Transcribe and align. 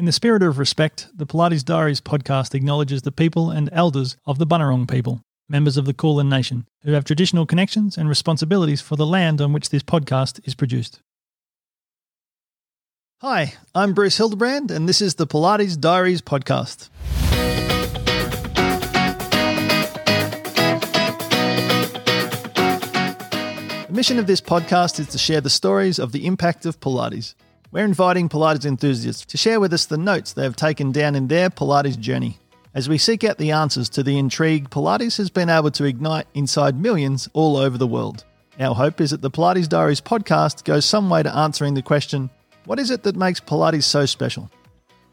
In 0.00 0.06
the 0.06 0.12
spirit 0.12 0.42
of 0.42 0.58
respect, 0.58 1.08
the 1.14 1.26
Pilates 1.26 1.62
Diaries 1.62 2.00
podcast 2.00 2.54
acknowledges 2.54 3.02
the 3.02 3.12
people 3.12 3.50
and 3.50 3.68
elders 3.70 4.16
of 4.24 4.38
the 4.38 4.46
Bunurong 4.46 4.90
people, 4.90 5.20
members 5.46 5.76
of 5.76 5.84
the 5.84 5.92
Kulin 5.92 6.30
Nation, 6.30 6.66
who 6.84 6.92
have 6.92 7.04
traditional 7.04 7.44
connections 7.44 7.98
and 7.98 8.08
responsibilities 8.08 8.80
for 8.80 8.96
the 8.96 9.04
land 9.04 9.42
on 9.42 9.52
which 9.52 9.68
this 9.68 9.82
podcast 9.82 10.40
is 10.48 10.54
produced. 10.54 11.02
Hi, 13.20 13.52
I'm 13.74 13.92
Bruce 13.92 14.16
Hildebrand, 14.16 14.70
and 14.70 14.88
this 14.88 15.02
is 15.02 15.16
the 15.16 15.26
Pilates 15.26 15.78
Diaries 15.78 16.22
podcast. 16.22 16.88
The 23.86 23.92
mission 23.92 24.18
of 24.18 24.26
this 24.26 24.40
podcast 24.40 24.98
is 24.98 25.08
to 25.08 25.18
share 25.18 25.42
the 25.42 25.50
stories 25.50 25.98
of 25.98 26.12
the 26.12 26.24
impact 26.24 26.64
of 26.64 26.80
Pilates. 26.80 27.34
We're 27.72 27.84
inviting 27.84 28.28
Pilates 28.28 28.66
enthusiasts 28.66 29.24
to 29.26 29.36
share 29.36 29.60
with 29.60 29.72
us 29.72 29.86
the 29.86 29.96
notes 29.96 30.32
they 30.32 30.42
have 30.42 30.56
taken 30.56 30.90
down 30.90 31.14
in 31.14 31.28
their 31.28 31.50
Pilates 31.50 31.96
journey. 31.96 32.40
As 32.74 32.88
we 32.88 32.98
seek 32.98 33.22
out 33.22 33.38
the 33.38 33.52
answers 33.52 33.88
to 33.90 34.02
the 34.02 34.18
intrigue 34.18 34.70
Pilates 34.70 35.18
has 35.18 35.30
been 35.30 35.48
able 35.48 35.70
to 35.72 35.84
ignite 35.84 36.26
inside 36.34 36.80
millions 36.80 37.28
all 37.32 37.56
over 37.56 37.78
the 37.78 37.86
world. 37.86 38.24
Our 38.58 38.74
hope 38.74 39.00
is 39.00 39.10
that 39.12 39.22
the 39.22 39.30
Pilates 39.30 39.68
Diaries 39.68 40.00
podcast 40.00 40.64
goes 40.64 40.84
some 40.84 41.08
way 41.08 41.22
to 41.22 41.36
answering 41.36 41.74
the 41.74 41.82
question 41.82 42.28
what 42.64 42.80
is 42.80 42.90
it 42.90 43.04
that 43.04 43.14
makes 43.14 43.38
Pilates 43.38 43.84
so 43.84 44.04
special? 44.04 44.50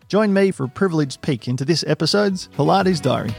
Join 0.08 0.34
me 0.34 0.50
for 0.50 0.64
a 0.64 0.70
privileged 0.70 1.22
peek 1.22 1.48
into 1.48 1.64
this 1.64 1.84
episode's 1.86 2.48
Pilates 2.58 3.02
Diary. 3.02 3.36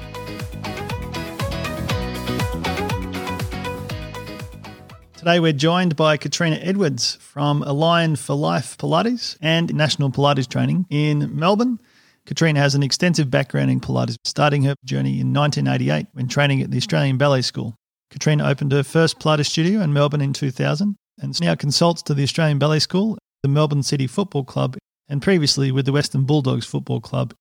Today 5.19 5.41
we're 5.41 5.53
joined 5.53 5.97
by 5.97 6.17
Katrina 6.17 6.61
Edwards 6.63 7.17
from 7.17 7.65
Aligned 7.65 8.21
for 8.21 8.37
Life 8.37 8.79
Pilates 8.79 9.37
and 9.43 9.75
National 9.75 10.11
Pilates 10.11 10.49
Training 10.49 10.87
in 10.91 11.37
Melbourne. 11.37 11.81
Katrina 12.25 12.61
has 12.61 12.77
an 12.77 12.85
extensive 12.85 13.29
background 13.29 13.69
in 13.69 13.81
Pilates, 13.81 14.15
starting 14.23 14.63
her 14.63 14.77
journey 14.85 15.19
in 15.19 15.35
1988 15.35 16.07
when 16.13 16.29
training 16.29 16.63
at 16.63 16.71
the 16.71 16.77
Australian 16.77 17.19
Ballet 17.19 17.43
School. 17.43 17.75
Katrina 18.13 18.47
opened 18.49 18.71
her 18.71 18.85
first 18.85 19.19
Pilates 19.19 19.47
studio 19.47 19.81
in 19.81 19.93
Melbourne 19.93 20.21
in 20.21 20.33
2000 20.33 20.95
and 21.21 21.41
now 21.41 21.57
consults 21.57 22.01
to 22.03 22.15
the 22.15 22.23
Australian 22.23 22.61
Ballet 22.61 22.79
School, 22.79 23.19
the 23.43 23.49
Melbourne 23.49 23.83
City 23.83 24.07
Football 24.07 24.45
Club, 24.45 24.77
and 25.09 25.21
previously 25.21 25.73
with 25.73 25.85
the 25.85 25.93
Western 25.93 26.27
Bulldogs 26.27 26.65
Football 26.65 27.01
Club. 27.01 27.35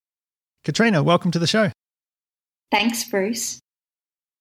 Katrina, 0.64 1.03
welcome 1.03 1.30
to 1.30 1.38
the 1.38 1.45
show. 1.45 1.69
Thanks, 2.72 3.03
Bruce. 3.03 3.59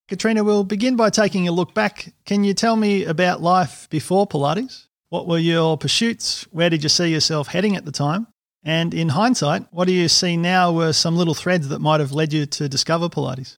Katrina, 0.09 0.45
we'll 0.45 0.62
begin 0.62 0.95
by 0.95 1.11
taking 1.11 1.49
a 1.49 1.53
look 1.53 1.75
back. 1.75 2.12
Can 2.25 2.45
you 2.45 2.55
tell 2.55 2.77
me 2.77 3.05
about 3.05 3.43
life 3.43 3.89
before 3.91 4.25
Pilates? 4.25 4.87
What 5.09 5.27
were 5.27 5.39
your 5.39 5.77
pursuits? 5.77 6.47
Where 6.53 6.71
did 6.71 6.85
you 6.85 6.89
see 6.89 7.09
yourself 7.09 7.49
heading 7.49 7.75
at 7.75 7.85
the 7.85 7.91
time? 7.91 8.29
And 8.62 8.95
in 8.95 9.09
hindsight, 9.09 9.67
what 9.73 9.89
do 9.89 9.93
you 9.93 10.07
see 10.07 10.37
now 10.37 10.73
were 10.73 10.93
some 10.93 11.17
little 11.17 11.34
threads 11.34 11.69
that 11.71 11.81
might 11.81 11.99
have 11.99 12.12
led 12.12 12.33
you 12.33 12.47
to 12.47 12.69
discover 12.69 13.09
Pilates? 13.09 13.57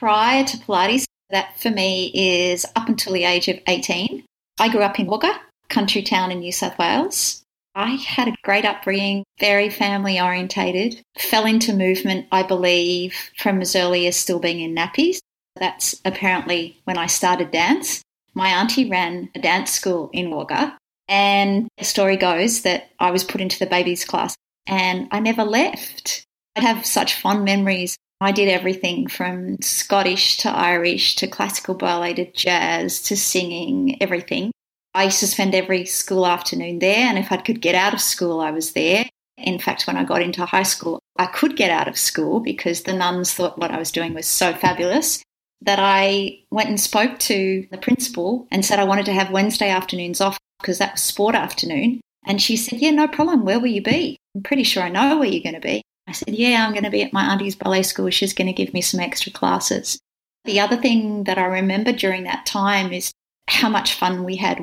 Prior 0.00 0.42
to 0.42 0.56
Pilates, 0.56 1.04
that 1.30 1.60
for 1.60 1.70
me 1.70 2.10
is 2.12 2.66
up 2.74 2.88
until 2.88 3.12
the 3.12 3.22
age 3.22 3.46
of 3.46 3.60
18. 3.68 4.24
I 4.58 4.68
grew 4.68 4.82
up 4.82 4.98
in 4.98 5.06
Wagga, 5.06 5.40
country 5.68 6.02
town 6.02 6.32
in 6.32 6.40
New 6.40 6.50
South 6.52 6.76
Wales. 6.76 7.44
I 7.76 7.90
had 7.90 8.26
a 8.26 8.34
great 8.42 8.64
upbringing, 8.64 9.22
very 9.38 9.70
family 9.70 10.20
orientated, 10.20 11.00
fell 11.18 11.46
into 11.46 11.72
movement, 11.72 12.26
I 12.32 12.42
believe, 12.42 13.14
from 13.38 13.60
as 13.60 13.76
early 13.76 14.08
as 14.08 14.16
still 14.16 14.40
being 14.40 14.60
in 14.60 14.74
nappies. 14.74 15.20
That's 15.56 16.00
apparently 16.04 16.80
when 16.84 16.98
I 16.98 17.06
started 17.06 17.50
dance. 17.50 18.02
My 18.34 18.48
auntie 18.48 18.88
ran 18.88 19.30
a 19.34 19.38
dance 19.38 19.70
school 19.70 20.10
in 20.12 20.30
Wagga, 20.30 20.76
and 21.08 21.68
the 21.76 21.84
story 21.84 22.16
goes 22.16 22.62
that 22.62 22.90
I 22.98 23.10
was 23.10 23.24
put 23.24 23.40
into 23.40 23.58
the 23.58 23.66
babies 23.66 24.04
class 24.04 24.34
and 24.66 25.08
I 25.10 25.20
never 25.20 25.44
left. 25.44 26.24
I 26.56 26.60
have 26.60 26.86
such 26.86 27.20
fond 27.20 27.44
memories. 27.44 27.96
I 28.20 28.32
did 28.32 28.48
everything 28.48 29.08
from 29.08 29.60
Scottish 29.60 30.38
to 30.38 30.48
Irish 30.48 31.16
to 31.16 31.26
classical 31.26 31.74
ballet 31.74 32.14
to 32.14 32.30
jazz 32.32 33.02
to 33.02 33.16
singing, 33.16 34.00
everything. 34.00 34.52
I 34.94 35.04
used 35.04 35.20
to 35.20 35.26
spend 35.26 35.54
every 35.54 35.86
school 35.86 36.26
afternoon 36.26 36.78
there, 36.78 37.06
and 37.06 37.18
if 37.18 37.32
I 37.32 37.38
could 37.38 37.60
get 37.60 37.74
out 37.74 37.94
of 37.94 38.00
school, 38.00 38.40
I 38.40 38.50
was 38.50 38.72
there. 38.72 39.06
In 39.38 39.58
fact, 39.58 39.86
when 39.86 39.96
I 39.96 40.04
got 40.04 40.22
into 40.22 40.44
high 40.44 40.62
school, 40.62 41.00
I 41.16 41.26
could 41.26 41.56
get 41.56 41.70
out 41.70 41.88
of 41.88 41.98
school 41.98 42.40
because 42.40 42.82
the 42.82 42.92
nuns 42.92 43.32
thought 43.32 43.58
what 43.58 43.70
I 43.70 43.78
was 43.78 43.90
doing 43.90 44.14
was 44.14 44.26
so 44.26 44.52
fabulous 44.52 45.22
that 45.64 45.78
I 45.80 46.40
went 46.50 46.68
and 46.68 46.80
spoke 46.80 47.18
to 47.20 47.66
the 47.70 47.78
principal 47.78 48.46
and 48.50 48.64
said 48.64 48.78
I 48.78 48.84
wanted 48.84 49.06
to 49.06 49.12
have 49.12 49.30
Wednesday 49.30 49.68
afternoons 49.68 50.20
off 50.20 50.38
because 50.60 50.78
that 50.78 50.92
was 50.92 51.02
sport 51.02 51.34
afternoon. 51.34 52.00
And 52.24 52.40
she 52.40 52.56
said, 52.56 52.80
Yeah, 52.80 52.90
no 52.90 53.08
problem. 53.08 53.44
Where 53.44 53.60
will 53.60 53.68
you 53.68 53.82
be? 53.82 54.16
I'm 54.34 54.42
pretty 54.42 54.64
sure 54.64 54.82
I 54.82 54.88
know 54.88 55.18
where 55.18 55.28
you're 55.28 55.42
going 55.42 55.54
to 55.54 55.60
be. 55.60 55.82
I 56.06 56.12
said, 56.12 56.34
Yeah, 56.34 56.64
I'm 56.64 56.72
going 56.72 56.84
to 56.84 56.90
be 56.90 57.02
at 57.02 57.12
my 57.12 57.24
auntie's 57.24 57.56
ballet 57.56 57.82
school. 57.82 58.10
She's 58.10 58.34
going 58.34 58.46
to 58.46 58.52
give 58.52 58.72
me 58.72 58.80
some 58.80 59.00
extra 59.00 59.32
classes. 59.32 59.98
The 60.44 60.60
other 60.60 60.76
thing 60.76 61.24
that 61.24 61.38
I 61.38 61.44
remember 61.44 61.92
during 61.92 62.24
that 62.24 62.46
time 62.46 62.92
is 62.92 63.12
how 63.48 63.68
much 63.68 63.94
fun 63.94 64.24
we 64.24 64.36
had. 64.36 64.60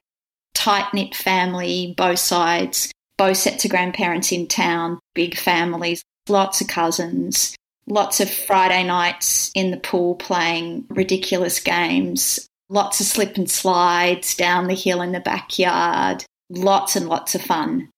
Tight 0.53 0.93
knit 0.93 1.15
family, 1.15 1.93
both 1.97 2.19
sides, 2.19 2.91
both 3.17 3.37
sets 3.37 3.63
of 3.63 3.71
grandparents 3.71 4.31
in 4.31 4.47
town, 4.47 4.99
big 5.13 5.37
families, 5.37 6.01
lots 6.27 6.59
of 6.59 6.67
cousins, 6.67 7.55
lots 7.89 8.19
of 8.19 8.29
Friday 8.29 8.83
nights 8.83 9.51
in 9.55 9.71
the 9.71 9.77
pool 9.77 10.15
playing 10.15 10.85
ridiculous 10.89 11.59
games, 11.59 12.47
lots 12.69 12.99
of 12.99 13.07
slip 13.07 13.35
and 13.35 13.49
slides 13.49 14.35
down 14.35 14.67
the 14.67 14.75
hill 14.75 15.01
in 15.01 15.11
the 15.11 15.19
backyard, 15.19 16.23
lots 16.49 16.95
and 16.95 17.09
lots 17.09 17.35
of 17.35 17.41
fun. 17.41 17.89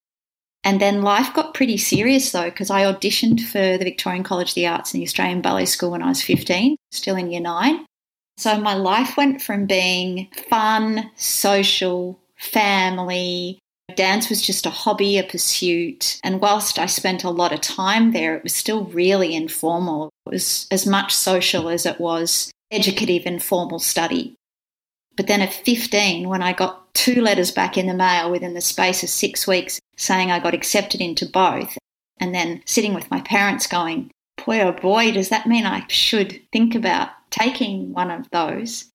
And 0.64 0.80
then 0.80 1.02
life 1.02 1.34
got 1.34 1.54
pretty 1.54 1.76
serious 1.76 2.32
though, 2.32 2.48
because 2.48 2.70
I 2.70 2.84
auditioned 2.84 3.40
for 3.40 3.78
the 3.78 3.84
Victorian 3.84 4.22
College 4.22 4.50
of 4.50 4.54
the 4.54 4.66
Arts 4.66 4.94
and 4.94 5.00
the 5.00 5.06
Australian 5.06 5.42
Ballet 5.42 5.66
School 5.66 5.90
when 5.90 6.02
I 6.02 6.08
was 6.08 6.22
15, 6.22 6.76
still 6.90 7.16
in 7.16 7.30
year 7.30 7.40
nine. 7.40 7.84
So 8.36 8.58
my 8.58 8.74
life 8.74 9.16
went 9.16 9.42
from 9.42 9.66
being 9.66 10.28
fun, 10.48 11.10
social, 11.16 12.18
family, 12.36 13.58
Dance 13.96 14.28
was 14.28 14.42
just 14.42 14.66
a 14.66 14.70
hobby, 14.70 15.18
a 15.18 15.22
pursuit. 15.22 16.18
And 16.22 16.40
whilst 16.40 16.78
I 16.78 16.86
spent 16.86 17.24
a 17.24 17.30
lot 17.30 17.52
of 17.52 17.60
time 17.60 18.12
there, 18.12 18.34
it 18.36 18.42
was 18.42 18.54
still 18.54 18.84
really 18.84 19.34
informal. 19.34 20.10
It 20.26 20.30
was 20.30 20.66
as 20.70 20.86
much 20.86 21.14
social 21.14 21.68
as 21.68 21.86
it 21.86 22.00
was 22.00 22.50
educative 22.70 23.22
and 23.26 23.42
formal 23.42 23.78
study. 23.78 24.34
But 25.16 25.26
then 25.26 25.42
at 25.42 25.52
15, 25.52 26.28
when 26.28 26.42
I 26.42 26.52
got 26.52 26.94
two 26.94 27.20
letters 27.20 27.50
back 27.50 27.76
in 27.76 27.86
the 27.86 27.94
mail 27.94 28.30
within 28.30 28.54
the 28.54 28.60
space 28.60 29.02
of 29.02 29.10
six 29.10 29.46
weeks 29.46 29.80
saying 29.96 30.30
I 30.30 30.38
got 30.38 30.54
accepted 30.54 31.00
into 31.00 31.26
both, 31.26 31.76
and 32.18 32.34
then 32.34 32.62
sitting 32.66 32.94
with 32.94 33.10
my 33.10 33.20
parents 33.20 33.66
going, 33.66 34.10
boy, 34.44 34.60
oh 34.60 34.72
boy, 34.72 35.12
does 35.12 35.28
that 35.28 35.46
mean 35.46 35.66
I 35.66 35.84
should 35.88 36.40
think 36.52 36.74
about 36.74 37.10
taking 37.30 37.92
one 37.92 38.10
of 38.10 38.28
those? 38.30 38.86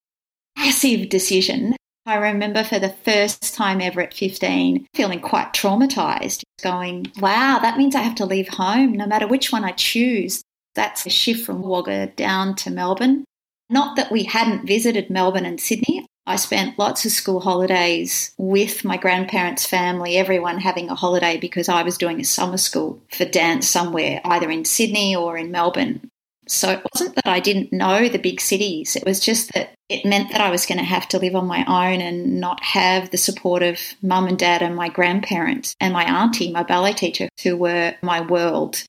Massive 0.58 1.10
decision 1.10 1.76
I 2.08 2.16
remember 2.16 2.64
for 2.64 2.80
the 2.80 2.96
first 3.04 3.54
time 3.54 3.82
ever 3.82 4.00
at 4.00 4.14
15 4.14 4.88
feeling 4.94 5.20
quite 5.20 5.52
traumatized, 5.52 6.44
going, 6.64 7.12
wow, 7.20 7.60
that 7.62 7.78
means 7.78 7.96
I 7.96 8.02
have 8.02 8.16
to 8.16 8.26
leave 8.26 8.48
home 8.48 8.94
no 8.94 9.06
matter 9.06 9.28
which 9.28 9.52
one 9.52 9.66
I 9.66 9.72
choose. 9.74 10.42
That's 10.74 11.06
a 11.06 11.10
shift 11.10 11.46
from 11.46 11.62
Wagga 11.62 12.08
down 12.16 12.56
to 12.56 12.72
Melbourne. 12.72 13.26
Not 13.70 13.98
that 13.98 14.10
we 14.10 14.24
hadn't 14.24 14.66
visited 14.66 15.10
Melbourne 15.10 15.46
and 15.46 15.60
Sydney. 15.60 16.06
I 16.26 16.38
spent 16.38 16.80
lots 16.80 17.04
of 17.04 17.12
school 17.12 17.42
holidays 17.42 18.34
with 18.38 18.86
my 18.86 18.96
grandparents' 18.96 19.66
family, 19.66 20.16
everyone 20.16 20.60
having 20.60 20.90
a 20.90 20.96
holiday 20.96 21.38
because 21.38 21.68
I 21.68 21.84
was 21.84 21.98
doing 21.98 22.22
a 22.22 22.26
summer 22.26 22.58
school 22.58 23.02
for 23.12 23.26
dance 23.26 23.68
somewhere, 23.68 24.22
either 24.24 24.50
in 24.50 24.64
Sydney 24.64 25.14
or 25.14 25.38
in 25.38 25.52
Melbourne. 25.52 26.10
So 26.50 26.72
it 26.72 26.82
wasn't 26.94 27.16
that 27.16 27.28
I 27.28 27.40
didn't 27.40 27.74
know 27.74 28.08
the 28.08 28.18
big 28.18 28.42
cities, 28.42 28.96
it 28.96 29.06
was 29.06 29.20
just 29.20 29.54
that 29.54 29.74
it 29.90 30.06
meant 30.06 30.32
that 30.32 30.42
I 30.42 30.50
was 30.50 30.66
going 30.66 30.80
to 30.80 30.84
have 30.84 31.08
to 31.10 31.20
live 31.20 31.36
on 31.36 31.48
my 31.48 31.64
own 31.66 32.02
and 32.02 32.40
not 32.40 32.62
have 32.64 33.10
the 33.10 33.18
support 33.18 33.64
of 33.64 33.80
mum 34.02 34.28
and 34.28 34.38
dad 34.38 34.62
and 34.62 34.76
my 34.76 34.90
grandparents 34.90 35.76
and 35.80 35.94
my 35.94 36.04
auntie, 36.04 36.52
my 36.52 36.64
ballet 36.64 36.94
teacher, 36.94 37.30
who 37.44 37.56
were 37.56 37.96
my 38.02 38.22
world. 38.22 38.84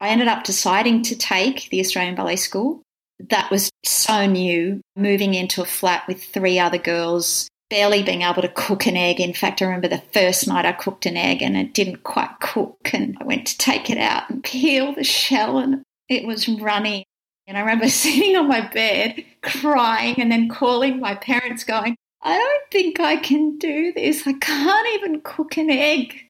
I 0.00 0.08
ended 0.08 0.28
up 0.28 0.44
deciding 0.44 1.02
to 1.04 1.16
take 1.16 1.70
the 1.70 1.80
Australian 1.80 2.14
Ballet 2.14 2.36
School. 2.36 2.82
That 3.30 3.50
was 3.50 3.70
so 3.84 4.26
new, 4.26 4.80
moving 4.96 5.34
into 5.34 5.62
a 5.62 5.66
flat 5.66 6.06
with 6.06 6.22
three 6.22 6.58
other 6.58 6.78
girls, 6.78 7.48
barely 7.68 8.02
being 8.02 8.22
able 8.22 8.42
to 8.42 8.48
cook 8.48 8.86
an 8.86 8.96
egg. 8.96 9.18
In 9.18 9.34
fact, 9.34 9.60
I 9.60 9.64
remember 9.64 9.88
the 9.88 10.02
first 10.12 10.46
night 10.46 10.66
I 10.66 10.72
cooked 10.72 11.06
an 11.06 11.16
egg 11.16 11.42
and 11.42 11.56
it 11.56 11.74
didn't 11.74 12.04
quite 12.04 12.38
cook, 12.40 12.90
and 12.92 13.16
I 13.20 13.24
went 13.24 13.46
to 13.48 13.58
take 13.58 13.90
it 13.90 13.98
out 13.98 14.30
and 14.30 14.44
peel 14.44 14.94
the 14.94 15.04
shell, 15.04 15.58
and 15.58 15.82
it 16.08 16.26
was 16.26 16.48
running. 16.48 17.04
And 17.46 17.56
I 17.56 17.60
remember 17.60 17.88
sitting 17.88 18.36
on 18.36 18.48
my 18.48 18.68
bed 18.68 19.24
crying 19.42 20.20
and 20.20 20.30
then 20.30 20.48
calling 20.48 21.00
my 21.00 21.14
parents, 21.14 21.64
going, 21.64 21.96
I 22.22 22.36
don't 22.36 22.70
think 22.70 23.00
I 23.00 23.16
can 23.16 23.58
do 23.58 23.92
this. 23.92 24.26
I 24.26 24.32
can't 24.34 24.88
even 24.94 25.20
cook 25.22 25.56
an 25.56 25.70
egg. 25.70 26.24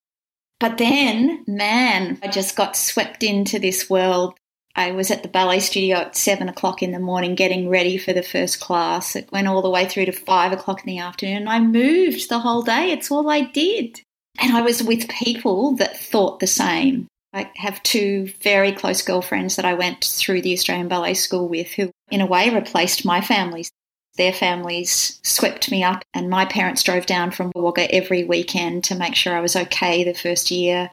But 0.61 0.79
then, 0.79 1.45
man, 1.47 2.19
I 2.23 2.29
just 2.29 2.57
got 2.57 2.77
swept 2.77 3.23
into 3.23 3.59
this 3.59 3.89
world. 3.89 4.35
I 4.75 4.93
was 4.93 5.11
at 5.11 5.23
the 5.23 5.29
ballet 5.29 5.61
studio 5.61 5.97
at 5.99 6.17
seven 6.17 6.49
o'clock 6.49 6.83
in 6.83 6.93
the 6.93 7.01
morning 7.01 7.35
getting 7.35 7.69
ready 7.69 7.97
for 7.97 8.13
the 8.13 8.23
first 8.23 8.61
class. 8.61 9.17
It 9.17 9.31
went 9.33 9.49
all 9.49 9.63
the 9.63 9.71
way 9.71 9.87
through 9.87 10.07
to 10.07 10.13
five 10.13 10.53
o'clock 10.53 10.81
in 10.81 10.87
the 10.87 11.01
afternoon. 11.01 11.49
I 11.49 11.59
moved 11.61 12.29
the 12.29 12.39
whole 12.39 12.63
day. 12.63 12.91
It's 12.91 13.11
all 13.11 13.29
I 13.29 13.43
did. 13.43 14.01
And 14.41 14.57
I 14.57 14.63
was 14.63 14.83
with 14.83 15.09
people 15.09 15.75
that 15.77 15.99
thought 15.99 16.39
the 16.39 16.47
same 16.47 17.09
I 17.33 17.51
have 17.57 17.83
two 17.83 18.33
very 18.41 18.73
close 18.73 19.03
girlfriends 19.03 19.57
that 19.57 19.65
I 19.65 19.75
went 19.75 20.05
through 20.05 20.43
the 20.43 20.55
Australian 20.55 20.89
Ballet 20.89 21.15
School 21.15 21.49
with 21.49 21.71
who, 21.73 21.91
in 22.11 22.21
a 22.21 22.27
way, 22.27 22.51
replaced 22.51 23.05
my 23.05 23.21
families. 23.21 23.71
Their 24.17 24.33
families 24.33 25.21
swept 25.23 25.71
me 25.71 25.83
up, 25.85 26.03
and 26.13 26.29
my 26.29 26.45
parents 26.45 26.83
drove 26.83 27.07
down 27.07 27.31
from 27.31 27.53
Wagga 27.55 27.93
every 27.95 28.25
weekend 28.25 28.85
to 28.85 28.97
make 28.97 29.15
sure 29.15 29.37
I 29.37 29.41
was 29.41 29.55
okay 29.55 30.05
the 30.05 30.15
first 30.15 30.51
year. 30.51 30.91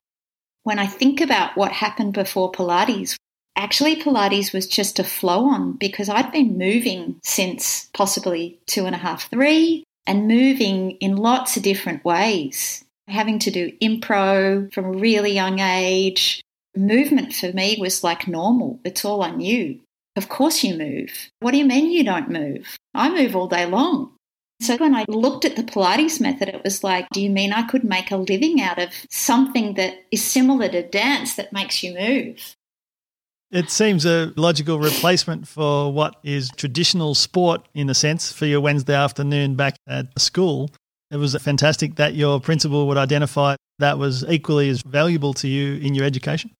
When 0.63 0.77
I 0.77 0.87
think 0.87 1.21
about 1.21 1.55
what 1.57 1.71
happened 1.71 2.13
before 2.13 2.51
Pilates, 2.51 3.15
actually, 3.55 3.95
Pilates 3.95 4.53
was 4.53 4.67
just 4.67 4.99
a 4.99 5.03
flow 5.03 5.45
on 5.45 5.73
because 5.73 6.09
I'd 6.09 6.31
been 6.31 6.57
moving 6.57 7.19
since 7.23 7.89
possibly 7.93 8.59
two 8.67 8.85
and 8.85 8.93
a 8.93 8.99
half, 8.99 9.29
three, 9.29 9.83
and 10.05 10.27
moving 10.27 10.91
in 10.91 11.17
lots 11.17 11.57
of 11.57 11.63
different 11.63 12.05
ways. 12.05 12.84
Having 13.07 13.39
to 13.39 13.51
do 13.51 13.71
impro 13.81 14.73
from 14.73 14.85
a 14.85 14.91
really 14.91 15.31
young 15.31 15.59
age. 15.59 16.41
Movement 16.75 17.33
for 17.33 17.51
me 17.53 17.77
was 17.79 18.03
like 18.03 18.27
normal. 18.27 18.79
It's 18.83 19.05
all 19.05 19.21
I 19.21 19.31
knew. 19.31 19.79
Of 20.15 20.29
course 20.29 20.63
you 20.63 20.77
move. 20.77 21.11
What 21.39 21.51
do 21.51 21.57
you 21.57 21.65
mean 21.65 21.91
you 21.91 22.03
don't 22.03 22.29
move? 22.29 22.77
I 22.93 23.09
move 23.09 23.35
all 23.35 23.47
day 23.47 23.65
long. 23.65 24.11
So 24.61 24.77
when 24.77 24.95
I 24.95 25.05
looked 25.09 25.43
at 25.43 25.57
the 25.57 25.63
Pilates 25.63 26.21
method, 26.21 26.47
it 26.47 26.63
was 26.63 26.83
like, 26.83 27.07
do 27.11 27.21
you 27.21 27.29
mean 27.29 27.51
I 27.51 27.67
could 27.67 27.83
make 27.83 28.11
a 28.11 28.17
living 28.17 28.61
out 28.61 28.79
of 28.79 28.89
something 29.09 29.73
that 29.73 29.95
is 30.11 30.23
similar 30.23 30.69
to 30.69 30.87
dance 30.87 31.35
that 31.35 31.51
makes 31.51 31.83
you 31.83 31.93
move? 31.93 32.55
It 33.51 33.69
seems 33.69 34.05
a 34.05 34.33
logical 34.37 34.79
replacement 34.79 35.47
for 35.47 35.91
what 35.91 36.15
is 36.23 36.49
traditional 36.55 37.15
sport, 37.15 37.67
in 37.73 37.89
a 37.89 37.93
sense, 37.93 38.31
for 38.31 38.45
your 38.45 38.61
Wednesday 38.61 38.95
afternoon 38.95 39.55
back 39.55 39.75
at 39.87 40.07
school. 40.19 40.71
It 41.15 41.19
was 41.19 41.33
fantastic 41.41 41.95
that 41.95 42.15
your 42.15 42.41
principal 42.41 42.89
would 42.89 42.97
identify 42.97 43.55
that 43.79 43.97
was 43.97 44.25
equally 44.27 44.67
as 44.67 44.81
valuable 44.81 45.33
to 45.35 45.47
you 45.47 45.75
in 45.75 45.95
your 45.95 46.03
education. 46.03 46.51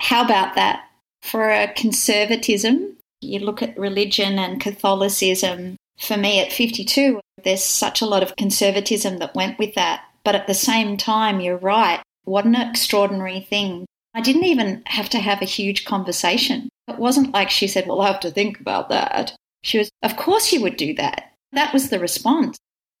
How 0.00 0.24
about 0.24 0.54
that? 0.54 0.86
For 1.20 1.50
a 1.50 1.70
conservatism, 1.76 2.96
you 3.20 3.40
look 3.40 3.62
at 3.62 3.78
religion 3.78 4.38
and 4.38 4.58
Catholicism. 4.58 5.76
For 5.98 6.16
me 6.16 6.40
at 6.40 6.50
52, 6.50 7.20
there's 7.44 7.62
such 7.62 8.00
a 8.00 8.06
lot 8.06 8.22
of 8.22 8.36
conservatism 8.36 9.18
that 9.18 9.34
went 9.34 9.58
with 9.58 9.74
that. 9.74 10.02
But 10.24 10.34
at 10.34 10.46
the 10.46 10.54
same 10.54 10.96
time, 10.96 11.40
you're 11.40 11.58
right. 11.58 12.00
What 12.24 12.46
an 12.46 12.54
extraordinary 12.54 13.40
thing. 13.40 13.84
I 14.14 14.22
didn't 14.22 14.44
even 14.44 14.82
have 14.86 15.10
to 15.10 15.18
have 15.18 15.42
a 15.42 15.56
huge 15.58 15.84
conversation. 15.84 16.70
It 16.86 16.98
wasn't 16.98 17.34
like 17.34 17.50
she 17.50 17.68
said, 17.68 17.86
Well, 17.86 18.00
I 18.00 18.06
have 18.06 18.20
to 18.20 18.30
think 18.30 18.60
about 18.60 18.88
that. 18.88 19.36
She 19.62 19.76
was, 19.76 19.90
Of 20.02 20.16
course 20.16 20.54
you 20.54 20.62
would 20.62 20.78
do 20.78 20.94
that. 20.94 21.34
That 21.52 21.74
was 21.74 21.90
the 21.90 21.98
response. 21.98 22.56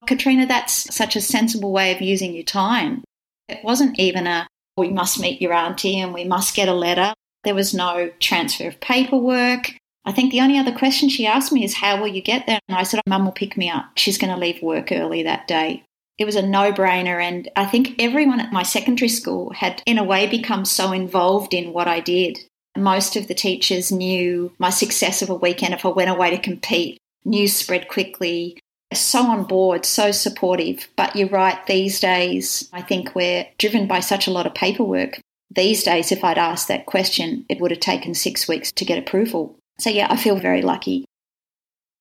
Katrina, 0.08 0.46
that's 0.46 0.92
such 0.94 1.16
a 1.16 1.20
sensible 1.20 1.70
way 1.70 1.94
of 1.94 2.00
using 2.00 2.34
your 2.34 2.42
time. 2.42 3.04
It 3.46 3.62
wasn't 3.62 3.98
even 3.98 4.26
a, 4.26 4.48
we 4.76 4.88
must 4.88 5.20
meet 5.20 5.40
your 5.40 5.52
auntie 5.52 6.00
and 6.00 6.14
we 6.14 6.24
must 6.24 6.56
get 6.56 6.68
a 6.68 6.74
letter. 6.74 7.12
There 7.44 7.54
was 7.54 7.74
no 7.74 8.10
transfer 8.18 8.68
of 8.68 8.80
paperwork. 8.80 9.74
I 10.06 10.12
think 10.12 10.32
the 10.32 10.40
only 10.40 10.58
other 10.58 10.72
question 10.72 11.10
she 11.10 11.26
asked 11.26 11.52
me 11.52 11.62
is, 11.62 11.74
How 11.74 12.00
will 12.00 12.08
you 12.08 12.22
get 12.22 12.46
there? 12.46 12.58
And 12.68 12.78
I 12.78 12.84
said, 12.84 13.02
Mum 13.06 13.26
will 13.26 13.32
pick 13.32 13.58
me 13.58 13.68
up. 13.68 13.84
She's 13.96 14.16
going 14.16 14.32
to 14.32 14.40
leave 14.40 14.62
work 14.62 14.90
early 14.90 15.22
that 15.24 15.46
day. 15.46 15.84
It 16.16 16.24
was 16.24 16.36
a 16.36 16.46
no 16.46 16.72
brainer. 16.72 17.22
And 17.22 17.48
I 17.54 17.66
think 17.66 17.94
everyone 17.98 18.40
at 18.40 18.50
my 18.50 18.62
secondary 18.62 19.10
school 19.10 19.50
had, 19.50 19.82
in 19.84 19.98
a 19.98 20.04
way, 20.04 20.26
become 20.26 20.64
so 20.64 20.92
involved 20.92 21.52
in 21.52 21.74
what 21.74 21.86
I 21.86 22.00
did. 22.00 22.38
Most 22.76 23.14
of 23.14 23.28
the 23.28 23.34
teachers 23.34 23.92
knew 23.92 24.52
my 24.58 24.70
success 24.70 25.20
of 25.20 25.28
a 25.28 25.34
weekend 25.34 25.74
if 25.74 25.84
I 25.84 25.90
went 25.90 26.10
away 26.10 26.30
to 26.30 26.38
compete. 26.38 26.98
News 27.26 27.54
spread 27.54 27.88
quickly. 27.88 28.58
So 28.94 29.20
on 29.20 29.44
board, 29.44 29.84
so 29.84 30.12
supportive. 30.12 30.88
But 30.96 31.14
you're 31.14 31.28
right, 31.28 31.64
these 31.66 32.00
days, 32.00 32.68
I 32.72 32.82
think 32.82 33.14
we're 33.14 33.46
driven 33.58 33.86
by 33.86 34.00
such 34.00 34.26
a 34.26 34.30
lot 34.30 34.46
of 34.46 34.54
paperwork. 34.54 35.20
These 35.54 35.82
days, 35.82 36.12
if 36.12 36.24
I'd 36.24 36.38
asked 36.38 36.68
that 36.68 36.86
question, 36.86 37.44
it 37.48 37.60
would 37.60 37.70
have 37.70 37.80
taken 37.80 38.14
six 38.14 38.48
weeks 38.48 38.72
to 38.72 38.84
get 38.84 38.98
approval. 38.98 39.56
So, 39.78 39.90
yeah, 39.90 40.08
I 40.10 40.16
feel 40.16 40.36
very 40.36 40.62
lucky. 40.62 41.04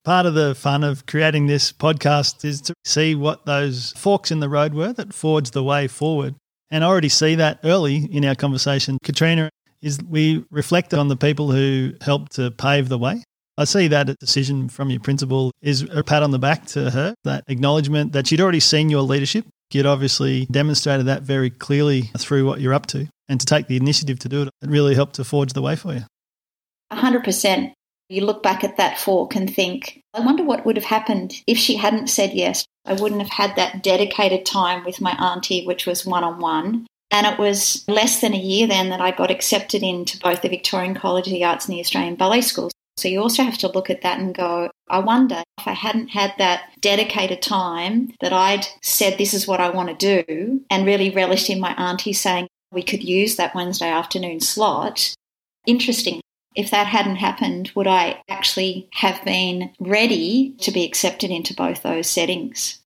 Part 0.04 0.26
of 0.26 0.34
the 0.34 0.56
fun 0.56 0.84
of 0.84 1.06
creating 1.06 1.48
this 1.48 1.72
podcast 1.72 2.46
is 2.46 2.62
to 2.62 2.74
see 2.86 3.16
what 3.16 3.46
those 3.46 3.92
forks 3.98 4.32
in 4.32 4.40
the 4.40 4.50
road 4.50 4.74
were 4.74 4.94
that 4.94 5.14
forged 5.14 5.54
the 5.54 5.64
way 5.64 5.88
forward. 5.88 6.36
And 6.72 6.84
I 6.84 6.88
already 6.88 7.10
see 7.10 7.36
that 7.36 7.60
early 7.64 7.98
in 7.98 8.24
our 8.26 8.36
conversation. 8.36 8.98
Katrina, 9.04 9.50
is 9.82 10.00
we 10.04 10.46
reflected 10.50 11.00
on 11.00 11.08
the 11.08 11.16
people 11.16 11.52
who 11.52 11.94
helped 12.02 12.34
to 12.34 12.52
pave 12.52 12.90
the 12.90 12.98
way. 12.98 13.24
I 13.58 13.64
see 13.64 13.88
that 13.88 14.20
decision 14.20 14.70
from 14.70 14.92
your 14.92 15.00
principal 15.00 15.52
is 15.62 15.82
a 15.82 16.04
pat 16.04 16.22
on 16.22 16.32
the 16.32 16.38
back 16.38 16.68
to 16.68 16.92
her, 16.92 17.16
that 17.24 17.44
acknowledgement 17.48 18.14
that 18.14 18.28
she'd 18.28 18.40
already 18.40 18.60
seen 18.60 18.90
your 18.90 19.02
leadership. 19.02 19.46
You'd 19.72 19.88
obviously 19.88 20.46
demonstrated 20.46 21.08
that 21.08 21.24
very 21.24 21.50
clearly 21.50 22.04
through 22.18 22.46
what 22.46 22.62
you're 22.62 22.74
up 22.74 22.86
to 22.88 23.08
and 23.28 23.40
to 23.40 23.46
take 23.46 23.68
the 23.68 23.76
initiative 23.76 24.20
to 24.20 24.30
do 24.30 24.44
it, 24.44 24.50
it 24.62 24.70
really 24.70 24.96
helped 24.96 25.16
to 25.16 25.24
forge 25.24 25.54
the 25.54 25.62
way 25.62 25.76
for 25.76 25.94
you. 25.94 26.04
100%. 26.92 27.74
You 28.10 28.26
look 28.26 28.42
back 28.42 28.64
at 28.64 28.78
that 28.78 28.98
fork 28.98 29.36
and 29.36 29.54
think, 29.54 30.02
I 30.14 30.22
wonder 30.22 30.44
what 30.44 30.66
would 30.66 30.78
have 30.78 30.86
happened 30.86 31.34
if 31.46 31.58
she 31.58 31.76
hadn't 31.76 32.08
said 32.08 32.32
yes. 32.34 32.66
I 32.86 32.94
wouldn't 32.94 33.22
have 33.22 33.32
had 33.32 33.58
that 33.58 33.84
dedicated 33.84 34.46
time 34.46 34.86
with 34.86 35.02
my 35.02 35.12
auntie, 35.12 35.66
which 35.66 35.86
was 35.86 36.06
one 36.06 36.24
on 36.24 36.40
one. 36.40 36.88
And 37.12 37.28
it 37.28 37.38
was 37.38 37.84
less 37.88 38.22
than 38.22 38.34
a 38.34 38.38
year 38.38 38.68
then 38.68 38.90
that 38.90 39.02
I 39.02 39.12
got 39.12 39.32
accepted 39.32 39.84
into 39.84 40.20
both 40.20 40.42
the 40.42 40.50
Victorian 40.50 40.96
College 40.96 41.28
of 41.28 41.34
the 41.34 41.44
Arts 41.44 41.68
and 41.68 41.76
the 41.76 41.82
Australian 41.82 42.16
Ballet 42.16 42.42
Schools. 42.42 42.72
So 42.98 43.08
you 43.08 43.22
also 43.22 43.44
have 43.44 43.60
to 43.60 43.68
look 43.68 43.90
at 43.90 44.02
that 44.02 44.20
and 44.20 44.34
go, 44.34 44.72
I 44.90 45.00
wonder 45.00 45.44
if 45.60 45.68
I 45.68 45.74
hadn't 45.74 46.10
had 46.10 46.34
that 46.40 46.72
dedicated 46.82 47.42
time 47.44 48.12
that 48.22 48.34
I'd 48.34 48.66
said 48.82 49.18
this 49.18 49.36
is 49.36 49.48
what 49.48 49.62
I 49.62 49.70
want 49.70 49.90
to 49.90 50.24
do 50.26 50.62
and 50.72 50.86
really 50.86 51.12
relished 51.12 51.50
in 51.50 51.60
my 51.60 51.74
auntie 51.76 52.14
saying, 52.14 52.48
we 52.72 52.82
could 52.82 53.04
use 53.04 53.36
that 53.36 53.56
Wednesday 53.56 53.90
afternoon 53.90 54.40
slot. 54.40 55.14
Interesting. 55.68 56.22
If 56.56 56.72
that 56.72 56.88
hadn't 56.88 57.18
happened, 57.18 57.72
would 57.76 57.86
I 57.88 58.22
actually 58.30 58.90
have 58.94 59.24
been 59.24 59.72
ready 59.80 60.56
to 60.62 60.72
be 60.72 60.84
accepted 60.84 61.30
into 61.30 61.54
both 61.54 61.84
those 61.84 62.10
settings? 62.10 62.80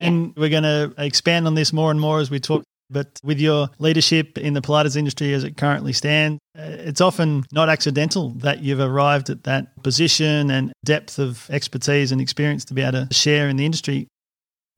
And 0.00 0.34
we're 0.36 0.48
going 0.48 0.62
to 0.62 0.94
expand 0.96 1.46
on 1.46 1.54
this 1.54 1.72
more 1.72 1.90
and 1.90 2.00
more 2.00 2.20
as 2.20 2.30
we 2.30 2.40
talk. 2.40 2.62
But 2.90 3.20
with 3.22 3.38
your 3.38 3.68
leadership 3.78 4.38
in 4.38 4.54
the 4.54 4.62
Pilates 4.62 4.96
industry 4.96 5.34
as 5.34 5.44
it 5.44 5.56
currently 5.56 5.92
stands, 5.92 6.38
uh, 6.58 6.62
it's 6.62 7.00
often 7.00 7.44
not 7.52 7.68
accidental 7.68 8.30
that 8.38 8.62
you've 8.62 8.80
arrived 8.80 9.28
at 9.28 9.44
that 9.44 9.82
position 9.82 10.50
and 10.50 10.72
depth 10.84 11.18
of 11.18 11.48
expertise 11.50 12.12
and 12.12 12.20
experience 12.20 12.64
to 12.66 12.74
be 12.74 12.82
able 12.82 13.06
to 13.06 13.14
share 13.14 13.48
in 13.48 13.56
the 13.56 13.66
industry. 13.66 14.08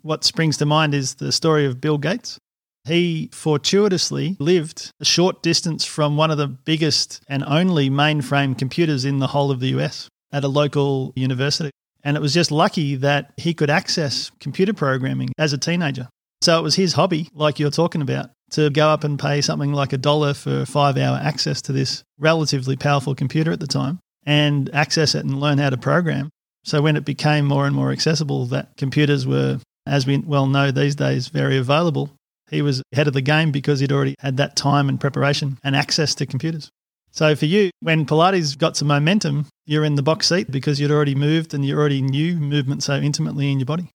What 0.03 0.25
springs 0.25 0.57
to 0.59 0.67
mind 0.67 0.95
is 0.95 1.15
the 1.15 1.31
story 1.31 1.67
of 1.67 1.81
Bill 1.81 1.99
Gates. 1.99 2.39
He 2.85 3.29
fortuitously 3.33 4.37
lived 4.41 4.91
a 5.01 5.05
short 5.05 5.43
distance 5.43 5.85
from 5.85 6.17
one 6.17 6.31
of 6.31 6.39
the 6.39 6.49
biggest 6.49 7.21
and 7.29 7.45
only 7.45 7.91
mainframe 7.91 8.59
computers 8.59 9.05
in 9.05 9.19
the 9.19 9.27
whole 9.29 9.51
of 9.51 9.61
the 9.61 9.69
US 9.79 10.09
at 10.33 10.45
a 10.45 10.49
local 10.49 11.13
university. 11.15 11.71
And 12.03 12.17
it 12.17 12.21
was 12.21 12.33
just 12.33 12.51
lucky 12.51 12.97
that 12.97 13.33
he 13.37 13.53
could 13.53 13.69
access 13.69 14.31
computer 14.41 14.73
programming 14.73 15.31
as 15.39 15.53
a 15.53 15.59
teenager. 15.59 16.09
So 16.43 16.59
it 16.59 16.63
was 16.63 16.75
his 16.75 16.95
hobby, 16.95 17.29
like 17.35 17.59
you're 17.59 17.71
talking 17.71 18.03
about, 18.03 18.31
to 18.53 18.71
go 18.71 18.89
up 18.89 19.05
and 19.05 19.19
pay 19.19 19.41
something 19.41 19.73
like 19.73 19.93
a 19.93 19.99
dollar 19.99 20.35
for 20.35 20.65
five 20.65 20.97
hour 20.97 21.19
access 21.23 21.61
to 21.63 21.73
this 21.73 22.03
relatively 22.19 22.77
powerful 22.77 23.15
computer 23.15 23.53
at 23.53 23.61
the 23.61 23.67
time 23.67 23.99
and 24.25 24.71
access 24.75 25.15
it 25.15 25.25
and 25.25 25.41
learn 25.41 25.59
how 25.59 25.71
to 25.71 25.77
program. 25.77 26.31
So 26.65 26.83
when 26.83 26.97
it 26.97 27.05
became 27.05 27.45
more 27.45 27.67
and 27.67 27.75
more 27.75 27.93
accessible, 27.93 28.47
that 28.47 28.77
computers 28.77 29.27
were, 29.27 29.61
as 29.87 30.07
we 30.07 30.19
well 30.19 30.47
know 30.47 30.71
these 30.71 30.95
days, 30.95 31.29
very 31.29 31.57
available 31.57 32.11
he 32.51 32.63
was 32.63 32.83
ahead 32.93 33.07
of 33.07 33.15
the 33.15 33.21
game 33.21 33.53
because 33.53 33.81
he'd 33.81 33.93
already 33.93 34.17
had 34.19 34.37
that 34.37 34.57
time 34.57 34.89
and 34.89 35.01
preparation 35.01 35.59
and 35.63 35.77
access 35.77 36.15
to 36.17 36.27
computers. 36.27 36.71
So 37.13 37.35
for 37.35 37.47
you, 37.47 37.71
when 37.81 38.07
Pilates 38.07 38.59
got 38.59 38.77
some 38.77 38.89
momentum, 38.89 39.47
you're 39.67 39.85
in 39.85 39.95
the 39.95 40.03
box 40.03 40.29
seat 40.29 40.51
because 40.51 40.81
you'd 40.81 40.91
already 40.91 41.15
moved 41.15 41.55
and 41.55 41.65
you 41.65 41.77
already 41.77 42.03
knew 42.03 42.37
movement 42.37 42.83
so 42.83 42.95
intimately 42.95 43.51
in 43.51 43.59
your 43.59 43.67
body. 43.67 43.91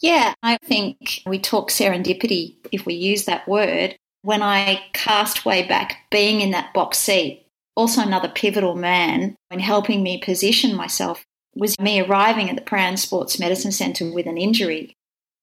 Yeah, 0.00 0.34
I 0.42 0.58
think 0.64 1.22
we 1.26 1.38
talk 1.38 1.70
serendipity 1.70 2.56
if 2.70 2.84
we 2.84 2.94
use 2.94 3.24
that 3.24 3.48
word. 3.48 3.96
When 4.22 4.42
I 4.42 4.84
cast 4.92 5.46
way 5.46 5.66
back, 5.66 5.98
being 6.10 6.40
in 6.40 6.50
that 6.50 6.74
box 6.74 6.98
seat, 6.98 7.46
also 7.76 8.02
another 8.02 8.28
pivotal 8.28 8.74
man 8.74 9.36
in 9.50 9.60
helping 9.60 10.02
me 10.02 10.18
position 10.18 10.74
myself 10.74 11.24
was 11.54 11.78
me 11.78 12.00
arriving 12.00 12.50
at 12.50 12.56
the 12.56 12.62
Prahran 12.62 12.98
Sports 12.98 13.38
Medicine 13.38 13.72
Centre 13.72 14.10
with 14.12 14.26
an 14.26 14.36
injury 14.36 14.96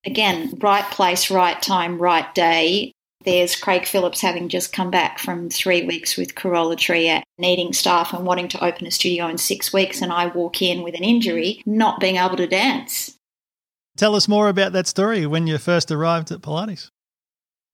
again, 0.06 0.54
right 0.60 0.86
place, 0.92 1.32
right 1.32 1.62
time, 1.62 1.98
right 1.98 2.34
day. 2.36 2.92
There's 3.26 3.56
Craig 3.56 3.86
Phillips 3.86 4.20
having 4.20 4.50
just 4.50 4.74
come 4.74 4.92
back 4.92 5.18
from 5.18 5.50
three 5.50 5.84
weeks 5.86 6.18
with 6.18 6.36
Carola 6.36 6.76
needing 7.38 7.72
staff 7.72 8.14
and 8.14 8.26
wanting 8.26 8.50
to 8.50 8.64
open 8.64 8.86
a 8.86 8.92
studio 8.92 9.28
in 9.28 9.38
six 9.38 9.72
weeks. 9.72 10.02
And 10.02 10.12
I 10.12 10.28
walk 10.28 10.62
in 10.62 10.84
with 10.84 10.94
an 10.94 11.06
injury, 11.06 11.64
not 11.66 12.02
being 12.02 12.18
able 12.18 12.36
to 12.36 12.48
dance. 12.48 13.13
Tell 13.98 14.16
us 14.16 14.28
more 14.28 14.50
about 14.50 14.74
that 14.74 14.88
story 14.88 15.26
when 15.26 15.48
you 15.48 15.58
first 15.58 15.92
arrived 15.92 16.32
at 16.32 16.42
Pilates. 16.42 16.90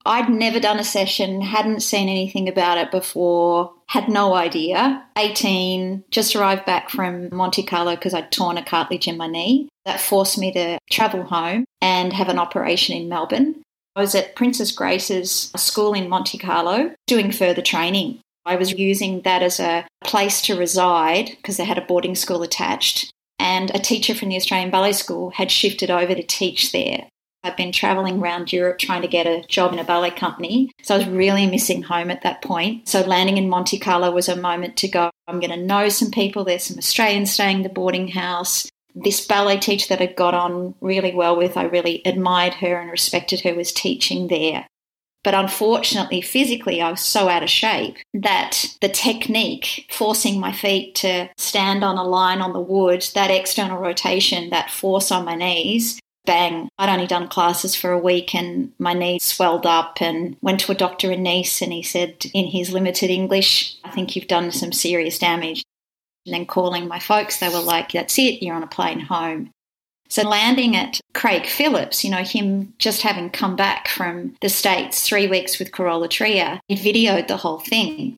I'd 0.06 0.30
never 0.30 0.60
done 0.60 0.80
a 0.80 0.84
session, 0.84 1.42
hadn't 1.42 1.82
seen 1.82 2.08
anything 2.10 2.48
about 2.48 2.78
it 2.78 2.90
before, 2.90 3.74
had 3.88 4.08
no 4.08 4.34
idea. 4.34 5.06
18, 5.18 6.06
just 6.10 6.36
arrived 6.36 6.66
back 6.66 6.90
from 6.90 7.30
Monte 7.34 7.64
Carlo 7.64 7.96
because 7.96 8.14
I'd 8.14 8.32
torn 8.32 8.58
a 8.58 8.64
cartilage 8.64 9.08
in 9.08 9.18
my 9.18 9.28
knee. 9.28 9.70
That 9.86 10.00
forced 10.00 10.38
me 10.38 10.52
to 10.54 10.78
travel 10.90 11.24
home 11.24 11.66
and 11.82 12.14
have 12.14 12.30
an 12.30 12.40
operation 12.40 12.96
in 12.96 13.10
Melbourne. 13.10 13.62
I 13.96 14.02
was 14.02 14.16
at 14.16 14.36
Princess 14.36 14.72
Grace's 14.72 15.52
school 15.58 15.94
in 15.94 16.10
Monte 16.10 16.38
Carlo 16.38 16.94
doing 17.08 17.32
further 17.32 17.62
training. 17.62 18.20
I 18.46 18.56
was 18.56 18.72
using 18.72 19.22
that 19.22 19.44
as 19.44 19.60
a 19.60 19.86
place 20.04 20.42
to 20.44 20.58
reside 20.58 21.32
because 21.38 21.58
they 21.58 21.66
had 21.66 21.78
a 21.78 21.86
boarding 21.86 22.16
school 22.16 22.42
attached. 22.42 23.12
And 23.40 23.74
a 23.74 23.80
teacher 23.80 24.14
from 24.14 24.30
the 24.30 24.36
Australian 24.36 24.70
Ballet 24.70 24.92
School 24.92 25.32
had 25.32 25.50
shifted 25.50 25.90
over 25.90 26.14
to 26.14 26.24
teach 26.24 26.72
there. 26.72 27.08
I've 27.42 27.56
been 27.56 27.72
traveling 27.72 28.20
around 28.20 28.52
Europe 28.52 28.80
trying 28.80 29.02
to 29.02 29.08
get 29.08 29.26
a 29.26 29.46
job 29.48 29.72
in 29.72 29.80
a 29.80 29.84
ballet 29.86 30.12
company. 30.12 30.72
So 30.84 30.96
I 30.96 30.98
was 30.98 31.08
really 31.08 31.48
missing 31.48 31.82
home 31.84 32.12
at 32.12 32.24
that 32.24 32.42
point. 32.42 32.88
So 32.90 33.02
landing 33.02 33.38
in 33.38 33.48
Monte 33.48 33.80
Carlo 33.80 34.12
was 34.12 34.28
a 34.28 34.36
moment 34.36 34.76
to 34.78 34.90
go, 34.90 35.10
I'm 35.28 35.40
going 35.40 35.58
to 35.58 35.66
know 35.66 35.88
some 35.88 36.12
people. 36.12 36.44
There's 36.44 36.66
some 36.66 36.78
Australians 36.78 37.32
staying 37.32 37.58
in 37.58 37.64
the 37.64 37.70
boarding 37.70 38.10
house. 38.10 38.70
This 38.94 39.26
ballet 39.26 39.58
teacher 39.58 39.88
that 39.90 40.02
I 40.02 40.08
got 40.08 40.34
on 40.34 40.76
really 40.82 41.16
well 41.16 41.38
with, 41.38 41.56
I 41.56 41.64
really 41.64 42.02
admired 42.04 42.56
her 42.56 42.78
and 42.78 42.92
respected 42.92 43.42
her, 43.42 43.56
was 43.56 43.72
teaching 43.72 44.28
there. 44.28 44.68
But 45.24 45.34
unfortunately, 45.34 46.22
physically, 46.22 46.82
I 46.82 46.92
was 46.92 47.02
so 47.02 47.28
out 47.28 47.44
of 47.44 47.50
shape 47.50 47.98
that 48.14 48.66
the 48.82 48.88
technique, 48.88 49.88
forcing 49.92 50.40
my 50.40 50.54
feet 50.54 50.96
to 50.96 51.30
stand 51.38 51.84
on 51.84 51.98
a 51.98 52.04
line 52.04 52.42
on 52.42 52.54
the 52.54 52.62
wood, 52.62 53.06
that 53.16 53.32
external 53.32 53.78
rotation, 53.78 54.50
that 54.52 54.72
force 54.72 55.12
on 55.12 55.26
my 55.26 55.36
knees, 55.36 56.00
bang, 56.26 56.70
I'd 56.78 56.90
only 56.90 57.08
done 57.08 57.28
classes 57.28 57.76
for 57.76 57.92
a 57.92 58.00
week 58.00 58.36
and 58.36 58.72
my 58.78 58.94
knees 58.94 59.24
swelled 59.24 59.66
up 59.66 60.02
and 60.02 60.38
went 60.42 60.62
to 60.62 60.72
a 60.72 60.76
doctor 60.76 61.12
in 61.12 61.24
Nice 61.24 61.62
and 61.62 61.74
he 61.74 61.84
said 61.84 62.26
in 62.34 62.46
his 62.46 62.72
limited 62.72 63.10
English, 63.10 63.76
I 63.84 63.90
think 63.90 64.16
you've 64.16 64.28
done 64.28 64.52
some 64.52 64.72
serious 64.72 65.20
damage. 65.20 65.64
And 66.26 66.36
then 66.36 66.46
calling 66.46 66.88
my 66.88 67.00
folks, 67.00 67.40
they 67.40 67.50
were 67.50 67.60
like, 67.60 67.92
that's 67.92 68.20
it, 68.20 68.44
you're 68.44 68.56
on 68.56 68.64
a 68.64 68.68
plane 68.68 69.00
home. 69.00 69.52
So 70.10 70.24
landing 70.28 70.76
at 70.76 71.00
Craig 71.14 71.46
Phillips, 71.46 72.04
you 72.04 72.10
know, 72.10 72.24
him 72.24 72.74
just 72.80 73.04
having 73.04 73.30
come 73.30 73.56
back 73.56 73.88
from 73.88 74.36
the 74.42 74.50
States 74.50 75.08
three 75.08 75.28
weeks 75.28 75.60
with 75.60 75.72
Carola 75.72 76.08
Trier, 76.08 76.60
he 76.68 76.76
videoed 76.76 77.28
the 77.28 77.38
whole 77.38 77.60
thing. 77.60 78.16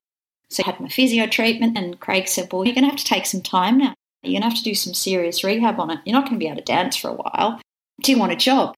So 0.50 0.63
I 0.63 0.71
had 0.71 0.79
my 0.79 0.88
physio 0.88 1.27
treatment 1.27 1.77
and 1.77 2.00
Craig 2.00 2.27
said, 2.27 2.51
well, 2.51 2.65
you're 2.65 2.75
going 2.75 2.86
to 2.86 2.89
have 2.89 3.00
to 3.00 3.05
take 3.05 3.25
some 3.25 3.41
time 3.41 3.77
now. 3.77 3.93
You're 4.24 4.39
going 4.39 4.43
to 4.43 4.50
have 4.50 4.57
to 4.57 4.63
do 4.63 4.75
some 4.75 4.93
serious 4.93 5.43
rehab 5.43 5.79
on 5.79 5.91
it. 5.91 6.00
You're 6.05 6.13
not 6.13 6.25
going 6.25 6.36
to 6.36 6.43
be 6.43 6.48
able 6.48 6.57
to 6.57 6.63
dance 6.63 6.95
for 6.95 7.10
a 7.10 7.13
while. 7.13 7.60
Do 8.01 8.12
you 8.12 8.17
want 8.17 8.31
a 8.31 8.38
job? 8.38 8.74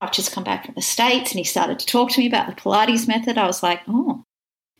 I've 0.00 0.12
just 0.12 0.32
come 0.32 0.44
back 0.44 0.64
from 0.64 0.74
the 0.74 0.82
States 0.82 1.32
and 1.32 1.38
he 1.38 1.44
started 1.44 1.78
to 1.80 1.86
talk 1.86 2.10
to 2.12 2.20
me 2.20 2.26
about 2.26 2.46
the 2.46 2.60
Pilates 2.60 3.08
method. 3.08 3.36
I 3.36 3.46
was 3.46 3.62
like, 3.62 3.80
oh. 3.88 4.22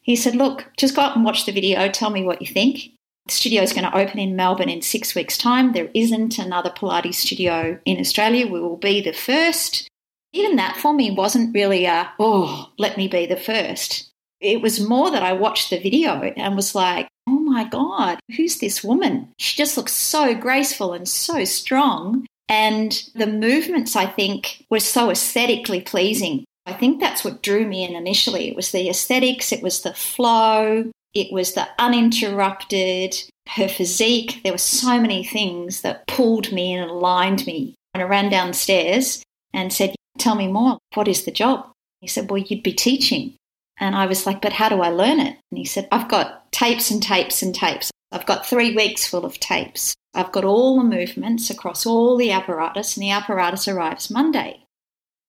He 0.00 0.16
said, 0.16 0.37
look, 0.37 0.70
just 0.78 0.96
go 0.96 1.02
up 1.02 1.16
and 1.16 1.25
watch 1.25 1.44
the 1.44 1.52
video. 1.52 1.88
Tell 1.88 2.08
me 2.08 2.22
what 2.22 2.40
you 2.40 2.46
think. 2.46 2.92
Studio 3.30 3.62
is 3.62 3.73
going 3.73 3.85
to 3.85 3.97
open 3.97 4.18
in 4.18 4.37
Melbourne 4.37 4.68
in 4.68 4.82
six 4.82 5.14
weeks' 5.14 5.38
time. 5.38 5.73
There 5.73 5.90
isn't 5.94 6.38
another 6.38 6.70
Pilates 6.70 7.14
studio 7.14 7.78
in 7.85 7.99
Australia. 7.99 8.47
We 8.47 8.61
will 8.61 8.76
be 8.76 9.00
the 9.00 9.12
first. 9.12 9.88
Even 10.32 10.56
that 10.56 10.76
for 10.76 10.92
me 10.92 11.11
wasn't 11.11 11.54
really 11.54 11.87
a, 11.87 12.11
oh, 12.18 12.70
let 12.78 12.97
me 12.97 13.08
be 13.08 13.26
the 13.26 13.37
first. 13.37 14.11
It 14.40 14.62
was 14.62 14.87
more 14.87 15.11
that 15.11 15.23
I 15.23 15.32
watched 15.32 15.70
the 15.70 15.80
video 15.80 16.20
and 16.23 16.54
was 16.54 16.75
like, 16.75 17.08
oh 17.26 17.38
my 17.38 17.64
God, 17.64 18.20
who's 18.37 18.58
this 18.58 18.85
woman? 18.85 19.32
She 19.38 19.56
just 19.56 19.76
looks 19.76 19.92
so 19.92 20.35
graceful 20.35 20.92
and 20.92 21.08
so 21.08 21.44
strong. 21.44 22.26
And 22.49 23.02
the 23.14 23.26
movements, 23.26 23.97
I 23.97 24.06
think, 24.06 24.64
were 24.70 24.80
so 24.80 25.11
aesthetically 25.11 25.80
pleasing. 25.80 26.44
I 26.66 26.73
think 26.73 27.00
that's 27.00 27.25
what 27.25 27.42
drew 27.42 27.66
me 27.66 27.85
in 27.85 27.94
initially. 27.94 28.49
It 28.49 28.56
was 28.56 28.70
the 28.70 28.88
aesthetics, 28.88 29.52
it 29.52 29.62
was 29.62 29.82
the 29.82 29.94
flow, 29.94 30.90
it 31.15 31.33
was 31.33 31.55
the 31.55 31.69
uninterrupted, 31.79 33.17
her 33.49 33.69
physique. 33.69 34.41
There 34.43 34.53
were 34.53 34.59
so 34.59 35.00
many 35.00 35.25
things 35.25 35.81
that 35.83 36.07
pulled 36.07 36.53
me 36.53 36.75
and 36.75 36.91
aligned 36.91 37.47
me. 37.47 37.75
And 37.95 38.03
I 38.03 38.07
ran 38.07 38.31
downstairs 38.31 39.23
and 39.53 39.73
said, 39.73 39.95
Tell 40.19 40.35
me 40.35 40.49
more. 40.49 40.79
What 40.95 41.09
is 41.09 41.25
the 41.25 41.31
job? 41.31 41.71
He 42.00 42.09
said, 42.09 42.31
Well, 42.31 42.38
you'd 42.38 42.62
be 42.62 42.73
teaching. 42.73 43.35
And 43.79 43.95
I 43.95 44.07
was 44.07 44.27
like, 44.27 44.41
But 44.41 44.53
how 44.53 44.69
do 44.69 44.81
I 44.83 44.91
learn 44.91 45.21
it? 45.21 45.38
And 45.50 45.59
he 45.59 45.65
said, 45.65 45.88
I've 45.91 46.09
got 46.09 46.50
tapes 46.53 46.91
and 46.91 47.03
tapes 47.03 47.43
and 47.43 47.55
tapes. 47.55 47.91
I've 48.12 48.27
got 48.27 48.47
three 48.47 48.75
weeks 48.75 49.07
full 49.07 49.25
of 49.25 49.38
tapes. 49.41 49.95
I've 50.15 50.33
got 50.33 50.45
all 50.45 50.79
the 50.79 50.85
movements 50.85 51.50
across 51.50 51.87
all 51.87 52.17
the 52.17 52.33
apparatus, 52.33 52.97
and 52.97 53.03
the 53.03 53.11
apparatus 53.11 53.69
arrives 53.69 54.11
Monday. 54.11 54.65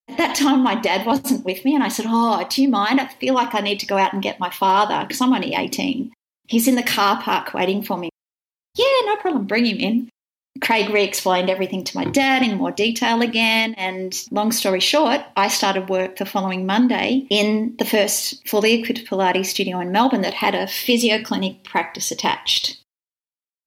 At 0.10 0.18
that 0.18 0.36
time, 0.36 0.64
my 0.64 0.74
dad 0.74 1.06
wasn't 1.06 1.46
with 1.46 1.64
me, 1.64 1.76
and 1.76 1.84
I 1.84 1.88
said, 1.88 2.06
Oh, 2.08 2.44
do 2.50 2.62
you 2.62 2.68
mind? 2.68 3.00
I 3.00 3.08
feel 3.08 3.36
like 3.36 3.54
I 3.54 3.60
need 3.60 3.80
to 3.82 3.86
go 3.86 3.98
out 3.98 4.12
and 4.12 4.24
get 4.24 4.40
my 4.40 4.50
father 4.50 5.06
because 5.06 5.22
I'm 5.22 5.34
only 5.34 5.54
18. 5.54 6.12
He's 6.48 6.68
in 6.68 6.76
the 6.76 6.84
car 6.84 7.22
park 7.22 7.54
waiting 7.54 7.84
for 7.84 7.96
me. 7.96 8.10
Yeah, 8.76 8.86
no 9.06 9.18
problem, 9.18 9.46
bring 9.46 9.66
him 9.66 9.78
in. 9.78 10.10
Craig 10.62 10.90
re 10.90 11.04
explained 11.04 11.50
everything 11.50 11.84
to 11.84 11.96
my 11.96 12.06
dad 12.06 12.42
in 12.42 12.58
more 12.58 12.72
detail 12.72 13.22
again. 13.22 13.76
And 13.76 14.20
long 14.32 14.52
story 14.52 14.80
short, 14.80 15.22
I 15.38 15.48
started 15.48 15.90
work 15.90 16.18
the 16.18 16.26
following 16.26 16.66
Monday 16.66 17.28
in 17.30 17.76
the 17.78 17.86
first 17.86 18.48
fully 18.48 18.74
equipped 18.74 19.06
Pilates 19.06 19.46
studio 19.46 19.80
in 19.80 19.92
Melbourne 19.92 20.22
that 20.22 20.34
had 20.34 20.56
a 20.56 20.68
physio 20.68 21.22
clinic 21.22 21.64
practice 21.64 22.10
attached. 22.10 22.82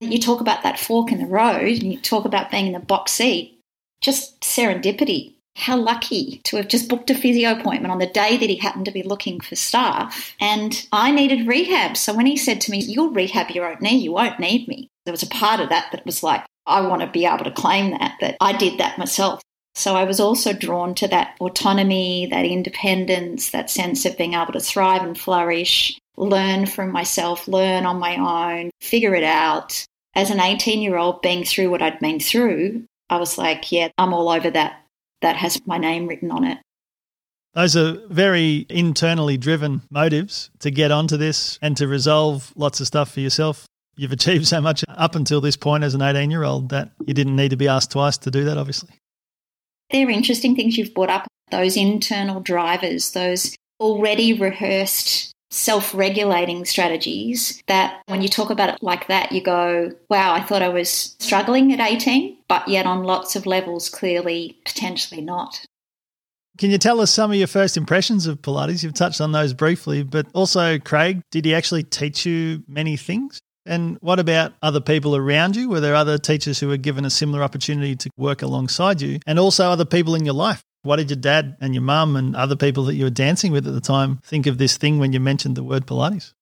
You 0.01 0.19
talk 0.19 0.41
about 0.41 0.65
that 0.65 0.81
fork 0.81 1.13
in 1.13 1.19
the 1.19 1.27
road 1.27 1.83
and 1.83 1.93
you 1.93 2.01
talk 2.01 2.25
about 2.25 2.51
being 2.51 2.67
in 2.67 2.73
the 2.73 2.81
box 2.81 3.13
seat, 3.13 3.61
just 4.01 4.41
serendipity 4.41 5.37
how 5.57 5.77
lucky 5.77 6.41
to 6.45 6.57
have 6.57 6.69
just 6.69 6.89
booked 6.89 7.11
a 7.11 7.15
physio 7.15 7.53
appointment 7.53 7.93
on 7.93 7.99
the 7.99 8.07
day 8.07 8.37
that 8.37 8.51
he 8.51 8.57
happened 8.57 8.87
to 8.87 8.93
be 8.93 9.03
looking 9.03 9.41
for 9.41 9.55
staff. 9.55 10.35
And 10.41 10.87
I 10.93 11.11
needed 11.11 11.47
rehab. 11.47 11.97
So 11.97 12.15
when 12.15 12.27
he 12.27 12.37
said 12.37 12.61
to 12.63 12.71
me, 12.71 12.79
You'll 12.79 13.11
rehab 13.11 13.51
your 13.51 13.71
own 13.71 13.79
knee, 13.81 13.99
you 13.99 14.13
won't 14.13 14.41
need 14.41 14.67
me, 14.69 14.89
there 15.05 15.13
was 15.13 15.23
a 15.23 15.29
part 15.29 15.61
of 15.61 15.69
that 15.71 15.91
that 15.93 16.07
was 16.07 16.23
like, 16.23 16.45
I 16.67 16.81
want 16.83 17.03
to 17.03 17.09
be 17.09 17.27
able 17.27 17.45
to 17.45 17.51
claim 17.51 17.91
that, 17.91 18.17
that 18.21 18.37
I 18.41 18.57
did 18.57 18.79
that 18.79 18.99
myself. 18.99 19.41
So 19.75 19.97
I 19.97 20.05
was 20.05 20.21
also 20.21 20.53
drawn 20.53 20.95
to 20.97 21.09
that 21.09 21.35
autonomy, 21.41 22.27
that 22.27 22.45
independence, 22.45 23.51
that 23.51 23.71
sense 23.71 24.05
of 24.05 24.19
being 24.19 24.35
able 24.35 24.53
to 24.53 24.61
thrive 24.61 25.03
and 25.03 25.19
flourish, 25.19 25.99
learn 26.17 26.67
from 26.67 26.93
myself, 26.93 27.49
learn 27.49 27.87
on 27.87 27.99
my 27.99 28.17
own, 28.61 28.71
figure 28.81 29.15
it 29.15 29.25
out. 29.25 29.85
As 30.15 30.31
an 30.31 30.41
18 30.41 30.83
year 30.83 30.97
old 30.97 31.23
being 31.23 31.45
through 31.45 31.71
what 31.71 31.83
I'd 31.83 31.99
been 32.01 32.21
through, 32.21 32.85
I 33.09 33.17
was 33.17 33.39
like, 33.39 33.73
yeah, 33.73 33.89
I'm 33.97 34.13
all 34.13 34.29
over 34.29 34.51
that 34.51 34.82
that 35.23 35.37
has 35.37 35.61
my 35.67 35.79
name 35.79 36.07
written 36.07 36.31
on 36.31 36.45
it. 36.45 36.59
Those 37.55 37.77
are 37.77 37.99
very 38.09 38.67
internally 38.71 39.37
driven 39.37 39.83
motives 39.91 40.51
to 40.61 40.71
get 40.71 40.91
onto 40.91 41.17
this 41.17 41.59
and 41.61 41.77
to 41.77 41.87
resolve 41.87 42.53
lots 42.57 42.81
of 42.81 42.87
stuff 42.87 43.13
for 43.13 43.21
yourself. 43.21 43.67
You've 43.95 44.13
achieved 44.13 44.47
so 44.47 44.61
much 44.61 44.85
up 44.89 45.15
until 45.15 45.43
this 45.43 45.57
point 45.57 45.85
as 45.85 45.95
an 45.95 46.01
18 46.01 46.31
year 46.31 46.45
old 46.45 46.71
that 46.71 46.93
you 47.07 47.13
didn't 47.13 47.37
need 47.37 47.51
to 47.51 47.57
be 47.57 47.69
asked 47.69 47.91
twice 47.91 48.17
to 48.19 48.31
do 48.31 48.45
that, 48.45 48.57
obviously. 48.57 48.91
They're 49.91 50.09
interesting 50.09 50.57
things 50.57 50.79
you've 50.79 50.95
brought 50.95 51.11
up, 51.11 51.27
those 51.51 51.77
internal 51.77 52.41
drivers, 52.41 53.11
those 53.13 53.55
already 53.79 54.33
rehearsed 54.33 55.32
self 55.53 55.95
regulating 55.95 56.65
strategies 56.65 57.63
that 57.67 58.03
when 58.07 58.23
you 58.23 58.29
talk 58.29 58.51
about 58.51 58.71
it 58.71 58.83
like 58.83 59.07
that, 59.09 59.33
you 59.33 59.43
go, 59.43 59.93
wow, 60.09 60.33
I 60.33 60.41
thought 60.41 60.63
I 60.63 60.69
was 60.69 61.15
struggling 61.19 61.73
at 61.73 61.81
18, 61.81 62.37
but 62.49 62.67
yet 62.67 62.87
on 62.87 63.05
lots 63.05 63.37
of 63.37 63.47
levels, 63.47 63.89
clearly, 63.89 64.59
potentially 64.65 65.21
not. 65.21 65.65
Can 66.59 66.71
you 66.71 66.79
tell 66.79 67.01
us 67.01 67.11
some 67.11 67.31
of 67.31 67.37
your 67.37 67.47
first 67.47 67.77
impressions 67.77 68.27
of 68.27 68.43
Pilates? 68.43 68.83
You've 68.83 68.95
touched 68.95 69.21
on 69.21 69.33
those 69.33 69.55
briefly, 69.55 70.03
but 70.03 70.27
also, 70.35 70.79
Craig, 70.79 71.23
did 71.31 71.45
he 71.45 71.55
actually 71.55 71.83
teach 71.83 72.27
you 72.27 72.63
many 72.69 72.97
things? 72.97 73.41
And 73.65 73.97
what 74.01 74.19
about 74.19 74.53
other 74.61 74.81
people 74.81 75.17
around 75.17 75.57
you? 75.57 75.69
Were 75.69 75.81
there 75.81 75.95
other 75.95 76.19
teachers 76.19 76.59
who 76.59 76.69
were 76.69 76.77
given 76.77 77.05
a 77.05 77.11
similar 77.11 77.43
opportunity 77.43 77.97
to 77.97 78.11
work 78.17 78.43
alongside 78.43 79.01
you? 79.01 79.21
And 79.27 79.39
also 79.39 79.71
other 79.71 79.85
people 79.85 80.15
in 80.15 80.25
your 80.25 80.35
life? 80.35 80.63
What 80.83 80.97
did 80.97 81.11
your 81.11 81.17
dad 81.17 81.57
and 81.61 81.75
your 81.75 81.83
mum 81.83 82.17
and 82.17 82.35
other 82.35 82.57
people 82.57 82.85
that 82.85 82.95
you 82.95 83.05
were 83.05 83.11
dancing 83.11 83.53
with 83.53 83.67
at 83.67 83.75
the 83.75 83.81
time 83.81 84.19
think 84.25 84.47
of 84.47 84.59
this 84.59 84.77
thing 84.77 84.99
when 84.99 85.13
you 85.13 85.21
mentioned 85.21 85.57
the 85.57 85.63
word 85.63 85.87
Pilates? 85.87 86.33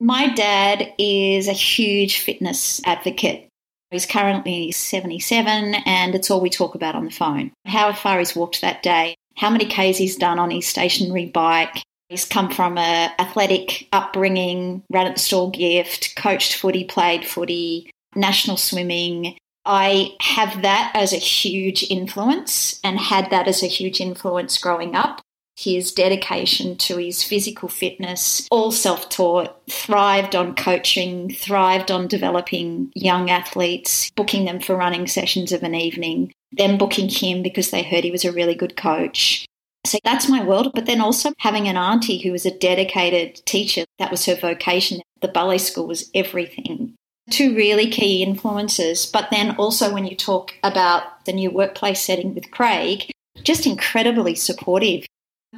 My 0.00 0.28
dad 0.28 0.92
is 0.98 1.48
a 1.48 1.52
huge 1.52 2.18
fitness 2.18 2.80
advocate. 2.84 3.48
He's 3.90 4.04
currently 4.04 4.70
77 4.70 5.74
and 5.86 6.14
it's 6.14 6.30
all 6.30 6.42
we 6.42 6.50
talk 6.50 6.74
about 6.74 6.94
on 6.94 7.06
the 7.06 7.10
phone. 7.10 7.52
How 7.64 7.92
far 7.94 8.18
he's 8.18 8.36
walked 8.36 8.60
that 8.60 8.82
day, 8.82 9.16
how 9.34 9.48
many 9.48 9.64
Ks 9.64 9.96
he's 9.96 10.16
done 10.16 10.38
on 10.38 10.50
his 10.50 10.66
stationary 10.66 11.26
bike. 11.26 11.82
He's 12.10 12.26
come 12.26 12.50
from 12.50 12.76
a 12.78 13.12
athletic 13.18 13.88
upbringing, 13.92 14.82
ran 14.90 15.06
at 15.06 15.16
the 15.16 15.20
Stawell 15.20 15.50
Gift, 15.50 16.16
coached 16.16 16.54
footy, 16.54 16.84
played 16.84 17.24
footy, 17.24 17.90
national 18.14 18.56
swimming, 18.56 19.38
I 19.70 20.16
have 20.20 20.62
that 20.62 20.92
as 20.94 21.12
a 21.12 21.18
huge 21.18 21.84
influence 21.90 22.80
and 22.82 22.98
had 22.98 23.28
that 23.30 23.46
as 23.46 23.62
a 23.62 23.66
huge 23.66 24.00
influence 24.00 24.56
growing 24.56 24.96
up. 24.96 25.20
His 25.58 25.92
dedication 25.92 26.76
to 26.78 26.96
his 26.96 27.22
physical 27.22 27.68
fitness, 27.68 28.48
all 28.50 28.72
self 28.72 29.10
taught, 29.10 29.60
thrived 29.68 30.34
on 30.34 30.54
coaching, 30.54 31.34
thrived 31.34 31.90
on 31.90 32.06
developing 32.06 32.90
young 32.94 33.28
athletes, 33.28 34.10
booking 34.12 34.46
them 34.46 34.60
for 34.60 34.74
running 34.74 35.06
sessions 35.06 35.52
of 35.52 35.62
an 35.62 35.74
evening, 35.74 36.32
then 36.50 36.78
booking 36.78 37.10
him 37.10 37.42
because 37.42 37.70
they 37.70 37.82
heard 37.82 38.04
he 38.04 38.10
was 38.10 38.24
a 38.24 38.32
really 38.32 38.54
good 38.54 38.74
coach. 38.74 39.44
So 39.84 39.98
that's 40.02 40.30
my 40.30 40.42
world. 40.42 40.72
But 40.74 40.86
then 40.86 41.02
also 41.02 41.32
having 41.38 41.68
an 41.68 41.76
auntie 41.76 42.18
who 42.18 42.32
was 42.32 42.46
a 42.46 42.56
dedicated 42.56 43.44
teacher, 43.44 43.84
that 43.98 44.10
was 44.10 44.24
her 44.24 44.36
vocation. 44.36 45.02
The 45.20 45.28
ballet 45.28 45.58
school 45.58 45.86
was 45.86 46.08
everything 46.14 46.94
two 47.30 47.54
really 47.54 47.90
key 47.90 48.22
influences. 48.22 49.06
But 49.06 49.28
then 49.30 49.56
also, 49.56 49.92
when 49.92 50.06
you 50.06 50.16
talk 50.16 50.54
about 50.62 51.24
the 51.24 51.32
new 51.32 51.50
workplace 51.50 52.00
setting 52.00 52.34
with 52.34 52.50
Craig, 52.50 53.10
just 53.42 53.66
incredibly 53.66 54.34
supportive. 54.34 55.06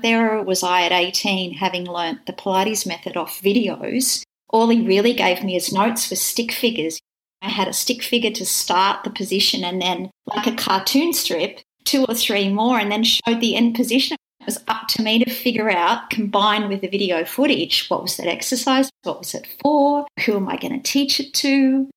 There 0.03 0.43
was 0.43 0.62
I 0.62 0.83
at 0.83 0.93
18 0.93 1.55
having 1.55 1.85
learnt 1.85 2.27
the 2.27 2.33
Pilates 2.33 2.87
method 2.87 3.17
off 3.17 3.41
videos. 3.43 4.23
All 4.49 4.69
he 4.69 4.87
really 4.87 5.12
gave 5.12 5.43
me 5.43 5.57
as 5.57 5.73
notes 5.73 6.11
was 6.11 6.21
stick 6.21 6.53
figures. 6.53 6.99
I 7.43 7.49
had 7.49 7.69
a 7.69 7.73
stick 7.73 8.03
figure 8.03 8.31
to 8.33 8.45
start 8.45 9.05
the 9.05 9.11
position 9.11 9.65
and 9.65 9.81
then, 9.81 10.11
like 10.27 10.47
a 10.47 10.55
cartoon 10.55 11.12
strip, 11.12 11.61
two 11.85 12.05
or 12.05 12.15
three 12.15 12.53
more, 12.53 12.79
and 12.79 12.93
then 12.93 13.03
showed 13.03 13.41
the 13.41 13.57
end 13.57 13.75
position. 13.75 14.17
Was 14.50 14.64
up 14.66 14.88
to 14.88 15.02
me 15.02 15.23
to 15.23 15.30
figure 15.30 15.71
out, 15.71 16.11
combined 16.11 16.71
with 16.71 16.80
the 16.80 16.88
video 16.88 17.25
footage, 17.25 17.87
what 17.87 18.02
was 18.02 18.16
that 18.16 18.26
exercise? 18.26 18.90
What 19.04 19.21
was 19.21 19.33
it 19.33 19.47
for? 19.62 20.09
Who 20.26 20.35
am 20.35 20.49
I 20.49 20.57
going 20.57 20.73
to 20.73 20.83
teach 20.83 21.21
it 21.21 21.33
to? 21.35 21.88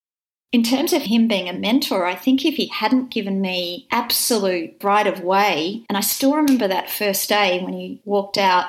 In 0.51 0.61
terms 0.61 0.93
of 0.93 1.01
him 1.01 1.27
being 1.27 1.49
a 1.49 1.53
mentor, 1.53 2.05
I 2.05 2.13
think 2.13 2.45
if 2.45 2.53
he 2.53 2.67
hadn't 2.67 3.09
given 3.09 3.41
me 3.41 3.87
absolute 3.89 4.75
right 4.83 5.07
of 5.07 5.21
way, 5.21 5.83
and 5.89 5.97
I 5.97 6.01
still 6.01 6.35
remember 6.35 6.67
that 6.67 6.91
first 6.91 7.27
day 7.27 7.59
when 7.63 7.73
he 7.73 7.99
walked 8.05 8.37
out, 8.37 8.67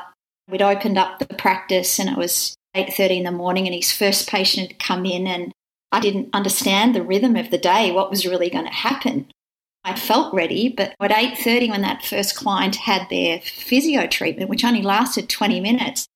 we'd 0.48 0.62
opened 0.62 0.96
up 0.96 1.18
the 1.18 1.26
practice 1.34 1.98
and 1.98 2.08
it 2.08 2.16
was 2.16 2.56
8:30 2.74 3.18
in 3.18 3.24
the 3.24 3.32
morning 3.32 3.66
and 3.66 3.74
his 3.74 3.92
first 3.92 4.30
patient 4.30 4.68
had 4.68 4.78
come 4.78 5.04
in 5.04 5.26
and 5.26 5.52
I 5.92 6.00
didn't 6.00 6.30
understand 6.32 6.94
the 6.94 7.02
rhythm 7.02 7.36
of 7.36 7.50
the 7.50 7.58
day, 7.58 7.92
what 7.92 8.08
was 8.08 8.24
really 8.24 8.48
going 8.48 8.64
to 8.64 8.72
happen. 8.72 9.30
I 9.84 9.94
felt 9.94 10.32
ready, 10.32 10.68
but 10.68 10.94
at 11.00 11.10
8:30 11.10 11.70
when 11.70 11.82
that 11.82 12.04
first 12.04 12.36
client 12.36 12.76
had 12.76 13.06
their 13.10 13.40
physio 13.40 14.06
treatment, 14.06 14.48
which 14.48 14.64
only 14.64 14.82
lasted 14.82 15.28
20 15.28 15.60
minutes, 15.60 16.06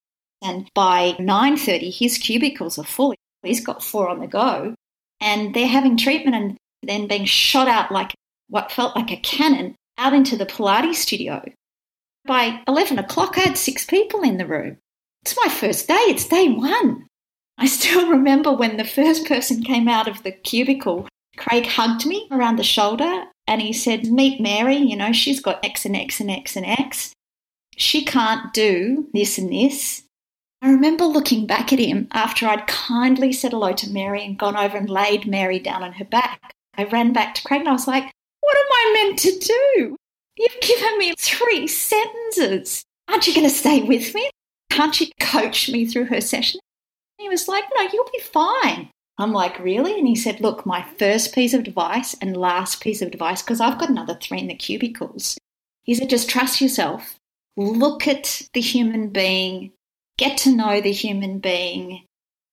and 0.43 0.69
by 0.75 1.17
9:30 1.19 1.91
his 1.91 2.19
cubicles 2.19 2.79
are 2.79 2.85
full. 2.85 3.15
He's 3.43 3.65
got 3.65 3.85
four 3.85 4.09
on 4.09 4.21
the 4.21 4.27
go 4.27 4.75
and 5.21 5.55
they're 5.55 5.67
having 5.67 5.97
treatment 5.97 6.37
and 6.37 6.57
then 6.83 7.07
being 7.07 7.25
shot 7.25 7.69
out 7.69 7.91
like 7.91 8.15
what 8.49 8.73
felt 8.73 8.97
like 8.97 9.11
a 9.11 9.17
cannon 9.17 9.75
out 9.97 10.13
into 10.13 10.37
the 10.37 10.47
Pilates 10.47 10.97
studio. 10.97 11.43
By 12.25 12.63
11 12.69 12.99
o'clock, 12.99 13.37
I 13.37 13.43
had 13.43 13.59
six 13.59 13.85
people 13.85 14.23
in 14.23 14.39
the 14.39 14.47
room. 14.47 14.79
It's 15.23 15.37
my 15.43 15.51
first 15.51 15.89
day, 15.89 15.95
it's 15.95 16.27
day 16.27 16.49
one. 16.49 17.07
I 17.59 17.67
still 17.67 18.09
remember 18.11 18.53
when 18.53 18.77
the 18.77 18.85
first 18.85 19.27
person 19.27 19.63
came 19.63 19.89
out 19.89 20.09
of 20.09 20.23
the 20.23 20.33
cubicle, 20.33 21.09
Craig 21.37 21.67
hugged 21.67 22.07
me 22.07 22.29
around 22.31 22.57
the 22.57 22.65
shoulder 22.65 23.25
and 23.49 23.63
he 23.63 23.73
said, 23.73 24.05
Meet 24.05 24.41
Mary, 24.41 24.77
you 24.77 24.95
know, 24.95 25.13
she's 25.13 25.41
got 25.41 25.65
X 25.65 25.85
and 25.87 25.97
X 25.97 26.21
and 26.21 26.31
X 26.31 26.55
and 26.55 26.67
X. 26.67 27.13
She 27.77 28.05
can't 28.05 28.53
do 28.53 29.09
this 29.15 29.39
and 29.39 29.51
this. 29.51 30.03
I 30.61 30.71
remember 30.71 31.05
looking 31.05 31.47
back 31.47 31.73
at 31.73 31.79
him 31.79 32.09
after 32.13 32.47
I'd 32.47 32.67
kindly 32.67 33.33
said 33.33 33.53
hello 33.53 33.73
to 33.73 33.91
Mary 33.91 34.25
and 34.25 34.39
gone 34.39 34.57
over 34.57 34.77
and 34.77 34.91
laid 34.91 35.27
Mary 35.27 35.59
down 35.59 35.83
on 35.83 35.93
her 35.93 36.05
back. 36.05 36.53
I 36.77 36.85
ran 36.85 37.13
back 37.13 37.35
to 37.37 37.43
Craig 37.43 37.61
and 37.61 37.69
I 37.69 37.73
was 37.73 37.89
like, 37.89 38.13
What 38.41 38.57
am 38.57 38.73
I 38.73 38.93
meant 38.95 39.19
to 39.21 39.39
do? 39.39 39.97
You've 40.37 40.61
given 40.61 40.99
me 40.99 41.15
three 41.17 41.67
sentences. 41.67 42.85
Aren't 43.09 43.27
you 43.27 43.35
going 43.35 43.49
to 43.49 43.55
stay 43.55 43.83
with 43.83 44.15
me? 44.15 44.31
Can't 44.71 45.01
you 45.01 45.07
coach 45.21 45.71
me 45.71 45.87
through 45.87 46.07
her 46.07 46.21
session? 46.21 46.61
He 47.17 47.29
was 47.29 47.49
like, 47.49 47.65
No, 47.75 47.89
you'll 47.93 48.11
be 48.13 48.21
fine. 48.21 48.91
I'm 49.19 49.33
like, 49.33 49.59
Really? 49.59 49.99
And 49.99 50.07
he 50.07 50.15
said, 50.15 50.41
Look, 50.41 50.65
my 50.65 50.85
first 50.99 51.35
piece 51.35 51.53
of 51.55 51.61
advice 51.61 52.15
and 52.21 52.37
last 52.37 52.81
piece 52.81 53.03
of 53.03 53.09
advice, 53.09 53.43
because 53.43 53.61
I've 53.61 53.79
got 53.79 53.91
another 53.91 54.19
three 54.21 54.39
in 54.39 54.49
the 54.49 54.55
cubicles, 54.55 55.37
he 55.85 55.95
said, 55.95 56.11
Just 56.11 56.31
trust 56.31 56.61
yourself. 56.61 57.17
Look 57.57 58.07
at 58.07 58.43
the 58.55 58.61
human 58.61 59.09
being 59.09 59.73
get 60.19 60.37
to 60.39 60.55
know 60.55 60.81
the 60.81 60.93
human 60.93 61.39
being, 61.39 62.05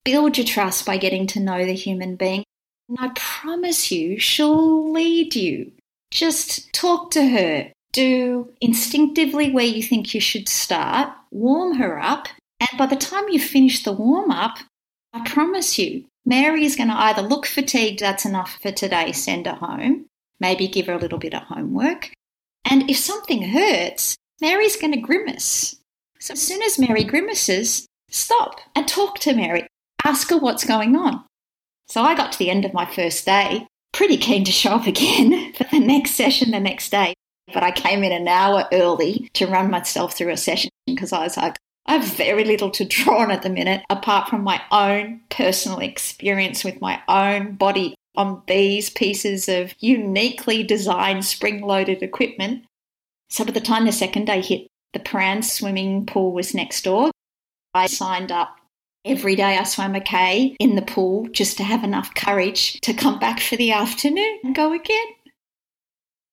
build 0.05 0.38
your 0.38 0.48
trust 0.48 0.86
by 0.86 0.98
getting 0.98 1.27
to 1.27 1.41
know 1.41 1.65
the 1.65 1.74
human 1.74 2.15
being. 2.15 2.45
And 2.88 2.98
I 3.01 3.10
promise 3.15 3.91
you, 3.91 4.17
she'll 4.19 4.93
lead 4.93 5.36
you. 5.36 5.72
Just 6.12 6.72
talk 6.72 7.12
to 7.12 7.27
her. 7.27 7.72
Do 7.91 8.53
instinctively 8.62 9.51
where 9.51 9.65
you 9.65 9.81
think 9.81 10.13
you 10.13 10.22
should 10.22 10.48
start, 10.48 11.10
warm 11.31 11.77
her 11.77 12.00
up, 12.00 12.27
and 12.60 12.69
by 12.77 12.86
the 12.86 12.95
time 12.95 13.29
you 13.29 13.39
finish 13.39 13.84
the 13.84 13.93
warm 13.93 14.31
up, 14.31 14.60
I 15.13 15.27
promise 15.27 15.79
you, 15.79 16.05
Mary 16.25 16.65
is 16.65 16.75
going 16.75 16.89
to 16.89 16.96
either 16.96 17.22
look 17.22 17.46
fatigued, 17.46 17.99
that's 17.99 18.26
enough 18.26 18.58
for 18.62 18.71
today, 18.71 19.12
send 19.12 19.45
her 19.45 19.54
home, 19.54 20.06
maybe 20.39 20.67
give 20.67 20.88
her 20.88 20.93
a 20.93 20.99
little 20.99 21.19
bit 21.19 21.36
of 21.36 21.43
homework. 21.43 22.12
And 22.69 22.89
if 22.89 22.97
something 22.97 23.43
hurts, 23.49 24.15
Mary's 24.41 24.76
going 24.76 24.93
to 24.93 24.99
grimace. 24.99 25.76
So 26.19 26.34
as 26.34 26.41
soon 26.41 26.62
as 26.63 26.80
Mary 26.80 27.04
grimaces, 27.04 27.86
stop 28.10 28.60
and 28.76 28.88
talk 28.88 29.19
to 29.19 29.36
Mary. 29.36 29.67
Ask 30.04 30.30
her 30.32 30.38
what's 30.38 30.65
going 30.65 30.95
on. 30.95 31.23
So 31.88 32.02
I 32.02 32.15
got 32.15 32.32
to 32.32 32.39
the 32.39 32.49
end 32.49 32.65
of 32.65 32.73
my 32.73 32.86
first 32.86 33.26
day, 33.26 33.67
pretty 33.93 34.17
keen 34.17 34.43
to 34.45 34.52
show 34.52 34.71
up 34.71 34.88
again 34.88 35.54
for 35.58 35.65
the 35.65 35.80
next 35.80 36.12
session 36.12 36.52
the 36.52 36.60
next 36.60 36.89
day. 36.89 37.13
But 37.54 37.62
I 37.62 37.71
came 37.71 38.04
in 38.04 38.12
an 38.12 38.28
hour 38.28 38.67
early 38.71 39.30
to 39.34 39.45
run 39.45 39.69
myself 39.69 40.15
through 40.15 40.32
a 40.32 40.38
session 40.38 40.71
because 40.88 41.13
I 41.13 41.23
was 41.23 41.38
like, 41.38 41.58
I 41.86 41.93
have 41.93 42.06
very 42.15 42.43
little 42.43 42.71
to 42.71 42.86
draw 42.86 43.19
on 43.19 43.32
at 43.32 43.43
the 43.43 43.50
minute 43.50 43.84
apart 43.89 44.30
from 44.30 44.43
my 44.43 44.62
own 44.71 45.21
personal 45.30 45.80
experience 45.80 46.63
with 46.63 46.82
my 46.82 47.02
own 47.08 47.56
body 47.56 47.95
on 48.15 48.41
these 48.48 48.89
pieces 48.89 49.48
of 49.48 49.76
uniquely 49.80 50.63
designed 50.63 51.26
spring 51.26 51.62
loaded 51.62 52.02
equipment. 52.02 52.65
So 53.30 53.45
by 53.45 53.52
the 53.52 53.62
time 53.62 53.86
the 53.86 53.91
second 53.91 54.26
day 54.26 54.41
hit, 54.41 54.67
the 54.93 55.00
Prahran 55.00 55.43
swimming 55.43 56.06
pool 56.06 56.32
was 56.32 56.54
next 56.54 56.84
door. 56.84 57.12
I 57.74 57.88
signed 57.88 58.32
up 58.32 58.56
every 59.04 59.36
day. 59.36 59.58
I 59.58 59.63
swam 59.63 59.95
a 59.95 60.02
K 60.02 60.56
in 60.60 60.76
the 60.76 60.82
pool 60.82 61.28
just 61.30 61.58
to 61.58 61.63
have 61.63 61.84
enough 61.84 62.13
courage 62.15 62.80
to 62.82 62.93
come 62.93 63.19
back 63.19 63.39
for 63.39 63.58
the 63.58 63.71
afternoon 63.71 64.39
and 64.43 64.56
go 64.56 64.74
again. 64.74 65.08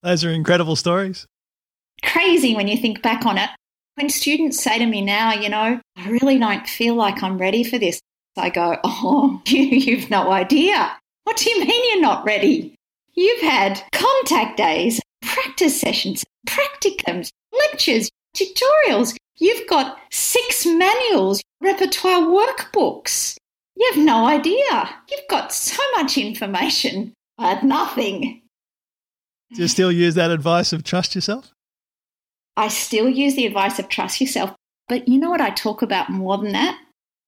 Those 0.01 0.23
are 0.23 0.31
incredible 0.31 0.75
stories. 0.75 1.25
Crazy 2.01 2.55
when 2.55 2.67
you 2.67 2.77
think 2.77 3.01
back 3.01 3.25
on 3.25 3.37
it. 3.37 3.49
When 3.95 4.09
students 4.09 4.61
say 4.61 4.79
to 4.79 4.85
me 4.85 5.01
now, 5.01 5.33
you 5.33 5.49
know, 5.49 5.79
I 5.97 6.09
really 6.09 6.39
don't 6.39 6.67
feel 6.67 6.95
like 6.95 7.21
I'm 7.21 7.37
ready 7.37 7.63
for 7.63 7.77
this, 7.77 8.01
I 8.37 8.49
go, 8.49 8.77
oh, 8.83 9.41
you've 9.47 10.09
no 10.09 10.31
idea. 10.31 10.97
What 11.25 11.37
do 11.37 11.49
you 11.49 11.59
mean 11.65 11.91
you're 11.91 12.01
not 12.01 12.25
ready? 12.25 12.75
You've 13.13 13.41
had 13.41 13.81
contact 13.91 14.57
days, 14.57 14.99
practice 15.21 15.79
sessions, 15.79 16.23
practicums, 16.47 17.29
lectures, 17.51 18.09
tutorials. 18.35 19.15
You've 19.37 19.67
got 19.67 19.97
six 20.11 20.65
manuals, 20.65 21.41
repertoire 21.61 22.21
workbooks. 22.21 23.37
You 23.75 23.91
have 23.93 24.03
no 24.03 24.27
idea. 24.27 24.89
You've 25.09 25.27
got 25.29 25.53
so 25.53 25.81
much 25.95 26.17
information, 26.17 27.13
I 27.37 27.55
but 27.55 27.63
nothing. 27.63 28.41
Do 29.53 29.61
you 29.61 29.67
still 29.67 29.91
use 29.91 30.15
that 30.15 30.31
advice 30.31 30.73
of 30.73 30.83
trust 30.83 31.13
yourself? 31.15 31.51
I 32.55 32.67
still 32.67 33.09
use 33.09 33.35
the 33.35 33.45
advice 33.45 33.79
of 33.79 33.89
trust 33.89 34.21
yourself. 34.21 34.55
But 34.87 35.07
you 35.07 35.19
know 35.19 35.29
what 35.29 35.41
I 35.41 35.49
talk 35.51 35.81
about 35.81 36.09
more 36.09 36.37
than 36.37 36.51
that? 36.51 36.77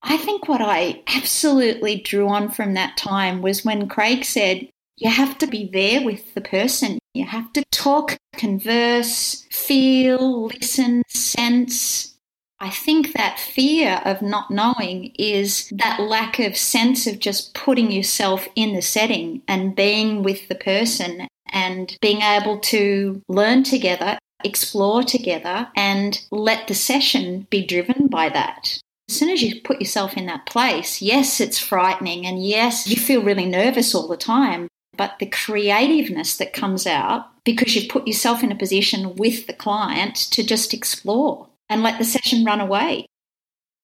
I 0.03 0.17
think 0.17 0.47
what 0.47 0.61
I 0.61 1.01
absolutely 1.07 1.99
drew 2.01 2.27
on 2.27 2.51
from 2.51 2.73
that 2.75 2.97
time 2.97 3.41
was 3.41 3.65
when 3.65 3.87
Craig 3.87 4.23
said, 4.23 4.69
you 4.97 5.09
have 5.09 5.37
to 5.39 5.47
be 5.47 5.69
there 5.71 6.03
with 6.03 6.33
the 6.35 6.41
person. 6.41 6.99
You 7.13 7.25
have 7.25 7.51
to 7.53 7.63
talk, 7.71 8.17
converse, 8.35 9.45
feel, 9.51 10.45
listen, 10.45 11.03
sense. 11.07 12.15
I 12.59 12.69
think 12.69 13.13
that 13.13 13.39
fear 13.39 14.01
of 14.05 14.21
not 14.21 14.51
knowing 14.51 15.13
is 15.19 15.71
that 15.75 15.99
lack 15.99 16.39
of 16.39 16.55
sense 16.55 17.07
of 17.07 17.19
just 17.19 17.53
putting 17.53 17.91
yourself 17.91 18.47
in 18.55 18.73
the 18.73 18.81
setting 18.81 19.41
and 19.47 19.75
being 19.75 20.23
with 20.23 20.47
the 20.47 20.55
person 20.55 21.27
and 21.51 21.97
being 22.01 22.21
able 22.21 22.59
to 22.59 23.21
learn 23.27 23.63
together, 23.63 24.17
explore 24.45 25.03
together, 25.03 25.67
and 25.75 26.21
let 26.31 26.67
the 26.67 26.73
session 26.75 27.47
be 27.49 27.65
driven 27.65 28.07
by 28.07 28.29
that. 28.29 28.79
As 29.09 29.15
soon 29.15 29.29
as 29.29 29.41
you 29.41 29.61
put 29.61 29.79
yourself 29.79 30.17
in 30.17 30.25
that 30.27 30.45
place, 30.45 31.01
yes, 31.01 31.39
it's 31.39 31.59
frightening, 31.59 32.25
and 32.25 32.45
yes, 32.45 32.87
you 32.87 32.95
feel 32.95 33.23
really 33.23 33.45
nervous 33.45 33.93
all 33.93 34.07
the 34.07 34.17
time, 34.17 34.67
but 34.97 35.19
the 35.19 35.27
creativeness 35.27 36.37
that 36.37 36.53
comes 36.53 36.87
out 36.87 37.27
because 37.43 37.75
you've 37.75 37.89
put 37.89 38.07
yourself 38.07 38.43
in 38.43 38.51
a 38.51 38.55
position 38.55 39.15
with 39.15 39.47
the 39.47 39.53
client 39.53 40.15
to 40.15 40.43
just 40.43 40.73
explore 40.73 41.47
and 41.69 41.83
let 41.83 41.99
the 41.99 42.05
session 42.05 42.43
run 42.43 42.59
away. 42.59 43.05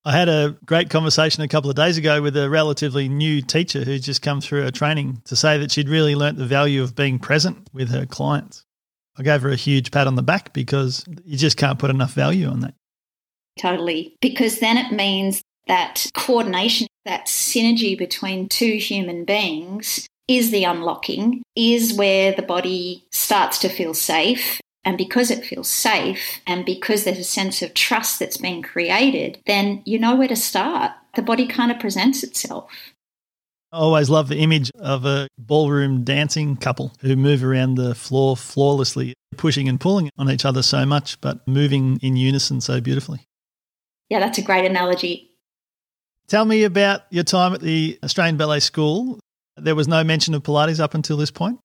I 0.04 0.14
had 0.14 0.30
a 0.30 0.58
great 0.66 0.90
conversation 0.90 1.44
a 1.44 1.48
couple 1.48 1.70
of 1.70 1.76
days 1.76 1.98
ago 1.98 2.24
with 2.24 2.36
a 2.36 2.50
relatively 2.50 3.08
new 3.08 3.44
teacher 3.44 3.84
who's 3.84 4.02
just 4.02 4.24
come 4.24 4.42
through 4.42 4.64
her 4.64 4.72
training 4.72 5.22
to 5.26 5.36
say 5.36 5.60
that 5.60 5.72
she'd 5.72 5.90
really 5.90 6.16
learnt 6.16 6.40
the 6.40 6.46
value 6.46 6.82
of 6.82 6.96
being 6.96 7.20
present 7.20 7.68
with 7.72 7.90
her 7.90 8.08
clients. 8.08 8.66
I 9.18 9.24
gave 9.24 9.42
her 9.42 9.50
a 9.50 9.56
huge 9.56 9.92
pat 9.92 10.08
on 10.08 10.16
the 10.16 10.24
back 10.24 10.54
because 10.54 11.06
you 11.26 11.38
just 11.38 11.58
can't 11.58 11.80
put 11.80 11.90
enough 11.90 12.14
value 12.14 12.48
on 12.48 12.62
that. 12.62 12.74
Totally. 13.60 14.16
Because 14.22 14.60
then 14.60 14.78
it 14.78 14.92
means 14.92 15.42
that 15.68 16.08
coordination, 16.14 16.88
that 17.06 17.28
synergy 17.28 17.98
between 17.98 18.48
two 18.48 18.74
human 18.78 19.26
beings 19.26 20.08
is 20.28 20.52
the 20.52 20.64
unlocking, 20.64 21.44
is 21.56 21.94
where 21.94 22.34
the 22.34 22.42
body 22.42 23.06
starts 23.12 23.60
to 23.60 23.70
feel 23.70 23.94
safe. 23.94 24.60
And 24.84 24.98
because 24.98 25.30
it 25.30 25.46
feels 25.46 25.68
safe 25.68 26.40
and 26.48 26.66
because 26.66 27.04
there's 27.04 27.20
a 27.20 27.24
sense 27.24 27.62
of 27.62 27.76
trust 27.76 28.18
that's 28.18 28.38
been 28.38 28.64
created, 28.64 29.40
then 29.46 29.84
you 29.86 30.00
know 30.00 30.16
where 30.16 30.28
to 30.28 30.36
start. 30.36 30.92
The 31.16 31.22
body 31.22 31.46
kind 31.46 31.72
of 31.72 31.80
presents 31.80 32.24
itself. 32.24 32.72
I 33.74 33.78
always 33.78 34.10
love 34.10 34.28
the 34.28 34.38
image 34.38 34.70
of 34.80 35.06
a 35.06 35.30
ballroom 35.38 36.04
dancing 36.04 36.58
couple 36.58 36.92
who 37.00 37.16
move 37.16 37.42
around 37.42 37.76
the 37.76 37.96
floor 37.96 38.36
flawlessly, 38.36 39.14
pushing 39.38 39.70
and 39.70 39.80
pulling 39.80 40.10
on 40.18 40.30
each 40.30 40.44
other 40.44 40.62
so 40.62 40.86
much, 40.86 41.20
but 41.22 41.48
moving 41.48 41.98
in 42.02 42.18
unison 42.18 42.60
so 42.60 42.82
beautifully. 42.82 43.26
Yeah, 44.10 44.20
that's 44.20 44.38
a 44.38 44.42
great 44.42 44.66
analogy. 44.66 45.32
Tell 46.28 46.44
me 46.44 46.64
about 46.66 47.04
your 47.12 47.24
time 47.24 47.54
at 47.54 47.62
the 47.62 47.98
Australian 48.04 48.36
Ballet 48.36 48.60
School. 48.60 49.20
There 49.56 49.76
was 49.76 49.88
no 49.88 50.04
mention 50.04 50.34
of 50.34 50.44
Pilates 50.44 50.82
up 50.82 50.94
until 50.94 51.16
this 51.16 51.32
point. 51.32 51.60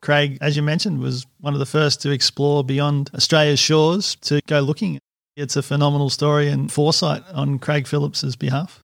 Craig, 0.00 0.38
as 0.40 0.56
you 0.56 0.62
mentioned, 0.62 1.00
was 1.00 1.26
one 1.40 1.52
of 1.52 1.58
the 1.58 1.66
first 1.66 2.00
to 2.02 2.10
explore 2.10 2.64
beyond 2.64 3.10
Australia's 3.14 3.60
shores 3.60 4.14
to 4.22 4.40
go 4.46 4.60
looking. 4.60 4.98
It's 5.36 5.56
a 5.56 5.62
phenomenal 5.62 6.08
story 6.08 6.48
and 6.48 6.72
foresight 6.72 7.22
on 7.34 7.58
Craig 7.58 7.86
Phillips's 7.86 8.34
behalf. 8.34 8.80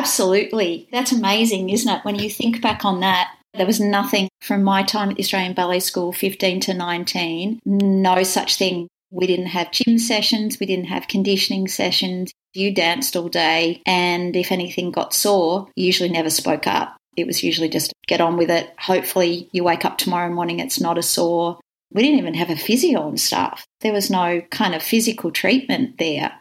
Absolutely. 0.00 0.88
That's 0.90 1.12
amazing, 1.12 1.68
isn't 1.68 1.92
it? 1.94 2.04
When 2.06 2.18
you 2.18 2.30
think 2.30 2.62
back 2.62 2.86
on 2.86 3.00
that, 3.00 3.34
there 3.52 3.66
was 3.66 3.80
nothing 3.80 4.30
from 4.40 4.62
my 4.62 4.82
time 4.82 5.10
at 5.10 5.16
the 5.16 5.22
Australian 5.22 5.52
Ballet 5.52 5.80
School, 5.80 6.10
15 6.10 6.58
to 6.60 6.72
19, 6.72 7.60
no 7.66 8.22
such 8.22 8.56
thing. 8.56 8.88
We 9.10 9.26
didn't 9.26 9.48
have 9.48 9.72
gym 9.72 9.98
sessions, 9.98 10.58
we 10.58 10.64
didn't 10.64 10.86
have 10.86 11.06
conditioning 11.06 11.68
sessions. 11.68 12.32
You 12.54 12.74
danced 12.74 13.14
all 13.14 13.28
day, 13.28 13.82
and 13.84 14.34
if 14.34 14.52
anything 14.52 14.90
got 14.90 15.12
sore, 15.12 15.68
you 15.76 15.84
usually 15.84 16.08
never 16.08 16.30
spoke 16.30 16.66
up. 16.66 16.96
It 17.18 17.26
was 17.26 17.44
usually 17.44 17.68
just 17.68 17.92
get 18.06 18.22
on 18.22 18.38
with 18.38 18.48
it. 18.50 18.72
Hopefully, 18.78 19.50
you 19.52 19.64
wake 19.64 19.84
up 19.84 19.98
tomorrow 19.98 20.32
morning, 20.32 20.60
it's 20.60 20.80
not 20.80 20.96
a 20.96 21.02
sore. 21.02 21.60
We 21.92 22.00
didn't 22.00 22.20
even 22.20 22.34
have 22.34 22.48
a 22.48 22.56
physio 22.56 23.06
and 23.06 23.20
stuff. 23.20 23.66
There 23.82 23.92
was 23.92 24.08
no 24.08 24.40
kind 24.50 24.74
of 24.74 24.82
physical 24.82 25.30
treatment 25.30 25.98
there. 25.98 26.39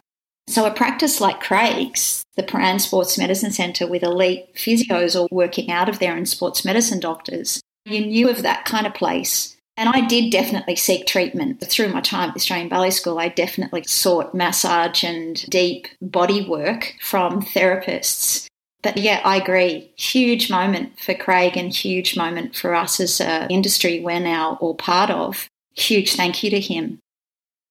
So, 0.49 0.65
a 0.65 0.71
practice 0.71 1.21
like 1.21 1.41
Craig's, 1.41 2.23
the 2.35 2.41
Prahran 2.41 2.81
Sports 2.81 3.19
Medicine 3.19 3.51
Centre 3.51 3.85
with 3.85 4.01
elite 4.01 4.55
physios 4.55 5.15
all 5.15 5.27
working 5.29 5.69
out 5.69 5.88
of 5.88 5.99
there 5.99 6.17
and 6.17 6.27
sports 6.27 6.65
medicine 6.65 6.99
doctors, 6.99 7.62
you 7.85 8.03
knew 8.03 8.29
of 8.29 8.41
that 8.41 8.65
kind 8.65 8.88
of 8.88 8.95
place. 8.95 9.55
And 9.77 9.89
I 9.89 10.07
did 10.07 10.31
definitely 10.31 10.75
seek 10.75 11.05
treatment. 11.05 11.63
Through 11.63 11.89
my 11.89 12.01
time 12.01 12.29
at 12.29 12.33
the 12.33 12.39
Australian 12.39 12.67
Ballet 12.67 12.89
School, 12.89 13.19
I 13.19 13.29
definitely 13.29 13.83
sought 13.83 14.33
massage 14.33 15.03
and 15.03 15.35
deep 15.51 15.88
body 16.01 16.43
work 16.43 16.95
from 16.99 17.43
therapists. 17.43 18.47
But 18.81 18.97
yeah, 18.97 19.21
I 19.23 19.38
agree. 19.38 19.93
Huge 19.97 20.49
moment 20.49 20.99
for 20.99 21.13
Craig 21.13 21.57
and 21.57 21.71
huge 21.71 22.17
moment 22.17 22.55
for 22.55 22.73
us 22.73 22.99
as 22.99 23.21
an 23.21 23.51
industry 23.51 23.99
we're 23.99 24.19
now 24.19 24.57
all 24.62 24.73
part 24.73 25.12
of. 25.12 25.47
Huge 25.75 26.15
thank 26.15 26.43
you 26.43 26.49
to 26.49 26.59
him. 26.59 26.97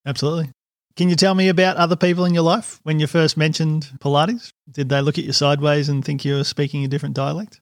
Absolutely. 0.06 0.52
Can 0.98 1.08
you 1.08 1.14
tell 1.14 1.36
me 1.36 1.48
about 1.48 1.76
other 1.76 1.94
people 1.94 2.24
in 2.24 2.34
your 2.34 2.42
life 2.42 2.80
when 2.82 2.98
you 2.98 3.06
first 3.06 3.36
mentioned 3.36 3.88
Pilates? 4.00 4.50
Did 4.68 4.88
they 4.88 5.00
look 5.00 5.16
at 5.16 5.22
you 5.22 5.32
sideways 5.32 5.88
and 5.88 6.04
think 6.04 6.24
you 6.24 6.34
were 6.34 6.42
speaking 6.42 6.84
a 6.84 6.88
different 6.88 7.14
dialect? 7.14 7.60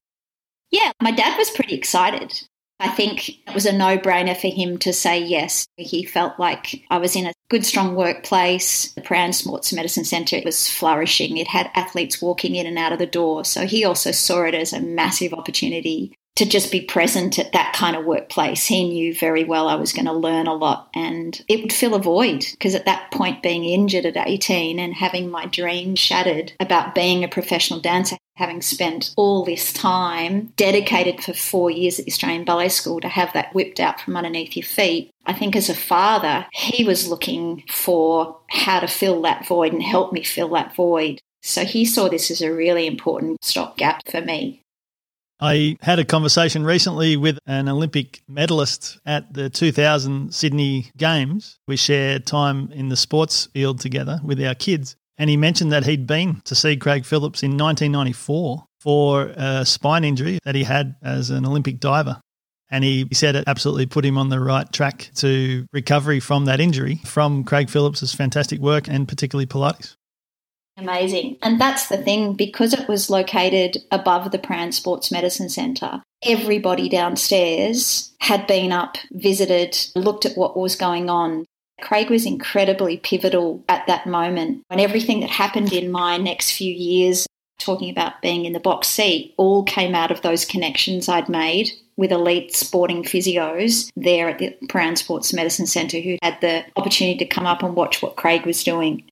Yeah, 0.70 0.90
my 1.02 1.10
dad 1.10 1.36
was 1.36 1.50
pretty 1.50 1.74
excited. 1.74 2.32
I 2.80 2.88
think 2.88 3.28
it 3.28 3.52
was 3.52 3.66
a 3.66 3.76
no 3.76 3.98
brainer 3.98 4.34
for 4.34 4.48
him 4.48 4.78
to 4.78 4.92
say 4.94 5.22
yes. 5.22 5.66
He 5.76 6.02
felt 6.02 6.40
like 6.40 6.82
I 6.88 6.96
was 6.96 7.14
in 7.14 7.26
a 7.26 7.34
good, 7.50 7.66
strong 7.66 7.94
workplace. 7.94 8.92
The 8.92 9.02
Prahran 9.02 9.34
Sports 9.34 9.70
Medicine 9.70 10.04
Centre 10.04 10.40
was 10.42 10.70
flourishing. 10.70 11.36
It 11.36 11.48
had 11.48 11.70
athletes 11.74 12.22
walking 12.22 12.54
in 12.54 12.66
and 12.66 12.78
out 12.78 12.92
of 12.92 12.98
the 12.98 13.04
door. 13.04 13.44
So 13.44 13.66
he 13.66 13.84
also 13.84 14.12
saw 14.12 14.44
it 14.44 14.54
as 14.54 14.72
a 14.72 14.80
massive 14.80 15.34
opportunity 15.34 16.16
to 16.36 16.44
just 16.44 16.70
be 16.70 16.82
present 16.82 17.38
at 17.38 17.52
that 17.52 17.72
kind 17.74 17.96
of 17.96 18.04
workplace. 18.04 18.66
He 18.66 18.88
knew 18.88 19.14
very 19.14 19.44
well 19.44 19.68
I 19.68 19.74
was 19.74 19.92
going 19.92 20.04
to 20.06 20.12
learn 20.12 20.46
a 20.46 20.54
lot 20.54 20.88
and 20.94 21.42
it 21.48 21.60
would 21.62 21.72
fill 21.72 21.94
a 21.94 21.98
void 21.98 22.46
because 22.52 22.74
at 22.74 22.84
that 22.84 23.10
point, 23.10 23.42
being 23.42 23.64
injured 23.64 24.06
at 24.06 24.16
18 24.16 24.78
and 24.78 24.94
having 24.94 25.30
my 25.30 25.46
dream 25.46 25.96
shattered 25.96 26.52
about 26.60 26.94
being 26.94 27.24
a 27.24 27.28
professional 27.28 27.80
dancer, 27.80 28.16
having 28.36 28.60
spent 28.60 29.14
all 29.16 29.44
this 29.44 29.72
time 29.72 30.52
dedicated 30.56 31.22
for 31.22 31.32
four 31.32 31.70
years 31.70 31.98
at 31.98 32.04
the 32.04 32.12
Australian 32.12 32.44
Ballet 32.44 32.68
School 32.68 33.00
to 33.00 33.08
have 33.08 33.32
that 33.32 33.54
whipped 33.54 33.80
out 33.80 34.00
from 34.00 34.16
underneath 34.16 34.56
your 34.56 34.64
feet. 34.64 35.10
I 35.24 35.32
think 35.32 35.56
as 35.56 35.70
a 35.70 35.74
father, 35.74 36.46
he 36.52 36.84
was 36.84 37.08
looking 37.08 37.64
for 37.68 38.38
how 38.50 38.80
to 38.80 38.86
fill 38.86 39.22
that 39.22 39.46
void 39.46 39.72
and 39.72 39.82
help 39.82 40.12
me 40.12 40.22
fill 40.22 40.50
that 40.50 40.74
void. 40.74 41.20
So 41.42 41.64
he 41.64 41.84
saw 41.84 42.08
this 42.08 42.30
as 42.30 42.42
a 42.42 42.52
really 42.52 42.86
important 42.86 43.42
stopgap 43.42 44.02
for 44.10 44.20
me. 44.20 44.62
I 45.40 45.76
had 45.82 45.98
a 45.98 46.04
conversation 46.04 46.64
recently 46.64 47.16
with 47.16 47.38
an 47.46 47.68
Olympic 47.68 48.22
medalist 48.26 48.98
at 49.04 49.32
the 49.34 49.50
2000 49.50 50.32
Sydney 50.32 50.90
Games. 50.96 51.58
We 51.68 51.76
shared 51.76 52.26
time 52.26 52.70
in 52.72 52.88
the 52.88 52.96
sports 52.96 53.46
field 53.46 53.80
together 53.80 54.20
with 54.24 54.42
our 54.42 54.54
kids. 54.54 54.96
And 55.18 55.28
he 55.28 55.36
mentioned 55.36 55.72
that 55.72 55.84
he'd 55.84 56.06
been 56.06 56.40
to 56.44 56.54
see 56.54 56.76
Craig 56.76 57.04
Phillips 57.04 57.42
in 57.42 57.52
1994 57.52 58.64
for 58.80 59.32
a 59.36 59.66
spine 59.66 60.04
injury 60.04 60.38
that 60.44 60.54
he 60.54 60.64
had 60.64 60.96
as 61.02 61.30
an 61.30 61.44
Olympic 61.44 61.80
diver. 61.80 62.20
And 62.70 62.82
he 62.82 63.06
said 63.12 63.36
it 63.36 63.44
absolutely 63.46 63.86
put 63.86 64.04
him 64.04 64.18
on 64.18 64.28
the 64.28 64.40
right 64.40 64.70
track 64.72 65.10
to 65.16 65.66
recovery 65.72 66.20
from 66.20 66.46
that 66.46 66.60
injury 66.60 67.00
from 67.04 67.44
Craig 67.44 67.70
Phillips's 67.70 68.14
fantastic 68.14 68.60
work 68.60 68.88
and 68.88 69.06
particularly 69.06 69.46
Pilates. 69.46 69.96
Amazing. 70.76 71.38
And 71.42 71.60
that's 71.60 71.88
the 71.88 71.96
thing, 71.96 72.34
because 72.34 72.74
it 72.74 72.88
was 72.88 73.08
located 73.08 73.78
above 73.90 74.30
the 74.30 74.38
Prahran 74.38 74.74
Sports 74.74 75.10
Medicine 75.10 75.48
Centre, 75.48 76.02
everybody 76.22 76.88
downstairs 76.88 78.12
had 78.20 78.46
been 78.46 78.72
up, 78.72 78.96
visited, 79.12 79.78
looked 79.94 80.26
at 80.26 80.36
what 80.36 80.56
was 80.56 80.76
going 80.76 81.08
on. 81.08 81.46
Craig 81.80 82.10
was 82.10 82.26
incredibly 82.26 82.98
pivotal 82.98 83.64
at 83.68 83.86
that 83.86 84.06
moment. 84.06 84.62
And 84.70 84.80
everything 84.80 85.20
that 85.20 85.30
happened 85.30 85.72
in 85.72 85.90
my 85.90 86.16
next 86.16 86.52
few 86.52 86.72
years, 86.72 87.26
talking 87.58 87.90
about 87.90 88.20
being 88.22 88.44
in 88.44 88.52
the 88.52 88.60
box 88.60 88.88
seat, 88.88 89.34
all 89.38 89.62
came 89.62 89.94
out 89.94 90.10
of 90.10 90.22
those 90.22 90.44
connections 90.44 91.08
I'd 91.08 91.28
made 91.28 91.70
with 91.96 92.12
elite 92.12 92.54
sporting 92.54 93.02
physios 93.02 93.90
there 93.96 94.28
at 94.28 94.38
the 94.38 94.54
Prahran 94.66 94.98
Sports 94.98 95.32
Medicine 95.32 95.66
Centre 95.66 96.00
who 96.00 96.18
had 96.22 96.38
the 96.42 96.64
opportunity 96.76 97.16
to 97.18 97.24
come 97.24 97.46
up 97.46 97.62
and 97.62 97.74
watch 97.74 98.02
what 98.02 98.16
Craig 98.16 98.44
was 98.44 98.62
doing. 98.62 99.04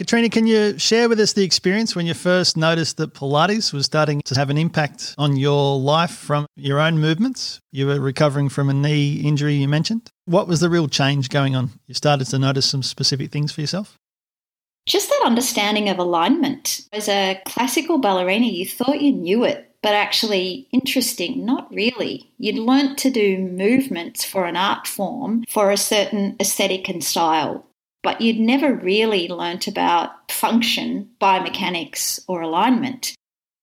Katrina, 0.00 0.30
can 0.30 0.46
you 0.46 0.78
share 0.78 1.10
with 1.10 1.20
us 1.20 1.34
the 1.34 1.44
experience 1.44 1.94
when 1.94 2.06
you 2.06 2.14
first 2.14 2.56
noticed 2.56 2.96
that 2.96 3.12
Pilates 3.12 3.70
was 3.70 3.84
starting 3.84 4.22
to 4.24 4.34
have 4.34 4.48
an 4.48 4.56
impact 4.56 5.14
on 5.18 5.36
your 5.36 5.78
life 5.78 6.12
from 6.12 6.46
your 6.56 6.80
own 6.80 6.98
movements? 6.98 7.60
You 7.70 7.86
were 7.86 8.00
recovering 8.00 8.48
from 8.48 8.70
a 8.70 8.72
knee 8.72 9.16
injury 9.16 9.56
you 9.56 9.68
mentioned. 9.68 10.08
What 10.24 10.48
was 10.48 10.60
the 10.60 10.70
real 10.70 10.88
change 10.88 11.28
going 11.28 11.54
on? 11.54 11.72
You 11.86 11.92
started 11.92 12.28
to 12.28 12.38
notice 12.38 12.64
some 12.64 12.82
specific 12.82 13.30
things 13.30 13.52
for 13.52 13.60
yourself? 13.60 13.98
Just 14.86 15.10
that 15.10 15.20
understanding 15.26 15.90
of 15.90 15.98
alignment. 15.98 16.80
As 16.94 17.06
a 17.06 17.38
classical 17.44 17.98
ballerina, 17.98 18.46
you 18.46 18.64
thought 18.64 19.02
you 19.02 19.12
knew 19.12 19.44
it, 19.44 19.70
but 19.82 19.92
actually, 19.92 20.66
interesting, 20.72 21.44
not 21.44 21.70
really. 21.74 22.32
You'd 22.38 22.56
learnt 22.56 22.96
to 23.00 23.10
do 23.10 23.36
movements 23.36 24.24
for 24.24 24.46
an 24.46 24.56
art 24.56 24.86
form 24.86 25.44
for 25.50 25.70
a 25.70 25.76
certain 25.76 26.36
aesthetic 26.40 26.88
and 26.88 27.04
style 27.04 27.66
but 28.02 28.20
you'd 28.20 28.38
never 28.38 28.74
really 28.74 29.28
learnt 29.28 29.66
about 29.66 30.30
function, 30.30 31.10
biomechanics, 31.20 32.20
or 32.26 32.40
alignment. 32.40 33.14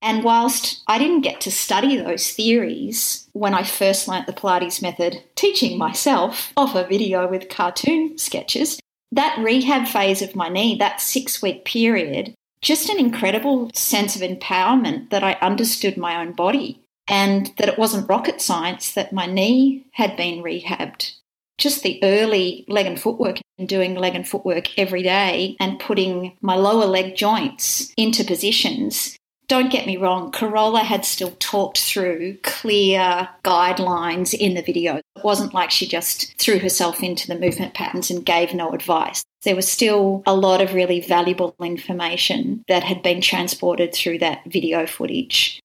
And 0.01 0.23
whilst 0.23 0.83
I 0.87 0.99
didn't 0.99 1.21
get 1.21 1.41
to 1.41 1.51
study 1.51 1.97
those 1.97 2.31
theories 2.31 3.27
when 3.33 3.53
I 3.53 3.63
first 3.63 4.07
learnt 4.07 4.27
the 4.27 4.33
Pilates 4.33 4.81
method, 4.81 5.23
teaching 5.35 5.77
myself 5.77 6.53
off 6.55 6.75
a 6.75 6.87
video 6.87 7.27
with 7.27 7.49
cartoon 7.49 8.17
sketches, 8.17 8.79
that 9.11 9.39
rehab 9.39 9.87
phase 9.87 10.21
of 10.21 10.35
my 10.35 10.49
knee, 10.49 10.75
that 10.77 11.01
six 11.01 11.41
week 11.41 11.65
period, 11.65 12.33
just 12.61 12.89
an 12.89 12.99
incredible 12.99 13.71
sense 13.73 14.15
of 14.15 14.21
empowerment 14.21 15.09
that 15.09 15.23
I 15.23 15.33
understood 15.41 15.97
my 15.97 16.21
own 16.21 16.33
body 16.33 16.79
and 17.07 17.51
that 17.57 17.69
it 17.69 17.79
wasn't 17.79 18.09
rocket 18.09 18.41
science, 18.41 18.93
that 18.93 19.13
my 19.13 19.25
knee 19.25 19.85
had 19.93 20.17
been 20.17 20.43
rehabbed 20.43 21.13
just 21.57 21.83
the 21.83 21.99
early 22.03 22.65
leg 22.67 22.85
and 22.85 22.99
footwork 22.99 23.39
and 23.57 23.67
doing 23.67 23.95
leg 23.95 24.15
and 24.15 24.27
footwork 24.27 24.77
every 24.77 25.03
day 25.03 25.55
and 25.59 25.79
putting 25.79 26.37
my 26.41 26.55
lower 26.55 26.85
leg 26.85 27.15
joints 27.15 27.91
into 27.97 28.23
positions. 28.23 29.17
Don't 29.47 29.71
get 29.71 29.87
me 29.87 29.95
wrong, 29.95 30.31
Carola 30.31 30.81
had 30.81 31.05
still 31.05 31.31
talked 31.39 31.79
through 31.79 32.37
clear 32.43 33.29
guidelines 33.45 34.33
in 34.33 34.55
the 34.55 34.61
video. 34.61 34.97
It 34.97 35.23
wasn't 35.23 35.53
like 35.53 35.71
she 35.71 35.87
just 35.87 36.37
threw 36.37 36.59
herself 36.59 37.01
into 37.01 37.27
the 37.27 37.39
movement 37.39 37.73
patterns 37.73 38.11
and 38.11 38.25
gave 38.25 38.53
no 38.53 38.71
advice. 38.71 39.23
There 39.43 39.55
was 39.55 39.67
still 39.67 40.21
a 40.25 40.35
lot 40.35 40.61
of 40.61 40.73
really 40.73 40.99
valuable 40.99 41.55
information 41.61 42.65
that 42.67 42.83
had 42.83 43.01
been 43.01 43.21
transported 43.21 43.93
through 43.93 44.19
that 44.19 44.41
video 44.47 44.85
footage. 44.85 45.61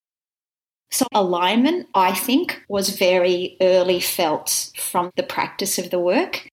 So, 0.93 1.07
alignment, 1.15 1.89
I 1.95 2.15
think, 2.15 2.63
was 2.69 2.91
very 2.91 3.57
early 3.63 3.99
felt 3.99 4.71
from 4.77 5.11
the 5.17 5.23
practice 5.23 5.79
of 5.79 5.89
the 5.91 5.99
work. 5.99 6.47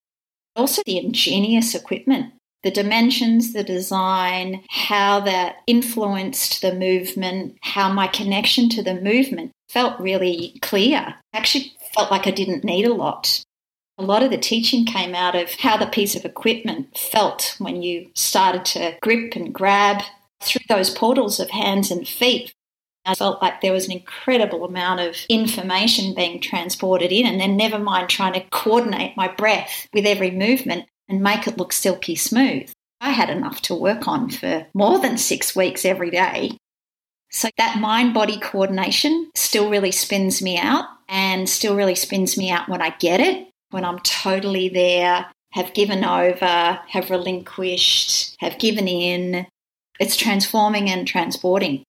Also, 0.56 0.82
the 0.86 0.98
ingenious 0.98 1.76
equipment, 1.76 2.34
the 2.64 2.72
dimensions, 2.72 3.52
the 3.52 3.66
design, 3.66 4.64
how 4.70 5.20
that 5.22 5.58
influenced 5.68 6.62
the 6.62 6.74
movement, 6.74 7.58
how 7.62 7.92
my 7.92 8.08
connection 8.08 8.70
to 8.70 8.82
the 8.82 8.96
movement 8.96 9.52
felt 9.68 10.00
really 10.00 10.58
clear. 10.62 11.16
I 11.34 11.38
actually 11.38 11.74
felt 11.94 12.10
like 12.10 12.26
I 12.26 12.32
didn't 12.32 12.64
need 12.64 12.86
a 12.86 12.94
lot. 12.94 13.44
A 13.98 14.04
lot 14.04 14.24
of 14.24 14.32
the 14.32 14.38
teaching 14.38 14.86
came 14.86 15.14
out 15.14 15.36
of 15.36 15.52
how 15.52 15.76
the 15.76 15.86
piece 15.86 16.16
of 16.16 16.24
equipment 16.24 16.98
felt 16.98 17.56
when 17.60 17.82
you 17.82 18.10
started 18.16 18.64
to 18.66 18.98
grip 19.02 19.36
and 19.36 19.54
grab 19.54 20.02
through 20.42 20.62
those 20.70 20.90
portals 20.90 21.42
of 21.42 21.50
hands 21.50 21.92
and 21.92 22.08
feet 22.08 22.54
I 23.10 23.16
felt 23.16 23.42
like 23.42 23.62
there 23.62 23.74
was 23.74 23.88
an 23.88 23.92
incredible 23.92 24.64
amount 24.64 25.00
of 25.00 25.16
information 25.30 26.14
being 26.14 26.40
transported 26.40 27.12
in, 27.12 27.26
and 27.26 27.42
then 27.42 27.58
never 27.58 27.80
mind 27.80 28.08
trying 28.08 28.34
to 28.34 28.46
coordinate 28.52 29.18
my 29.18 29.28
breath 29.28 29.88
with 29.96 30.06
every 30.06 30.30
movement 30.30 30.86
and 31.08 31.20
make 31.20 31.48
it 31.48 31.58
look 31.58 31.74
silky 31.74 32.16
smooth. 32.16 32.70
I 33.02 33.10
had 33.10 33.32
enough 33.32 33.64
to 33.64 33.74
work 33.74 34.08
on 34.08 34.30
for 34.30 34.68
more 34.76 35.00
than 35.00 35.18
six 35.18 35.56
weeks 35.56 35.86
every 35.86 36.12
day. 36.12 36.52
So 37.32 37.50
that 37.58 37.80
mind 37.80 38.14
body 38.14 38.38
coordination 38.40 39.32
still 39.34 39.72
really 39.72 39.92
spins 39.92 40.40
me 40.40 40.60
out 40.60 40.86
and 41.08 41.50
still 41.50 41.76
really 41.76 41.96
spins 41.96 42.38
me 42.38 42.52
out 42.52 42.70
when 42.70 42.84
I 42.84 42.92
get 42.92 43.20
it, 43.20 43.48
when 43.72 43.86
I'm 43.86 44.00
totally 44.00 44.70
there, 44.70 45.26
have 45.54 45.74
given 45.74 46.06
over, 46.06 46.80
have 46.88 47.10
relinquished, 47.10 48.36
have 48.40 48.60
given 48.60 48.88
in. 48.88 49.48
It's 50.00 50.16
transforming 50.16 50.92
and 50.92 51.08
transporting. 51.08 51.84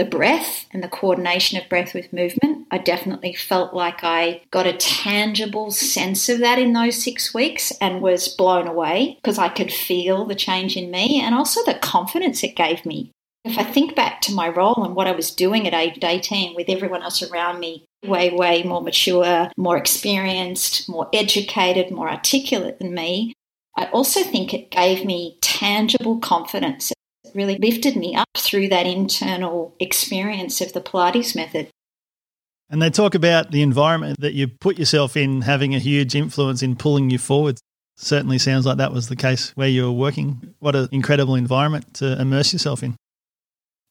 The 0.00 0.06
breath 0.06 0.66
and 0.72 0.82
the 0.82 0.88
coordination 0.88 1.60
of 1.60 1.68
breath 1.68 1.92
with 1.92 2.10
movement, 2.10 2.66
I 2.70 2.78
definitely 2.78 3.34
felt 3.34 3.74
like 3.74 4.02
I 4.02 4.40
got 4.50 4.66
a 4.66 4.72
tangible 4.72 5.70
sense 5.70 6.26
of 6.30 6.38
that 6.38 6.58
in 6.58 6.72
those 6.72 7.02
six 7.02 7.34
weeks 7.34 7.70
and 7.82 8.00
was 8.00 8.26
blown 8.26 8.66
away 8.66 9.18
because 9.22 9.36
I 9.36 9.50
could 9.50 9.70
feel 9.70 10.24
the 10.24 10.34
change 10.34 10.74
in 10.74 10.90
me 10.90 11.20
and 11.20 11.34
also 11.34 11.62
the 11.66 11.74
confidence 11.74 12.42
it 12.42 12.56
gave 12.56 12.86
me. 12.86 13.12
If 13.44 13.58
I 13.58 13.62
think 13.62 13.94
back 13.94 14.22
to 14.22 14.32
my 14.32 14.48
role 14.48 14.82
and 14.84 14.94
what 14.94 15.06
I 15.06 15.12
was 15.12 15.34
doing 15.34 15.66
at 15.66 15.74
age 15.74 15.98
18 16.02 16.56
with 16.56 16.70
everyone 16.70 17.02
else 17.02 17.22
around 17.22 17.60
me, 17.60 17.84
way, 18.02 18.30
way 18.30 18.62
more 18.62 18.80
mature, 18.80 19.50
more 19.58 19.76
experienced, 19.76 20.88
more 20.88 21.10
educated, 21.12 21.90
more 21.90 22.08
articulate 22.08 22.78
than 22.78 22.94
me, 22.94 23.34
I 23.76 23.84
also 23.88 24.22
think 24.22 24.54
it 24.54 24.70
gave 24.70 25.04
me 25.04 25.36
tangible 25.42 26.20
confidence. 26.20 26.90
Really 27.34 27.56
lifted 27.58 27.96
me 27.96 28.14
up 28.14 28.28
through 28.36 28.68
that 28.68 28.86
internal 28.86 29.74
experience 29.78 30.60
of 30.60 30.72
the 30.72 30.80
Pilates 30.80 31.34
method. 31.36 31.68
And 32.68 32.80
they 32.80 32.90
talk 32.90 33.14
about 33.14 33.50
the 33.50 33.62
environment 33.62 34.20
that 34.20 34.34
you 34.34 34.46
put 34.46 34.78
yourself 34.78 35.16
in 35.16 35.42
having 35.42 35.74
a 35.74 35.78
huge 35.78 36.14
influence 36.14 36.62
in 36.62 36.76
pulling 36.76 37.10
you 37.10 37.18
forward. 37.18 37.58
Certainly 37.96 38.38
sounds 38.38 38.64
like 38.64 38.78
that 38.78 38.92
was 38.92 39.08
the 39.08 39.16
case 39.16 39.50
where 39.56 39.68
you 39.68 39.84
were 39.84 39.92
working. 39.92 40.54
What 40.60 40.76
an 40.76 40.88
incredible 40.92 41.34
environment 41.34 41.94
to 41.94 42.20
immerse 42.20 42.52
yourself 42.52 42.82
in. 42.82 42.96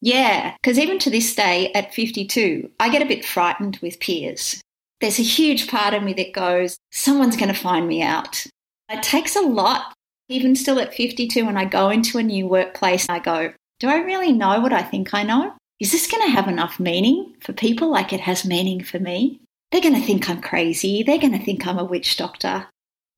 Yeah, 0.00 0.54
because 0.56 0.78
even 0.78 0.98
to 1.00 1.10
this 1.10 1.34
day 1.34 1.70
at 1.74 1.94
52, 1.94 2.70
I 2.80 2.88
get 2.88 3.02
a 3.02 3.06
bit 3.06 3.24
frightened 3.24 3.78
with 3.82 4.00
peers. 4.00 4.60
There's 5.00 5.18
a 5.18 5.22
huge 5.22 5.68
part 5.68 5.94
of 5.94 6.02
me 6.02 6.14
that 6.14 6.32
goes, 6.32 6.78
someone's 6.90 7.36
going 7.36 7.52
to 7.52 7.60
find 7.60 7.86
me 7.86 8.02
out. 8.02 8.46
It 8.88 9.02
takes 9.02 9.36
a 9.36 9.42
lot. 9.42 9.92
Even 10.30 10.54
still 10.54 10.78
at 10.78 10.94
52, 10.94 11.44
when 11.44 11.56
I 11.56 11.64
go 11.64 11.90
into 11.90 12.16
a 12.16 12.22
new 12.22 12.46
workplace, 12.46 13.08
I 13.08 13.18
go, 13.18 13.52
do 13.80 13.88
I 13.88 13.96
really 13.96 14.30
know 14.30 14.60
what 14.60 14.72
I 14.72 14.80
think 14.80 15.12
I 15.12 15.24
know? 15.24 15.54
Is 15.80 15.90
this 15.90 16.08
going 16.08 16.24
to 16.24 16.32
have 16.32 16.46
enough 16.46 16.78
meaning 16.78 17.34
for 17.40 17.52
people 17.52 17.90
like 17.90 18.12
it 18.12 18.20
has 18.20 18.44
meaning 18.44 18.84
for 18.84 19.00
me? 19.00 19.40
They're 19.72 19.80
going 19.80 19.96
to 19.96 20.06
think 20.06 20.30
I'm 20.30 20.40
crazy. 20.40 21.02
They're 21.02 21.18
going 21.18 21.36
to 21.36 21.44
think 21.44 21.66
I'm 21.66 21.80
a 21.80 21.84
witch 21.84 22.16
doctor. 22.16 22.68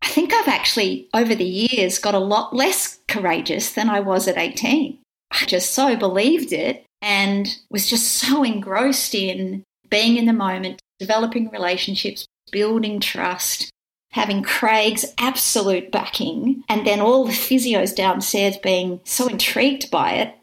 I 0.01 0.09
think 0.09 0.33
I've 0.33 0.48
actually, 0.48 1.09
over 1.12 1.35
the 1.35 1.44
years, 1.44 1.98
got 1.98 2.14
a 2.14 2.18
lot 2.18 2.57
less 2.57 2.98
courageous 3.09 3.72
than 3.72 3.90
I 3.90 4.01
was 4.01 4.27
at 4.27 4.38
18. 4.38 4.98
I 5.33 5.44
just 5.44 5.75
so 5.75 5.94
believed 5.96 6.55
it 6.55 6.87
and 7.03 7.59
was 7.70 7.90
just 7.90 8.11
so 8.11 8.42
engrossed 8.42 9.14
in 9.14 9.64
being 9.90 10.16
in 10.16 10.25
the 10.25 10.33
moment, 10.33 10.81
developing 10.98 11.51
relationships, 11.51 12.25
building 12.51 13.01
trust, 13.01 13.70
having 14.12 14.42
Craig's 14.42 15.05
absolute 15.18 15.90
backing, 15.90 16.62
and 16.68 16.87
then 16.87 17.01
all 17.01 17.25
the 17.25 17.33
physios 17.33 17.94
downstairs 17.94 18.57
being 18.59 19.01
so 19.05 19.27
intrigued 19.27 19.90
by 19.90 20.12
it. 20.12 20.35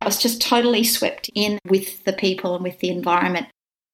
I 0.00 0.06
was 0.06 0.20
just 0.20 0.40
totally 0.40 0.84
swept 0.84 1.30
in 1.34 1.58
with 1.66 2.04
the 2.04 2.12
people 2.12 2.54
and 2.54 2.64
with 2.64 2.80
the 2.80 2.90
environment. 2.90 3.46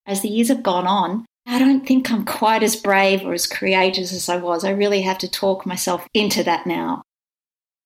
As 0.06 0.20
the 0.20 0.28
years 0.28 0.48
have 0.48 0.62
gone 0.62 0.86
on, 0.86 1.24
I 1.46 1.58
don't 1.58 1.86
think 1.86 2.10
I'm 2.10 2.24
quite 2.24 2.62
as 2.62 2.76
brave 2.76 3.22
or 3.22 3.32
as 3.32 3.46
courageous 3.46 4.12
as 4.12 4.28
I 4.28 4.36
was. 4.36 4.64
I 4.64 4.70
really 4.70 5.02
have 5.02 5.18
to 5.18 5.30
talk 5.30 5.66
myself 5.66 6.06
into 6.14 6.42
that 6.44 6.66
now. 6.66 7.02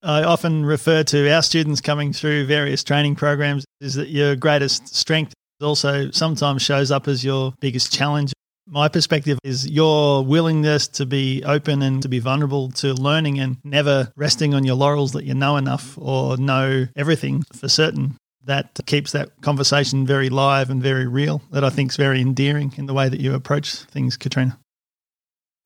I 0.03 0.23
often 0.23 0.65
refer 0.65 1.03
to 1.05 1.33
our 1.33 1.43
students 1.43 1.81
coming 1.81 2.13
through 2.13 2.47
various 2.47 2.85
training 2.85 3.17
programs 3.17 3.65
is 3.81 3.95
that 3.95 4.09
your 4.09 4.37
greatest 4.37 4.95
strength 4.95 5.33
also 5.61 6.11
sometimes 6.13 6.63
shows 6.63 6.93
up 6.93 7.09
as 7.09 7.25
your 7.25 7.53
biggest 7.61 7.93
challenge. 7.93 8.33
My 8.71 8.89
perspective 8.89 9.39
is 9.43 9.67
your 9.67 10.23
willingness 10.23 10.89
to 10.89 11.07
be 11.07 11.43
open 11.43 11.81
and 11.81 12.03
to 12.03 12.09
be 12.09 12.19
vulnerable 12.19 12.71
to 12.73 12.93
learning 12.93 13.41
and 13.41 13.57
never 13.65 14.13
resting 14.15 14.53
on 14.53 14.65
your 14.65 14.75
laurels 14.75 15.13
that 15.13 15.25
you 15.25 15.33
know 15.33 15.57
enough 15.57 15.97
or 15.97 16.37
know 16.37 16.87
everything 16.95 17.45
for 17.55 17.69
certain. 17.69 18.17
That 18.45 18.79
keeps 18.85 19.13
that 19.13 19.31
conversation 19.41 20.07
very 20.07 20.29
live 20.29 20.69
and 20.69 20.83
very 20.83 21.07
real, 21.07 21.41
that 21.51 21.65
I 21.65 21.71
think 21.71 21.93
is 21.93 21.97
very 21.97 22.21
endearing 22.21 22.75
in 22.77 22.85
the 22.85 22.95
way 22.95 23.09
that 23.09 23.21
you 23.21 23.35
approach 23.35 23.75
things, 23.75 24.19
Katrina. 24.19 24.59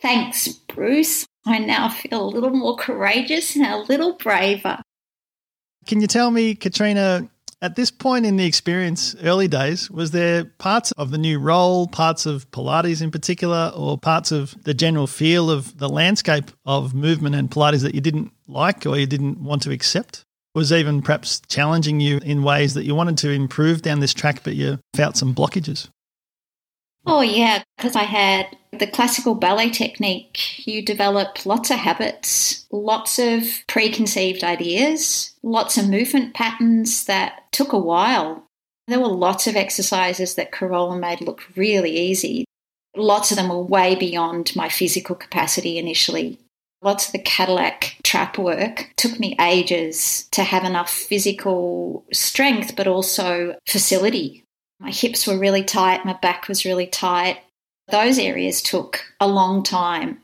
Thanks, 0.00 0.48
Bruce. 0.48 1.26
I 1.44 1.58
now 1.58 1.88
feel 1.88 2.24
a 2.24 2.30
little 2.30 2.50
more 2.50 2.76
courageous 2.76 3.56
and 3.56 3.66
a 3.66 3.78
little 3.78 4.14
braver. 4.14 4.80
Can 5.86 6.00
you 6.00 6.06
tell 6.06 6.30
me, 6.30 6.54
Katrina, 6.54 7.28
at 7.62 7.76
this 7.76 7.92
point 7.92 8.26
in 8.26 8.36
the 8.36 8.44
experience, 8.44 9.14
early 9.22 9.46
days, 9.46 9.88
was 9.88 10.10
there 10.10 10.44
parts 10.44 10.90
of 10.92 11.12
the 11.12 11.16
new 11.16 11.38
role, 11.38 11.86
parts 11.86 12.26
of 12.26 12.50
Pilates 12.50 13.00
in 13.00 13.12
particular, 13.12 13.72
or 13.74 13.96
parts 13.96 14.32
of 14.32 14.54
the 14.64 14.74
general 14.74 15.06
feel 15.06 15.48
of 15.48 15.78
the 15.78 15.88
landscape 15.88 16.50
of 16.66 16.92
movement 16.92 17.36
and 17.36 17.48
Pilates 17.48 17.82
that 17.82 17.94
you 17.94 18.00
didn't 18.00 18.32
like 18.48 18.84
or 18.84 18.98
you 18.98 19.06
didn't 19.06 19.42
want 19.42 19.62
to 19.62 19.70
accept? 19.70 20.24
Was 20.56 20.72
even 20.72 21.00
perhaps 21.00 21.40
challenging 21.48 22.00
you 22.00 22.18
in 22.18 22.42
ways 22.42 22.74
that 22.74 22.84
you 22.84 22.94
wanted 22.94 23.16
to 23.18 23.30
improve 23.30 23.80
down 23.80 24.00
this 24.00 24.12
track, 24.12 24.42
but 24.42 24.56
you 24.56 24.80
felt 24.94 25.16
some 25.16 25.34
blockages? 25.34 25.88
Oh, 27.04 27.20
yeah, 27.20 27.62
because 27.76 27.96
I 27.96 28.04
had 28.04 28.56
the 28.70 28.86
classical 28.86 29.34
ballet 29.34 29.70
technique. 29.70 30.66
You 30.66 30.84
develop 30.84 31.44
lots 31.44 31.70
of 31.70 31.78
habits, 31.78 32.66
lots 32.70 33.18
of 33.18 33.44
preconceived 33.66 34.44
ideas, 34.44 35.34
lots 35.42 35.76
of 35.76 35.88
movement 35.88 36.34
patterns 36.34 37.04
that 37.06 37.50
took 37.52 37.72
a 37.72 37.78
while. 37.78 38.46
There 38.86 39.00
were 39.00 39.08
lots 39.08 39.46
of 39.46 39.56
exercises 39.56 40.36
that 40.36 40.52
Carola 40.52 40.96
made 40.96 41.20
look 41.20 41.42
really 41.56 41.96
easy. 41.96 42.44
Lots 42.96 43.30
of 43.30 43.36
them 43.36 43.48
were 43.48 43.62
way 43.62 43.94
beyond 43.94 44.54
my 44.54 44.68
physical 44.68 45.16
capacity 45.16 45.78
initially. 45.78 46.38
Lots 46.82 47.06
of 47.06 47.12
the 47.12 47.20
Cadillac 47.20 47.96
trap 48.02 48.38
work 48.38 48.92
took 48.96 49.18
me 49.20 49.36
ages 49.40 50.28
to 50.32 50.42
have 50.42 50.64
enough 50.64 50.90
physical 50.90 52.04
strength, 52.12 52.74
but 52.74 52.88
also 52.88 53.56
facility 53.66 54.41
my 54.82 54.90
hips 54.90 55.26
were 55.26 55.38
really 55.38 55.62
tight, 55.62 56.04
my 56.04 56.12
back 56.14 56.48
was 56.48 56.64
really 56.64 56.88
tight. 56.88 57.38
Those 57.88 58.18
areas 58.18 58.60
took 58.60 59.04
a 59.20 59.28
long 59.28 59.62
time. 59.62 60.18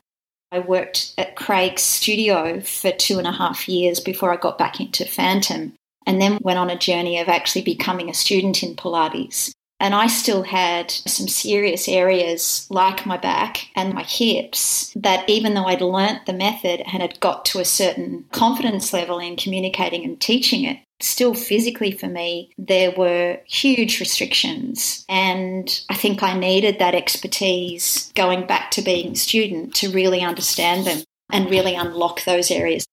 I 0.51 0.59
worked 0.59 1.15
at 1.17 1.37
Craig's 1.37 1.83
studio 1.83 2.61
for 2.61 2.91
two 2.91 3.19
and 3.19 3.27
a 3.27 3.33
half 3.33 3.69
years 3.69 4.01
before 4.01 4.33
I 4.33 4.37
got 4.37 4.59
back 4.59 4.81
into 4.81 5.05
Phantom, 5.05 5.75
and 6.07 6.21
then 6.21 6.39
went 6.41 6.59
on 6.59 6.71
a 6.71 6.79
journey 6.79 7.19
of 7.21 7.29
actually 7.29 7.63
becoming 7.63 8.11
a 8.11 8.15
student 8.15 8.63
in 8.63 8.75
Pilates. 8.75 9.53
And 9.81 9.95
I 9.95 10.09
still 10.09 10.43
had 10.43 10.91
some 10.91 11.29
serious 11.29 11.89
areas 11.89 12.67
like 12.69 13.07
my 13.07 13.17
back 13.17 13.69
and 13.77 13.95
my 13.95 14.03
hips 14.03 14.93
that, 14.97 15.29
even 15.29 15.55
though 15.55 15.67
I'd 15.67 15.81
learnt 15.81 16.27
the 16.27 16.33
method 16.33 16.81
and 16.81 17.03
had 17.03 17.21
got 17.21 17.45
to 17.47 17.61
a 17.61 17.65
certain 17.65 18.25
confidence 18.33 18.93
level 18.93 19.21
in 19.21 19.37
communicating 19.37 20.05
and 20.05 20.21
teaching 20.21 20.65
it, 20.65 20.79
still 21.01 21.33
physically 21.33 21.93
for 21.93 22.09
me, 22.09 22.51
there 22.59 22.91
were 22.91 23.39
huge 23.47 24.01
restrictions. 24.01 25.05
And 25.09 25.81
I 25.89 25.95
think 25.95 26.25
I 26.25 26.37
needed 26.37 26.81
that 26.81 26.97
expertise 26.97 28.13
going 28.17 28.47
back 28.47 28.73
to 28.73 28.83
being 28.83 29.13
a 29.13 29.17
student 29.17 29.77
to 29.77 29.91
really 29.91 30.23
understand 30.23 30.87
them 30.87 31.05
and 31.31 31.51
really 31.51 31.77
unlock 31.77 32.25
those 32.25 32.51
areas. 32.51 32.85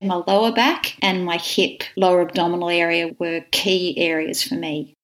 My 0.00 0.22
lower 0.26 0.52
back 0.52 0.94
and 1.02 1.24
my 1.24 1.38
hip, 1.38 1.82
lower 1.96 2.20
abdominal 2.20 2.70
area 2.70 3.12
were 3.18 3.44
key 3.50 3.98
areas 3.98 4.40
for 4.40 4.54
me. 4.54 4.94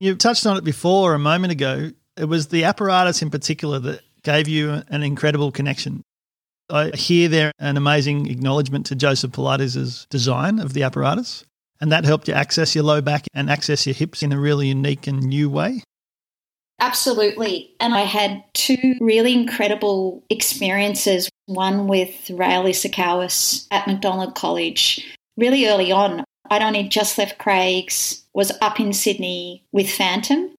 You 0.00 0.14
touched 0.14 0.46
on 0.46 0.56
it 0.56 0.64
before 0.64 1.14
a 1.14 1.18
moment 1.18 1.52
ago. 1.52 1.90
It 2.16 2.26
was 2.26 2.48
the 2.48 2.64
apparatus 2.64 3.22
in 3.22 3.30
particular 3.30 3.78
that 3.80 4.00
gave 4.22 4.48
you 4.48 4.82
an 4.88 5.02
incredible 5.02 5.52
connection. 5.52 6.02
I 6.68 6.90
hear 6.94 7.28
there 7.28 7.52
an 7.58 7.76
amazing 7.76 8.28
acknowledgement 8.30 8.86
to 8.86 8.94
Joseph 8.94 9.32
Pilates' 9.32 10.08
design 10.08 10.58
of 10.58 10.72
the 10.72 10.82
apparatus. 10.82 11.44
And 11.80 11.92
that 11.92 12.04
helped 12.04 12.26
you 12.28 12.34
access 12.34 12.74
your 12.74 12.84
low 12.84 13.00
back 13.00 13.26
and 13.34 13.50
access 13.50 13.86
your 13.86 13.94
hips 13.94 14.22
in 14.22 14.32
a 14.32 14.40
really 14.40 14.68
unique 14.68 15.06
and 15.06 15.20
new 15.20 15.48
way? 15.50 15.82
Absolutely. 16.80 17.74
And 17.80 17.94
I 17.94 18.00
had 18.00 18.44
two 18.54 18.96
really 19.00 19.32
incredible 19.32 20.24
experiences 20.28 21.28
one 21.46 21.86
with 21.86 22.28
Rael 22.30 22.64
Isacowitz 22.64 23.66
at 23.70 23.86
McDonald 23.86 24.34
College 24.34 25.06
really 25.36 25.66
early 25.66 25.92
on. 25.92 26.24
I'd 26.50 26.62
only 26.62 26.88
just 26.88 27.18
left 27.18 27.38
Craig's, 27.38 28.24
was 28.36 28.52
up 28.60 28.78
in 28.78 28.92
Sydney 28.92 29.64
with 29.72 29.90
Phantom. 29.90 30.50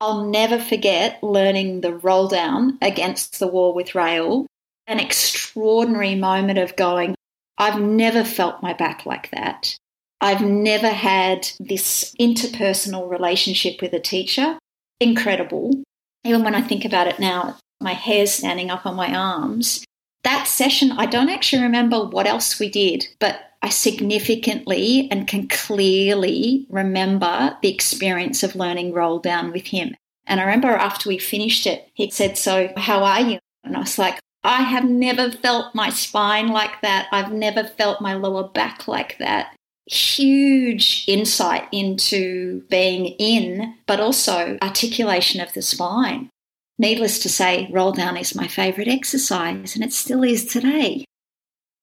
I'll 0.00 0.24
never 0.24 0.60
forget 0.60 1.20
learning 1.24 1.80
the 1.80 1.92
roll 1.92 2.28
down 2.28 2.78
against 2.80 3.40
the 3.40 3.48
wall 3.48 3.74
with 3.74 3.96
Rael. 3.96 4.46
An 4.86 5.00
extraordinary 5.00 6.14
moment 6.14 6.60
of 6.60 6.76
going, 6.76 7.16
I've 7.58 7.80
never 7.80 8.22
felt 8.22 8.62
my 8.62 8.74
back 8.74 9.04
like 9.04 9.32
that. 9.32 9.76
I've 10.20 10.42
never 10.42 10.88
had 10.88 11.48
this 11.58 12.14
interpersonal 12.20 13.10
relationship 13.10 13.82
with 13.82 13.92
a 13.92 14.00
teacher. 14.00 14.60
Incredible. 15.00 15.82
Even 16.22 16.44
when 16.44 16.54
I 16.54 16.62
think 16.62 16.84
about 16.84 17.08
it 17.08 17.18
now, 17.18 17.56
my 17.80 17.94
hair's 17.94 18.32
standing 18.32 18.70
up 18.70 18.86
on 18.86 18.94
my 18.94 19.12
arms. 19.12 19.84
That 20.22 20.46
session, 20.46 20.92
I 20.92 21.06
don't 21.06 21.30
actually 21.30 21.62
remember 21.62 22.04
what 22.04 22.28
else 22.28 22.60
we 22.60 22.68
did, 22.68 23.08
but 23.18 23.45
I 23.66 23.68
significantly 23.68 25.08
and 25.10 25.26
can 25.26 25.48
clearly 25.48 26.68
remember 26.70 27.58
the 27.62 27.74
experience 27.74 28.44
of 28.44 28.54
learning 28.54 28.92
roll 28.92 29.18
down 29.18 29.50
with 29.50 29.66
him. 29.66 29.96
And 30.24 30.38
I 30.38 30.44
remember 30.44 30.68
after 30.68 31.08
we 31.08 31.18
finished 31.18 31.66
it, 31.66 31.88
he 31.92 32.08
said, 32.10 32.38
So, 32.38 32.72
how 32.76 33.02
are 33.02 33.22
you? 33.22 33.40
And 33.64 33.76
I 33.76 33.80
was 33.80 33.98
like, 33.98 34.20
I 34.44 34.62
have 34.62 34.88
never 34.88 35.32
felt 35.32 35.74
my 35.74 35.90
spine 35.90 36.46
like 36.46 36.80
that. 36.82 37.08
I've 37.10 37.32
never 37.32 37.64
felt 37.64 38.00
my 38.00 38.14
lower 38.14 38.46
back 38.46 38.86
like 38.86 39.18
that. 39.18 39.56
Huge 39.86 41.04
insight 41.08 41.66
into 41.72 42.62
being 42.70 43.06
in, 43.18 43.74
but 43.88 43.98
also 43.98 44.58
articulation 44.62 45.40
of 45.40 45.52
the 45.54 45.62
spine. 45.62 46.30
Needless 46.78 47.18
to 47.18 47.28
say, 47.28 47.68
roll 47.72 47.90
down 47.90 48.16
is 48.16 48.36
my 48.36 48.46
favourite 48.46 48.86
exercise, 48.86 49.74
and 49.74 49.82
it 49.82 49.92
still 49.92 50.22
is 50.22 50.44
today. 50.44 51.04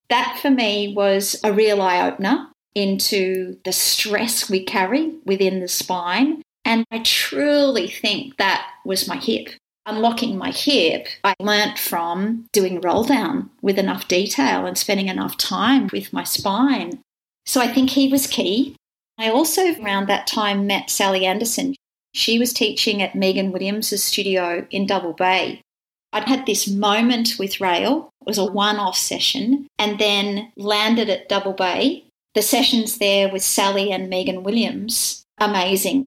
That 0.09 0.39
for 0.41 0.49
me 0.49 0.93
was 0.95 1.39
a 1.43 1.53
real 1.53 1.81
eye 1.81 2.07
opener 2.07 2.49
into 2.75 3.57
the 3.65 3.71
stress 3.71 4.49
we 4.49 4.63
carry 4.63 5.13
within 5.25 5.59
the 5.59 5.67
spine. 5.67 6.41
And 6.65 6.85
I 6.91 6.99
truly 6.99 7.87
think 7.87 8.37
that 8.37 8.65
was 8.85 9.07
my 9.07 9.17
hip. 9.17 9.49
Unlocking 9.85 10.37
my 10.37 10.51
hip, 10.51 11.07
I 11.25 11.35
learnt 11.39 11.77
from 11.77 12.45
doing 12.53 12.79
roll 12.79 13.03
down 13.03 13.49
with 13.61 13.77
enough 13.77 14.07
detail 14.07 14.65
and 14.65 14.77
spending 14.77 15.09
enough 15.09 15.37
time 15.37 15.89
with 15.91 16.13
my 16.13 16.23
spine. 16.23 17.01
So 17.45 17.59
I 17.59 17.67
think 17.67 17.89
he 17.89 18.07
was 18.07 18.25
key. 18.25 18.77
I 19.17 19.29
also, 19.29 19.75
around 19.81 20.07
that 20.07 20.25
time, 20.25 20.65
met 20.65 20.89
Sally 20.89 21.25
Anderson. 21.25 21.75
She 22.13 22.39
was 22.39 22.53
teaching 22.53 23.01
at 23.01 23.15
Megan 23.15 23.51
Williams' 23.51 24.01
studio 24.01 24.65
in 24.71 24.87
Double 24.87 25.13
Bay. 25.13 25.61
I'd 26.13 26.27
had 26.27 26.45
this 26.45 26.67
moment 26.67 27.35
with 27.39 27.59
Rael, 27.59 28.11
it 28.21 28.27
was 28.27 28.37
a 28.37 28.45
one 28.45 28.77
off 28.77 28.95
session, 28.95 29.67
and 29.79 29.99
then 29.99 30.51
landed 30.55 31.09
at 31.09 31.27
Double 31.27 31.53
Bay. 31.53 32.05
The 32.35 32.43
sessions 32.43 32.99
there 32.99 33.31
with 33.31 33.41
Sally 33.41 33.91
and 33.91 34.09
Megan 34.09 34.43
Williams, 34.43 35.23
amazing. 35.39 36.05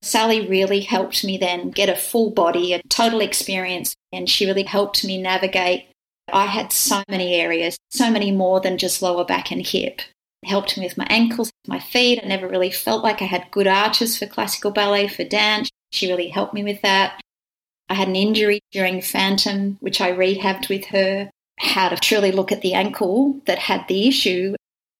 Sally 0.00 0.46
really 0.46 0.80
helped 0.80 1.24
me 1.24 1.36
then 1.36 1.70
get 1.70 1.88
a 1.88 1.96
full 1.96 2.30
body, 2.30 2.72
a 2.72 2.82
total 2.88 3.20
experience, 3.20 3.94
and 4.12 4.30
she 4.30 4.46
really 4.46 4.62
helped 4.62 5.04
me 5.04 5.20
navigate. 5.20 5.88
I 6.32 6.46
had 6.46 6.72
so 6.72 7.02
many 7.08 7.34
areas, 7.34 7.76
so 7.90 8.10
many 8.10 8.30
more 8.30 8.60
than 8.60 8.78
just 8.78 9.02
lower 9.02 9.24
back 9.24 9.50
and 9.50 9.66
hip. 9.66 10.00
Helped 10.44 10.78
me 10.78 10.84
with 10.84 10.96
my 10.96 11.06
ankles, 11.10 11.50
my 11.66 11.80
feet. 11.80 12.20
I 12.22 12.28
never 12.28 12.48
really 12.48 12.70
felt 12.70 13.02
like 13.02 13.20
I 13.20 13.24
had 13.24 13.50
good 13.50 13.66
arches 13.66 14.16
for 14.16 14.26
classical 14.26 14.70
ballet, 14.70 15.08
for 15.08 15.24
dance. 15.24 15.68
She 15.90 16.08
really 16.08 16.28
helped 16.28 16.54
me 16.54 16.62
with 16.62 16.80
that. 16.82 17.20
I 17.88 17.94
had 17.94 18.08
an 18.08 18.16
injury 18.16 18.60
during 18.70 19.00
Phantom, 19.00 19.78
which 19.80 20.00
I 20.00 20.12
rehabbed 20.12 20.68
with 20.68 20.86
her, 20.86 21.30
how 21.58 21.88
to 21.88 21.96
truly 21.96 22.32
look 22.32 22.52
at 22.52 22.60
the 22.60 22.74
ankle 22.74 23.40
that 23.46 23.58
had 23.58 23.86
the 23.88 24.06
issue. 24.06 24.54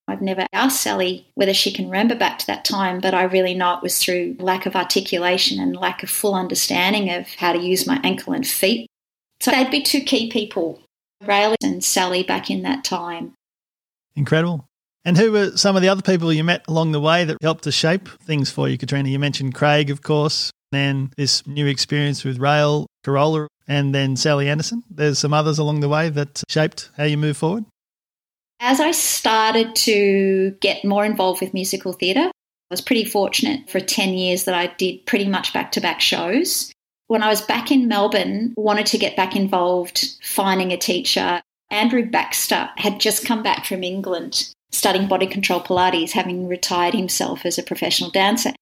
I've 0.09 0.22
never 0.22 0.46
asked 0.55 0.81
Sally 0.81 1.27
whether 1.35 1.53
she 1.53 1.70
can 1.70 1.87
remember 1.87 2.14
back 2.14 2.38
to 2.38 2.46
that 2.46 2.64
time, 2.64 3.01
but 3.01 3.12
I 3.12 3.24
really 3.24 3.55
know 3.55 3.77
it 3.77 3.83
was 3.83 3.98
through 3.98 4.37
lack 4.38 4.64
of 4.64 4.74
articulation 4.74 5.61
and 5.61 5.77
lack 5.77 6.03
of 6.03 6.09
full 6.09 6.35
understanding 6.35 7.11
of 7.11 7.29
how 7.35 7.53
to 7.53 7.59
use 7.59 7.87
my 7.87 8.01
ankle 8.03 8.33
and 8.33 8.46
feet. 8.46 8.88
So 9.40 9.51
they'd 9.51 9.70
be 9.70 9.83
two 9.83 10.01
key 10.01 10.31
people, 10.31 10.81
Rael 11.22 11.55
and 11.62 11.85
Sally, 11.85 12.22
back 12.22 12.51
in 12.51 12.62
that 12.62 12.85
time. 12.85 13.35
Incredible. 14.16 14.64
And 15.05 15.16
who 15.16 15.31
were 15.31 15.57
some 15.57 15.77
of 15.77 15.83
the 15.83 15.88
other 15.90 16.03
people 16.03 16.33
you 16.33 16.42
met 16.42 16.64
along 16.68 16.92
the 16.92 17.01
way 17.01 17.24
that 17.24 17.37
helped 17.42 17.64
to 17.64 17.72
shape 17.72 18.09
things 18.22 18.51
for 18.51 18.66
you, 18.66 18.79
Katrina? 18.79 19.11
You 19.11 19.18
mentioned 19.18 19.55
Craig, 19.55 19.90
of 19.90 20.03
course 20.03 20.53
then 20.72 21.11
this 21.16 21.46
new 21.46 21.66
experience 21.66 22.24
with 22.24 22.38
Rael, 22.38 22.87
Carola, 23.04 23.48
and 23.66 23.94
then 23.94 24.16
Sally 24.16 24.48
Anderson. 24.48 24.83
There's 24.90 25.18
some 25.18 25.35
others 25.35 25.59
along 25.59 25.81
the 25.81 25.88
way 25.88 26.09
that 26.11 26.42
shaped 26.48 26.90
how 26.96 27.04
you 27.04 27.16
move 27.16 27.37
forward. 27.37 27.64
As 28.61 28.81
I 28.81 28.90
started 28.90 29.74
to 29.76 30.57
get 30.61 30.85
more 30.85 31.04
involved 31.04 31.40
with 31.40 31.54
musical 31.54 31.92
theatre, 31.92 32.31
I 32.31 32.72
was 32.72 32.81
pretty 32.81 33.04
fortunate 33.04 33.70
for 33.70 33.81
10 33.81 34.14
years 34.14 34.44
that 34.44 34.54
I 34.54 34.66
did 34.78 35.07
pretty 35.07 35.28
much 35.28 35.52
back 35.52 35.72
to 35.72 35.81
back 35.81 36.00
shows. 36.00 36.72
When 37.07 37.22
I 37.22 37.28
was 37.28 37.40
back 37.40 37.70
in 37.70 37.88
Melbourne, 37.88 38.52
wanted 38.57 38.87
to 38.87 38.98
get 38.98 39.16
back 39.16 39.37
involved 39.37 40.16
finding 40.22 40.72
a 40.72 40.76
teacher. 40.76 41.40
Andrew 41.70 42.04
Baxter 42.04 42.68
had 42.76 43.00
just 43.00 43.24
come 43.24 43.42
back 43.42 43.64
from 43.64 43.83
England 43.83 44.52
studying 44.70 45.09
body 45.09 45.26
control 45.26 45.61
Pilates, 45.61 46.12
having 46.12 46.48
retired 46.48 46.94
himself 46.94 47.46
as 47.46 47.59
a 47.59 47.62
professional 47.62 48.11
dancer. 48.11 48.52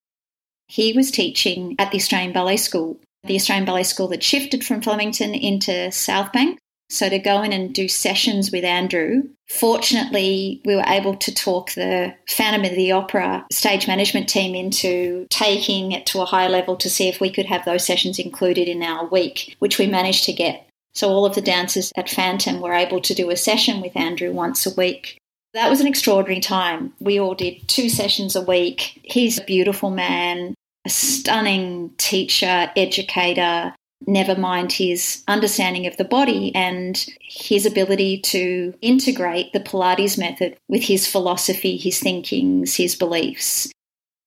He 0.69 0.93
was 0.93 1.11
teaching 1.11 1.77
at 1.79 1.91
the 1.91 1.99
Australian 1.99 2.33
Ballet 2.33 2.57
School, 2.57 2.99
the 3.25 3.37
Australian 3.37 3.65
Ballet 3.65 3.85
School 3.85 4.09
that 4.09 4.23
shifted 4.23 4.65
from 4.65 4.83
Flemington 4.83 5.35
into 5.35 5.71
Southbank. 5.91 6.59
So 6.89 7.09
to 7.09 7.19
go 7.19 7.43
in 7.43 7.53
and 7.53 7.75
do 7.75 7.89
sessions 7.89 8.53
with 8.53 8.65
Andrew, 8.65 9.25
fortunately, 9.49 10.61
we 10.65 10.77
were 10.77 10.85
able 10.87 11.17
to 11.17 11.35
talk 11.35 11.73
the 11.73 12.15
Phantom 12.29 12.65
of 12.65 12.77
the 12.77 12.93
Opera 12.93 13.45
stage 13.51 13.89
management 13.89 14.29
team 14.29 14.55
into 14.55 15.27
taking 15.29 15.91
it 15.91 16.07
to 16.07 16.21
a 16.21 16.27
higher 16.27 16.49
level 16.49 16.77
to 16.77 16.91
see 16.91 17.09
if 17.09 17.21
we 17.21 17.31
could 17.31 17.47
have 17.47 17.65
those 17.65 17.85
sessions 17.85 18.21
included 18.21 18.69
in 18.69 18.83
our 18.83 19.05
week, 19.07 19.57
which 19.59 19.79
we 19.79 19.87
managed 19.87 20.25
to 20.25 20.33
get. 20.33 20.69
So 20.95 21.09
all 21.09 21.27
of 21.27 21.35
the 21.35 21.43
dancers 21.43 21.93
at 21.97 22.09
Phantom 22.09 22.61
were 22.61 22.73
able 22.73 23.01
to 23.01 23.15
do 23.15 23.31
a 23.31 23.37
session 23.37 23.81
with 23.81 23.97
Andrew 23.97 24.33
once 24.33 24.65
a 24.65 24.75
week. 24.75 25.19
That 25.57 25.71
was 25.71 25.81
an 25.81 25.87
extraordinary 25.87 26.43
time. 26.43 26.93
We 27.01 27.19
all 27.19 27.35
did 27.35 27.67
two 27.67 27.89
sessions 27.89 28.37
a 28.37 28.43
week. 28.43 29.01
He's 29.05 29.39
a 29.39 29.45
beautiful 29.45 29.91
man, 29.91 30.55
a 30.85 30.91
stunning 30.91 31.93
teacher, 31.97 32.71
educator, 32.77 33.75
never 34.07 34.37
mind 34.37 34.73
his 34.73 35.25
understanding 35.29 35.87
of 35.87 35.97
the 35.97 36.05
body 36.05 36.55
and 36.55 37.07
his 37.23 37.65
ability 37.65 38.21
to 38.21 38.75
integrate 38.83 39.55
the 39.55 39.61
Pilates 39.61 40.19
method 40.19 40.59
with 40.69 40.83
his 40.83 41.07
philosophy, 41.07 41.79
his 41.79 42.01
thinkings, 42.01 42.75
his 42.75 42.95
beliefs. 42.95 43.73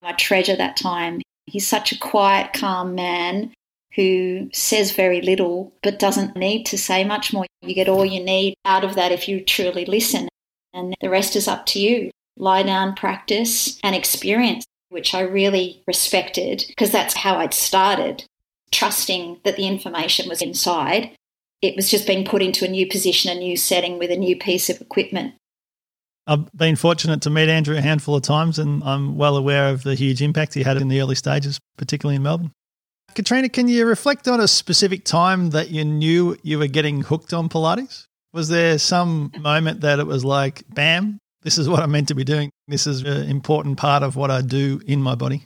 I 0.02 0.14
treasure 0.14 0.56
that 0.56 0.78
time. 0.78 1.22
He's 1.46 1.68
such 1.68 1.92
a 1.92 2.00
quiet, 2.00 2.54
calm 2.54 2.96
man 2.96 3.54
who 3.96 4.50
says 4.52 4.94
very 4.94 5.22
little 5.22 5.74
but 5.84 6.00
doesn't 6.00 6.36
need 6.36 6.66
to 6.66 6.78
say 6.80 7.04
much 7.04 7.32
more. 7.34 7.46
You 7.62 7.76
get 7.76 7.88
all 7.88 8.04
you 8.04 8.24
need 8.24 8.56
out 8.66 8.84
of 8.84 8.96
that 8.96 9.12
if 9.12 9.28
you 9.28 9.46
truly 9.46 9.86
listen 9.86 10.29
and 10.74 10.96
the 11.02 11.10
rest 11.10 11.36
is 11.36 11.48
up 11.48 11.66
to 11.68 11.80
you. 11.80 12.12
Lie 12.38 12.64
down, 12.64 12.96
practice, 12.96 13.80
and 13.84 13.96
experience, 13.96 14.66
which 14.90 15.14
I 15.14 15.22
really 15.22 15.84
respected 15.88 16.64
because 16.68 16.92
that's 16.92 17.14
how 17.14 17.38
I'd 17.38 17.54
started, 17.54 18.26
trusting 18.72 19.40
that 19.44 19.56
the 19.56 19.68
information 19.68 20.30
was 20.30 20.42
inside. 20.42 21.12
It 21.62 21.76
was 21.76 21.90
just 21.90 22.08
being 22.08 22.24
put 22.24 22.42
into 22.42 22.66
a 22.66 22.70
new 22.70 22.88
position, 22.88 23.36
a 23.36 23.40
new 23.40 23.58
setting 23.58 24.00
with 24.00 24.12
a 24.12 24.16
new 24.16 24.38
piece 24.38 24.70
of 24.70 24.80
equipment. 24.80 25.34
I've 26.26 26.52
been 26.54 26.76
fortunate 26.76 27.22
to 27.24 27.30
meet 27.30 27.50
Andrew 27.50 27.76
a 27.76 27.82
handful 27.82 28.16
of 28.16 28.22
times, 28.22 28.60
and 28.60 28.84
I'm 28.84 29.18
well 29.18 29.36
aware 29.36 29.70
of 29.70 29.84
the 29.84 29.96
huge 29.96 30.22
impact 30.22 30.54
he 30.54 30.62
had 30.62 30.78
in 30.78 30.88
the 30.88 31.02
early 31.02 31.16
stages, 31.16 31.60
particularly 31.76 32.18
in 32.18 32.24
Melbourne. 32.24 32.52
Katrina, 33.16 33.50
can 33.50 33.68
you 33.68 33.86
reflect 33.88 34.28
on 34.28 34.40
a 34.40 34.48
specific 34.48 35.04
time 35.04 35.50
that 35.50 35.72
you 35.72 35.84
knew 35.84 36.38
you 36.44 36.60
were 36.60 36.68
getting 36.68 37.02
hooked 37.02 37.34
on 37.34 37.50
Pilates? 37.50 38.06
Was 38.34 38.50
there 38.50 38.78
some 38.78 39.32
moment 39.40 39.82
that 39.82 40.00
it 40.00 40.06
was 40.06 40.24
like, 40.24 40.64
bam, 40.70 41.20
this 41.42 41.58
is 41.58 41.68
what 41.68 41.80
I'm 41.80 41.92
meant 41.92 42.10
to 42.10 42.16
be 42.16 42.24
doing? 42.24 42.52
This 42.68 42.86
is 42.86 43.02
an 43.02 43.30
important 43.30 43.78
part 43.78 44.04
of 44.04 44.16
what 44.16 44.30
I 44.30 44.42
do 44.42 44.82
in 44.86 45.02
my 45.02 45.16
body? 45.16 45.46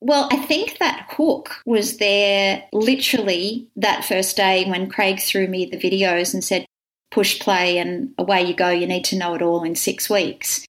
Well, 0.00 0.28
I 0.32 0.36
think 0.36 0.78
that 0.78 1.06
hook 1.10 1.62
was 1.64 1.98
there 1.98 2.64
literally 2.72 3.68
that 3.76 4.04
first 4.04 4.36
day 4.36 4.64
when 4.64 4.90
Craig 4.90 5.20
threw 5.20 5.46
me 5.46 5.66
the 5.66 5.76
videos 5.76 6.34
and 6.34 6.42
said, 6.42 6.66
push 7.10 7.38
play 7.40 7.78
and 7.78 8.12
away 8.18 8.42
you 8.42 8.54
go. 8.54 8.70
You 8.70 8.86
need 8.86 9.04
to 9.06 9.18
know 9.18 9.34
it 9.34 9.42
all 9.42 9.62
in 9.62 9.76
six 9.76 10.10
weeks. 10.10 10.64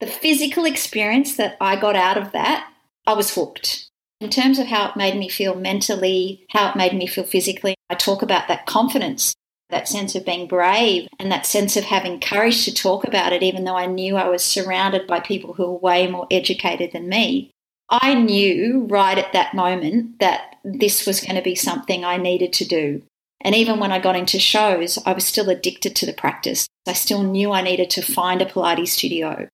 The 0.00 0.06
physical 0.06 0.64
experience 0.64 1.36
that 1.36 1.56
I 1.60 1.76
got 1.76 1.94
out 1.94 2.18
of 2.18 2.32
that, 2.32 2.68
I 3.06 3.14
was 3.14 3.34
hooked. 3.34 3.88
In 4.20 4.30
terms 4.30 4.58
of 4.58 4.66
how 4.66 4.88
it 4.88 4.96
made 4.96 5.16
me 5.16 5.28
feel 5.28 5.54
mentally, 5.54 6.44
how 6.50 6.70
it 6.70 6.76
made 6.76 6.94
me 6.94 7.06
feel 7.06 7.24
physically, 7.24 7.76
I 7.90 7.94
talk 7.94 8.22
about 8.22 8.48
that 8.48 8.66
confidence 8.66 9.34
that 9.72 9.88
sense 9.88 10.14
of 10.14 10.24
being 10.24 10.46
brave 10.46 11.08
and 11.18 11.32
that 11.32 11.46
sense 11.46 11.76
of 11.76 11.84
having 11.84 12.20
courage 12.20 12.64
to 12.64 12.72
talk 12.74 13.04
about 13.04 13.32
it, 13.32 13.42
even 13.42 13.64
though 13.64 13.76
I 13.76 13.86
knew 13.86 14.16
I 14.16 14.28
was 14.28 14.44
surrounded 14.44 15.06
by 15.06 15.20
people 15.20 15.54
who 15.54 15.64
were 15.64 15.78
way 15.78 16.06
more 16.06 16.26
educated 16.30 16.92
than 16.92 17.08
me. 17.08 17.50
I 17.90 18.14
knew 18.14 18.86
right 18.88 19.18
at 19.18 19.32
that 19.32 19.54
moment 19.54 20.20
that 20.20 20.56
this 20.64 21.06
was 21.06 21.20
going 21.20 21.34
to 21.34 21.42
be 21.42 21.54
something 21.54 22.04
I 22.04 22.16
needed 22.16 22.52
to 22.54 22.64
do. 22.64 23.02
And 23.42 23.54
even 23.54 23.80
when 23.80 23.92
I 23.92 23.98
got 23.98 24.16
into 24.16 24.38
shows, 24.38 24.98
I 25.04 25.12
was 25.12 25.26
still 25.26 25.50
addicted 25.50 25.96
to 25.96 26.06
the 26.06 26.12
practice. 26.12 26.66
I 26.86 26.92
still 26.92 27.22
knew 27.22 27.52
I 27.52 27.60
needed 27.60 27.90
to 27.90 28.02
find 28.02 28.40
a 28.40 28.46
Pilates 28.46 28.88
studio. 28.88 29.48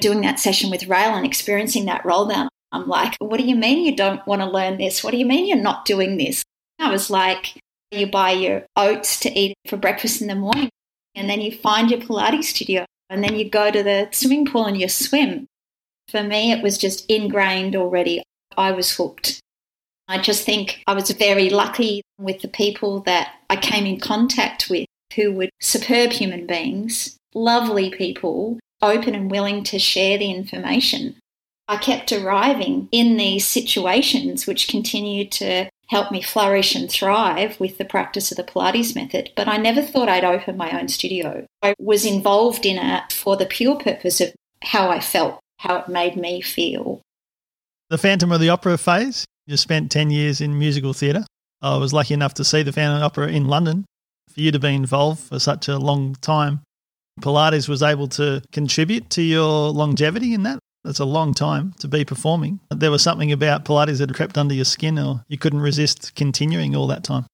Doing 0.00 0.20
that 0.22 0.40
session 0.40 0.70
with 0.70 0.88
Rael 0.88 1.14
and 1.14 1.24
experiencing 1.24 1.86
that 1.86 2.04
roll 2.04 2.26
down, 2.26 2.48
I'm 2.72 2.88
like, 2.88 3.16
what 3.20 3.38
do 3.38 3.46
you 3.46 3.56
mean 3.56 3.84
you 3.84 3.96
don't 3.96 4.26
want 4.26 4.42
to 4.42 4.50
learn 4.50 4.76
this? 4.76 5.02
What 5.02 5.12
do 5.12 5.16
you 5.16 5.24
mean 5.24 5.46
you're 5.46 5.56
not 5.56 5.84
doing 5.84 6.18
this? 6.18 6.42
I 6.78 6.90
was 6.90 7.10
like, 7.10 7.58
you 7.90 8.06
buy 8.06 8.32
your 8.32 8.64
oats 8.76 9.20
to 9.20 9.38
eat 9.38 9.56
for 9.66 9.76
breakfast 9.76 10.20
in 10.20 10.28
the 10.28 10.34
morning, 10.34 10.70
and 11.14 11.28
then 11.28 11.40
you 11.40 11.52
find 11.52 11.90
your 11.90 12.00
Pilates 12.00 12.44
studio, 12.44 12.84
and 13.10 13.22
then 13.22 13.36
you 13.36 13.48
go 13.48 13.70
to 13.70 13.82
the 13.82 14.08
swimming 14.12 14.46
pool 14.46 14.66
and 14.66 14.78
you 14.78 14.88
swim. 14.88 15.46
For 16.08 16.22
me, 16.22 16.52
it 16.52 16.62
was 16.62 16.78
just 16.78 17.04
ingrained 17.10 17.76
already. 17.76 18.22
I 18.56 18.72
was 18.72 18.96
hooked. 18.96 19.40
I 20.08 20.18
just 20.18 20.44
think 20.44 20.82
I 20.86 20.94
was 20.94 21.10
very 21.10 21.50
lucky 21.50 22.02
with 22.18 22.40
the 22.40 22.48
people 22.48 23.00
that 23.00 23.34
I 23.50 23.56
came 23.56 23.84
in 23.84 24.00
contact 24.00 24.70
with 24.70 24.86
who 25.14 25.32
were 25.32 25.48
superb 25.60 26.12
human 26.12 26.46
beings, 26.46 27.16
lovely 27.34 27.90
people, 27.90 28.58
open 28.80 29.14
and 29.14 29.30
willing 29.30 29.64
to 29.64 29.78
share 29.78 30.16
the 30.16 30.30
information. 30.30 31.16
I 31.68 31.76
kept 31.76 32.12
arriving 32.12 32.88
in 32.90 33.18
these 33.18 33.46
situations 33.46 34.46
which 34.46 34.68
continued 34.68 35.30
to 35.32 35.68
help 35.88 36.12
me 36.12 36.22
flourish 36.22 36.74
and 36.74 36.90
thrive 36.90 37.58
with 37.58 37.78
the 37.78 37.84
practice 37.84 38.30
of 38.30 38.36
the 38.36 38.44
Pilates 38.44 38.94
method, 38.94 39.30
but 39.36 39.48
I 39.48 39.56
never 39.56 39.82
thought 39.82 40.08
I'd 40.08 40.24
open 40.24 40.56
my 40.56 40.78
own 40.78 40.88
studio. 40.88 41.46
I 41.62 41.74
was 41.78 42.04
involved 42.04 42.66
in 42.66 42.78
it 42.78 43.12
for 43.12 43.36
the 43.36 43.46
pure 43.46 43.76
purpose 43.76 44.20
of 44.20 44.34
how 44.62 44.90
I 44.90 45.00
felt, 45.00 45.40
how 45.58 45.76
it 45.76 45.88
made 45.88 46.16
me 46.16 46.40
feel. 46.40 47.00
The 47.90 47.98
Phantom 47.98 48.32
of 48.32 48.40
the 48.40 48.50
Opera 48.50 48.76
phase, 48.76 49.24
you 49.46 49.56
spent 49.56 49.90
10 49.90 50.10
years 50.10 50.40
in 50.42 50.58
musical 50.58 50.92
theatre. 50.92 51.24
I 51.62 51.78
was 51.78 51.92
lucky 51.92 52.14
enough 52.14 52.34
to 52.34 52.44
see 52.44 52.62
the 52.62 52.72
Phantom 52.72 52.96
of 52.96 53.00
the 53.00 53.06
Opera 53.06 53.28
in 53.28 53.46
London. 53.46 53.86
For 54.32 54.40
you 54.40 54.52
to 54.52 54.58
be 54.58 54.74
involved 54.74 55.20
for 55.20 55.38
such 55.38 55.68
a 55.68 55.78
long 55.78 56.14
time, 56.20 56.60
Pilates 57.20 57.66
was 57.68 57.82
able 57.82 58.08
to 58.08 58.42
contribute 58.52 59.08
to 59.10 59.22
your 59.22 59.70
longevity 59.70 60.34
in 60.34 60.42
that. 60.42 60.58
That's 60.84 61.00
a 61.00 61.04
long 61.04 61.34
time 61.34 61.74
to 61.80 61.88
be 61.88 62.04
performing. 62.04 62.60
There 62.70 62.90
was 62.90 63.02
something 63.02 63.32
about 63.32 63.64
Pilates 63.64 63.98
that 63.98 64.14
crept 64.14 64.38
under 64.38 64.54
your 64.54 64.64
skin, 64.64 64.98
or 64.98 65.24
you 65.28 65.38
couldn't 65.38 65.60
resist 65.60 66.14
continuing 66.14 66.74
all 66.76 66.86
that 66.86 67.04
time. 67.04 67.26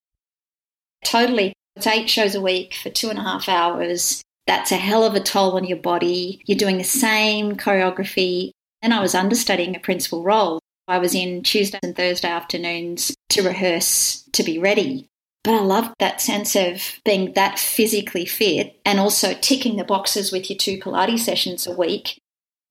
Totally. 1.04 1.52
It's 1.76 1.86
eight 1.86 2.08
shows 2.08 2.34
a 2.34 2.40
week 2.40 2.74
for 2.74 2.90
two 2.90 3.10
and 3.10 3.18
a 3.18 3.22
half 3.22 3.48
hours. 3.48 4.22
That's 4.46 4.72
a 4.72 4.76
hell 4.76 5.04
of 5.04 5.14
a 5.14 5.20
toll 5.20 5.56
on 5.56 5.64
your 5.64 5.78
body. 5.78 6.42
You're 6.46 6.58
doing 6.58 6.78
the 6.78 6.84
same 6.84 7.56
choreography. 7.56 8.50
And 8.82 8.92
I 8.92 9.00
was 9.00 9.14
understudying 9.14 9.74
a 9.74 9.80
principal 9.80 10.22
role. 10.22 10.60
I 10.86 10.98
was 10.98 11.14
in 11.14 11.42
Tuesday 11.42 11.78
and 11.82 11.96
Thursday 11.96 12.28
afternoons 12.28 13.14
to 13.30 13.42
rehearse 13.42 14.24
to 14.32 14.42
be 14.42 14.58
ready. 14.58 15.06
But 15.42 15.54
I 15.54 15.60
loved 15.60 15.94
that 15.98 16.20
sense 16.20 16.56
of 16.56 17.00
being 17.04 17.32
that 17.34 17.58
physically 17.58 18.26
fit 18.26 18.78
and 18.84 18.98
also 18.98 19.34
ticking 19.34 19.76
the 19.76 19.84
boxes 19.84 20.32
with 20.32 20.48
your 20.48 20.58
two 20.58 20.78
Pilates 20.78 21.20
sessions 21.20 21.66
a 21.66 21.72
week. 21.72 22.18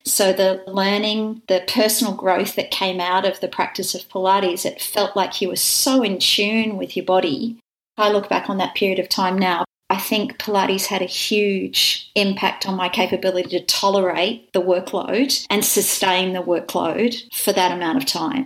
So 0.05 0.33
the 0.33 0.63
learning, 0.67 1.41
the 1.47 1.63
personal 1.67 2.13
growth 2.13 2.55
that 2.55 2.71
came 2.71 2.99
out 2.99 3.25
of 3.25 3.39
the 3.39 3.47
practice 3.47 3.95
of 3.95 4.07
Pilates, 4.09 4.65
it 4.65 4.81
felt 4.81 5.15
like 5.15 5.41
you 5.41 5.47
were 5.47 5.55
so 5.55 6.03
in 6.03 6.19
tune 6.19 6.77
with 6.77 6.97
your 6.97 7.05
body. 7.05 7.57
I 7.97 8.11
look 8.11 8.27
back 8.27 8.49
on 8.49 8.57
that 8.57 8.75
period 8.75 8.99
of 8.99 9.07
time 9.07 9.37
now. 9.37 9.63
I 9.89 9.97
think 9.97 10.39
Pilates 10.39 10.87
had 10.87 11.01
a 11.01 11.05
huge 11.05 12.11
impact 12.15 12.67
on 12.67 12.75
my 12.75 12.89
capability 12.89 13.59
to 13.59 13.65
tolerate 13.65 14.51
the 14.51 14.61
workload 14.61 15.45
and 15.49 15.63
sustain 15.63 16.33
the 16.33 16.41
workload 16.41 17.15
for 17.33 17.53
that 17.53 17.71
amount 17.71 17.99
of 17.99 18.05
time. 18.05 18.45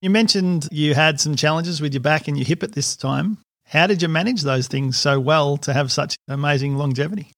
You 0.00 0.10
mentioned 0.10 0.68
you 0.70 0.94
had 0.94 1.20
some 1.20 1.36
challenges 1.36 1.80
with 1.80 1.92
your 1.92 2.02
back 2.02 2.28
and 2.28 2.36
your 2.36 2.46
hip 2.46 2.62
at 2.62 2.72
this 2.72 2.96
time. 2.96 3.38
How 3.64 3.88
did 3.88 4.02
you 4.02 4.08
manage 4.08 4.42
those 4.42 4.68
things 4.68 4.96
so 4.96 5.18
well 5.18 5.56
to 5.58 5.72
have 5.72 5.90
such 5.90 6.16
amazing 6.28 6.76
longevity? 6.76 7.32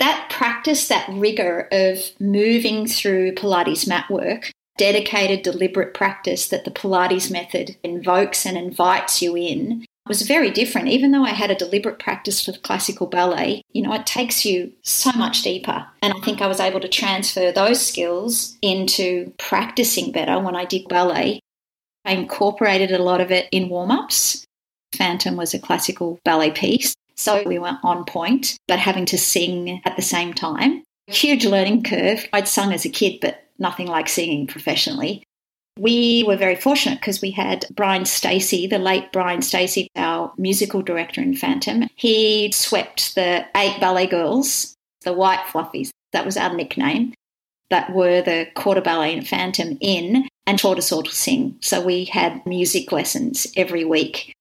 That 0.00 0.28
practice, 0.30 0.88
that 0.88 1.08
rigor 1.08 1.68
of 1.70 1.98
moving 2.18 2.86
through 2.88 3.34
Pilates 3.36 3.86
mat 3.86 4.10
work, 4.10 4.50
dedicated, 4.76 5.42
deliberate 5.42 5.94
practice 5.94 6.48
that 6.48 6.64
the 6.64 6.72
Pilates 6.72 7.30
method 7.30 7.76
invokes 7.84 8.44
and 8.44 8.56
invites 8.56 9.22
you 9.22 9.36
in, 9.36 9.84
was 10.08 10.22
very 10.22 10.50
different. 10.50 10.88
Even 10.88 11.12
though 11.12 11.24
I 11.24 11.30
had 11.30 11.52
a 11.52 11.54
deliberate 11.54 12.00
practice 12.00 12.44
for 12.44 12.52
classical 12.52 13.06
ballet, 13.06 13.62
you 13.72 13.82
know, 13.82 13.92
it 13.92 14.06
takes 14.06 14.44
you 14.44 14.72
so 14.82 15.12
much 15.12 15.42
deeper. 15.42 15.86
And 16.02 16.12
I 16.12 16.20
think 16.24 16.42
I 16.42 16.48
was 16.48 16.58
able 16.58 16.80
to 16.80 16.88
transfer 16.88 17.52
those 17.52 17.86
skills 17.86 18.56
into 18.60 19.32
practicing 19.38 20.10
better 20.10 20.40
when 20.40 20.56
I 20.56 20.64
did 20.64 20.88
ballet 20.88 21.40
I 22.04 22.12
incorporated 22.12 22.92
a 22.92 23.02
lot 23.02 23.20
of 23.20 23.30
it 23.30 23.48
in 23.52 23.68
warm 23.68 23.90
ups. 23.90 24.44
Phantom 24.96 25.36
was 25.36 25.54
a 25.54 25.58
classical 25.58 26.18
ballet 26.24 26.50
piece, 26.50 26.94
so 27.20 27.42
we 27.44 27.58
were 27.58 27.78
on 27.82 28.04
point, 28.04 28.56
but 28.66 28.78
having 28.78 29.04
to 29.06 29.18
sing 29.18 29.82
at 29.84 29.96
the 29.96 30.02
same 30.02 30.32
time. 30.32 30.82
Huge 31.06 31.44
learning 31.44 31.82
curve. 31.82 32.26
I'd 32.32 32.48
sung 32.48 32.72
as 32.72 32.84
a 32.84 32.88
kid, 32.88 33.18
but 33.20 33.44
nothing 33.58 33.86
like 33.86 34.08
singing 34.08 34.46
professionally. 34.46 35.22
We 35.78 36.24
were 36.26 36.36
very 36.36 36.56
fortunate 36.56 36.98
because 37.00 37.20
we 37.20 37.30
had 37.30 37.66
Brian 37.74 38.04
Stacey, 38.04 38.66
the 38.66 38.78
late 38.78 39.12
Brian 39.12 39.42
Stacey, 39.42 39.88
our 39.96 40.32
musical 40.36 40.82
director 40.82 41.20
in 41.20 41.36
Phantom. 41.36 41.88
He 41.94 42.50
swept 42.52 43.14
the 43.14 43.46
eight 43.56 43.78
ballet 43.80 44.06
girls, 44.06 44.74
the 45.02 45.12
white 45.12 45.44
fluffies, 45.46 45.90
that 46.12 46.24
was 46.24 46.36
our 46.36 46.54
nickname, 46.54 47.14
that 47.68 47.92
were 47.92 48.22
the 48.22 48.48
corps 48.54 48.74
de 48.74 48.80
ballet 48.80 49.14
in 49.14 49.24
Phantom 49.24 49.76
in 49.80 50.28
and 50.46 50.58
taught 50.58 50.78
us 50.78 50.90
all 50.90 51.02
to 51.02 51.14
sing. 51.14 51.56
So 51.60 51.80
we 51.80 52.06
had 52.06 52.44
music 52.46 52.92
lessons 52.92 53.46
every 53.56 53.84
week. 53.84 54.32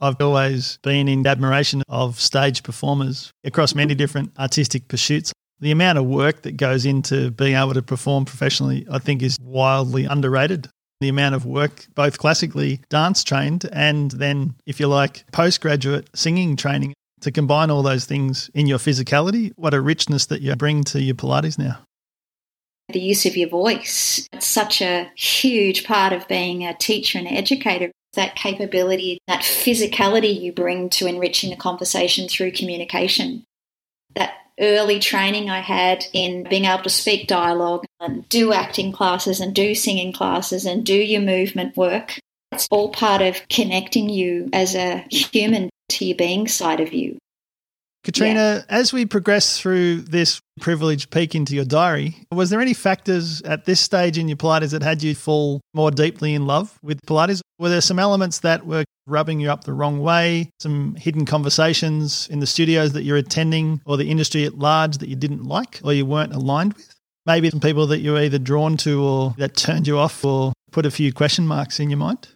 I've 0.00 0.20
always 0.20 0.78
been 0.82 1.08
in 1.08 1.26
admiration 1.26 1.82
of 1.88 2.20
stage 2.20 2.62
performers 2.62 3.30
across 3.44 3.74
many 3.74 3.94
different 3.94 4.32
artistic 4.38 4.88
pursuits. 4.88 5.32
The 5.60 5.70
amount 5.70 5.98
of 5.98 6.04
work 6.04 6.42
that 6.42 6.56
goes 6.56 6.84
into 6.84 7.30
being 7.30 7.54
able 7.54 7.74
to 7.74 7.82
perform 7.82 8.24
professionally, 8.24 8.86
I 8.90 8.98
think, 8.98 9.22
is 9.22 9.38
wildly 9.40 10.04
underrated. 10.04 10.68
The 11.00 11.08
amount 11.08 11.34
of 11.34 11.46
work, 11.46 11.86
both 11.94 12.18
classically 12.18 12.80
dance 12.88 13.24
trained 13.24 13.68
and 13.72 14.10
then, 14.10 14.54
if 14.66 14.80
you 14.80 14.88
like, 14.88 15.24
postgraduate 15.32 16.08
singing 16.14 16.56
training, 16.56 16.94
to 17.20 17.32
combine 17.32 17.70
all 17.70 17.82
those 17.82 18.04
things 18.04 18.50
in 18.54 18.66
your 18.66 18.78
physicality, 18.78 19.52
what 19.56 19.74
a 19.74 19.80
richness 19.80 20.26
that 20.26 20.42
you 20.42 20.54
bring 20.56 20.84
to 20.84 21.00
your 21.00 21.14
Pilates 21.14 21.58
now 21.58 21.78
the 22.92 23.00
use 23.00 23.26
of 23.26 23.36
your 23.36 23.48
voice. 23.48 24.28
It's 24.32 24.46
such 24.46 24.82
a 24.82 25.10
huge 25.16 25.84
part 25.84 26.12
of 26.12 26.28
being 26.28 26.64
a 26.64 26.74
teacher 26.74 27.18
and 27.18 27.26
educator. 27.26 27.90
That 28.14 28.36
capability, 28.36 29.18
that 29.26 29.42
physicality 29.42 30.40
you 30.40 30.52
bring 30.52 30.88
to 30.90 31.06
enriching 31.06 31.50
the 31.50 31.56
conversation 31.56 32.28
through 32.28 32.52
communication. 32.52 33.44
That 34.14 34.34
early 34.60 35.00
training 35.00 35.50
I 35.50 35.60
had 35.60 36.06
in 36.12 36.44
being 36.48 36.64
able 36.64 36.84
to 36.84 36.90
speak 36.90 37.26
dialogue 37.26 37.84
and 38.00 38.28
do 38.28 38.52
acting 38.52 38.92
classes 38.92 39.40
and 39.40 39.54
do 39.54 39.74
singing 39.74 40.12
classes 40.12 40.64
and 40.64 40.86
do 40.86 40.94
your 40.94 41.22
movement 41.22 41.76
work. 41.76 42.20
It's 42.52 42.68
all 42.70 42.90
part 42.90 43.20
of 43.20 43.48
connecting 43.48 44.08
you 44.08 44.48
as 44.52 44.76
a 44.76 45.04
human 45.10 45.70
to 45.90 46.04
your 46.04 46.16
being 46.16 46.46
side 46.46 46.80
of 46.80 46.92
you. 46.92 47.18
Katrina, 48.04 48.34
yeah. 48.34 48.62
as 48.68 48.92
we 48.92 49.06
progress 49.06 49.58
through 49.58 50.02
this 50.02 50.40
privileged 50.60 51.10
peek 51.10 51.34
into 51.34 51.54
your 51.54 51.64
diary, 51.64 52.14
was 52.30 52.50
there 52.50 52.60
any 52.60 52.74
factors 52.74 53.40
at 53.42 53.64
this 53.64 53.80
stage 53.80 54.18
in 54.18 54.28
your 54.28 54.36
Pilates 54.36 54.70
that 54.72 54.82
had 54.82 55.02
you 55.02 55.14
fall 55.14 55.60
more 55.72 55.90
deeply 55.90 56.34
in 56.34 56.46
love 56.46 56.78
with 56.82 57.00
Pilates? 57.06 57.40
Were 57.58 57.70
there 57.70 57.80
some 57.80 57.98
elements 57.98 58.40
that 58.40 58.66
were 58.66 58.84
rubbing 59.06 59.40
you 59.40 59.50
up 59.50 59.64
the 59.64 59.72
wrong 59.72 60.00
way, 60.00 60.50
some 60.60 60.94
hidden 60.96 61.24
conversations 61.24 62.28
in 62.28 62.40
the 62.40 62.46
studios 62.46 62.92
that 62.92 63.04
you're 63.04 63.16
attending 63.16 63.80
or 63.86 63.96
the 63.96 64.10
industry 64.10 64.44
at 64.44 64.58
large 64.58 64.98
that 64.98 65.08
you 65.08 65.16
didn't 65.16 65.44
like 65.44 65.80
or 65.82 65.94
you 65.94 66.04
weren't 66.04 66.34
aligned 66.34 66.74
with? 66.74 66.94
Maybe 67.26 67.48
some 67.48 67.60
people 67.60 67.86
that 67.86 68.00
you 68.00 68.12
were 68.12 68.20
either 68.20 68.38
drawn 68.38 68.76
to 68.78 69.02
or 69.02 69.34
that 69.38 69.56
turned 69.56 69.86
you 69.86 69.98
off 69.98 70.24
or 70.24 70.52
put 70.72 70.84
a 70.84 70.90
few 70.90 71.10
question 71.12 71.46
marks 71.46 71.80
in 71.80 71.88
your 71.88 71.98
mind? 71.98 72.28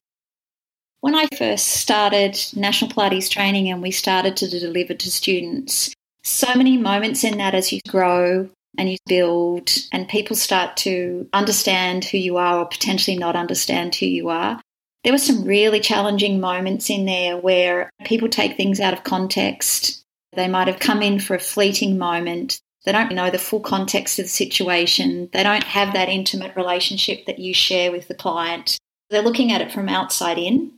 When 1.00 1.14
I 1.14 1.28
first 1.36 1.68
started 1.68 2.36
National 2.56 2.90
Pilates 2.90 3.30
training 3.30 3.68
and 3.70 3.80
we 3.80 3.92
started 3.92 4.36
to 4.38 4.48
deliver 4.48 4.94
to 4.94 5.10
students, 5.12 5.94
so 6.24 6.52
many 6.56 6.76
moments 6.76 7.22
in 7.22 7.38
that 7.38 7.54
as 7.54 7.72
you 7.72 7.80
grow 7.86 8.48
and 8.76 8.90
you 8.90 8.96
build 9.06 9.70
and 9.92 10.08
people 10.08 10.34
start 10.34 10.76
to 10.78 11.28
understand 11.32 12.04
who 12.04 12.18
you 12.18 12.36
are 12.36 12.58
or 12.58 12.66
potentially 12.66 13.16
not 13.16 13.36
understand 13.36 13.94
who 13.94 14.06
you 14.06 14.28
are. 14.28 14.60
There 15.04 15.12
were 15.12 15.18
some 15.18 15.44
really 15.44 15.78
challenging 15.78 16.40
moments 16.40 16.90
in 16.90 17.06
there 17.06 17.36
where 17.36 17.90
people 18.04 18.28
take 18.28 18.56
things 18.56 18.80
out 18.80 18.92
of 18.92 19.04
context. 19.04 20.02
They 20.32 20.48
might 20.48 20.66
have 20.66 20.80
come 20.80 21.00
in 21.00 21.20
for 21.20 21.36
a 21.36 21.40
fleeting 21.40 21.96
moment. 21.96 22.60
They 22.84 22.90
don't 22.90 23.14
know 23.14 23.30
the 23.30 23.38
full 23.38 23.60
context 23.60 24.18
of 24.18 24.24
the 24.24 24.30
situation. 24.30 25.28
They 25.32 25.44
don't 25.44 25.64
have 25.64 25.92
that 25.92 26.08
intimate 26.08 26.56
relationship 26.56 27.26
that 27.26 27.38
you 27.38 27.54
share 27.54 27.92
with 27.92 28.08
the 28.08 28.14
client. 28.14 28.78
They're 29.10 29.22
looking 29.22 29.52
at 29.52 29.60
it 29.60 29.72
from 29.72 29.88
outside 29.88 30.38
in 30.38 30.72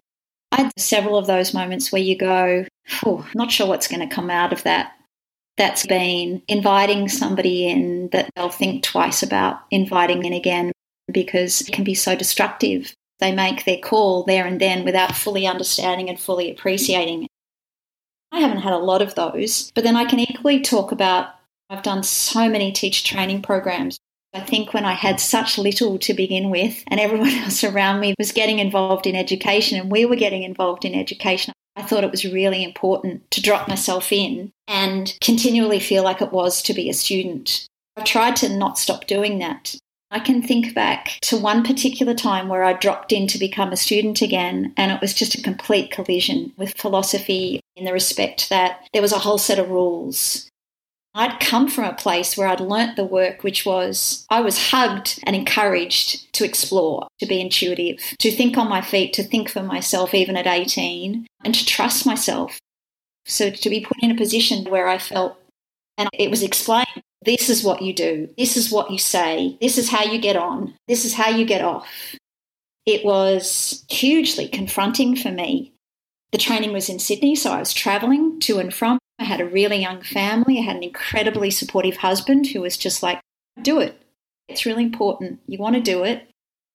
I 0.52 0.62
had 0.62 0.72
several 0.78 1.16
of 1.16 1.26
those 1.26 1.54
moments 1.54 1.92
where 1.92 2.02
you 2.02 2.16
go, 2.16 2.64
oh, 3.04 3.28
not 3.34 3.50
sure 3.50 3.66
what's 3.66 3.88
going 3.88 4.06
to 4.06 4.14
come 4.14 4.30
out 4.30 4.52
of 4.52 4.62
that. 4.64 4.92
That's 5.56 5.86
been 5.86 6.42
inviting 6.48 7.08
somebody 7.08 7.68
in 7.68 8.08
that 8.12 8.30
they'll 8.34 8.48
think 8.48 8.82
twice 8.82 9.22
about 9.22 9.60
inviting 9.70 10.24
in 10.24 10.32
again 10.32 10.72
because 11.12 11.60
it 11.60 11.72
can 11.72 11.84
be 11.84 11.94
so 11.94 12.16
destructive. 12.16 12.94
They 13.18 13.32
make 13.32 13.64
their 13.64 13.78
call 13.78 14.24
there 14.24 14.46
and 14.46 14.60
then 14.60 14.84
without 14.84 15.14
fully 15.14 15.46
understanding 15.46 16.08
and 16.08 16.18
fully 16.18 16.50
appreciating. 16.50 17.28
I 18.32 18.40
haven't 18.40 18.58
had 18.58 18.72
a 18.72 18.78
lot 18.78 19.02
of 19.02 19.14
those, 19.14 19.70
but 19.74 19.84
then 19.84 19.96
I 19.96 20.04
can 20.04 20.18
equally 20.18 20.60
talk 20.60 20.92
about 20.92 21.34
I've 21.68 21.82
done 21.82 22.02
so 22.02 22.48
many 22.48 22.72
teacher 22.72 23.06
training 23.06 23.42
programs 23.42 24.00
I 24.32 24.40
think 24.40 24.72
when 24.72 24.84
I 24.84 24.92
had 24.92 25.20
such 25.20 25.58
little 25.58 25.98
to 25.98 26.14
begin 26.14 26.50
with, 26.50 26.84
and 26.86 27.00
everyone 27.00 27.30
else 27.34 27.64
around 27.64 28.00
me 28.00 28.14
was 28.18 28.32
getting 28.32 28.58
involved 28.58 29.06
in 29.06 29.16
education, 29.16 29.78
and 29.78 29.90
we 29.90 30.04
were 30.04 30.16
getting 30.16 30.42
involved 30.42 30.84
in 30.84 30.94
education, 30.94 31.52
I 31.76 31.82
thought 31.82 32.04
it 32.04 32.10
was 32.10 32.24
really 32.24 32.62
important 32.62 33.30
to 33.32 33.42
drop 33.42 33.68
myself 33.68 34.12
in 34.12 34.52
and 34.68 35.16
continually 35.20 35.80
feel 35.80 36.04
like 36.04 36.20
it 36.20 36.32
was 36.32 36.62
to 36.62 36.74
be 36.74 36.90
a 36.90 36.94
student. 36.94 37.66
I've 37.96 38.04
tried 38.04 38.36
to 38.36 38.48
not 38.48 38.78
stop 38.78 39.06
doing 39.06 39.38
that. 39.38 39.76
I 40.12 40.18
can 40.18 40.42
think 40.42 40.74
back 40.74 41.18
to 41.22 41.36
one 41.36 41.62
particular 41.62 42.14
time 42.14 42.48
where 42.48 42.64
I 42.64 42.72
dropped 42.72 43.12
in 43.12 43.28
to 43.28 43.38
become 43.38 43.72
a 43.72 43.76
student 43.76 44.22
again, 44.22 44.72
and 44.76 44.90
it 44.90 45.00
was 45.00 45.14
just 45.14 45.36
a 45.36 45.42
complete 45.42 45.92
collision 45.92 46.52
with 46.56 46.76
philosophy 46.76 47.60
in 47.76 47.84
the 47.84 47.92
respect 47.92 48.48
that 48.50 48.88
there 48.92 49.02
was 49.02 49.12
a 49.12 49.18
whole 49.18 49.38
set 49.38 49.60
of 49.60 49.70
rules. 49.70 50.49
I'd 51.14 51.40
come 51.40 51.68
from 51.68 51.84
a 51.84 51.94
place 51.94 52.36
where 52.36 52.46
I'd 52.46 52.60
learnt 52.60 52.96
the 52.96 53.04
work, 53.04 53.42
which 53.42 53.66
was 53.66 54.26
I 54.30 54.40
was 54.40 54.70
hugged 54.70 55.20
and 55.24 55.34
encouraged 55.34 56.32
to 56.34 56.44
explore, 56.44 57.08
to 57.18 57.26
be 57.26 57.40
intuitive, 57.40 57.98
to 58.20 58.30
think 58.30 58.56
on 58.56 58.68
my 58.68 58.80
feet, 58.80 59.12
to 59.14 59.24
think 59.24 59.48
for 59.48 59.62
myself, 59.62 60.14
even 60.14 60.36
at 60.36 60.46
18, 60.46 61.26
and 61.44 61.54
to 61.54 61.66
trust 61.66 62.06
myself. 62.06 62.58
So 63.26 63.50
to 63.50 63.70
be 63.70 63.80
put 63.80 64.02
in 64.02 64.12
a 64.12 64.16
position 64.16 64.70
where 64.70 64.88
I 64.88 64.98
felt, 64.98 65.36
and 65.98 66.08
it 66.12 66.30
was 66.30 66.42
explained 66.42 67.02
this 67.24 67.50
is 67.50 67.64
what 67.64 67.82
you 67.82 67.92
do. 67.92 68.28
This 68.38 68.56
is 68.56 68.70
what 68.70 68.90
you 68.90 68.98
say. 68.98 69.58
This 69.60 69.78
is 69.78 69.90
how 69.90 70.04
you 70.04 70.18
get 70.18 70.36
on. 70.36 70.74
This 70.88 71.04
is 71.04 71.14
how 71.14 71.28
you 71.28 71.44
get 71.44 71.62
off. 71.62 71.86
It 72.86 73.04
was 73.04 73.84
hugely 73.90 74.48
confronting 74.48 75.16
for 75.16 75.30
me. 75.30 75.72
The 76.32 76.38
training 76.38 76.72
was 76.72 76.88
in 76.88 76.98
Sydney, 76.98 77.34
so 77.34 77.50
I 77.50 77.58
was 77.58 77.74
traveling 77.74 78.40
to 78.40 78.58
and 78.58 78.72
from. 78.72 78.98
I 79.20 79.24
had 79.24 79.42
a 79.42 79.46
really 79.46 79.76
young 79.76 80.00
family. 80.00 80.58
I 80.58 80.62
had 80.62 80.76
an 80.76 80.82
incredibly 80.82 81.50
supportive 81.50 81.98
husband 81.98 82.46
who 82.46 82.62
was 82.62 82.78
just 82.78 83.02
like, 83.02 83.20
do 83.60 83.78
it. 83.78 84.00
It's 84.48 84.64
really 84.64 84.82
important. 84.82 85.40
You 85.46 85.58
want 85.58 85.76
to 85.76 85.82
do 85.82 86.04
it. 86.04 86.26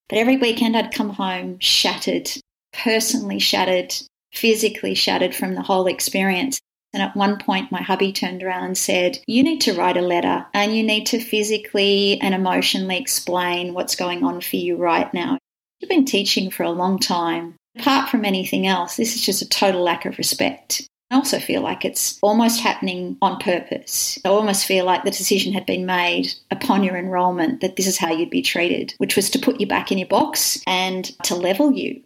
But 0.08 0.20
every 0.20 0.38
weekend 0.38 0.78
I'd 0.78 0.93
come 0.93 1.10
home 1.10 1.58
shattered, 1.60 2.30
personally 2.72 3.39
shattered, 3.39 3.96
physically 4.32 4.93
shattered 4.93 5.34
from 5.34 5.56
the 5.56 5.64
whole 5.64 5.88
experience. 5.88 6.60
And 6.93 7.02
at 7.02 7.16
one 7.16 7.39
point, 7.39 7.72
my 7.72 7.82
hubby 7.82 8.14
turned 8.14 8.43
around 8.43 8.64
and 8.64 8.78
said, 8.78 9.18
You 9.26 9.41
need 9.41 9.60
to 9.62 9.74
write 9.74 9.98
a 9.98 10.02
letter 10.02 10.46
and 10.54 10.76
you 10.76 10.84
need 10.84 11.08
to 11.08 11.20
physically 11.20 12.22
and 12.22 12.36
emotionally 12.36 12.98
explain 12.98 13.74
what's 13.74 13.96
going 13.96 14.24
on 14.24 14.39
for 14.41 14.58
you 14.58 14.78
right 14.78 15.12
now. 15.14 15.39
You've 15.80 15.89
been 15.89 16.06
teaching 16.06 16.52
for 16.52 16.64
a 16.64 16.70
long 16.70 17.00
time. 17.00 17.56
Apart 17.78 18.10
from 18.10 18.24
anything 18.24 18.68
else, 18.68 18.96
this 18.96 19.16
is 19.16 19.26
just 19.26 19.41
a 19.41 19.50
total 19.50 19.82
lack 19.82 20.06
of 20.06 20.18
respect. 20.18 20.88
I 21.16 21.18
also 21.18 21.39
feel 21.39 21.61
like 21.61 21.86
it's 21.86 22.20
almost 22.22 22.59
happening 22.59 23.16
on 23.22 23.39
purpose. 23.39 24.20
I 24.26 24.28
almost 24.28 24.66
feel 24.66 24.84
like 24.84 25.05
the 25.05 25.11
decision 25.11 25.53
had 25.53 25.66
been 25.66 25.86
made 25.86 26.34
upon 26.51 26.84
your 26.84 26.97
enrolment 26.97 27.61
that 27.61 27.78
this 27.78 27.88
is 27.88 27.97
how 27.97 28.11
you'd 28.11 28.30
be 28.30 28.41
treated, 28.41 28.93
which 28.97 29.16
was 29.16 29.30
to 29.30 29.39
put 29.39 29.61
you 29.61 29.66
back 29.66 29.93
in 29.93 29.97
your 29.97 30.09
box 30.09 30.61
and 30.68 31.05
to 31.24 31.36
level 31.36 31.72
you. 31.72 32.03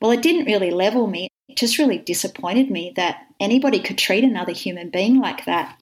Well, 0.00 0.12
it 0.12 0.22
didn't 0.22 0.46
really 0.46 0.70
level 0.70 1.08
me. 1.08 1.28
It 1.50 1.58
just 1.58 1.76
really 1.76 1.98
disappointed 1.98 2.70
me 2.70 2.94
that 2.96 3.26
anybody 3.38 3.80
could 3.80 3.98
treat 3.98 4.24
another 4.24 4.52
human 4.52 4.88
being 4.88 5.20
like 5.20 5.44
that. 5.44 5.78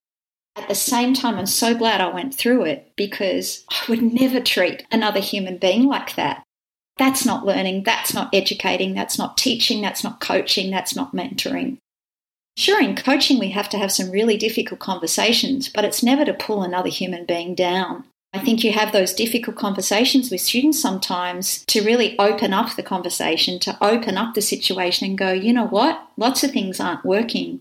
At 0.56 0.66
the 0.66 0.74
same 0.74 1.14
time, 1.14 1.36
I'm 1.36 1.46
so 1.46 1.76
glad 1.76 2.00
I 2.00 2.12
went 2.12 2.34
through 2.34 2.64
it 2.64 2.90
because 2.96 3.64
I 3.70 3.84
would 3.88 4.02
never 4.02 4.40
treat 4.40 4.84
another 4.90 5.20
human 5.20 5.58
being 5.58 5.84
like 5.84 6.16
that. 6.16 6.42
That's 6.98 7.24
not 7.24 7.46
learning, 7.46 7.84
that's 7.84 8.12
not 8.12 8.34
educating, 8.34 8.92
that's 8.92 9.18
not 9.18 9.38
teaching, 9.38 9.80
that's 9.80 10.02
not 10.02 10.20
coaching, 10.20 10.72
that's 10.72 10.96
not 10.96 11.14
mentoring. 11.14 11.78
Sure, 12.60 12.78
in 12.78 12.94
coaching, 12.94 13.38
we 13.38 13.52
have 13.52 13.70
to 13.70 13.78
have 13.78 13.90
some 13.90 14.10
really 14.10 14.36
difficult 14.36 14.80
conversations, 14.80 15.70
but 15.70 15.82
it's 15.82 16.02
never 16.02 16.26
to 16.26 16.34
pull 16.34 16.62
another 16.62 16.90
human 16.90 17.24
being 17.24 17.54
down. 17.54 18.04
I 18.34 18.38
think 18.38 18.62
you 18.62 18.70
have 18.72 18.92
those 18.92 19.14
difficult 19.14 19.56
conversations 19.56 20.30
with 20.30 20.42
students 20.42 20.78
sometimes 20.78 21.64
to 21.68 21.82
really 21.82 22.18
open 22.18 22.52
up 22.52 22.76
the 22.76 22.82
conversation, 22.82 23.60
to 23.60 23.78
open 23.82 24.18
up 24.18 24.34
the 24.34 24.42
situation 24.42 25.08
and 25.08 25.16
go, 25.16 25.32
you 25.32 25.54
know 25.54 25.68
what? 25.68 26.06
Lots 26.18 26.44
of 26.44 26.50
things 26.50 26.78
aren't 26.80 27.02
working. 27.02 27.60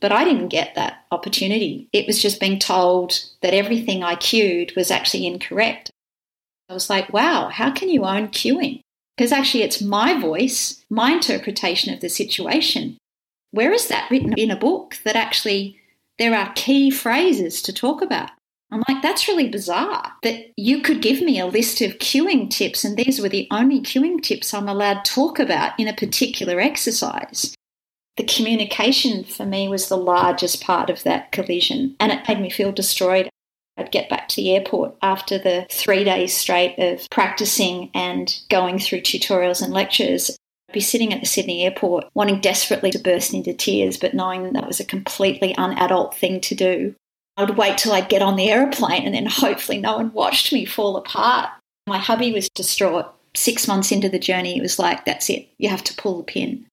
But 0.00 0.10
I 0.10 0.24
didn't 0.24 0.48
get 0.48 0.74
that 0.74 1.04
opportunity. 1.12 1.88
It 1.92 2.08
was 2.08 2.20
just 2.20 2.40
being 2.40 2.58
told 2.58 3.20
that 3.40 3.54
everything 3.54 4.02
I 4.02 4.16
cued 4.16 4.72
was 4.74 4.90
actually 4.90 5.28
incorrect. 5.28 5.92
I 6.68 6.74
was 6.74 6.90
like, 6.90 7.12
wow, 7.12 7.50
how 7.50 7.70
can 7.70 7.88
you 7.88 8.02
own 8.02 8.30
cueing? 8.30 8.80
Because 9.16 9.30
actually, 9.30 9.62
it's 9.62 9.80
my 9.80 10.18
voice, 10.20 10.84
my 10.90 11.12
interpretation 11.12 11.94
of 11.94 12.00
the 12.00 12.08
situation. 12.08 12.98
Where 13.54 13.72
is 13.72 13.86
that 13.86 14.10
written 14.10 14.32
in 14.32 14.50
a 14.50 14.56
book 14.56 14.98
that 15.04 15.14
actually 15.14 15.78
there 16.18 16.34
are 16.34 16.52
key 16.56 16.90
phrases 16.90 17.62
to 17.62 17.72
talk 17.72 18.02
about? 18.02 18.30
I'm 18.72 18.82
like, 18.88 19.00
that's 19.00 19.28
really 19.28 19.48
bizarre 19.48 20.10
that 20.24 20.46
you 20.56 20.80
could 20.82 21.00
give 21.00 21.22
me 21.22 21.38
a 21.38 21.46
list 21.46 21.80
of 21.80 21.98
cueing 21.98 22.50
tips, 22.50 22.82
and 22.82 22.96
these 22.96 23.20
were 23.20 23.28
the 23.28 23.46
only 23.52 23.80
cueing 23.80 24.20
tips 24.20 24.52
I'm 24.52 24.68
allowed 24.68 25.04
to 25.04 25.12
talk 25.12 25.38
about 25.38 25.78
in 25.78 25.86
a 25.86 25.94
particular 25.94 26.58
exercise. 26.58 27.54
The 28.16 28.24
communication 28.24 29.22
for 29.22 29.46
me 29.46 29.68
was 29.68 29.88
the 29.88 29.96
largest 29.96 30.60
part 30.60 30.90
of 30.90 31.04
that 31.04 31.30
collision, 31.30 31.94
and 32.00 32.10
it 32.10 32.26
made 32.26 32.40
me 32.40 32.50
feel 32.50 32.72
destroyed. 32.72 33.28
I'd 33.76 33.92
get 33.92 34.08
back 34.08 34.26
to 34.30 34.36
the 34.36 34.56
airport 34.56 34.96
after 35.00 35.38
the 35.38 35.68
three 35.70 36.02
days 36.02 36.36
straight 36.36 36.76
of 36.78 37.08
practicing 37.08 37.92
and 37.94 38.36
going 38.50 38.80
through 38.80 39.02
tutorials 39.02 39.62
and 39.62 39.72
lectures. 39.72 40.36
Be 40.74 40.80
sitting 40.80 41.14
at 41.14 41.20
the 41.20 41.26
Sydney 41.26 41.64
airport 41.64 42.06
wanting 42.14 42.40
desperately 42.40 42.90
to 42.90 42.98
burst 42.98 43.32
into 43.32 43.54
tears, 43.54 43.96
but 43.96 44.12
knowing 44.12 44.52
that 44.52 44.66
was 44.66 44.80
a 44.80 44.84
completely 44.84 45.54
unadult 45.54 46.14
thing 46.14 46.40
to 46.40 46.56
do. 46.56 46.96
I 47.36 47.44
would 47.44 47.56
wait 47.56 47.78
till 47.78 47.92
I'd 47.92 48.08
get 48.08 48.22
on 48.22 48.34
the 48.34 48.50
aeroplane 48.50 49.04
and 49.04 49.14
then 49.14 49.26
hopefully 49.26 49.78
no 49.78 49.96
one 49.96 50.12
watched 50.12 50.52
me 50.52 50.64
fall 50.64 50.96
apart. 50.96 51.48
My 51.86 51.98
hubby 51.98 52.32
was 52.32 52.48
distraught. 52.48 53.06
Six 53.36 53.68
months 53.68 53.92
into 53.92 54.08
the 54.08 54.18
journey, 54.18 54.58
it 54.58 54.62
was 54.62 54.80
like, 54.80 55.04
that's 55.04 55.30
it, 55.30 55.48
you 55.58 55.68
have 55.68 55.84
to 55.84 55.94
pull 55.94 56.18
the 56.18 56.24
pin. 56.24 56.66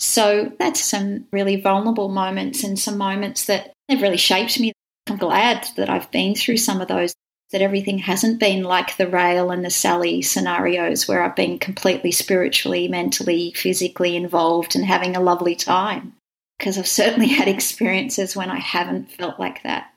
So 0.00 0.52
that's 0.58 0.80
some 0.84 1.26
really 1.32 1.54
vulnerable 1.54 2.08
moments 2.08 2.64
and 2.64 2.76
some 2.76 2.98
moments 2.98 3.44
that 3.46 3.72
have 3.88 4.02
really 4.02 4.16
shaped 4.16 4.58
me. 4.58 4.72
I'm 5.08 5.18
glad 5.18 5.68
that 5.76 5.88
I've 5.88 6.10
been 6.10 6.34
through 6.34 6.56
some 6.56 6.80
of 6.80 6.88
those, 6.88 7.14
that 7.52 7.62
everything 7.62 7.98
hasn't 7.98 8.38
been 8.38 8.62
like 8.62 8.96
the 8.96 9.08
Rael 9.08 9.50
and 9.50 9.64
the 9.64 9.70
Sally 9.70 10.22
scenarios 10.22 11.08
where 11.08 11.22
I've 11.22 11.34
been 11.34 11.58
completely 11.58 12.12
spiritually, 12.12 12.86
mentally, 12.86 13.52
physically 13.54 14.14
involved 14.16 14.76
and 14.76 14.84
having 14.84 15.16
a 15.16 15.20
lovely 15.20 15.56
time 15.56 16.14
because 16.58 16.78
I've 16.78 16.86
certainly 16.86 17.28
had 17.28 17.48
experiences 17.48 18.36
when 18.36 18.50
I 18.50 18.58
haven't 18.58 19.10
felt 19.10 19.40
like 19.40 19.62
that. 19.64 19.90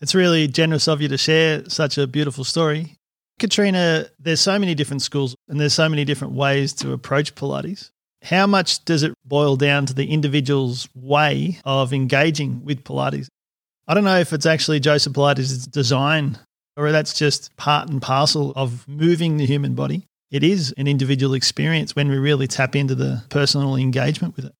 It's 0.00 0.14
really 0.14 0.48
generous 0.48 0.88
of 0.88 1.00
you 1.00 1.08
to 1.08 1.18
share 1.18 1.68
such 1.68 1.98
a 1.98 2.06
beautiful 2.06 2.44
story. 2.44 2.96
Katrina, 3.38 4.06
there's 4.18 4.40
so 4.40 4.58
many 4.58 4.74
different 4.74 5.02
schools 5.02 5.36
and 5.48 5.60
there's 5.60 5.74
so 5.74 5.88
many 5.88 6.04
different 6.04 6.34
ways 6.34 6.72
to 6.74 6.92
approach 6.92 7.34
Pilates. 7.34 7.90
How 8.22 8.46
much 8.46 8.84
does 8.84 9.02
it 9.02 9.14
boil 9.24 9.56
down 9.56 9.86
to 9.86 9.94
the 9.94 10.10
individual's 10.10 10.88
way 10.94 11.58
of 11.64 11.92
engaging 11.92 12.64
with 12.64 12.84
Pilates? 12.84 13.28
I 13.90 13.94
don't 13.94 14.04
know 14.04 14.20
if 14.20 14.32
it's 14.32 14.46
actually 14.46 14.78
Joseph 14.78 15.14
Pilates' 15.14 15.68
design 15.68 16.38
or 16.76 16.92
that's 16.92 17.12
just 17.12 17.56
part 17.56 17.88
and 17.88 18.00
parcel 18.00 18.52
of 18.54 18.86
moving 18.86 19.36
the 19.36 19.46
human 19.46 19.74
body. 19.74 20.06
It 20.30 20.44
is 20.44 20.72
an 20.78 20.86
individual 20.86 21.34
experience 21.34 21.96
when 21.96 22.08
we 22.08 22.16
really 22.16 22.46
tap 22.46 22.76
into 22.76 22.94
the 22.94 23.24
personal 23.30 23.74
engagement 23.74 24.36
with 24.36 24.44
it. 24.44 24.52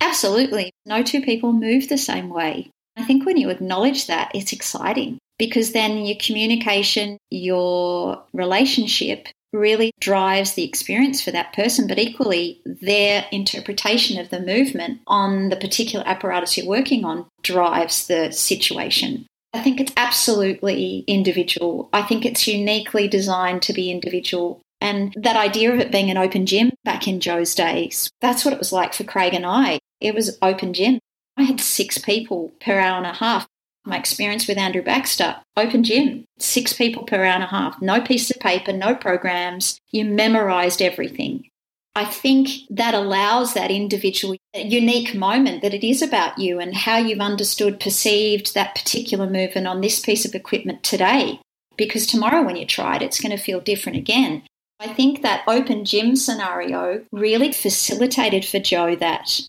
Absolutely. 0.00 0.72
No 0.86 1.02
two 1.02 1.20
people 1.20 1.52
move 1.52 1.90
the 1.90 1.98
same 1.98 2.30
way. 2.30 2.70
I 2.96 3.04
think 3.04 3.26
when 3.26 3.36
you 3.36 3.50
acknowledge 3.50 4.06
that, 4.06 4.30
it's 4.34 4.54
exciting 4.54 5.18
because 5.38 5.72
then 5.72 6.06
your 6.06 6.16
communication, 6.18 7.18
your 7.28 8.22
relationship 8.32 9.28
really 9.52 9.92
drives 10.00 10.52
the 10.54 10.64
experience 10.64 11.22
for 11.22 11.30
that 11.32 11.52
person, 11.52 11.86
but 11.86 11.98
equally 11.98 12.60
their 12.64 13.26
interpretation 13.32 14.18
of 14.18 14.30
the 14.30 14.40
movement 14.40 15.00
on 15.06 15.48
the 15.48 15.56
particular 15.56 16.06
apparatus 16.06 16.56
you're 16.56 16.66
working 16.66 17.04
on 17.04 17.26
drives 17.42 18.06
the 18.06 18.30
situation. 18.30 19.26
I 19.52 19.60
think 19.60 19.80
it's 19.80 19.92
absolutely 19.96 21.04
individual. 21.06 21.88
I 21.92 22.02
think 22.02 22.24
it's 22.24 22.46
uniquely 22.46 23.08
designed 23.08 23.62
to 23.62 23.72
be 23.72 23.90
individual. 23.90 24.60
And 24.80 25.12
that 25.16 25.36
idea 25.36 25.72
of 25.72 25.80
it 25.80 25.92
being 25.92 26.10
an 26.10 26.16
open 26.16 26.46
gym 26.46 26.72
back 26.84 27.08
in 27.08 27.20
Joe's 27.20 27.54
days, 27.54 28.10
that's 28.20 28.44
what 28.44 28.54
it 28.54 28.60
was 28.60 28.72
like 28.72 28.94
for 28.94 29.04
Craig 29.04 29.34
and 29.34 29.44
I. 29.44 29.80
It 30.00 30.14
was 30.14 30.38
open 30.40 30.72
gym. 30.72 31.00
I 31.36 31.42
had 31.42 31.60
six 31.60 31.98
people 31.98 32.52
per 32.60 32.78
hour 32.78 32.96
and 32.96 33.06
a 33.06 33.12
half. 33.12 33.46
My 33.86 33.96
experience 33.96 34.46
with 34.46 34.58
Andrew 34.58 34.82
Baxter, 34.82 35.36
open 35.56 35.82
gym, 35.82 36.24
six 36.38 36.72
people 36.72 37.04
per 37.04 37.16
hour 37.16 37.24
and 37.24 37.42
a 37.42 37.46
half, 37.46 37.80
no 37.80 38.00
piece 38.00 38.30
of 38.30 38.38
paper, 38.38 38.72
no 38.72 38.94
programs. 38.94 39.80
You 39.90 40.04
memorized 40.04 40.82
everything. 40.82 41.48
I 41.94 42.04
think 42.04 42.48
that 42.70 42.94
allows 42.94 43.54
that 43.54 43.70
individual 43.70 44.36
unique 44.54 45.14
moment 45.14 45.62
that 45.62 45.74
it 45.74 45.84
is 45.84 46.02
about 46.02 46.38
you 46.38 46.60
and 46.60 46.74
how 46.74 46.98
you've 46.98 47.20
understood, 47.20 47.80
perceived 47.80 48.54
that 48.54 48.74
particular 48.74 49.28
movement 49.28 49.66
on 49.66 49.80
this 49.80 49.98
piece 49.98 50.24
of 50.24 50.34
equipment 50.34 50.84
today. 50.84 51.40
Because 51.76 52.06
tomorrow, 52.06 52.44
when 52.44 52.56
you 52.56 52.66
try 52.66 52.96
it, 52.96 53.02
it's 53.02 53.20
going 53.20 53.36
to 53.36 53.42
feel 53.42 53.60
different 53.60 53.98
again. 53.98 54.42
I 54.78 54.88
think 54.88 55.22
that 55.22 55.42
open 55.48 55.84
gym 55.84 56.16
scenario 56.16 57.04
really 57.12 57.52
facilitated 57.52 58.44
for 58.44 58.60
Joe 58.60 58.94
that 58.96 59.40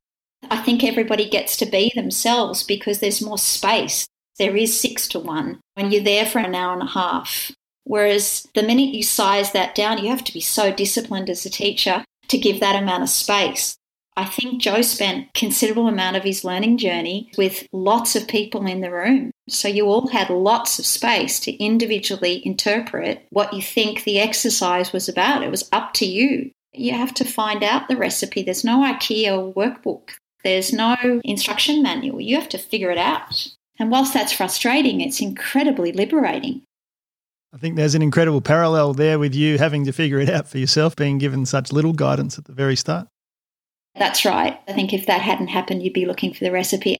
I 0.49 0.57
think 0.57 0.83
everybody 0.83 1.29
gets 1.29 1.55
to 1.57 1.65
be 1.65 1.91
themselves 1.93 2.63
because 2.63 2.99
there's 2.99 3.21
more 3.21 3.37
space. 3.37 4.07
There 4.41 4.57
is 4.57 4.81
six 4.81 5.07
to 5.09 5.19
one 5.19 5.59
when 5.75 5.91
you're 5.91 6.01
there 6.01 6.25
for 6.25 6.39
an 6.39 6.55
hour 6.55 6.73
and 6.73 6.81
a 6.81 6.87
half. 6.87 7.51
Whereas 7.83 8.47
the 8.55 8.63
minute 8.63 8.91
you 8.91 9.03
size 9.03 9.51
that 9.51 9.75
down, 9.75 9.99
you 9.99 10.09
have 10.09 10.23
to 10.23 10.33
be 10.33 10.41
so 10.41 10.73
disciplined 10.73 11.29
as 11.29 11.45
a 11.45 11.49
teacher 11.51 12.03
to 12.27 12.37
give 12.39 12.59
that 12.59 12.81
amount 12.81 13.03
of 13.03 13.09
space. 13.09 13.75
I 14.17 14.25
think 14.25 14.59
Joe 14.59 14.81
spent 14.81 15.31
considerable 15.35 15.87
amount 15.87 16.15
of 16.15 16.23
his 16.23 16.43
learning 16.43 16.79
journey 16.79 17.31
with 17.37 17.67
lots 17.71 18.15
of 18.15 18.27
people 18.27 18.65
in 18.65 18.81
the 18.81 18.89
room. 18.89 19.29
So 19.47 19.67
you 19.67 19.85
all 19.85 20.07
had 20.07 20.31
lots 20.31 20.79
of 20.79 20.87
space 20.87 21.39
to 21.41 21.63
individually 21.63 22.41
interpret 22.43 23.27
what 23.29 23.53
you 23.53 23.61
think 23.61 24.05
the 24.05 24.17
exercise 24.17 24.91
was 24.91 25.07
about. 25.07 25.43
It 25.43 25.51
was 25.51 25.69
up 25.71 25.93
to 25.93 26.05
you. 26.07 26.49
You 26.73 26.93
have 26.93 27.13
to 27.13 27.25
find 27.25 27.63
out 27.63 27.89
the 27.89 27.95
recipe. 27.95 28.41
There's 28.41 28.63
no 28.63 28.79
IKEA 28.79 29.53
workbook. 29.53 30.13
There's 30.43 30.73
no 30.73 30.95
instruction 31.23 31.83
manual. 31.83 32.19
You 32.19 32.37
have 32.37 32.49
to 32.49 32.57
figure 32.57 32.89
it 32.89 32.97
out. 32.97 33.47
And 33.81 33.89
whilst 33.89 34.13
that's 34.13 34.31
frustrating, 34.31 35.01
it's 35.01 35.21
incredibly 35.21 35.91
liberating. 35.91 36.61
I 37.51 37.57
think 37.57 37.75
there's 37.75 37.95
an 37.95 38.03
incredible 38.03 38.39
parallel 38.39 38.93
there 38.93 39.17
with 39.17 39.33
you 39.33 39.57
having 39.57 39.85
to 39.85 39.91
figure 39.91 40.19
it 40.19 40.29
out 40.29 40.47
for 40.47 40.59
yourself, 40.59 40.95
being 40.95 41.17
given 41.17 41.47
such 41.47 41.71
little 41.71 41.91
guidance 41.91 42.37
at 42.37 42.45
the 42.45 42.53
very 42.53 42.75
start. 42.75 43.07
That's 43.95 44.23
right. 44.23 44.59
I 44.67 44.73
think 44.73 44.93
if 44.93 45.07
that 45.07 45.21
hadn't 45.21 45.47
happened, 45.47 45.81
you'd 45.81 45.93
be 45.93 46.05
looking 46.05 46.31
for 46.31 46.43
the 46.43 46.51
recipe. 46.51 46.95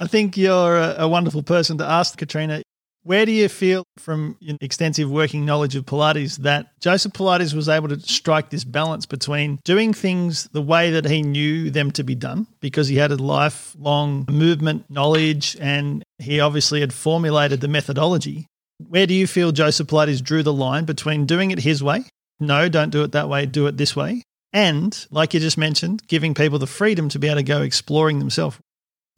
I 0.00 0.06
think 0.06 0.38
you're 0.38 0.78
a, 0.78 1.06
wonderful 1.06 1.42
person 1.42 1.76
to 1.76 1.84
ask, 1.84 2.16
Katrina. 2.16 2.62
Where 3.02 3.24
do 3.24 3.32
you 3.32 3.48
feel, 3.48 3.84
from 3.98 4.36
your 4.40 4.58
extensive 4.60 5.10
working 5.10 5.46
knowledge 5.46 5.74
of 5.74 5.86
Pilates, 5.86 6.36
that 6.38 6.78
Joseph 6.80 7.14
Pilates 7.14 7.54
was 7.54 7.66
able 7.66 7.88
to 7.88 7.98
strike 8.00 8.50
this 8.50 8.62
balance 8.62 9.06
between 9.06 9.58
doing 9.64 9.94
things 9.94 10.44
the 10.52 10.60
way 10.60 10.90
that 10.90 11.06
he 11.06 11.22
knew 11.22 11.70
them 11.70 11.90
to 11.92 12.04
be 12.04 12.14
done, 12.14 12.46
because 12.60 12.88
he 12.88 12.96
had 12.96 13.10
a 13.10 13.16
lifelong 13.16 14.26
movement 14.28 14.84
knowledge 14.90 15.56
and 15.60 16.02
he 16.18 16.40
obviously 16.40 16.80
had 16.80 16.92
formulated 16.92 17.62
the 17.62 17.68
methodology? 17.68 18.46
Where 18.88 19.06
do 19.06 19.14
you 19.14 19.26
feel 19.26 19.52
Joseph 19.52 19.88
Pilates 19.88 20.22
drew 20.22 20.42
the 20.42 20.52
line 20.52 20.84
between 20.84 21.24
doing 21.24 21.50
it 21.50 21.60
his 21.60 21.82
way? 21.82 22.04
No, 22.38 22.68
don't 22.68 22.90
do 22.90 23.02
it 23.02 23.12
that 23.12 23.30
way, 23.30 23.46
do 23.46 23.66
it 23.66 23.78
this 23.78 23.96
way. 23.96 24.22
And, 24.52 25.06
like 25.10 25.32
you 25.32 25.40
just 25.40 25.56
mentioned, 25.56 26.06
giving 26.06 26.34
people 26.34 26.58
the 26.58 26.66
freedom 26.66 27.08
to 27.10 27.18
be 27.18 27.28
able 27.28 27.36
to 27.36 27.42
go 27.44 27.62
exploring 27.62 28.18
themselves. 28.18 28.58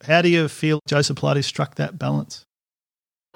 How 0.05 0.23
do 0.23 0.29
you 0.29 0.47
feel 0.47 0.79
Joseph 0.87 1.17
Pilates 1.17 1.45
struck 1.45 1.77
that 1.77 1.99
balance? 1.99 2.45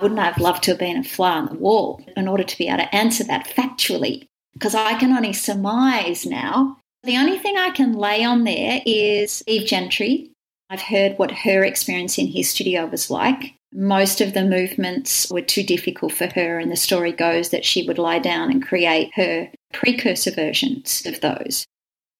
Wouldn't 0.00 0.20
I 0.20 0.24
have 0.24 0.38
loved 0.38 0.64
to 0.64 0.72
have 0.72 0.78
been 0.78 0.98
a 0.98 1.04
fly 1.04 1.38
on 1.38 1.46
the 1.46 1.54
wall 1.54 2.04
in 2.16 2.28
order 2.28 2.42
to 2.42 2.58
be 2.58 2.68
able 2.68 2.78
to 2.78 2.94
answer 2.94 3.24
that 3.24 3.46
factually? 3.46 4.26
Because 4.52 4.74
I 4.74 4.98
can 4.98 5.12
only 5.12 5.32
surmise 5.32 6.26
now. 6.26 6.78
The 7.02 7.16
only 7.16 7.38
thing 7.38 7.56
I 7.56 7.70
can 7.70 7.94
lay 7.94 8.24
on 8.24 8.44
there 8.44 8.82
is 8.84 9.42
Eve 9.46 9.66
Gentry. 9.66 10.32
I've 10.68 10.82
heard 10.82 11.18
what 11.18 11.30
her 11.30 11.64
experience 11.64 12.18
in 12.18 12.26
his 12.26 12.50
studio 12.50 12.86
was 12.86 13.10
like. 13.10 13.54
Most 13.72 14.20
of 14.20 14.34
the 14.34 14.44
movements 14.44 15.30
were 15.30 15.42
too 15.42 15.62
difficult 15.62 16.12
for 16.12 16.26
her, 16.28 16.58
and 16.58 16.70
the 16.70 16.76
story 16.76 17.12
goes 17.12 17.50
that 17.50 17.64
she 17.64 17.86
would 17.86 17.98
lie 17.98 18.18
down 18.18 18.50
and 18.50 18.66
create 18.66 19.10
her 19.14 19.50
precursor 19.72 20.30
versions 20.30 21.04
of 21.06 21.20
those. 21.20 21.66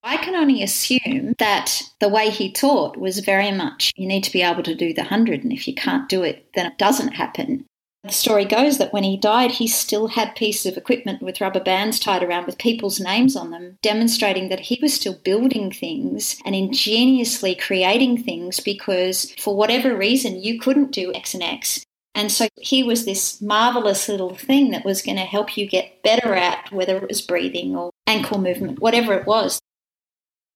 I 0.07 0.19
can 0.19 0.37
only 0.37 0.63
assume 0.63 1.35
that 1.39 1.83
the 1.99 2.09
way 2.09 2.31
he 2.31 2.53
taught 2.53 2.97
was 2.97 3.19
very 3.19 3.51
much 3.51 3.93
you 3.97 4.07
need 4.07 4.23
to 4.23 4.33
be 4.33 4.41
able 4.41 4.63
to 4.63 4.75
do 4.75 4.95
the 4.95 5.03
100, 5.03 5.43
and 5.43 5.53
if 5.53 5.67
you 5.67 5.75
can't 5.75 6.09
do 6.09 6.23
it, 6.23 6.47
then 6.55 6.65
it 6.65 6.79
doesn't 6.79 7.15
happen. 7.15 7.67
The 8.05 8.13
story 8.13 8.45
goes 8.45 8.79
that 8.79 8.93
when 8.93 9.03
he 9.03 9.17
died, 9.17 9.51
he 9.51 9.67
still 9.67 10.07
had 10.07 10.37
pieces 10.37 10.67
of 10.67 10.79
equipment 10.79 11.23
with 11.23 11.41
rubber 11.41 11.59
bands 11.59 11.99
tied 11.99 12.23
around 12.23 12.47
with 12.47 12.57
people's 12.57 13.01
names 13.01 13.35
on 13.35 13.51
them, 13.51 13.79
demonstrating 13.83 14.49
that 14.49 14.61
he 14.61 14.79
was 14.81 14.95
still 14.95 15.19
building 15.25 15.73
things 15.73 16.41
and 16.47 16.55
ingeniously 16.55 17.57
creating 17.57 18.23
things 18.23 18.61
because, 18.61 19.35
for 19.41 19.57
whatever 19.57 19.97
reason, 19.97 20.41
you 20.41 20.61
couldn't 20.61 20.93
do 20.93 21.13
X 21.15 21.35
and 21.35 21.43
X. 21.43 21.85
And 22.15 22.31
so 22.31 22.47
he 22.61 22.85
was 22.85 23.07
this 23.07 23.43
marvelous 23.43 24.09
little 24.09 24.37
thing 24.37 24.71
that 24.71 24.85
was 24.85 25.03
going 25.03 25.19
to 25.19 25.25
help 25.25 25.57
you 25.57 25.69
get 25.69 26.01
better 26.05 26.33
at 26.33 26.71
whether 26.71 26.97
it 26.97 27.09
was 27.09 27.23
breathing 27.23 27.75
or 27.75 27.91
ankle 28.07 28.41
movement, 28.41 28.79
whatever 28.79 29.13
it 29.15 29.27
was. 29.27 29.61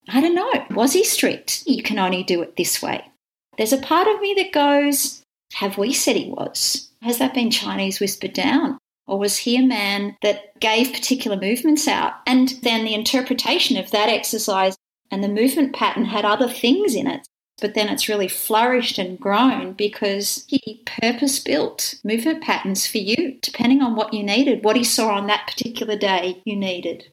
I 0.09 0.21
don't 0.21 0.35
know. 0.35 0.67
Was 0.71 0.93
he 0.93 1.05
strict? 1.05 1.63
You 1.67 1.83
can 1.83 1.99
only 1.99 2.23
do 2.23 2.43
it 2.43 2.57
this 2.57 2.83
way. 2.83 3.05
There's 3.59 3.73
a 3.73 3.79
part 3.79 4.09
of 4.09 4.21
me 4.21 4.35
that 4.39 4.53
goes, 4.53 5.23
have 5.55 5.79
we 5.79 5.93
said 5.93 6.17
he 6.17 6.31
was? 6.31 6.91
Has 7.03 7.19
that 7.19 7.35
been 7.35 7.51
Chinese 7.51 8.01
whispered 8.01 8.33
down? 8.33 8.79
Or 9.07 9.19
was 9.19 9.39
he 9.39 9.57
a 9.57 9.67
man 9.67 10.17
that 10.23 10.59
gave 10.61 10.93
particular 10.93 11.37
movements 11.37 11.89
out? 11.89 12.15
And 12.27 12.51
then 12.63 12.85
the 12.85 12.95
interpretation 12.95 13.77
of 13.77 13.91
that 13.91 14.09
exercise 14.09 14.77
and 15.11 15.25
the 15.25 15.29
movement 15.29 15.75
pattern 15.75 16.05
had 16.05 16.25
other 16.25 16.49
things 16.49 16.95
in 16.95 17.07
it. 17.07 17.27
But 17.61 17.75
then 17.75 17.89
it's 17.89 18.09
really 18.09 18.29
flourished 18.29 18.99
and 18.99 19.19
grown 19.19 19.73
because 19.73 20.45
he 20.47 20.83
purpose 20.87 21.39
built 21.41 21.97
movement 22.05 22.43
patterns 22.43 22.87
for 22.87 22.99
you, 22.99 23.39
depending 23.43 23.83
on 23.83 23.97
what 23.97 24.15
you 24.15 24.23
needed, 24.23 24.65
what 24.65 24.77
he 24.77 24.85
saw 24.85 25.11
on 25.11 25.27
that 25.27 25.47
particular 25.47 25.97
day 25.97 26.41
you 26.47 26.57
needed. 26.57 27.13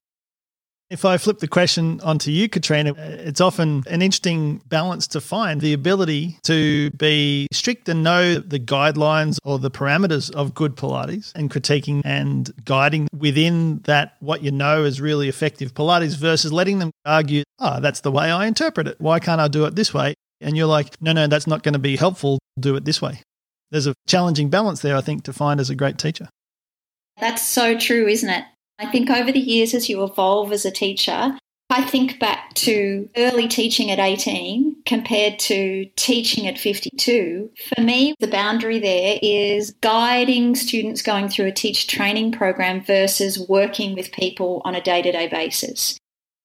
If 0.90 1.04
I 1.04 1.18
flip 1.18 1.40
the 1.40 1.50
question 1.50 2.00
onto 2.00 2.32
you, 2.32 2.48
Katrina, 2.48 2.92
uh, 2.92 2.96
it's 2.98 3.42
often 3.42 3.84
an 3.88 4.02
interesting 4.02 4.62
balance 4.68 5.06
to 5.08 5.20
find 5.20 5.60
the 5.60 5.74
ability 5.74 6.40
to 6.44 6.92
be 6.92 7.48
strict 7.52 7.90
and 7.90 8.04
know 8.04 8.36
the 8.36 8.60
guidelines 8.60 9.38
or 9.44 9.60
the 9.60 9.70
parameters 9.70 10.34
of 10.34 10.54
good 10.54 10.78
Pilates 10.78 11.34
and 11.36 11.52
critiquing 11.52 12.02
and 12.06 12.54
guiding 12.64 13.10
within 13.14 13.80
that 13.80 14.16
what 14.22 14.44
you 14.44 14.52
know 14.52 14.86
is 14.86 15.02
really 15.02 15.28
effective 15.28 15.74
Pilates 15.74 16.16
versus 16.16 16.54
letting 16.54 16.80
them 16.80 16.92
argue, 17.06 17.44
oh, 17.60 17.82
that's 17.82 18.00
the 18.00 18.12
way 18.12 18.32
I 18.32 18.46
interpret 18.46 18.88
it. 18.88 18.96
Why 19.00 19.20
can't 19.20 19.42
I 19.42 19.50
do 19.50 19.66
it 19.66 19.76
this 19.76 19.94
way? 19.94 20.14
And 20.40 20.56
you're 20.56 20.68
like, 20.68 21.02
no, 21.02 21.12
no, 21.12 21.28
that's 21.28 21.48
not 21.48 21.64
going 21.64 21.74
to 21.74 21.80
be 21.80 21.98
helpful. 21.98 22.40
Do 22.58 22.78
it 22.78 22.86
this 22.86 23.02
way. 23.02 23.22
There's 23.72 23.88
a 23.88 23.94
challenging 24.08 24.50
balance 24.50 24.82
there, 24.82 24.96
I 24.96 25.02
think, 25.02 25.26
to 25.26 25.34
find 25.34 25.60
as 25.60 25.70
a 25.70 25.76
great 25.76 25.98
teacher. 25.98 26.30
That's 27.20 27.46
so 27.46 27.78
true, 27.78 28.08
isn't 28.08 28.30
it? 28.30 28.46
I 28.80 28.86
think 28.86 29.10
over 29.10 29.32
the 29.32 29.40
years, 29.40 29.74
as 29.74 29.90
you 29.90 30.04
evolve 30.04 30.52
as 30.52 30.66
a 30.66 30.72
teacher, 30.72 31.38
I 31.70 31.84
think 31.84 32.20
back 32.20 32.54
to 32.56 33.10
early 33.18 33.48
teaching 33.48 33.92
at 33.92 34.00
18 34.00 34.84
compared 34.86 35.38
to 35.40 35.86
teaching 35.98 36.48
at 36.48 36.58
52. 36.58 37.50
For 37.76 37.82
me, 37.82 38.16
the 38.20 38.28
boundary 38.28 38.80
there 38.80 39.20
is 39.22 39.72
guiding 39.82 40.56
students 40.56 41.02
going 41.02 41.28
through 41.28 41.48
a 41.48 41.52
teacher 41.52 41.88
training 41.88 42.32
program 42.32 42.82
versus 42.82 43.46
working 43.50 43.96
with 43.96 44.14
people 44.14 44.62
on 44.64 44.76
a 44.76 44.82
day 44.82 45.02
to 45.02 45.12
day 45.12 45.28
basis. 45.28 45.98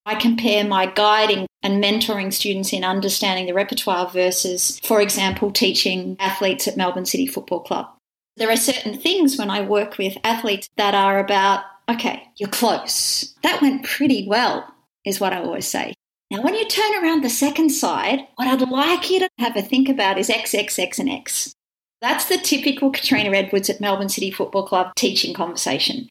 I 0.05 0.15
compare 0.15 0.65
my 0.65 0.87
guiding 0.87 1.47
and 1.61 1.81
mentoring 1.81 2.33
students 2.33 2.73
in 2.73 2.83
understanding 2.83 3.45
the 3.45 3.53
repertoire 3.53 4.09
versus, 4.09 4.81
for 4.83 4.99
example, 4.99 5.51
teaching 5.51 6.17
athletes 6.19 6.67
at 6.67 6.75
Melbourne 6.75 7.05
City 7.05 7.25
Football 7.25 7.61
Club. 7.61 7.87
There 8.35 8.51
are 8.51 8.57
certain 8.57 8.99
things 8.99 9.37
when 9.37 9.49
I 9.49 9.61
work 9.61 9.97
with 9.97 10.17
athletes 10.25 10.67
that 10.75 10.93
are 10.95 11.19
about 11.19 11.63
okay, 11.89 12.23
you're 12.37 12.49
close. 12.49 13.33
That 13.43 13.61
went 13.61 13.83
pretty 13.83 14.27
well, 14.27 14.67
is 15.05 15.19
what 15.19 15.33
I 15.33 15.41
always 15.41 15.67
say. 15.67 15.93
Now, 16.31 16.41
when 16.41 16.55
you 16.55 16.67
turn 16.67 17.03
around 17.03 17.23
the 17.23 17.29
second 17.29 17.69
side, 17.69 18.27
what 18.35 18.47
I'd 18.47 18.67
like 18.67 19.09
you 19.09 19.19
to 19.19 19.29
have 19.37 19.55
a 19.55 19.61
think 19.61 19.89
about 19.89 20.17
is 20.17 20.29
X, 20.29 20.53
X, 20.53 20.79
X, 20.79 20.99
and 20.99 21.09
X. 21.09 21.53
That's 22.01 22.25
the 22.25 22.37
typical 22.37 22.91
Katrina 22.91 23.29
Edwards 23.29 23.69
at 23.69 23.79
Melbourne 23.79 24.09
City 24.09 24.31
Football 24.31 24.67
Club 24.67 24.93
teaching 24.95 25.33
conversation. 25.33 26.09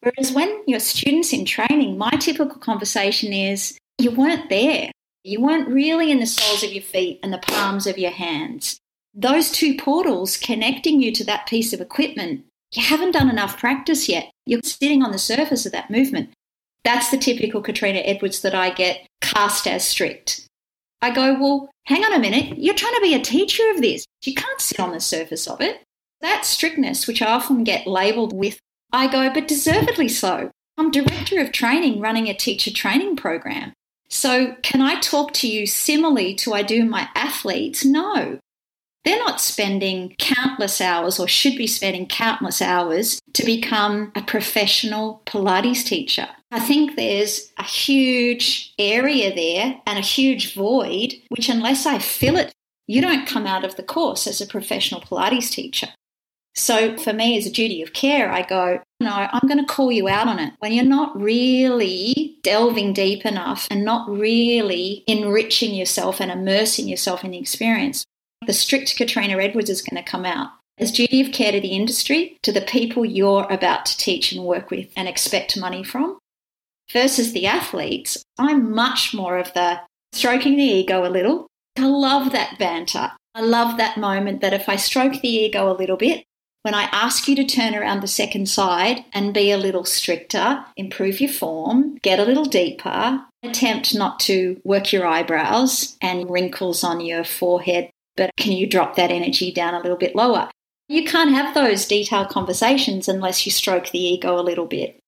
Whereas 0.00 0.32
when 0.32 0.62
your 0.66 0.80
students 0.80 1.32
in 1.32 1.44
training, 1.44 1.98
my 1.98 2.10
typical 2.12 2.58
conversation 2.58 3.32
is 3.32 3.76
you 3.98 4.10
weren't 4.10 4.48
there. 4.48 4.90
You 5.24 5.42
weren't 5.42 5.68
really 5.68 6.10
in 6.10 6.20
the 6.20 6.26
soles 6.26 6.62
of 6.62 6.72
your 6.72 6.82
feet 6.82 7.20
and 7.22 7.32
the 7.32 7.38
palms 7.38 7.86
of 7.86 7.98
your 7.98 8.12
hands. 8.12 8.78
Those 9.12 9.50
two 9.50 9.76
portals 9.76 10.38
connecting 10.38 11.02
you 11.02 11.12
to 11.12 11.24
that 11.24 11.46
piece 11.46 11.74
of 11.74 11.80
equipment 11.80 12.44
you 12.72 12.82
haven't 12.82 13.12
done 13.12 13.30
enough 13.30 13.58
practice 13.58 14.08
yet. 14.08 14.30
You're 14.50 14.62
sitting 14.64 15.04
on 15.04 15.12
the 15.12 15.18
surface 15.18 15.64
of 15.64 15.70
that 15.70 15.92
movement. 15.92 16.30
That's 16.82 17.12
the 17.12 17.18
typical 17.18 17.62
Katrina 17.62 18.00
Edwards 18.00 18.40
that 18.40 18.52
I 18.52 18.70
get 18.70 19.06
cast 19.20 19.68
as 19.68 19.86
strict. 19.86 20.44
I 21.00 21.12
go, 21.12 21.38
well, 21.40 21.70
hang 21.84 22.04
on 22.04 22.14
a 22.14 22.18
minute. 22.18 22.58
You're 22.58 22.74
trying 22.74 22.96
to 22.96 23.00
be 23.00 23.14
a 23.14 23.20
teacher 23.20 23.62
of 23.70 23.80
this. 23.80 24.04
You 24.24 24.34
can't 24.34 24.60
sit 24.60 24.80
on 24.80 24.90
the 24.90 24.98
surface 24.98 25.46
of 25.46 25.60
it. 25.60 25.84
That 26.20 26.44
strictness, 26.44 27.06
which 27.06 27.22
I 27.22 27.30
often 27.30 27.62
get 27.62 27.86
labelled 27.86 28.32
with, 28.32 28.58
I 28.92 29.06
go, 29.06 29.32
but 29.32 29.46
deservedly 29.46 30.08
so. 30.08 30.50
I'm 30.76 30.90
director 30.90 31.40
of 31.40 31.52
training 31.52 32.00
running 32.00 32.26
a 32.26 32.34
teacher 32.34 32.72
training 32.72 33.14
program. 33.14 33.72
So, 34.08 34.56
can 34.62 34.82
I 34.82 34.98
talk 34.98 35.32
to 35.34 35.48
you 35.48 35.64
similarly 35.64 36.34
to 36.36 36.54
I 36.54 36.62
do 36.62 36.84
my 36.84 37.08
athletes? 37.14 37.84
No. 37.84 38.40
They're 39.04 39.18
not 39.18 39.40
spending 39.40 40.14
countless 40.18 40.80
hours 40.80 41.18
or 41.18 41.26
should 41.26 41.56
be 41.56 41.66
spending 41.66 42.06
countless 42.06 42.60
hours 42.60 43.20
to 43.32 43.44
become 43.44 44.12
a 44.14 44.22
professional 44.22 45.22
Pilates 45.26 45.84
teacher. 45.84 46.28
I 46.50 46.60
think 46.60 46.96
there's 46.96 47.50
a 47.58 47.62
huge 47.62 48.74
area 48.78 49.34
there 49.34 49.80
and 49.86 49.98
a 49.98 50.02
huge 50.02 50.54
void, 50.54 51.14
which, 51.28 51.48
unless 51.48 51.86
I 51.86 51.98
fill 51.98 52.36
it, 52.36 52.52
you 52.86 53.00
don't 53.00 53.26
come 53.26 53.46
out 53.46 53.64
of 53.64 53.76
the 53.76 53.84
course 53.84 54.26
as 54.26 54.40
a 54.40 54.46
professional 54.46 55.00
Pilates 55.00 55.50
teacher. 55.50 55.88
So, 56.56 56.96
for 56.98 57.12
me, 57.12 57.38
as 57.38 57.46
a 57.46 57.52
duty 57.52 57.80
of 57.80 57.92
care, 57.92 58.30
I 58.30 58.42
go, 58.42 58.80
no, 58.98 59.12
I'm 59.12 59.48
going 59.48 59.64
to 59.64 59.72
call 59.72 59.92
you 59.92 60.08
out 60.08 60.26
on 60.26 60.40
it. 60.40 60.52
When 60.58 60.72
you're 60.72 60.84
not 60.84 61.18
really 61.18 62.38
delving 62.42 62.92
deep 62.92 63.24
enough 63.24 63.68
and 63.70 63.84
not 63.84 64.10
really 64.10 65.04
enriching 65.06 65.74
yourself 65.74 66.20
and 66.20 66.30
immersing 66.30 66.88
yourself 66.88 67.22
in 67.22 67.30
the 67.30 67.38
experience, 67.38 68.04
the 68.46 68.52
strict 68.52 68.96
Katrina 68.96 69.38
Edwards 69.38 69.70
is 69.70 69.82
going 69.82 70.02
to 70.02 70.10
come 70.10 70.24
out 70.24 70.50
as 70.78 70.90
duty 70.90 71.20
of 71.20 71.32
care 71.32 71.52
to 71.52 71.60
the 71.60 71.76
industry, 71.76 72.38
to 72.42 72.52
the 72.52 72.62
people 72.62 73.04
you're 73.04 73.46
about 73.50 73.84
to 73.86 73.96
teach 73.98 74.32
and 74.32 74.44
work 74.44 74.70
with 74.70 74.88
and 74.96 75.06
expect 75.06 75.60
money 75.60 75.84
from. 75.84 76.18
Versus 76.90 77.32
the 77.32 77.46
athletes, 77.46 78.24
I'm 78.38 78.74
much 78.74 79.14
more 79.14 79.38
of 79.38 79.52
the 79.52 79.80
stroking 80.12 80.56
the 80.56 80.64
ego 80.64 81.06
a 81.06 81.10
little. 81.10 81.46
I 81.78 81.86
love 81.86 82.32
that 82.32 82.58
banter. 82.58 83.12
I 83.34 83.42
love 83.42 83.76
that 83.76 83.98
moment 83.98 84.40
that 84.40 84.54
if 84.54 84.68
I 84.68 84.76
stroke 84.76 85.20
the 85.20 85.28
ego 85.28 85.70
a 85.70 85.76
little 85.76 85.96
bit, 85.96 86.24
when 86.62 86.74
I 86.74 86.84
ask 86.92 87.28
you 87.28 87.36
to 87.36 87.44
turn 87.44 87.74
around 87.74 88.00
the 88.00 88.08
second 88.08 88.48
side 88.48 89.04
and 89.12 89.32
be 89.32 89.50
a 89.50 89.56
little 89.56 89.84
stricter, 89.84 90.64
improve 90.76 91.20
your 91.20 91.30
form, 91.30 91.96
get 92.02 92.18
a 92.18 92.24
little 92.24 92.44
deeper, 92.44 93.22
attempt 93.42 93.94
not 93.94 94.18
to 94.20 94.60
work 94.64 94.92
your 94.92 95.06
eyebrows 95.06 95.96
and 96.02 96.28
wrinkles 96.28 96.82
on 96.82 97.00
your 97.00 97.24
forehead, 97.24 97.90
but 98.16 98.30
can 98.36 98.52
you 98.52 98.66
drop 98.66 98.96
that 98.96 99.10
energy 99.10 99.52
down 99.52 99.74
a 99.74 99.80
little 99.80 99.96
bit 99.96 100.14
lower? 100.16 100.50
You 100.88 101.04
can't 101.04 101.32
have 101.32 101.54
those 101.54 101.86
detailed 101.86 102.28
conversations 102.28 103.08
unless 103.08 103.46
you 103.46 103.52
stroke 103.52 103.90
the 103.90 103.98
ego 103.98 104.38
a 104.38 104.42
little 104.42 104.66
bit. 104.66 104.98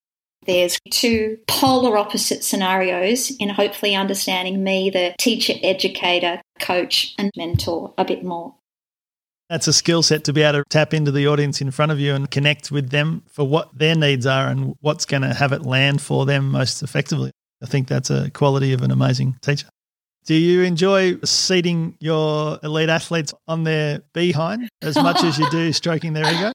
There's 0.47 0.79
two 0.91 1.39
polar 1.47 1.97
opposite 1.97 2.43
scenarios 2.43 3.31
in 3.39 3.49
hopefully 3.49 3.95
understanding 3.95 4.65
me, 4.65 4.91
the 4.91 5.15
teacher, 5.19 5.55
educator, 5.63 6.41
coach, 6.61 7.15
and 7.19 7.31
mentor 7.37 7.95
a 7.97 8.05
bit 8.05 8.25
more. 8.25 8.55
That's 9.49 9.69
a 9.69 9.73
skill 9.73 10.03
set 10.03 10.25
to 10.25 10.33
be 10.33 10.43
able 10.43 10.61
to 10.61 10.65
tap 10.71 10.95
into 10.95 11.11
the 11.11 11.27
audience 11.27 11.61
in 11.61 11.71
front 11.71 11.93
of 11.93 12.01
you 12.01 12.15
and 12.15 12.31
connect 12.31 12.71
with 12.71 12.91
them 12.91 13.23
for 13.29 13.47
what 13.47 13.77
their 13.77 13.95
needs 13.95 14.25
are 14.25 14.49
and 14.49 14.75
what's 14.81 15.05
going 15.05 15.23
to 15.23 15.35
have 15.35 15.53
it 15.53 15.63
land 15.63 16.01
for 16.01 16.25
them 16.25 16.51
most 16.51 16.83
effectively. 16.83 17.33
I 17.63 17.67
think 17.67 17.87
that's 17.87 18.11
a 18.11 18.31
quality 18.31 18.73
of 18.73 18.83
an 18.83 18.91
amazing 18.91 19.37
teacher. 19.43 19.69
Do 20.25 20.35
you 20.35 20.63
enjoy 20.63 21.19
seating 21.25 21.97
your 21.99 22.59
elite 22.63 22.89
athletes 22.89 23.35
on 23.49 23.65
their 23.65 24.03
behind 24.13 24.69
as 24.81 24.95
much 24.95 25.25
as 25.25 25.39
you 25.39 25.51
do 25.51 25.73
stroking 25.73 26.13
their 26.13 26.33
ego? 26.33 26.53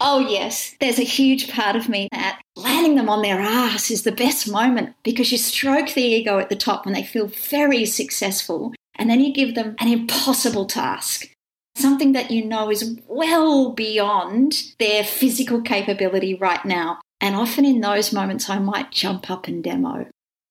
Oh, 0.00 0.20
yes. 0.20 0.76
There's 0.80 0.98
a 0.98 1.04
huge 1.04 1.50
part 1.50 1.76
of 1.76 1.88
me 1.88 2.08
that 2.12 2.40
landing 2.56 2.94
them 2.94 3.10
on 3.10 3.22
their 3.22 3.40
ass 3.40 3.90
is 3.90 4.02
the 4.02 4.12
best 4.12 4.50
moment 4.50 4.94
because 5.02 5.30
you 5.30 5.36
stroke 5.36 5.92
the 5.92 6.02
ego 6.02 6.38
at 6.38 6.48
the 6.48 6.56
top 6.56 6.84
when 6.84 6.94
they 6.94 7.02
feel 7.02 7.26
very 7.26 7.84
successful, 7.84 8.72
and 8.94 9.10
then 9.10 9.20
you 9.20 9.32
give 9.32 9.54
them 9.54 9.74
an 9.78 9.88
impossible 9.88 10.64
task. 10.64 11.28
Something 11.74 12.12
that 12.12 12.30
you 12.30 12.44
know 12.44 12.70
is 12.70 12.98
well 13.08 13.72
beyond 13.72 14.62
their 14.78 15.04
physical 15.04 15.60
capability 15.60 16.34
right 16.34 16.64
now. 16.64 17.00
And 17.20 17.34
often 17.36 17.66
in 17.66 17.80
those 17.80 18.12
moments, 18.12 18.48
I 18.48 18.58
might 18.58 18.92
jump 18.92 19.30
up 19.30 19.46
and 19.48 19.62
demo. 19.62 20.06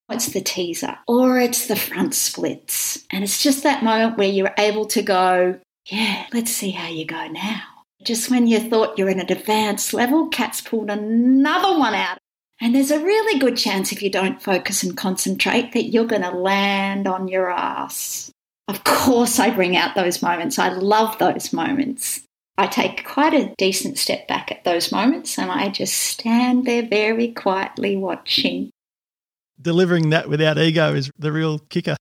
It's 0.10 0.34
the 0.34 0.42
teaser 0.42 0.98
or 1.08 1.40
it's 1.40 1.68
the 1.68 1.76
front 1.76 2.16
splits. 2.16 3.06
And 3.12 3.24
it's 3.24 3.42
just 3.42 3.64
that 3.64 3.84
moment 3.84 4.18
where 4.18 4.30
you're 4.30 4.54
able 4.58 4.86
to 4.88 5.02
go, 5.02 5.60
yeah, 5.86 6.26
let's 6.34 6.52
see 6.52 6.72
how 6.72 6.88
you 6.88 7.06
go 7.06 7.28
now. 7.28 7.62
Just 8.04 8.32
when 8.32 8.48
you 8.48 8.60
thought 8.60 8.98
you're 8.98 9.10
in 9.10 9.20
an 9.20 9.32
advanced 9.32 9.94
level, 9.94 10.28
Kat's 10.30 10.62
pulled 10.62 10.90
another 10.90 11.78
one 11.78 11.94
out. 11.94 12.18
And 12.62 12.76
there's 12.76 12.92
a 12.92 13.04
really 13.04 13.40
good 13.40 13.58
chance 13.58 13.92
if 13.92 14.02
you 14.02 14.10
don't 14.10 14.42
focus 14.42 14.84
and 14.84 14.98
concentrate 14.98 15.72
that 15.74 15.92
you're 15.92 16.06
going 16.06 16.24
to 16.24 16.32
land 16.32 17.08
on 17.08 17.28
your 17.28 17.50
ass. 17.50 18.32
Of 18.68 18.84
course, 18.84 19.40
I 19.40 19.50
bring 19.50 19.78
out 19.78 19.96
those 19.96 20.22
moments. 20.22 20.60
I 20.60 20.70
love 20.70 21.18
those 21.18 21.54
moments. 21.54 22.22
I 22.58 22.68
take 22.68 23.06
quite 23.06 23.34
a 23.34 23.54
decent 23.58 23.98
step 23.98 24.28
back 24.28 24.52
at 24.52 24.66
those 24.66 24.92
moments 24.92 25.40
and 25.40 25.50
I 25.50 25.70
just 25.70 25.94
stand 25.94 26.66
there 26.66 26.86
very 26.86 27.30
quietly 27.30 27.96
watching. 27.96 28.70
Delivering 29.62 30.12
that 30.12 30.30
without 30.30 30.58
ego 30.58 30.94
is 30.94 31.12
the 31.18 31.32
real 31.32 31.60
kicker. 31.60 31.96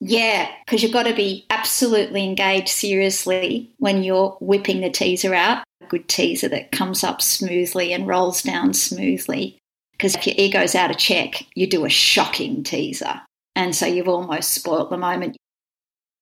Yeah, 0.00 0.50
because 0.64 0.82
you've 0.82 0.92
got 0.92 1.04
to 1.04 1.14
be 1.14 1.46
absolutely 1.48 2.24
engaged 2.24 2.70
seriously 2.70 3.72
when 3.78 4.02
you're 4.02 4.36
whipping 4.40 4.80
the 4.80 4.90
teaser 4.90 5.32
out. 5.32 5.62
A 5.80 5.86
good 5.86 6.08
teaser 6.08 6.48
that 6.48 6.72
comes 6.72 7.04
up 7.04 7.22
smoothly 7.22 7.92
and 7.92 8.08
rolls 8.08 8.42
down 8.42 8.74
smoothly. 8.74 9.58
Because 9.92 10.16
if 10.16 10.26
your 10.26 10.34
ego's 10.36 10.74
out 10.74 10.90
of 10.90 10.96
check, 10.96 11.46
you 11.54 11.68
do 11.68 11.84
a 11.84 11.88
shocking 11.88 12.64
teaser. 12.64 13.20
And 13.54 13.76
so 13.76 13.86
you've 13.86 14.08
almost 14.08 14.50
spoilt 14.50 14.90
the 14.90 14.96
moment. 14.96 15.36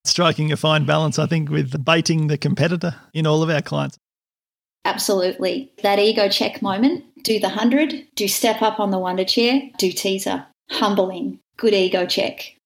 Striking 0.05 0.53
a 0.53 0.59
fine 0.59 0.85
balance, 0.85 1.19
I 1.19 1.25
think, 1.25 1.49
with 1.49 1.83
baiting 1.83 2.27
the 2.27 2.37
competitor 2.37 2.97
in 3.15 3.27
all 3.27 3.43
of 3.43 3.49
our 3.49 3.63
clients. 3.63 3.97
Absolutely. 4.85 5.73
That 5.83 5.99
ego 5.99 6.29
check 6.29 6.61
moment, 6.61 7.05
do 7.23 7.39
the 7.39 7.49
100, 7.49 8.09
do 8.15 8.29
step 8.29 8.61
up 8.61 8.79
on 8.79 8.91
the 8.91 8.99
Wunda 8.99 9.27
chair, 9.27 9.63
do 9.79 9.91
teaser. 9.93 10.47
Humbling, 10.71 11.41
good 11.57 11.75
ego 11.75 12.07
check. 12.07 12.57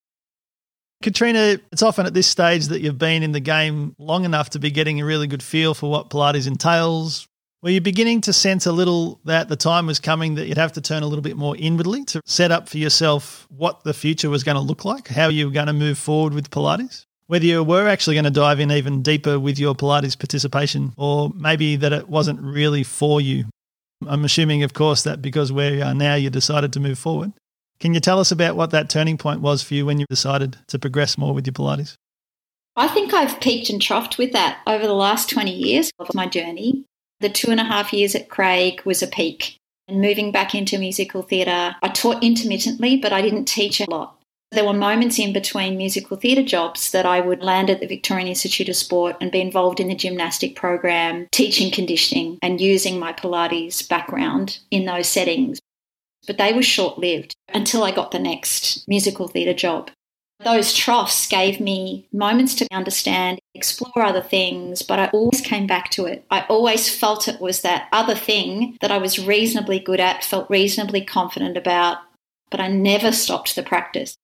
Katrina, 1.03 1.59
it's 1.71 1.83
often 1.83 2.05
at 2.05 2.13
this 2.13 2.27
stage 2.27 2.67
that 2.67 2.81
you've 2.81 2.97
been 2.97 3.21
in 3.21 3.31
the 3.31 3.39
game 3.39 3.95
long 3.99 4.25
enough 4.25 4.51
to 4.51 4.59
be 4.59 4.71
getting 4.71 5.01
a 5.01 5.05
really 5.05 5.27
good 5.27 5.43
feel 5.43 5.73
for 5.73 5.91
what 5.91 6.09
Pilates 6.09 6.47
entails. 6.47 7.27
Were 7.61 7.69
you 7.69 7.81
beginning 7.81 8.21
to 8.21 8.33
sense 8.33 8.65
a 8.65 8.71
little 8.71 9.19
that 9.25 9.49
the 9.49 9.55
time 9.55 9.87
was 9.87 9.99
coming 9.99 10.35
that 10.35 10.47
you'd 10.47 10.57
have 10.57 10.73
to 10.73 10.81
turn 10.81 11.03
a 11.03 11.07
little 11.07 11.23
bit 11.23 11.35
more 11.35 11.55
inwardly 11.57 12.05
to 12.05 12.21
set 12.25 12.51
up 12.51 12.69
for 12.69 12.77
yourself 12.77 13.47
what 13.49 13.83
the 13.83 13.93
future 13.93 14.29
was 14.29 14.43
going 14.43 14.55
to 14.55 14.61
look 14.61 14.85
like, 14.85 15.07
how 15.07 15.27
you 15.27 15.47
were 15.47 15.51
going 15.51 15.67
to 15.67 15.73
move 15.73 15.97
forward 15.97 16.33
with 16.33 16.51
Pilates? 16.51 17.05
Whether 17.27 17.45
you 17.45 17.63
were 17.63 17.87
actually 17.87 18.15
going 18.15 18.25
to 18.25 18.31
dive 18.31 18.59
in 18.59 18.71
even 18.71 19.01
deeper 19.01 19.39
with 19.39 19.57
your 19.57 19.73
Pilates 19.73 20.17
participation, 20.17 20.93
or 20.95 21.31
maybe 21.35 21.75
that 21.75 21.91
it 21.91 22.07
wasn't 22.07 22.39
really 22.39 22.83
for 22.83 23.19
you. 23.19 23.45
I'm 24.07 24.25
assuming, 24.25 24.61
of 24.61 24.73
course, 24.73 25.01
that 25.03 25.23
because 25.23 25.51
where 25.51 25.73
you 25.73 25.83
are 25.83 25.95
now, 25.95 26.13
you 26.13 26.29
decided 26.29 26.71
to 26.73 26.79
move 26.79 26.99
forward. 26.99 27.33
Can 27.79 27.93
you 27.93 27.99
tell 27.99 28.19
us 28.19 28.31
about 28.31 28.55
what 28.55 28.71
that 28.71 28.89
turning 28.89 29.17
point 29.17 29.41
was 29.41 29.61
for 29.61 29.73
you 29.73 29.85
when 29.85 29.99
you 29.99 30.05
decided 30.09 30.57
to 30.67 30.79
progress 30.79 31.17
more 31.17 31.33
with 31.33 31.45
your 31.45 31.53
Pilates? 31.53 31.95
I 32.77 32.87
think 32.87 33.13
I've 33.13 33.39
peaked 33.39 33.69
and 33.69 33.81
troughed 33.81 34.17
with 34.17 34.33
that 34.33 34.59
over 34.67 34.85
the 34.85 34.93
last 34.93 35.29
20 35.29 35.51
years 35.51 35.91
of 35.99 36.13
my 36.13 36.25
journey. 36.25 36.83
The 37.21 37.29
two 37.29 37.51
and 37.51 37.59
a 37.59 37.65
half 37.65 37.93
years 37.93 38.15
at 38.15 38.29
Craig 38.29 38.81
was 38.85 39.01
a 39.01 39.07
peak. 39.07 39.57
And 39.87 40.01
moving 40.01 40.31
back 40.31 40.55
into 40.55 40.79
musical 40.79 41.21
theatre, 41.21 41.75
I 41.81 41.87
taught 41.89 42.23
intermittently, 42.23 42.97
but 42.97 43.13
I 43.13 43.21
didn't 43.21 43.45
teach 43.45 43.79
a 43.79 43.89
lot. 43.89 44.17
There 44.51 44.65
were 44.65 44.73
moments 44.73 45.19
in 45.19 45.33
between 45.33 45.77
musical 45.77 46.17
theatre 46.17 46.43
jobs 46.43 46.91
that 46.91 47.05
I 47.05 47.19
would 47.19 47.43
land 47.43 47.69
at 47.69 47.81
the 47.81 47.87
Victorian 47.87 48.27
Institute 48.27 48.69
of 48.69 48.75
Sport 48.75 49.17
and 49.19 49.31
be 49.31 49.41
involved 49.41 49.79
in 49.79 49.87
the 49.87 49.95
gymnastic 49.95 50.55
program, 50.55 51.27
teaching 51.31 51.71
conditioning 51.71 52.39
and 52.41 52.61
using 52.61 52.99
my 52.99 53.13
Pilates 53.13 53.87
background 53.87 54.59
in 54.71 54.85
those 54.85 55.07
settings 55.07 55.59
but 56.25 56.37
they 56.37 56.53
were 56.53 56.63
short 56.63 56.97
lived 56.97 57.35
until 57.53 57.83
I 57.83 57.91
got 57.91 58.11
the 58.11 58.19
next 58.19 58.87
musical 58.87 59.27
theatre 59.27 59.53
job. 59.53 59.89
Those 60.43 60.73
troughs 60.73 61.27
gave 61.27 61.61
me 61.61 62.07
moments 62.11 62.55
to 62.55 62.67
understand, 62.71 63.39
explore 63.53 64.03
other 64.03 64.21
things, 64.21 64.81
but 64.81 64.99
I 64.99 65.07
always 65.07 65.39
came 65.39 65.65
back 65.65 65.89
to 65.91 66.05
it. 66.05 66.25
I 66.29 66.41
always 66.49 66.93
felt 66.93 67.27
it 67.27 67.39
was 67.39 67.61
that 67.61 67.87
other 67.93 68.15
thing 68.15 68.77
that 68.81 68.91
I 68.91 68.97
was 68.97 69.25
reasonably 69.25 69.79
good 69.79 70.01
at, 70.01 70.25
felt 70.25 70.49
reasonably 70.49 71.01
confident 71.01 71.55
about, 71.55 71.99
but 72.51 72.59
I 72.59 72.67
never 72.67 73.13
stopped 73.13 73.55
the 73.55 73.63
practice. 73.63 74.15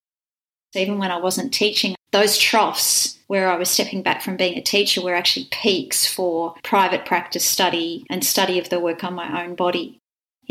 Even 0.76 0.98
when 1.00 1.12
I 1.12 1.18
wasn't 1.18 1.54
teaching, 1.54 1.96
those 2.12 2.38
troughs 2.38 3.18
where 3.28 3.50
I 3.50 3.56
was 3.56 3.70
stepping 3.70 4.04
back 4.04 4.22
from 4.22 4.36
being 4.36 4.58
a 4.58 4.62
teacher 4.62 5.02
were 5.02 5.16
actually 5.16 5.48
peaks 5.50 6.06
for 6.06 6.56
private 6.64 7.06
practice 7.06 7.46
study 7.46 8.06
and 8.10 8.24
study 8.24 8.60
of 8.60 8.70
the 8.70 8.80
work 8.82 9.06
on 9.06 9.14
my 9.14 9.44
own 9.44 9.56
body 9.56 10.01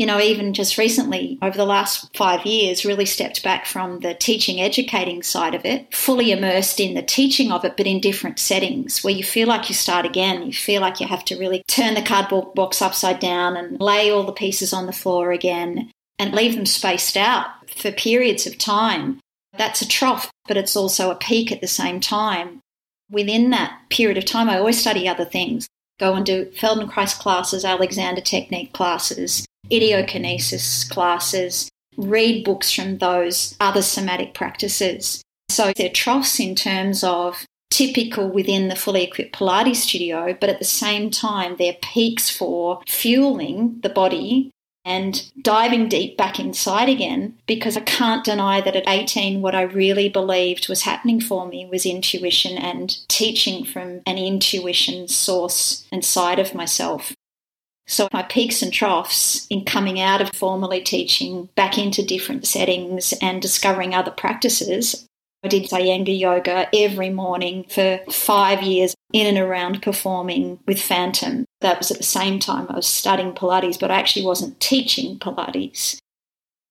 you 0.01 0.07
know, 0.07 0.19
even 0.19 0.55
just 0.55 0.79
recently, 0.79 1.37
over 1.43 1.55
the 1.55 1.63
last 1.63 2.17
five 2.17 2.43
years, 2.43 2.83
really 2.83 3.05
stepped 3.05 3.43
back 3.43 3.67
from 3.67 3.99
the 3.99 4.15
teaching, 4.15 4.59
educating 4.59 5.21
side 5.21 5.53
of 5.53 5.63
it, 5.63 5.93
fully 5.93 6.31
immersed 6.31 6.79
in 6.79 6.95
the 6.95 7.03
teaching 7.03 7.51
of 7.51 7.63
it, 7.63 7.77
but 7.77 7.85
in 7.85 8.01
different 8.01 8.39
settings 8.39 9.03
where 9.03 9.13
you 9.13 9.23
feel 9.23 9.47
like 9.47 9.69
you 9.69 9.75
start 9.75 10.03
again. 10.03 10.41
You 10.41 10.53
feel 10.53 10.81
like 10.81 10.99
you 10.99 11.05
have 11.05 11.23
to 11.25 11.37
really 11.37 11.61
turn 11.67 11.93
the 11.93 12.01
cardboard 12.01 12.55
box 12.55 12.81
upside 12.81 13.19
down 13.19 13.55
and 13.55 13.79
lay 13.79 14.09
all 14.09 14.23
the 14.23 14.31
pieces 14.31 14.73
on 14.73 14.87
the 14.87 14.91
floor 14.91 15.31
again 15.31 15.91
and 16.17 16.33
leave 16.33 16.55
them 16.55 16.65
spaced 16.65 17.15
out 17.15 17.69
for 17.69 17.91
periods 17.91 18.47
of 18.47 18.57
time. 18.57 19.19
That's 19.55 19.83
a 19.83 19.87
trough, 19.87 20.31
but 20.47 20.57
it's 20.57 20.75
also 20.75 21.11
a 21.11 21.15
peak 21.15 21.51
at 21.51 21.61
the 21.61 21.67
same 21.67 21.99
time. 21.99 22.61
Within 23.11 23.51
that 23.51 23.79
period 23.91 24.17
of 24.17 24.25
time, 24.25 24.49
I 24.49 24.57
always 24.57 24.81
study 24.81 25.07
other 25.07 25.25
things. 25.25 25.67
Go 25.99 26.15
and 26.15 26.25
do 26.25 26.45
Feldenkrais 26.45 27.19
classes, 27.19 27.63
Alexander 27.63 28.21
Technique 28.21 28.73
classes, 28.73 29.45
ideokinesis 29.69 30.89
classes, 30.89 31.69
read 31.97 32.43
books 32.43 32.71
from 32.71 32.97
those 32.97 33.55
other 33.59 33.81
somatic 33.81 34.33
practices. 34.33 35.21
So 35.49 35.73
they're 35.75 35.89
troughs 35.89 36.39
in 36.39 36.55
terms 36.55 37.03
of 37.03 37.45
typical 37.69 38.29
within 38.29 38.67
the 38.67 38.75
fully 38.75 39.03
equipped 39.03 39.35
Pilates 39.35 39.77
studio, 39.77 40.35
but 40.39 40.49
at 40.49 40.59
the 40.59 40.65
same 40.65 41.09
time, 41.09 41.55
they're 41.57 41.77
peaks 41.81 42.29
for 42.29 42.81
fueling 42.87 43.79
the 43.81 43.89
body 43.89 44.51
and 44.83 45.31
diving 45.41 45.87
deep 45.87 46.17
back 46.17 46.39
inside 46.39 46.89
again 46.89 47.37
because 47.45 47.77
I 47.77 47.81
can't 47.81 48.25
deny 48.25 48.61
that 48.61 48.75
at 48.75 48.87
18, 48.87 49.41
what 49.41 49.53
I 49.53 49.61
really 49.61 50.09
believed 50.09 50.69
was 50.69 50.81
happening 50.81 51.21
for 51.21 51.47
me 51.47 51.65
was 51.65 51.85
intuition 51.85 52.57
and 52.57 52.97
teaching 53.07 53.63
from 53.63 54.01
an 54.05 54.17
intuition 54.17 55.07
source 55.07 55.85
and 55.91 56.03
side 56.03 56.39
of 56.39 56.55
myself. 56.55 57.13
So, 57.87 58.07
my 58.13 58.23
peaks 58.23 58.61
and 58.61 58.71
troughs 58.71 59.47
in 59.49 59.65
coming 59.65 59.99
out 59.99 60.21
of 60.21 60.33
formally 60.33 60.81
teaching 60.81 61.49
back 61.55 61.77
into 61.77 62.05
different 62.05 62.45
settings 62.47 63.13
and 63.21 63.41
discovering 63.41 63.93
other 63.93 64.11
practices. 64.11 65.05
I 65.43 65.47
did 65.47 65.63
Iyengar 65.63 66.17
yoga 66.17 66.69
every 66.73 67.09
morning 67.09 67.65
for 67.67 67.99
five 68.11 68.61
years 68.61 68.93
in 69.11 69.25
and 69.25 69.37
around 69.39 69.81
performing 69.81 70.59
with 70.67 70.79
Phantom. 70.79 71.45
That 71.61 71.79
was 71.79 71.89
at 71.89 71.97
the 71.97 72.03
same 72.03 72.39
time 72.39 72.67
I 72.69 72.75
was 72.75 72.87
studying 72.87 73.33
Pilates, 73.33 73.79
but 73.79 73.89
I 73.91 73.95
actually 73.99 74.25
wasn't 74.25 74.59
teaching 74.59 75.17
Pilates. 75.19 75.99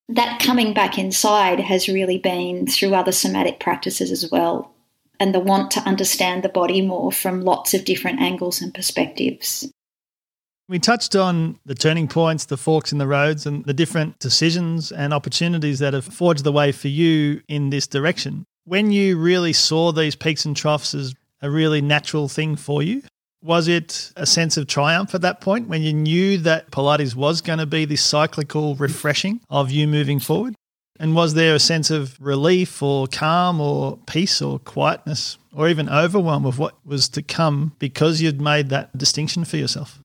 that 0.09 0.41
coming 0.41 0.75
back 0.75 0.99
inside 0.99 1.61
has 1.61 1.89
really 1.89 2.19
been 2.19 2.67
through 2.67 2.95
other 2.95 3.13
somatic 3.13 3.61
practices 3.61 4.11
as 4.11 4.31
well, 4.31 4.73
and 5.21 5.35
the 5.35 5.41
want 5.41 5.71
to 5.73 5.81
understand 5.81 6.43
the 6.43 6.49
body 6.49 6.81
more 6.81 7.13
from 7.13 7.43
lots 7.43 7.75
of 7.75 7.85
different 7.85 8.21
angles 8.21 8.61
and 8.61 8.75
perspectives. 8.75 9.71
We 10.71 10.79
touched 10.79 11.17
on 11.17 11.59
the 11.67 11.75
turning 11.75 12.07
points, 12.07 12.45
the 12.45 12.57
forks 12.57 12.93
in 12.93 12.99
the 12.99 13.07
roads, 13.09 13.45
and 13.45 13.65
the 13.65 13.75
different 13.75 14.21
decisions 14.21 14.93
and 14.93 15.13
opportunities 15.13 15.81
that 15.81 15.95
have 15.95 16.05
forged 16.05 16.45
the 16.45 16.53
way 16.53 16.71
for 16.71 16.87
you 16.87 17.43
in 17.49 17.71
this 17.71 17.89
direction. 17.89 18.45
When 18.67 18.93
you 18.93 19.19
really 19.19 19.53
saw 19.53 19.91
these 19.91 20.15
peaks 20.15 20.45
and 20.45 20.57
troughs 20.57 20.95
as 20.95 21.13
a 21.43 21.51
really 21.51 21.81
natural 21.81 22.29
thing 22.29 22.55
for 22.55 22.85
you, 22.85 23.03
was 23.43 23.67
it 23.67 24.13
a 24.15 24.25
sense 24.25 24.57
of 24.57 24.69
triumph 24.69 25.13
at 25.13 25.23
that 25.23 25.41
point 25.41 25.67
when 25.67 25.83
you 25.83 25.93
knew 25.93 26.39
that 26.39 26.71
Pilates 26.71 27.17
was 27.17 27.41
going 27.41 27.59
to 27.59 27.67
be 27.67 27.85
this 27.85 28.03
cyclical 28.03 28.77
refreshing 28.77 29.41
of 29.51 29.73
you 29.73 29.89
moving 29.89 30.21
forward? 30.21 30.55
And 31.01 31.17
was 31.17 31.35
there 31.35 31.57
a 31.57 31.59
sense 31.59 31.91
of 31.91 32.17
relief 32.21 32.81
or 32.81 33.09
calm 33.09 33.61
or 33.61 33.99
peace 34.07 34.41
or 34.41 34.61
quietness 34.61 35.37
or 35.53 35.69
even 35.69 35.89
overwhelm 35.89 36.47
of 36.47 36.61
what 36.61 36.77
was 36.87 37.09
to 37.09 37.23
come 37.23 37.73
because 37.81 38.23
you'd 38.23 38.41
made 38.41 38.69
that 38.69 38.97
distinction 38.97 39.45
for 39.45 39.57
yourself? 39.57 39.99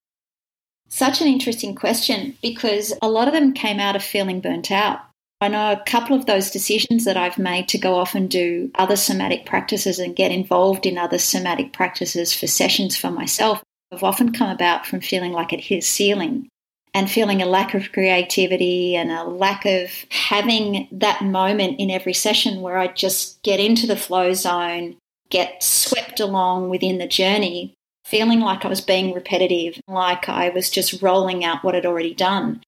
Such 0.96 1.20
an 1.20 1.28
interesting 1.28 1.76
question 1.76 2.38
because 2.41 2.93
a 3.02 3.10
lot 3.10 3.28
of 3.28 3.34
them 3.34 3.52
came 3.52 3.82
out 3.82 3.98
of 3.98 4.02
feeling 4.02 4.39
burnt 4.39 4.72
out. 4.72 5.02
I 5.41 5.50
know 5.50 5.74
a 5.74 5.84
couple 5.86 6.16
of 6.16 6.26
those 6.26 6.50
decisions 6.50 7.04
that 7.04 7.18
I've 7.18 7.38
made 7.38 7.68
to 7.68 7.78
go 7.78 7.96
off 7.96 8.16
and 8.16 8.32
do 8.32 8.72
other 8.76 8.96
somatic 8.96 9.46
practices 9.46 10.00
and 10.00 10.16
get 10.16 10.32
involved 10.32 10.86
in 10.86 10.98
other 10.98 11.18
somatic 11.18 11.74
practices 11.74 12.34
for 12.34 12.48
sessions 12.48 12.96
for 12.96 13.12
myself 13.12 13.62
have 13.91 14.06
often 14.06 14.32
come 14.32 14.50
about 14.50 14.86
from 14.86 15.02
feeling 15.02 15.34
like 15.34 15.52
it 15.52 15.60
hit 15.60 15.80
a 15.80 15.82
ceiling 15.82 16.48
and 16.93 17.12
feeling 17.12 17.41
a 17.41 17.46
lack 17.46 17.74
of 17.74 17.91
creativity 17.91 18.96
and 18.96 19.12
a 19.12 19.26
lack 19.26 19.66
of 19.66 19.91
having 20.12 20.88
that 20.93 21.22
moment 21.22 21.78
in 21.78 21.91
every 21.91 22.14
session 22.14 22.62
where 22.62 22.78
I 22.78 22.88
just 22.88 23.43
get 23.43 23.60
into 23.60 23.86
the 23.86 23.98
flow 23.98 24.32
zone, 24.32 24.96
get 25.30 25.62
swept 25.62 26.22
along 26.22 26.70
within 26.70 27.00
the 27.00 27.06
journey, 27.06 27.76
feeling 28.06 28.39
like 28.39 28.64
I 28.64 28.70
was 28.70 28.82
being 28.82 29.14
repetitive, 29.14 29.82
like 29.88 30.30
I 30.30 30.49
was 30.49 30.70
just 30.70 31.01
rolling 31.01 31.43
out 31.43 31.64
what 31.64 31.76
I'd 31.76 31.86
already 31.86 32.14
done. 32.14 32.62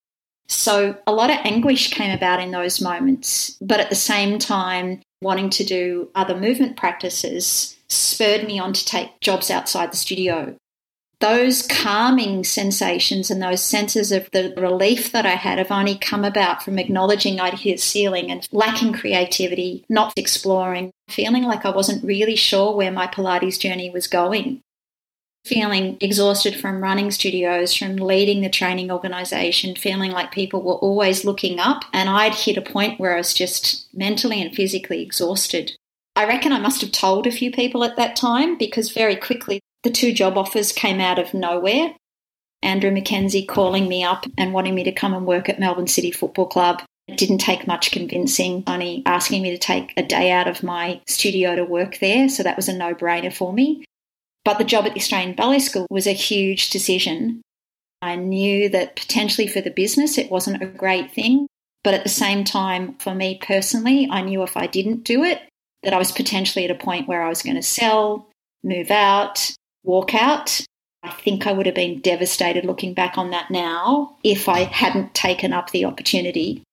So 0.47 0.97
a 1.05 1.13
lot 1.13 1.29
of 1.29 1.37
anguish 1.43 1.91
came 1.91 2.11
about 2.11 2.41
in 2.41 2.51
those 2.51 2.81
moments, 2.81 3.57
but 3.61 3.79
at 3.79 3.89
the 3.89 3.95
same 3.95 4.39
time, 4.39 5.01
wanting 5.21 5.49
to 5.51 5.63
do 5.63 6.09
other 6.15 6.35
movement 6.35 6.77
practices 6.77 7.77
spurred 7.89 8.45
me 8.45 8.59
on 8.59 8.73
to 8.73 8.85
take 8.85 9.19
jobs 9.19 9.51
outside 9.51 9.91
the 9.91 9.97
studio. 9.97 10.55
Those 11.19 11.63
calming 11.63 12.43
sensations 12.43 13.31
and 13.31 13.41
those 13.41 13.63
senses 13.63 14.11
of 14.11 14.29
the 14.31 14.53
relief 14.55 15.11
that 15.11 15.25
I 15.25 15.31
had 15.31 15.57
have 15.57 15.71
only 15.71 15.97
come 15.97 16.23
about 16.23 16.61
from 16.61 16.77
acknowledging 16.77 17.39
I'd 17.39 17.55
hit 17.55 17.79
a 17.79 17.81
ceiling 17.81 18.29
and 18.29 18.47
lacking 18.51 18.93
creativity, 18.93 19.83
not 19.89 20.13
exploring, 20.15 20.91
feeling 21.09 21.43
like 21.43 21.65
I 21.65 21.71
wasn't 21.71 22.03
really 22.03 22.35
sure 22.35 22.75
where 22.75 22.91
my 22.91 23.07
Pilates 23.07 23.59
journey 23.59 23.89
was 23.89 24.07
going 24.07 24.61
feeling 25.47 25.97
exhausted 26.01 26.55
from 26.55 26.81
running 26.81 27.11
studios, 27.11 27.73
from 27.75 27.95
leading 27.95 28.41
the 28.41 28.49
training 28.49 28.91
organization, 28.91 29.75
feeling 29.75 30.11
like 30.11 30.31
people 30.31 30.61
were 30.61 30.75
always 30.75 31.25
looking 31.25 31.59
up. 31.59 31.83
And 31.93 32.09
I'd 32.09 32.35
hit 32.35 32.57
a 32.57 32.61
point 32.61 32.99
where 32.99 33.13
I 33.13 33.17
was 33.17 33.33
just 33.33 33.87
mentally 33.93 34.41
and 34.41 34.53
physically 34.53 35.01
exhausted. 35.01 35.73
I 36.15 36.25
reckon 36.25 36.51
I 36.51 36.59
must 36.59 36.81
have 36.81 36.91
told 36.91 37.27
a 37.27 37.31
few 37.31 37.51
people 37.51 37.83
at 37.83 37.95
that 37.97 38.15
time 38.15 38.57
because 38.57 38.91
very 38.91 39.15
quickly 39.15 39.59
the 39.83 39.91
two 39.91 40.11
job 40.13 40.37
offers 40.37 40.71
came 40.71 40.99
out 40.99 41.19
of 41.19 41.33
nowhere. 41.33 41.93
Andrew 42.63 42.91
McKenzie 42.91 43.47
calling 43.47 43.87
me 43.87 44.03
up 44.03 44.25
and 44.37 44.53
wanting 44.53 44.73
me 44.73 44.83
to 44.83 44.91
come 44.91 45.13
and 45.13 45.27
work 45.27 45.47
at 45.47 45.59
Melbourne 45.59 45.87
City 45.87 46.11
Football 46.11 46.47
Club. 46.47 46.81
It 47.07 47.17
didn't 47.17 47.37
take 47.37 47.67
much 47.67 47.91
convincing, 47.91 48.63
only 48.67 49.03
asking 49.05 49.41
me 49.41 49.51
to 49.51 49.57
take 49.57 49.93
a 49.95 50.03
day 50.03 50.31
out 50.31 50.47
of 50.47 50.63
my 50.63 50.99
studio 51.07 51.55
to 51.55 51.63
work 51.63 51.99
there. 51.99 52.27
So 52.27 52.43
that 52.43 52.57
was 52.57 52.67
a 52.67 52.73
no 52.73 52.93
brainer 52.93 53.33
for 53.33 53.53
me. 53.53 53.85
But 54.47 54.59
the 54.59 54.63
job 54.63 54.85
at 54.85 54.93
the 54.93 55.01
Australian 55.01 55.35
Ballet 55.35 55.59
School 55.59 55.87
was 55.89 56.07
a 56.07 56.13
huge 56.13 56.69
decision. 56.69 57.41
I 58.01 58.15
knew 58.15 58.69
that 58.69 58.95
potentially 58.95 59.45
for 59.45 59.59
the 59.59 59.69
business 59.69 60.17
it 60.17 60.31
wasn't 60.31 60.63
a 60.63 60.67
great 60.67 61.11
thing, 61.11 61.47
but 61.83 61.93
at 61.93 62.03
the 62.03 62.09
same 62.09 62.45
time, 62.45 62.95
for 62.99 63.13
me 63.13 63.41
personally, 63.41 64.07
I 64.09 64.21
knew 64.21 64.43
if 64.43 64.55
I 64.55 64.65
didn't 64.65 65.03
do 65.03 65.21
it, 65.21 65.41
that 65.83 65.93
I 65.93 65.97
was 65.97 66.13
potentially 66.13 66.63
at 66.63 66.71
a 66.71 66.75
point 66.75 67.09
where 67.09 67.23
I 67.23 67.27
was 67.27 67.41
going 67.41 67.57
to 67.57 67.61
sell, 67.61 68.29
move 68.63 68.89
out, 68.89 69.51
walk 69.83 70.15
out. 70.15 70.61
I 71.03 71.11
think 71.11 71.45
I 71.45 71.51
would 71.51 71.65
have 71.65 71.75
been 71.75 71.99
devastated 71.99 72.63
looking 72.63 72.93
back 72.93 73.17
on 73.17 73.31
that 73.31 73.51
now 73.51 74.15
if 74.23 74.47
I 74.47 74.59
hadn't 74.59 75.13
taken 75.13 75.51
up 75.51 75.71
the 75.71 75.83
opportunity. 75.83 76.63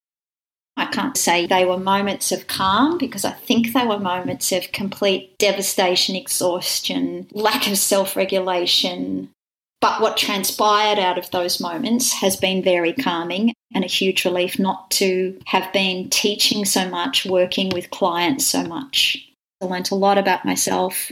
I 0.77 0.85
can't 0.87 1.15
say 1.15 1.45
they 1.45 1.65
were 1.65 1.77
moments 1.77 2.31
of 2.31 2.47
calm 2.47 2.97
because 2.97 3.23
I 3.23 3.31
think 3.31 3.73
they 3.73 3.85
were 3.85 3.99
moments 3.99 4.51
of 4.51 4.71
complete 4.73 5.37
devastation, 5.37 6.15
exhaustion, 6.15 7.27
lack 7.31 7.67
of 7.67 7.77
self 7.77 8.15
regulation. 8.15 9.29
But 9.79 10.01
what 10.01 10.17
transpired 10.17 10.99
out 10.99 11.17
of 11.17 11.31
those 11.31 11.61
moments 11.61 12.11
has 12.13 12.35
been 12.35 12.63
very 12.63 12.91
calming 12.91 13.53
and 13.73 13.83
a 13.83 13.87
huge 13.87 14.25
relief 14.25 14.57
not 14.57 14.89
to 14.91 15.39
have 15.45 15.71
been 15.71 16.09
teaching 16.09 16.65
so 16.65 16.89
much, 16.89 17.25
working 17.25 17.69
with 17.69 17.91
clients 17.91 18.45
so 18.45 18.63
much. 18.63 19.29
I 19.61 19.65
learnt 19.65 19.91
a 19.91 19.95
lot 19.95 20.17
about 20.17 20.43
myself. 20.43 21.11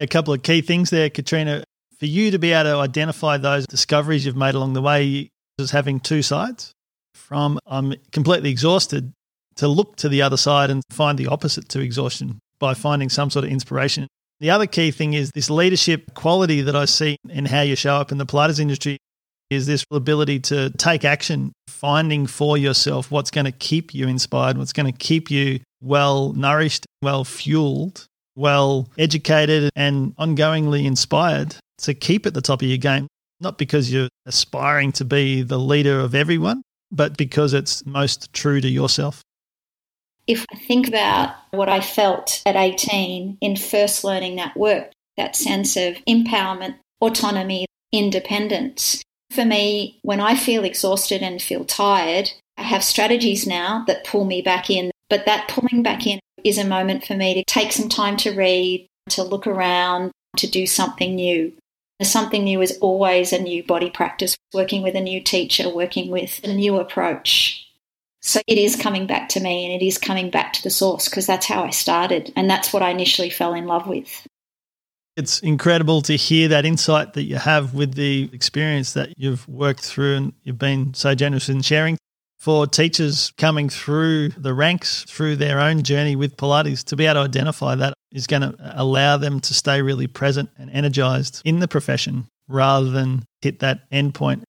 A 0.00 0.06
couple 0.06 0.34
of 0.34 0.42
key 0.42 0.60
things 0.60 0.90
there, 0.90 1.08
Katrina. 1.08 1.64
For 1.98 2.06
you 2.06 2.30
to 2.30 2.38
be 2.38 2.52
able 2.52 2.70
to 2.70 2.76
identify 2.76 3.38
those 3.38 3.66
discoveries 3.66 4.26
you've 4.26 4.36
made 4.36 4.54
along 4.54 4.74
the 4.74 4.82
way 4.82 5.30
as 5.58 5.70
having 5.70 6.00
two 6.00 6.22
sides 6.22 6.74
from 7.18 7.58
I'm 7.66 7.94
completely 8.12 8.50
exhausted 8.50 9.12
to 9.56 9.68
look 9.68 9.96
to 9.96 10.08
the 10.08 10.22
other 10.22 10.36
side 10.36 10.70
and 10.70 10.82
find 10.90 11.18
the 11.18 11.26
opposite 11.26 11.68
to 11.70 11.80
exhaustion 11.80 12.38
by 12.58 12.74
finding 12.74 13.08
some 13.08 13.30
sort 13.30 13.44
of 13.44 13.50
inspiration. 13.50 14.06
The 14.40 14.50
other 14.50 14.66
key 14.66 14.92
thing 14.92 15.14
is 15.14 15.32
this 15.32 15.50
leadership 15.50 16.14
quality 16.14 16.60
that 16.62 16.76
I 16.76 16.84
see 16.84 17.16
in 17.28 17.44
how 17.44 17.62
you 17.62 17.74
show 17.74 17.96
up 17.96 18.12
in 18.12 18.18
the 18.18 18.26
Pilates 18.26 18.60
industry 18.60 18.98
is 19.50 19.66
this 19.66 19.84
ability 19.90 20.40
to 20.40 20.70
take 20.70 21.04
action, 21.04 21.52
finding 21.66 22.26
for 22.26 22.56
yourself 22.56 23.10
what's 23.10 23.30
going 23.30 23.46
to 23.46 23.52
keep 23.52 23.94
you 23.94 24.06
inspired, 24.06 24.58
what's 24.58 24.72
going 24.72 24.90
to 24.90 24.96
keep 24.96 25.30
you 25.30 25.60
well 25.80 26.32
nourished, 26.34 26.86
well 27.02 27.24
fueled, 27.24 28.06
well 28.36 28.88
educated, 28.98 29.70
and 29.74 30.14
ongoingly 30.16 30.84
inspired 30.84 31.56
to 31.78 31.94
keep 31.94 32.26
at 32.26 32.34
the 32.34 32.42
top 32.42 32.62
of 32.62 32.68
your 32.68 32.78
game. 32.78 33.08
Not 33.40 33.56
because 33.56 33.92
you're 33.92 34.08
aspiring 34.26 34.92
to 34.92 35.04
be 35.04 35.42
the 35.42 35.58
leader 35.58 36.00
of 36.00 36.14
everyone, 36.14 36.62
but 36.90 37.16
because 37.16 37.54
it's 37.54 37.84
most 37.86 38.32
true 38.32 38.60
to 38.60 38.68
yourself? 38.68 39.22
If 40.26 40.44
I 40.52 40.58
think 40.58 40.86
about 40.88 41.34
what 41.52 41.68
I 41.68 41.80
felt 41.80 42.42
at 42.44 42.56
18 42.56 43.38
in 43.40 43.56
first 43.56 44.04
learning 44.04 44.36
that 44.36 44.56
work, 44.56 44.92
that 45.16 45.36
sense 45.36 45.76
of 45.76 45.96
empowerment, 46.06 46.76
autonomy, 47.00 47.66
independence, 47.92 49.02
for 49.30 49.44
me, 49.44 49.98
when 50.02 50.20
I 50.20 50.34
feel 50.34 50.64
exhausted 50.64 51.22
and 51.22 51.40
feel 51.40 51.64
tired, 51.64 52.30
I 52.56 52.62
have 52.62 52.82
strategies 52.82 53.46
now 53.46 53.84
that 53.86 54.04
pull 54.04 54.24
me 54.24 54.42
back 54.42 54.70
in. 54.70 54.90
But 55.10 55.26
that 55.26 55.48
pulling 55.48 55.82
back 55.82 56.06
in 56.06 56.20
is 56.44 56.58
a 56.58 56.64
moment 56.64 57.04
for 57.04 57.14
me 57.14 57.34
to 57.34 57.44
take 57.44 57.72
some 57.72 57.88
time 57.88 58.16
to 58.18 58.34
read, 58.34 58.86
to 59.10 59.22
look 59.22 59.46
around, 59.46 60.12
to 60.36 60.46
do 60.46 60.66
something 60.66 61.14
new. 61.14 61.52
Something 62.02 62.44
new 62.44 62.62
is 62.62 62.78
always 62.80 63.32
a 63.32 63.42
new 63.42 63.64
body 63.64 63.90
practice, 63.90 64.36
working 64.54 64.82
with 64.82 64.94
a 64.94 65.00
new 65.00 65.20
teacher, 65.20 65.68
working 65.68 66.10
with 66.10 66.40
a 66.44 66.54
new 66.54 66.76
approach. 66.78 67.64
So 68.20 68.40
it 68.46 68.58
is 68.58 68.76
coming 68.76 69.06
back 69.06 69.28
to 69.30 69.40
me 69.40 69.64
and 69.64 69.80
it 69.80 69.84
is 69.84 69.98
coming 69.98 70.30
back 70.30 70.52
to 70.54 70.62
the 70.62 70.70
source 70.70 71.08
because 71.08 71.26
that's 71.26 71.46
how 71.46 71.64
I 71.64 71.70
started 71.70 72.32
and 72.36 72.48
that's 72.48 72.72
what 72.72 72.82
I 72.82 72.90
initially 72.90 73.30
fell 73.30 73.54
in 73.54 73.66
love 73.66 73.86
with. 73.86 74.26
It's 75.16 75.40
incredible 75.40 76.02
to 76.02 76.14
hear 76.14 76.46
that 76.48 76.64
insight 76.64 77.14
that 77.14 77.24
you 77.24 77.36
have 77.36 77.74
with 77.74 77.94
the 77.94 78.30
experience 78.32 78.92
that 78.92 79.14
you've 79.16 79.48
worked 79.48 79.84
through 79.84 80.16
and 80.16 80.32
you've 80.44 80.58
been 80.58 80.94
so 80.94 81.14
generous 81.14 81.48
in 81.48 81.62
sharing 81.62 81.98
for 82.38 82.68
teachers 82.68 83.32
coming 83.36 83.68
through 83.68 84.28
the 84.30 84.54
ranks 84.54 85.04
through 85.04 85.34
their 85.36 85.58
own 85.58 85.82
journey 85.82 86.14
with 86.14 86.36
Pilates 86.36 86.84
to 86.84 86.96
be 86.96 87.06
able 87.06 87.14
to 87.14 87.20
identify 87.20 87.74
that 87.74 87.94
is 88.12 88.26
going 88.26 88.42
to 88.42 88.54
allow 88.60 89.16
them 89.16 89.40
to 89.40 89.54
stay 89.54 89.82
really 89.82 90.06
present 90.06 90.50
and 90.58 90.70
energized 90.70 91.42
in 91.44 91.60
the 91.60 91.68
profession 91.68 92.26
rather 92.48 92.90
than 92.90 93.24
hit 93.42 93.60
that 93.60 93.90
endpoint. 93.90 94.42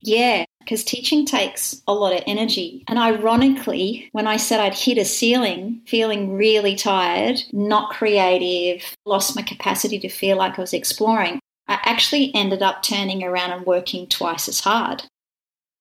Yeah, 0.00 0.44
because 0.60 0.84
teaching 0.84 1.24
takes 1.24 1.80
a 1.86 1.94
lot 1.94 2.12
of 2.12 2.22
energy. 2.26 2.84
And 2.86 2.98
ironically, 2.98 4.08
when 4.12 4.26
I 4.26 4.36
said 4.36 4.60
I'd 4.60 4.74
hit 4.74 4.98
a 4.98 5.04
ceiling, 5.04 5.80
feeling 5.86 6.36
really 6.36 6.74
tired, 6.76 7.40
not 7.52 7.90
creative, 7.90 8.84
lost 9.04 9.34
my 9.34 9.42
capacity 9.42 9.98
to 10.00 10.08
feel 10.08 10.36
like 10.36 10.58
I 10.58 10.60
was 10.60 10.74
exploring, 10.74 11.40
I 11.68 11.78
actually 11.84 12.32
ended 12.34 12.62
up 12.62 12.82
turning 12.82 13.24
around 13.24 13.52
and 13.52 13.66
working 13.66 14.06
twice 14.06 14.48
as 14.48 14.60
hard 14.60 15.02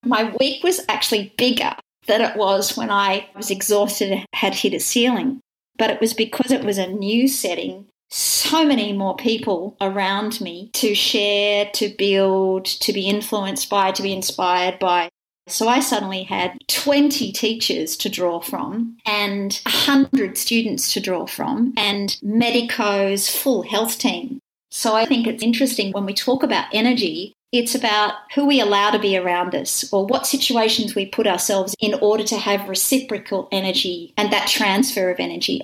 my 0.05 0.35
week 0.39 0.63
was 0.63 0.81
actually 0.87 1.33
bigger 1.37 1.73
than 2.07 2.21
it 2.21 2.37
was 2.37 2.77
when 2.77 2.91
I 2.91 3.27
was 3.35 3.49
exhausted 3.49 4.11
and 4.11 4.25
had 4.33 4.53
hit 4.53 4.73
a 4.73 4.79
ceiling. 4.79 5.41
But 5.77 5.89
it 5.89 6.01
was 6.01 6.13
because 6.13 6.51
it 6.51 6.63
was 6.63 6.77
a 6.77 6.87
new 6.87 7.27
setting, 7.27 7.87
so 8.09 8.65
many 8.65 8.93
more 8.93 9.15
people 9.15 9.75
around 9.81 10.39
me 10.39 10.69
to 10.73 10.95
share, 10.95 11.69
to 11.73 11.89
build, 11.97 12.65
to 12.65 12.93
be 12.93 13.09
influenced 13.09 13.69
by, 13.69 13.91
to 13.91 14.03
be 14.03 14.13
inspired 14.13 14.79
by. 14.79 15.09
So 15.47 15.67
I 15.67 15.79
suddenly 15.79 16.23
had 16.23 16.57
20 16.67 17.31
teachers 17.31 17.95
to 17.97 18.09
draw 18.09 18.39
from 18.39 18.97
and 19.05 19.59
100 19.65 20.37
students 20.37 20.91
to 20.93 20.99
draw 20.99 21.27
from 21.27 21.73
and 21.77 22.17
medicos, 22.23 23.29
full 23.29 23.61
health 23.61 23.99
team. 23.99 24.39
So 24.71 24.95
I 24.95 25.05
think 25.05 25.27
it's 25.27 25.43
interesting 25.43 25.91
when 25.91 26.05
we 26.05 26.13
talk 26.13 26.41
about 26.41 26.73
energy, 26.73 27.34
it's 27.57 27.75
about 27.75 28.13
who 28.33 28.45
we 28.45 28.59
allow 28.59 28.91
to 28.91 28.99
be 28.99 29.17
around 29.17 29.55
us 29.55 29.91
or 29.93 30.05
what 30.05 30.27
situations 30.27 30.95
we 30.95 31.05
put 31.05 31.27
ourselves 31.27 31.75
in 31.79 31.93
order 31.95 32.23
to 32.23 32.37
have 32.37 32.69
reciprocal 32.69 33.47
energy 33.51 34.13
and 34.17 34.31
that 34.31 34.47
transfer 34.47 35.09
of 35.09 35.19
energy. 35.19 35.61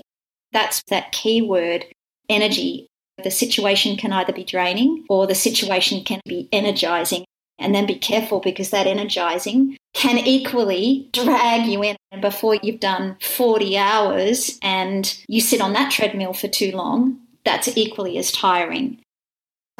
That's 0.51 0.81
that 0.89 1.11
key 1.11 1.41
word, 1.41 1.85
energy. 2.29 2.87
The 3.23 3.31
situation 3.31 3.97
can 3.97 4.13
either 4.13 4.33
be 4.33 4.43
draining 4.43 5.05
or 5.09 5.27
the 5.27 5.35
situation 5.35 6.03
can 6.03 6.21
be 6.25 6.49
energizing. 6.51 7.25
And 7.59 7.75
then 7.75 7.85
be 7.85 7.99
careful 7.99 8.39
because 8.39 8.71
that 8.71 8.87
energizing 8.87 9.77
can 9.93 10.17
equally 10.17 11.09
drag 11.13 11.67
you 11.67 11.83
in. 11.83 11.95
And 12.11 12.19
before 12.19 12.55
you've 12.55 12.79
done 12.79 13.17
40 13.21 13.77
hours 13.77 14.57
and 14.63 15.15
you 15.27 15.41
sit 15.41 15.61
on 15.61 15.73
that 15.73 15.91
treadmill 15.91 16.33
for 16.33 16.47
too 16.47 16.71
long, 16.71 17.19
that's 17.45 17.77
equally 17.77 18.17
as 18.17 18.31
tiring. 18.31 18.99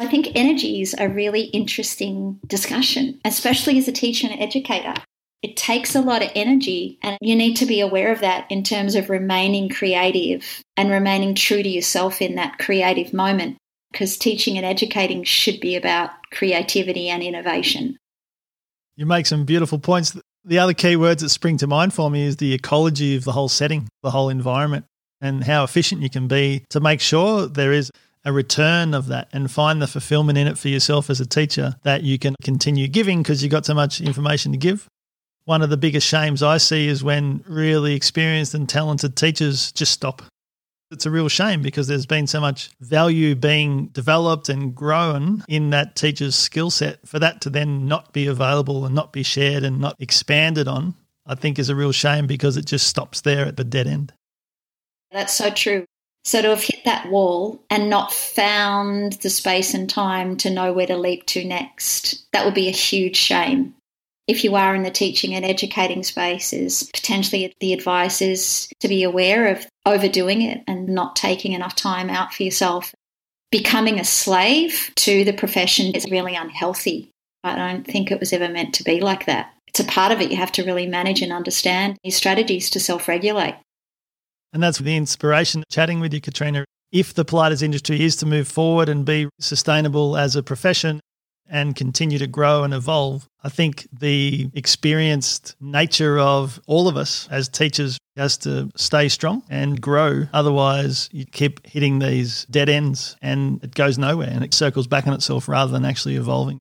I 0.02 0.08
think 0.08 0.30
energy 0.34 0.82
is 0.82 0.96
a 0.98 1.08
really 1.08 1.42
interesting 1.42 2.40
discussion, 2.48 3.20
especially 3.24 3.78
as 3.78 3.86
a 3.86 3.92
teacher 3.92 4.26
and 4.28 4.40
educator. 4.40 4.94
It 5.42 5.56
takes 5.56 5.94
a 5.94 6.00
lot 6.00 6.24
of 6.24 6.30
energy, 6.34 6.98
and 7.02 7.16
you 7.20 7.36
need 7.36 7.54
to 7.58 7.66
be 7.66 7.80
aware 7.80 8.12
of 8.12 8.18
that 8.18 8.50
in 8.50 8.64
terms 8.64 8.96
of 8.96 9.08
remaining 9.08 9.68
creative 9.68 10.60
and 10.76 10.90
remaining 10.90 11.36
true 11.36 11.62
to 11.62 11.68
yourself 11.68 12.20
in 12.20 12.34
that 12.34 12.58
creative 12.58 13.12
moment, 13.12 13.58
because 13.92 14.16
teaching 14.16 14.56
and 14.56 14.66
educating 14.66 15.22
should 15.22 15.60
be 15.60 15.76
about 15.76 16.10
creativity 16.32 17.08
and 17.08 17.22
innovation. 17.22 17.96
You 18.96 19.06
make 19.06 19.26
some 19.26 19.44
beautiful 19.44 19.78
points. 19.78 20.16
The 20.44 20.58
other 20.58 20.74
key 20.74 20.96
words 20.96 21.22
that 21.22 21.28
spring 21.28 21.58
to 21.58 21.68
mind 21.68 21.94
for 21.94 22.10
me 22.10 22.24
is 22.24 22.38
the 22.38 22.54
ecology 22.54 23.14
of 23.14 23.22
the 23.22 23.32
whole 23.32 23.48
setting, 23.48 23.88
the 24.02 24.10
whole 24.10 24.30
environment, 24.30 24.84
and 25.20 25.44
how 25.44 25.62
efficient 25.62 26.02
you 26.02 26.10
can 26.10 26.26
be 26.26 26.64
to 26.70 26.80
make 26.80 27.00
sure 27.00 27.46
there 27.46 27.72
is 27.72 27.92
a 28.24 28.32
return 28.32 28.94
of 28.94 29.06
that 29.08 29.28
and 29.32 29.50
find 29.50 29.82
the 29.82 29.86
fulfillment 29.86 30.38
in 30.38 30.46
it 30.46 30.58
for 30.58 30.68
yourself 30.68 31.10
as 31.10 31.20
a 31.20 31.26
teacher 31.26 31.76
that 31.82 32.02
you 32.02 32.18
can 32.18 32.34
continue 32.42 32.88
giving 32.88 33.22
because 33.22 33.42
you've 33.42 33.52
got 33.52 33.66
so 33.66 33.74
much 33.74 34.00
information 34.00 34.52
to 34.52 34.58
give. 34.58 34.86
One 35.44 35.62
of 35.62 35.70
the 35.70 35.76
biggest 35.76 36.06
shames 36.06 36.42
I 36.42 36.58
see 36.58 36.86
is 36.86 37.02
when 37.02 37.42
really 37.48 37.94
experienced 37.94 38.54
and 38.54 38.68
talented 38.68 39.16
teachers 39.16 39.72
just 39.72 39.92
stop. 39.92 40.22
It's 40.92 41.06
a 41.06 41.10
real 41.10 41.28
shame 41.28 41.62
because 41.62 41.88
there's 41.88 42.06
been 42.06 42.26
so 42.26 42.40
much 42.40 42.70
value 42.80 43.34
being 43.34 43.86
developed 43.88 44.48
and 44.48 44.74
grown 44.74 45.42
in 45.48 45.70
that 45.70 45.96
teacher's 45.96 46.36
skill 46.36 46.70
set 46.70 47.06
for 47.08 47.18
that 47.18 47.40
to 47.40 47.50
then 47.50 47.88
not 47.88 48.12
be 48.12 48.26
available 48.26 48.84
and 48.84 48.94
not 48.94 49.12
be 49.12 49.22
shared 49.22 49.64
and 49.64 49.80
not 49.80 49.96
expanded 49.98 50.68
on, 50.68 50.94
I 51.26 51.34
think 51.34 51.58
is 51.58 51.70
a 51.70 51.74
real 51.74 51.92
shame 51.92 52.26
because 52.26 52.56
it 52.56 52.66
just 52.66 52.86
stops 52.86 53.22
there 53.22 53.46
at 53.46 53.56
the 53.56 53.64
dead 53.64 53.86
end. 53.86 54.12
That's 55.10 55.34
so 55.34 55.50
true. 55.50 55.86
So 56.24 56.40
to 56.40 56.50
have 56.50 56.62
hit 56.62 56.84
that 56.84 57.10
wall 57.10 57.60
and 57.68 57.90
not 57.90 58.12
found 58.12 59.14
the 59.14 59.30
space 59.30 59.74
and 59.74 59.90
time 59.90 60.36
to 60.38 60.50
know 60.50 60.72
where 60.72 60.86
to 60.86 60.96
leap 60.96 61.26
to 61.26 61.44
next, 61.44 62.24
that 62.32 62.44
would 62.44 62.54
be 62.54 62.68
a 62.68 62.72
huge 62.72 63.16
shame. 63.16 63.74
If 64.28 64.44
you 64.44 64.54
are 64.54 64.74
in 64.74 64.84
the 64.84 64.90
teaching 64.90 65.34
and 65.34 65.44
educating 65.44 66.04
spaces, 66.04 66.88
potentially 66.94 67.52
the 67.58 67.72
advice 67.72 68.22
is 68.22 68.68
to 68.80 68.86
be 68.86 69.02
aware 69.02 69.48
of 69.48 69.66
overdoing 69.84 70.42
it 70.42 70.62
and 70.68 70.88
not 70.88 71.16
taking 71.16 71.52
enough 71.52 71.74
time 71.74 72.08
out 72.08 72.32
for 72.32 72.44
yourself. 72.44 72.94
Becoming 73.50 73.98
a 73.98 74.04
slave 74.04 74.92
to 74.96 75.24
the 75.24 75.32
profession 75.32 75.94
is 75.94 76.10
really 76.10 76.36
unhealthy. 76.36 77.10
I 77.42 77.56
don't 77.56 77.84
think 77.84 78.10
it 78.10 78.20
was 78.20 78.32
ever 78.32 78.48
meant 78.48 78.74
to 78.74 78.84
be 78.84 79.00
like 79.00 79.26
that. 79.26 79.52
It's 79.66 79.80
a 79.80 79.84
part 79.84 80.12
of 80.12 80.20
it 80.20 80.30
you 80.30 80.36
have 80.36 80.52
to 80.52 80.64
really 80.64 80.86
manage 80.86 81.20
and 81.20 81.32
understand 81.32 81.98
your 82.04 82.12
strategies 82.12 82.70
to 82.70 82.80
self 82.80 83.08
regulate. 83.08 83.56
And 84.52 84.62
that's 84.62 84.78
the 84.78 84.96
inspiration 84.96 85.64
chatting 85.70 86.00
with 86.00 86.12
you, 86.12 86.20
Katrina. 86.20 86.64
If 86.90 87.14
the 87.14 87.24
Pilates 87.24 87.62
industry 87.62 88.02
is 88.02 88.16
to 88.16 88.26
move 88.26 88.46
forward 88.46 88.88
and 88.88 89.04
be 89.04 89.28
sustainable 89.40 90.16
as 90.16 90.36
a 90.36 90.42
profession 90.42 91.00
and 91.48 91.74
continue 91.74 92.18
to 92.18 92.26
grow 92.26 92.62
and 92.64 92.74
evolve, 92.74 93.26
I 93.42 93.48
think 93.48 93.88
the 93.92 94.50
experienced 94.54 95.56
nature 95.60 96.18
of 96.18 96.60
all 96.66 96.88
of 96.88 96.96
us 96.98 97.28
as 97.30 97.48
teachers 97.48 97.98
has 98.16 98.36
to 98.38 98.70
stay 98.76 99.08
strong 99.08 99.42
and 99.48 99.80
grow. 99.80 100.24
Otherwise, 100.34 101.08
you 101.12 101.24
keep 101.24 101.66
hitting 101.66 101.98
these 101.98 102.44
dead 102.50 102.68
ends 102.68 103.16
and 103.22 103.62
it 103.64 103.74
goes 103.74 103.96
nowhere 103.96 104.28
and 104.30 104.44
it 104.44 104.52
circles 104.52 104.86
back 104.86 105.06
on 105.06 105.14
itself 105.14 105.48
rather 105.48 105.72
than 105.72 105.86
actually 105.86 106.16
evolving. 106.16 106.58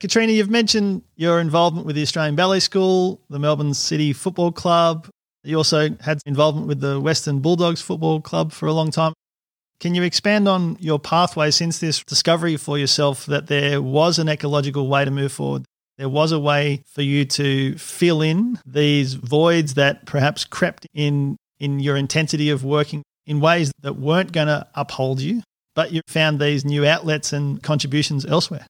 Katrina, 0.00 0.32
you've 0.32 0.50
mentioned 0.50 1.02
your 1.14 1.38
involvement 1.38 1.86
with 1.86 1.94
the 1.94 2.02
Australian 2.02 2.34
Ballet 2.34 2.60
School, 2.60 3.20
the 3.30 3.38
Melbourne 3.38 3.72
City 3.72 4.12
Football 4.12 4.50
Club, 4.50 5.08
you 5.44 5.56
also 5.56 5.90
had 6.00 6.20
involvement 6.26 6.66
with 6.66 6.80
the 6.80 7.00
Western 7.00 7.40
Bulldogs 7.40 7.80
Football 7.80 8.20
Club 8.20 8.52
for 8.52 8.66
a 8.66 8.72
long 8.72 8.90
time. 8.90 9.12
Can 9.80 9.94
you 9.94 10.02
expand 10.02 10.48
on 10.48 10.76
your 10.80 10.98
pathway 10.98 11.50
since 11.50 11.78
this 11.78 12.02
discovery 12.04 12.56
for 12.56 12.78
yourself 12.78 13.26
that 13.26 13.48
there 13.48 13.82
was 13.82 14.18
an 14.18 14.28
ecological 14.28 14.88
way 14.88 15.04
to 15.04 15.10
move 15.10 15.32
forward? 15.32 15.64
There 15.98 16.08
was 16.08 16.32
a 16.32 16.40
way 16.40 16.82
for 16.86 17.02
you 17.02 17.24
to 17.26 17.76
fill 17.76 18.22
in 18.22 18.58
these 18.66 19.14
voids 19.14 19.74
that 19.74 20.06
perhaps 20.06 20.44
crept 20.44 20.86
in 20.94 21.36
in 21.60 21.78
your 21.78 21.96
intensity 21.96 22.50
of 22.50 22.64
working 22.64 23.02
in 23.26 23.40
ways 23.40 23.72
that 23.80 23.94
weren't 23.94 24.32
going 24.32 24.48
to 24.48 24.66
uphold 24.74 25.20
you, 25.20 25.42
but 25.74 25.92
you 25.92 26.00
found 26.08 26.40
these 26.40 26.64
new 26.64 26.84
outlets 26.84 27.32
and 27.32 27.62
contributions 27.62 28.26
elsewhere. 28.26 28.66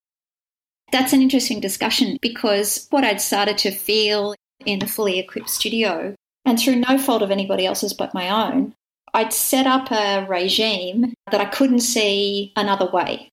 That's 0.93 1.13
an 1.13 1.23
interesting 1.23 1.61
discussion 1.61 2.19
because 2.21 2.87
what 2.91 3.05
I'd 3.05 3.21
started 3.21 3.59
to 3.59 3.71
feel 3.71 4.35
in 4.65 4.79
the 4.79 4.87
fully 4.87 5.19
equipped 5.19 5.51
studio 5.51 6.15
and 6.45 6.59
through 6.59 6.77
no 6.77 6.99
fault 6.99 7.23
of 7.23 7.31
anybody 7.31 7.67
else's 7.67 7.93
but 7.93 8.15
my 8.15 8.29
own, 8.29 8.75
I'd 9.13 9.33
set 9.33 9.67
up 9.67 9.91
a 9.91 10.27
regime 10.29 11.15
that 11.31 11.41
I 11.41 11.47
couldn't 11.47 11.81
see 11.81 12.53
another 12.57 12.91
way. 12.91 13.31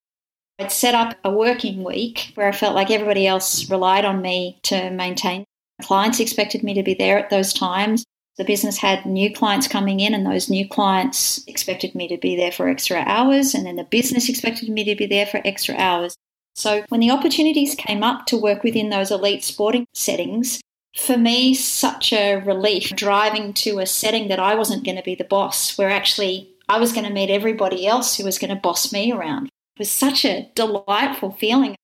I'd 0.60 0.72
set 0.72 0.94
up 0.94 1.16
a 1.24 1.32
working 1.32 1.84
week 1.84 2.32
where 2.36 2.48
I 2.48 2.52
felt 2.52 2.76
like 2.76 2.92
everybody 2.92 3.26
else 3.26 3.70
relied 3.70 4.06
on 4.06 4.22
me 4.22 4.60
to 4.64 4.92
maintain. 4.92 5.44
Clients 5.82 6.20
expected 6.20 6.62
me 6.62 6.76
to 6.76 6.84
be 6.84 6.94
there 6.94 7.18
at 7.18 7.32
those 7.32 7.52
times. 7.52 8.06
The 8.38 8.44
business 8.44 8.78
had 8.78 9.06
new 9.06 9.34
clients 9.34 9.68
coming 9.68 10.00
in, 10.00 10.14
and 10.14 10.26
those 10.26 10.50
new 10.50 10.68
clients 10.68 11.44
expected 11.48 11.96
me 11.96 12.08
to 12.08 12.18
be 12.18 12.36
there 12.36 12.52
for 12.52 12.70
extra 12.70 12.98
hours, 13.00 13.54
and 13.54 13.66
then 13.66 13.76
the 13.76 13.84
business 13.84 14.30
expected 14.30 14.70
me 14.70 14.84
to 14.84 14.96
be 14.96 15.06
there 15.06 15.26
for 15.26 15.42
extra 15.44 15.76
hours. 15.76 16.16
So, 16.56 16.84
when 16.90 17.02
the 17.02 17.12
opportunities 17.12 17.76
came 17.76 18.04
up 18.04 18.26
to 18.28 18.38
work 18.38 18.64
within 18.64 18.90
those 18.90 19.12
elite 19.12 19.44
sporting 19.44 19.86
settings, 19.94 20.62
for 20.96 21.18
me 21.18 21.54
such 21.54 22.12
a 22.12 22.36
relief 22.36 22.90
driving 22.92 23.54
to 23.54 23.80
a 23.80 23.86
setting 23.86 24.28
that 24.28 24.40
I 24.40 24.56
wasn't 24.56 24.84
going 24.84 24.98
to 24.98 25.04
be 25.04 25.16
the 25.16 25.24
boss, 25.24 25.78
where 25.78 25.90
actually 25.90 26.50
I 26.68 26.80
was 26.80 26.92
going 26.92 27.06
to 27.06 27.14
meet 27.14 27.30
everybody 27.30 27.88
else 27.88 28.18
who 28.18 28.26
was 28.26 28.40
going 28.40 28.54
to 28.54 28.62
boss 28.62 28.92
me 28.92 29.12
around. 29.12 29.48
It 29.48 29.80
was 29.80 29.92
such 29.92 30.26
a 30.26 30.50
delightful 30.56 31.32
feeling. 31.32 31.76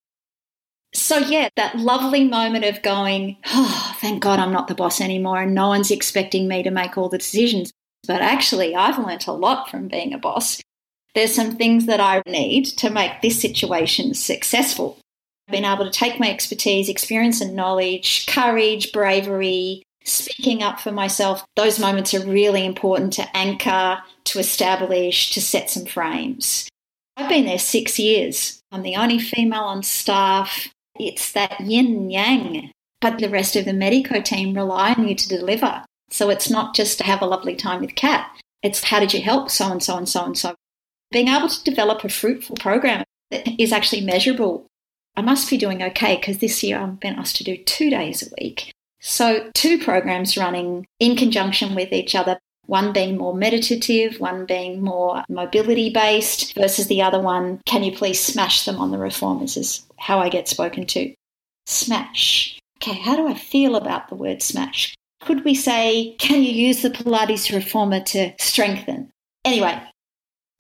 So, 0.94 1.18
yeah, 1.18 1.50
that 1.56 1.78
lovely 1.78 2.24
moment 2.24 2.66
of 2.66 2.82
going, 2.82 3.38
oh, 3.46 3.96
thank 4.00 4.22
God 4.22 4.40
I'm 4.40 4.54
not 4.54 4.68
the 4.68 4.76
boss 4.76 5.02
anymore 5.02 5.42
and 5.42 5.54
no 5.54 5.68
one's 5.68 5.92
expecting 5.92 6.48
me 6.48 6.64
to 6.64 6.72
make 6.72 6.98
all 6.98 7.10
the 7.10 7.18
decisions. 7.18 7.72
But 8.08 8.22
actually, 8.22 8.76
I've 8.76 8.98
learnt 8.98 9.28
a 9.28 9.34
lot 9.34 9.70
from 9.70 9.88
being 9.88 10.14
a 10.14 10.18
boss. 10.18 10.62
There's 11.14 11.34
some 11.34 11.56
things 11.56 11.88
that 11.88 12.00
I 12.00 12.22
need 12.26 12.66
to 12.78 12.90
make 12.90 13.22
this 13.22 13.42
situation 13.42 14.14
successful 14.14 15.00
been 15.50 15.66
able 15.66 15.86
to 15.86 15.92
take 15.92 16.20
my 16.20 16.30
expertise, 16.30 16.90
experience, 16.90 17.42
and 17.42 17.56
knowledge, 17.56 18.26
courage, 18.28 18.92
bravery, 18.92 19.84
speaking 20.08 20.64
up 20.64 20.80
for 20.80 20.92
myself, 20.92 21.46
those 21.56 21.80
moments 21.80 22.14
are 22.14 22.26
really 22.26 22.66
important 22.66 23.14
to 23.14 23.38
anchor, 23.38 24.00
to 24.26 24.40
establish, 24.40 25.32
to 25.32 25.42
set 25.42 25.70
some 25.70 25.86
frames. 25.86 26.68
I've 27.16 27.30
been 27.30 27.46
there 27.46 27.60
six 27.60 28.00
years. 28.00 28.62
I'm 28.72 28.84
the 28.84 28.96
only 28.96 29.20
female 29.20 29.64
on 29.64 29.84
staff. 29.84 30.70
It's 31.00 31.32
that 31.34 31.60
yin 31.60 32.10
yang. 32.10 32.72
But 33.02 33.20
the 33.20 33.30
rest 33.30 33.56
of 33.56 33.66
the 33.66 33.74
Medico 33.74 34.22
team 34.22 34.56
rely 34.56 34.94
on 34.94 35.08
you 35.08 35.16
to 35.16 35.28
deliver. 35.28 35.84
So 36.10 36.30
it's 36.30 36.50
not 36.50 36.74
just 36.74 36.98
to 37.00 37.04
have 37.04 37.22
a 37.22 37.28
lovely 37.28 37.56
time 37.56 37.82
with 37.82 37.96
Kat. 37.96 38.30
It's 38.64 38.84
how 38.84 39.00
did 39.00 39.14
you 39.14 39.22
help 39.22 39.52
so 39.52 39.72
and 39.72 39.84
so 39.84 39.98
and 39.98 40.08
so 40.10 40.26
and 40.26 40.38
so. 40.38 40.56
Being 41.12 41.28
able 41.28 41.50
to 41.50 41.64
develop 41.64 42.04
a 42.04 42.10
fruitful 42.10 42.56
program 42.58 43.04
that 43.32 43.48
is 43.62 43.72
actually 43.72 44.02
measurable 44.02 44.66
I 45.18 45.22
must 45.22 45.50
be 45.50 45.58
doing 45.58 45.82
okay 45.82 46.16
because 46.18 46.38
this 46.38 46.62
year 46.62 46.78
I've 46.78 47.00
been 47.00 47.16
asked 47.16 47.38
to 47.38 47.44
do 47.44 47.58
two 47.58 47.90
days 47.90 48.22
a 48.22 48.30
week. 48.40 48.72
So, 49.00 49.50
two 49.56 49.80
programs 49.80 50.38
running 50.38 50.86
in 51.00 51.16
conjunction 51.16 51.74
with 51.74 51.92
each 51.92 52.14
other, 52.14 52.40
one 52.68 52.94
being 52.94 53.18
more 53.18 53.34
meditative, 53.34 54.20
one 54.20 54.46
being 54.46 54.82
more 54.82 55.24
mobility 55.28 55.90
based, 55.90 56.54
versus 56.54 56.88
the 56.88 57.02
other 57.02 57.20
one, 57.20 57.62
can 57.66 57.84
you 57.84 57.92
please 57.92 58.20
smash 58.20 58.66
them 58.66 58.78
on 58.78 58.92
the 58.92 58.98
reformers, 58.98 59.58
is 59.58 59.84
how 59.98 60.20
I 60.20 60.30
get 60.30 60.48
spoken 60.48 60.86
to. 60.88 61.14
Smash. 61.66 62.60
Okay, 62.78 63.00
how 63.00 63.16
do 63.16 63.28
I 63.28 63.34
feel 63.34 63.76
about 63.76 64.10
the 64.10 64.16
word 64.16 64.42
smash? 64.44 64.96
Could 65.22 65.44
we 65.44 65.56
say, 65.56 66.16
can 66.20 66.44
you 66.44 66.52
use 66.52 66.84
the 66.84 66.90
Pilates 66.90 67.54
reformer 67.54 68.02
to 68.02 68.34
strengthen? 68.40 69.10
Anyway, 69.46 69.82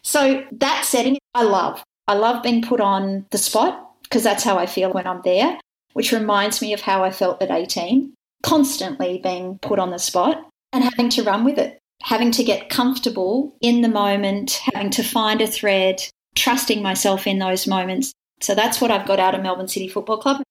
so 0.03 0.43
that 0.51 0.85
setting 0.85 1.17
I 1.35 1.43
love. 1.43 1.83
I 2.07 2.15
love 2.15 2.41
being 2.41 2.61
put 2.61 2.79
on 2.79 3.25
the 3.31 3.37
spot 3.37 3.86
because 4.09 4.23
that's 4.23 4.43
how 4.43 4.57
I 4.57 4.65
feel 4.65 4.91
when 4.91 5.07
I'm 5.07 5.21
there. 5.23 5.59
which 5.97 6.11
reminds 6.11 6.61
me 6.61 6.73
of 6.73 6.81
how 6.81 7.03
I 7.03 7.09
felt 7.09 7.41
at 7.41 7.49
18, 7.49 8.13
constantly 8.43 9.17
being 9.17 9.57
put 9.63 9.79
on 9.79 9.89
the 9.89 9.97
spot 9.97 10.47
and 10.71 10.83
having 10.83 11.09
to 11.09 11.23
run 11.23 11.43
with 11.43 11.57
it, 11.57 11.79
having 12.03 12.29
to 12.33 12.43
get 12.43 12.69
comfortable 12.69 13.55
in 13.61 13.81
the 13.81 13.89
moment, 13.89 14.59
having 14.73 14.91
to 14.91 15.01
find 15.01 15.41
a 15.41 15.47
thread, 15.47 15.99
trusting 16.35 16.83
myself 16.83 17.25
in 17.25 17.39
those 17.39 17.65
moments. 17.65 18.11
So 18.41 18.53
that's 18.53 18.79
what 18.79 18.91
I've 18.91 19.07
got 19.07 19.19
out 19.19 19.33
of 19.33 19.41
Melbourne 19.41 19.67
City 19.67 19.87
Football 19.87 20.19
Club. 20.19 20.43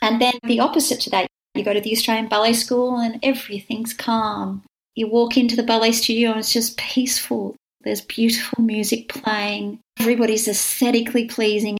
And 0.00 0.18
then 0.18 0.32
the 0.44 0.60
opposite 0.60 1.00
to 1.00 1.10
that, 1.10 1.26
you 1.54 1.62
go 1.62 1.74
to 1.74 1.80
the 1.82 1.92
Australian 1.92 2.28
Ballet 2.28 2.54
School 2.54 2.96
and 2.96 3.20
everything's 3.22 3.92
calm. 3.92 4.62
You 4.94 5.08
walk 5.08 5.36
into 5.36 5.56
the 5.56 5.62
ballet 5.62 5.92
studio 5.92 6.30
and 6.30 6.38
it's 6.38 6.54
just 6.54 6.78
peaceful. 6.78 7.54
There's 7.82 8.00
beautiful 8.00 8.64
music 8.64 9.10
playing. 9.10 9.80
Everybody's 10.00 10.48
aesthetically 10.48 11.26
pleasing 11.26 11.76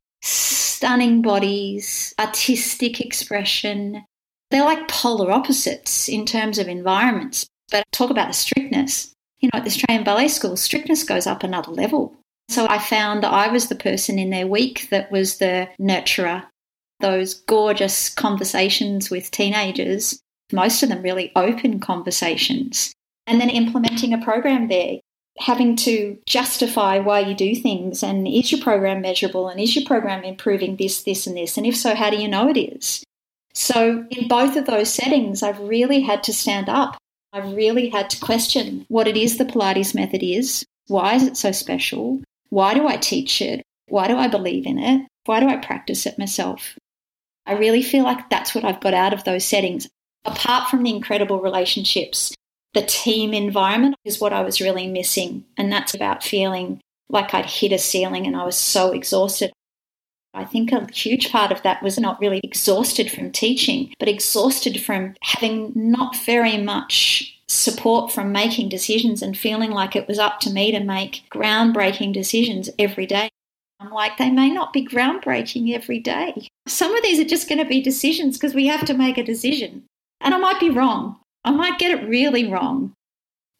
stunning 0.85 1.22
bodies, 1.22 2.12
artistic 2.18 3.01
expression. 3.01 4.05
They're 4.51 4.66
like 4.66 4.87
polar 4.87 5.32
opposites 5.32 6.11
in 6.11 6.26
terms 6.26 6.59
of 6.59 6.68
environments. 6.68 7.47
But 7.70 7.85
talk 7.91 8.11
about 8.11 8.28
the 8.28 8.35
strictness. 8.35 9.11
You 9.41 9.49
know, 9.51 9.61
at 9.61 9.64
the 9.64 9.70
Australian 9.70 10.05
Ballet 10.05 10.28
School, 10.28 10.59
strictness 10.59 11.03
goes 11.03 11.26
up 11.26 11.43
another 11.43 11.72
level. 11.72 12.14
So 12.51 12.66
I 12.68 12.78
found 12.78 13.22
that 13.22 13.32
I 13.32 13.49
was 13.49 13.68
the 13.68 13.74
person 13.74 14.18
in 14.18 14.28
their 14.28 14.47
week 14.47 14.89
that 14.91 15.11
was 15.11 15.39
the 15.39 15.70
nurturer. 15.80 16.45
Those 17.01 17.32
gorgeous 17.32 18.11
conversations 18.11 19.09
with 19.09 19.30
teenagers, 19.30 20.20
most 20.53 20.82
of 20.82 20.91
them 20.91 21.01
really 21.01 21.32
open 21.35 21.80
conversations. 21.80 22.93
And 23.26 23.41
then 23.41 23.49
implementing 23.49 24.12
a 24.12 24.22
program 24.22 24.68
there 24.68 24.99
having 25.39 25.76
to 25.76 26.18
justify 26.26 26.99
why 26.99 27.20
you 27.20 27.35
do 27.35 27.55
things 27.55 28.03
and 28.03 28.26
is 28.28 28.53
your 28.53 28.61
program 28.61 29.01
measurable 29.01 29.49
and 29.49 29.61
is 29.61 29.74
your 29.74 29.85
program 29.85 30.22
improving 30.22 30.76
this, 30.76 31.03
this, 31.03 31.26
and 31.26 31.37
this? 31.37 31.57
And 31.57 31.66
if 31.66 31.76
so, 31.76 31.95
how 31.95 32.11
do 32.11 32.16
you 32.16 32.28
know 32.28 32.49
it 32.49 32.57
is? 32.57 33.03
So, 33.53 34.05
in 34.11 34.26
both 34.26 34.57
of 34.57 34.66
those 34.66 34.93
settings, 34.93 35.43
I've 35.43 35.61
really 35.61 36.01
had 36.01 36.24
to 36.24 36.32
stand 36.32 36.68
up. 36.68 36.97
I've 37.32 37.55
really 37.55 37.89
had 37.89 38.11
to 38.11 38.20
question 38.20 38.85
what 38.89 39.09
it 39.09 39.16
is 39.16 39.39
the 39.39 39.45
Pilates 39.45 39.95
method 39.95 40.22
is. 40.22 40.64
Why 40.89 41.14
is 41.14 41.22
it 41.22 41.37
so 41.37 41.53
special? 41.53 42.20
Why 42.51 42.74
do 42.74 42.87
I 42.87 42.97
teach 42.97 43.41
it? 43.41 43.62
Why 43.89 44.09
do 44.09 44.16
I 44.16 44.28
believe 44.28 44.66
in 44.66 44.78
it? 44.78 45.07
Why 45.24 45.41
do 45.41 45.49
I 45.49 45.57
practice 45.57 46.07
it 46.07 46.18
myself? 46.18 46.76
I 47.47 47.55
really 47.55 47.82
feel 47.82 48.05
like 48.05 48.28
that's 48.30 48.55
what 48.55 48.64
I've 48.64 48.80
got 48.80 48.95
out 48.95 49.12
of 49.12 49.24
those 49.24 49.45
settings. 49.45 49.89
Apart 50.24 50.68
from 50.68 50.82
the 50.82 50.91
incredible 50.91 51.41
relationships 51.41 52.35
the 52.75 52.83
team 52.83 53.33
environment 53.33 53.95
is 54.05 54.20
what 54.20 54.33
I 54.33 54.43
was 54.43 54.61
really 54.61 54.87
missing. 54.87 55.45
And 55.57 55.72
that's 55.72 55.95
about 55.95 56.22
feeling 56.22 56.81
like 57.09 57.33
I'd 57.33 57.47
hit 57.47 57.72
a 57.72 57.79
ceiling 57.79 58.27
and 58.27 58.37
I 58.37 58.45
was 58.45 58.57
so 58.57 58.93
exhausted. 58.93 59.53
I 60.35 60.45
think 60.45 60.72
a 60.72 60.87
huge 60.93 61.31
part 61.31 61.53
of 61.53 61.62
that 61.62 61.83
was 61.83 61.99
not 61.99 62.20
really 62.20 62.41
exhausted 62.43 63.11
from 63.11 63.31
teaching, 63.31 63.95
but 64.01 64.09
exhausted 64.09 64.83
from 64.83 65.14
having 65.22 65.72
not 65.77 66.16
very 66.16 66.57
much 66.57 67.41
support 67.47 68.11
from 68.11 68.33
making 68.33 68.68
decisions 68.68 69.22
and 69.22 69.39
feeling 69.39 69.70
like 69.70 69.95
it 69.95 70.09
was 70.09 70.18
up 70.18 70.41
to 70.41 70.51
me 70.51 70.72
to 70.72 70.81
make 70.81 71.22
groundbreaking 71.31 72.12
decisions 72.12 72.68
every 72.79 73.07
day. 73.07 73.29
I'm 73.79 73.93
like, 73.93 74.16
they 74.16 74.31
may 74.31 74.51
not 74.51 74.72
be 74.72 74.85
groundbreaking 74.85 75.72
every 75.72 76.01
day. 76.01 76.49
Some 76.66 76.97
of 76.97 77.03
these 77.03 77.20
are 77.20 77.29
just 77.29 77.49
going 77.49 77.59
to 77.59 77.64
be 77.64 77.81
decisions 77.81 78.37
because 78.37 78.55
we 78.55 78.66
have 78.66 78.85
to 78.87 78.95
make 78.95 79.18
a 79.18 79.25
decision. 79.25 79.85
And 80.20 80.35
I 80.35 80.39
might 80.39 80.59
be 80.59 80.70
wrong. 80.70 81.20
I 81.45 81.51
might 81.51 81.78
get 81.78 81.90
it 81.90 82.09
really 82.09 82.51
wrong. 82.51 82.95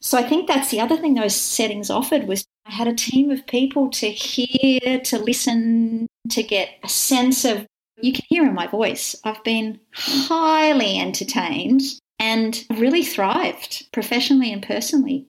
So 0.01 0.18
I 0.18 0.22
think 0.22 0.49
that's 0.49 0.70
the 0.70 0.80
other 0.80 0.97
thing 0.97 1.14
those 1.14 1.35
settings 1.35 1.91
offered 1.91 2.26
was 2.26 2.45
I 2.66 2.72
had 2.72 2.89
a 2.89 2.95
team 2.95 3.30
of 3.30 3.47
people 3.47 3.91
to 3.91 4.11
hear, 4.11 5.01
to 5.01 5.18
listen, 5.18 6.07
to 6.30 6.43
get 6.43 6.70
a 6.82 6.89
sense 6.89 7.45
of 7.45 7.66
you 8.01 8.12
can 8.12 8.24
hear 8.28 8.45
in 8.45 8.55
my 8.55 8.66
voice. 8.66 9.16
I've 9.24 9.43
been 9.45 9.80
highly 9.95 10.99
entertained 10.99 11.82
and 12.18 12.64
really 12.70 13.03
thrived 13.03 13.89
professionally 13.93 14.53
and 14.53 14.62
personally. 14.62 15.26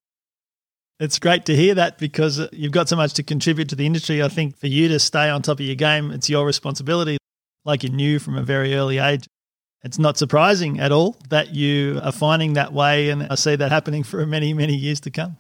It's 1.00 1.20
great 1.20 1.46
to 1.46 1.56
hear 1.56 1.76
that 1.76 1.98
because 1.98 2.42
you've 2.54 2.72
got 2.72 2.88
so 2.88 2.96
much 2.96 3.14
to 3.16 3.24
contribute 3.24 3.70
to 3.70 3.76
the 3.76 3.86
industry. 3.86 4.24
I 4.24 4.30
think 4.30 4.58
for 4.58 4.68
you 4.68 4.88
to 4.90 5.00
stay 5.00 5.30
on 5.30 5.42
top 5.42 5.60
of 5.60 5.66
your 5.66 5.76
game, 5.76 6.12
it's 6.12 6.30
your 6.30 6.46
responsibility, 6.46 7.18
like 7.66 7.84
you 7.84 7.90
knew 7.90 8.18
from 8.18 8.38
a 8.38 8.44
very 8.44 8.76
early 8.76 8.98
age. 8.98 9.26
It's 9.86 10.00
not 10.00 10.18
surprising 10.18 10.80
at 10.80 10.92
all 10.92 11.16
that 11.30 11.54
you 11.54 12.02
are 12.04 12.12
finding 12.12 12.54
that 12.54 12.74
way, 12.74 13.10
and 13.12 13.28
I 13.30 13.36
see 13.36 13.56
that 13.56 13.72
happening 13.72 14.02
for 14.02 14.26
many, 14.26 14.52
many 14.52 14.76
years 14.76 15.00
to 15.02 15.12
come. 15.12 15.38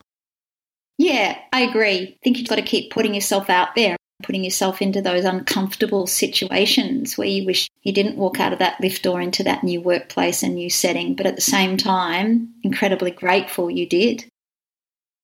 Yeah, 1.00 1.36
I 1.52 1.62
agree. 1.62 2.10
I 2.10 2.18
think 2.24 2.38
you've 2.38 2.48
got 2.48 2.58
to 2.58 2.62
keep 2.62 2.92
putting 2.92 3.16
yourself 3.16 3.50
out 3.50 3.74
there, 3.76 3.98
putting 4.22 4.44
yourself 4.44 4.84
into 4.84 5.02
those 5.02 5.26
uncomfortable 5.26 6.06
situations 6.06 7.18
where 7.18 7.28
you 7.28 7.44
wish 7.44 7.68
you 7.82 7.92
didn't 7.92 8.18
walk 8.18 8.40
out 8.40 8.54
of 8.54 8.60
that 8.60 8.80
lift 8.80 9.02
door 9.02 9.20
into 9.20 9.44
that 9.44 9.64
new 9.64 9.82
workplace 9.82 10.44
and 10.44 10.54
new 10.54 10.70
setting, 10.70 11.16
but 11.16 11.26
at 11.26 11.36
the 11.36 11.42
same 11.42 11.76
time, 11.76 12.54
incredibly 12.62 13.10
grateful 13.10 13.72
you 13.72 13.90
did. 13.90 14.26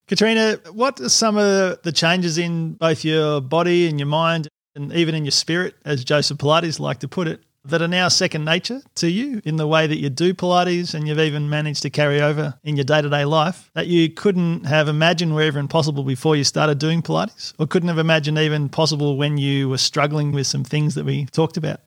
Katrina, 0.08 0.58
what 0.72 1.00
are 1.00 1.08
some 1.08 1.36
of 1.36 1.80
the 1.82 1.92
changes 1.92 2.38
in 2.38 2.72
both 2.72 3.04
your 3.04 3.40
body 3.40 3.88
and 3.88 4.00
your 4.00 4.08
mind 4.08 4.48
and 4.74 4.92
even 4.92 5.14
in 5.14 5.24
your 5.24 5.30
spirit, 5.30 5.76
as 5.84 6.02
Joseph 6.02 6.38
Pilates 6.38 6.80
like 6.80 6.98
to 6.98 7.08
put 7.08 7.28
it, 7.28 7.40
that 7.64 7.80
are 7.82 7.88
now 7.88 8.08
second 8.08 8.44
nature 8.44 8.82
to 8.96 9.08
you 9.08 9.40
in 9.44 9.56
the 9.56 9.66
way 9.66 9.86
that 9.86 9.98
you 9.98 10.10
do 10.10 10.34
Pilates 10.34 10.94
and 10.94 11.06
you've 11.06 11.18
even 11.18 11.48
managed 11.48 11.82
to 11.82 11.90
carry 11.90 12.20
over 12.20 12.58
in 12.64 12.76
your 12.76 12.84
day 12.84 13.00
to 13.00 13.08
day 13.08 13.24
life 13.24 13.70
that 13.74 13.86
you 13.86 14.10
couldn't 14.10 14.64
have 14.64 14.88
imagined 14.88 15.34
were 15.34 15.42
even 15.42 15.68
possible 15.68 16.02
before 16.02 16.34
you 16.34 16.44
started 16.44 16.78
doing 16.78 17.02
Pilates 17.02 17.54
or 17.58 17.66
couldn't 17.66 17.88
have 17.88 17.98
imagined 17.98 18.38
even 18.38 18.68
possible 18.68 19.16
when 19.16 19.38
you 19.38 19.68
were 19.68 19.78
struggling 19.78 20.32
with 20.32 20.46
some 20.46 20.64
things 20.64 20.94
that 20.96 21.04
we 21.04 21.26
talked 21.26 21.56
about? 21.56 21.80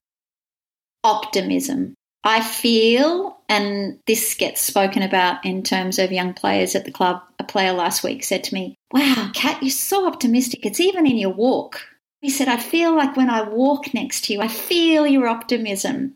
Optimism. 1.04 1.94
I 2.24 2.42
feel, 2.42 3.38
and 3.48 4.00
this 4.08 4.34
gets 4.34 4.60
spoken 4.60 5.04
about 5.04 5.46
in 5.46 5.62
terms 5.62 6.00
of 6.00 6.12
young 6.12 6.34
players 6.34 6.74
at 6.74 6.84
the 6.84 6.92
club. 6.92 7.22
A 7.38 7.44
player 7.44 7.72
last 7.72 8.04
week 8.04 8.24
said 8.24 8.44
to 8.46 8.54
me, 8.56 8.76
Wow, 8.92 9.30
Kat, 9.36 9.62
you're 9.62 9.70
so 9.70 10.08
optimistic. 10.08 10.66
It's 10.66 10.80
even 10.80 11.06
in 11.06 11.18
your 11.18 11.34
walk. 11.34 11.82
He 12.26 12.32
said, 12.32 12.48
I 12.48 12.58
feel 12.58 12.96
like 12.96 13.16
when 13.16 13.30
I 13.30 13.44
walk 13.44 13.94
next 13.94 14.26
to 14.26 14.34
you, 14.34 14.42
I 14.42 14.48
feel 14.48 15.06
your 15.06 15.28
optimism. 15.28 16.16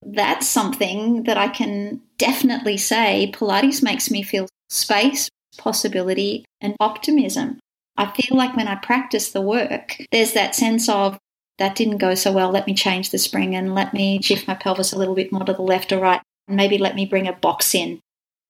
That's 0.00 0.48
something 0.48 1.24
that 1.24 1.36
I 1.36 1.48
can 1.48 2.00
definitely 2.16 2.78
say 2.78 3.30
Pilates 3.30 3.82
makes 3.82 4.10
me 4.10 4.22
feel 4.22 4.48
space, 4.70 5.28
possibility, 5.58 6.46
and 6.62 6.74
optimism. 6.80 7.58
I 7.98 8.10
feel 8.12 8.38
like 8.38 8.56
when 8.56 8.68
I 8.68 8.76
practice 8.76 9.32
the 9.32 9.42
work, 9.42 9.98
there's 10.10 10.32
that 10.32 10.54
sense 10.54 10.88
of 10.88 11.18
that 11.58 11.76
didn't 11.76 11.98
go 11.98 12.14
so 12.14 12.32
well. 12.32 12.50
Let 12.50 12.66
me 12.66 12.72
change 12.72 13.10
the 13.10 13.18
spring 13.18 13.54
and 13.54 13.74
let 13.74 13.92
me 13.92 14.22
shift 14.22 14.48
my 14.48 14.54
pelvis 14.54 14.94
a 14.94 14.98
little 14.98 15.14
bit 15.14 15.30
more 15.30 15.44
to 15.44 15.52
the 15.52 15.60
left 15.60 15.92
or 15.92 15.98
right. 15.98 16.22
And 16.48 16.56
maybe 16.56 16.78
let 16.78 16.94
me 16.94 17.04
bring 17.04 17.28
a 17.28 17.34
box 17.34 17.74
in. 17.74 18.00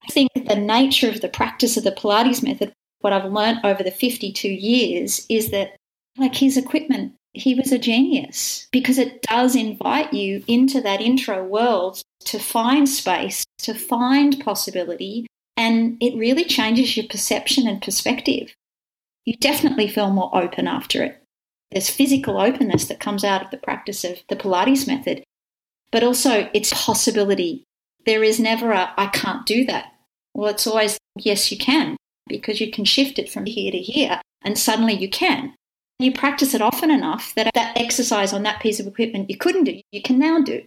I 0.05 0.13
think 0.13 0.31
the 0.33 0.55
nature 0.55 1.09
of 1.09 1.23
the 1.23 1.29
practice 1.29 1.77
of 1.77 1.83
the 1.83 1.91
Pilates 1.91 2.41
method, 2.41 2.73
what 3.01 3.13
I've 3.13 3.33
learned 3.33 3.63
over 3.65 3.83
the 3.83 3.91
52 3.91 4.49
years, 4.49 5.27
is 5.29 5.51
that 5.51 5.75
like 6.17 6.37
his 6.37 6.57
equipment, 6.57 7.15
he 7.33 7.55
was 7.55 7.73
a 7.73 7.79
genius 7.79 8.69
because 8.71 8.99
it 8.99 9.23
does 9.23 9.57
invite 9.57 10.13
you 10.13 10.45
into 10.47 10.81
that 10.81 11.01
intro 11.01 11.45
world 11.45 12.01
to 12.27 12.39
find 12.39 12.89
space, 12.89 13.45
to 13.59 13.75
find 13.75 14.41
possibility, 14.41 15.27
and 15.57 15.97
it 16.01 16.17
really 16.17 16.45
changes 16.45 16.97
your 16.97 17.07
perception 17.09 17.67
and 17.67 17.83
perspective. 17.83 18.55
You 19.25 19.37
definitely 19.37 19.89
feel 19.89 20.11
more 20.11 20.31
open 20.37 20.69
after 20.69 21.03
it. 21.03 21.23
There's 21.71 21.91
physical 21.91 22.41
openness 22.41 22.87
that 22.87 23.01
comes 23.01 23.25
out 23.25 23.43
of 23.43 23.51
the 23.51 23.57
practice 23.57 24.05
of 24.05 24.19
the 24.29 24.37
Pilates 24.37 24.87
method, 24.87 25.25
but 25.91 26.05
also 26.05 26.49
it's 26.55 26.85
possibility. 26.85 27.65
There 28.07 28.23
is 28.23 28.39
never 28.39 28.71
a, 28.71 28.93
I 28.97 29.07
can't 29.07 29.47
do 29.47 29.65
that. 29.65 29.93
Well, 30.35 30.51
it's 30.51 30.67
always, 30.67 30.99
yes, 31.17 31.51
you 31.51 31.59
can, 31.59 31.97
because 32.29 32.61
you 32.61 32.71
can 32.71 32.85
shift 32.85 33.19
it 33.19 33.31
from 33.31 33.47
here 33.47 33.73
to 33.73 33.79
here, 33.79 34.21
and 34.43 34.57
suddenly 34.59 34.95
you 34.95 35.09
can. 35.09 35.55
You 36.05 36.13
practice 36.13 36.53
it 36.53 36.61
often 36.61 36.91
enough 36.91 37.35
that 37.35 37.51
that 37.55 37.79
exercise 37.79 38.35
on 38.35 38.43
that 38.43 38.61
piece 38.61 38.79
of 38.79 38.87
equipment 38.87 39.31
you 39.31 39.39
couldn't 39.39 39.65
do, 39.65 39.81
you 39.91 40.03
can 40.03 40.19
now 40.19 40.39
do. 40.43 40.63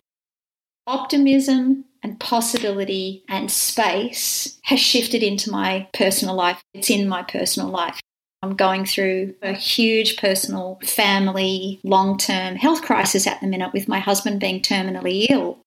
Optimism 0.87 1.85
and 2.01 2.19
possibility 2.19 3.23
and 3.29 3.51
space 3.51 4.57
has 4.63 4.79
shifted 4.79 5.21
into 5.21 5.51
my 5.51 5.87
personal 5.93 6.33
life. 6.33 6.59
It's 6.73 6.89
in 6.89 7.07
my 7.07 7.21
personal 7.21 7.69
life. 7.69 7.99
I'm 8.41 8.55
going 8.55 8.85
through 8.85 9.35
a 9.43 9.53
huge 9.53 10.17
personal, 10.17 10.79
family, 10.83 11.79
long 11.83 12.17
term 12.17 12.55
health 12.55 12.81
crisis 12.81 13.27
at 13.27 13.39
the 13.39 13.45
minute 13.45 13.73
with 13.73 13.87
my 13.87 13.99
husband 13.99 14.39
being 14.39 14.63
terminally 14.63 15.27
ill. 15.29 15.59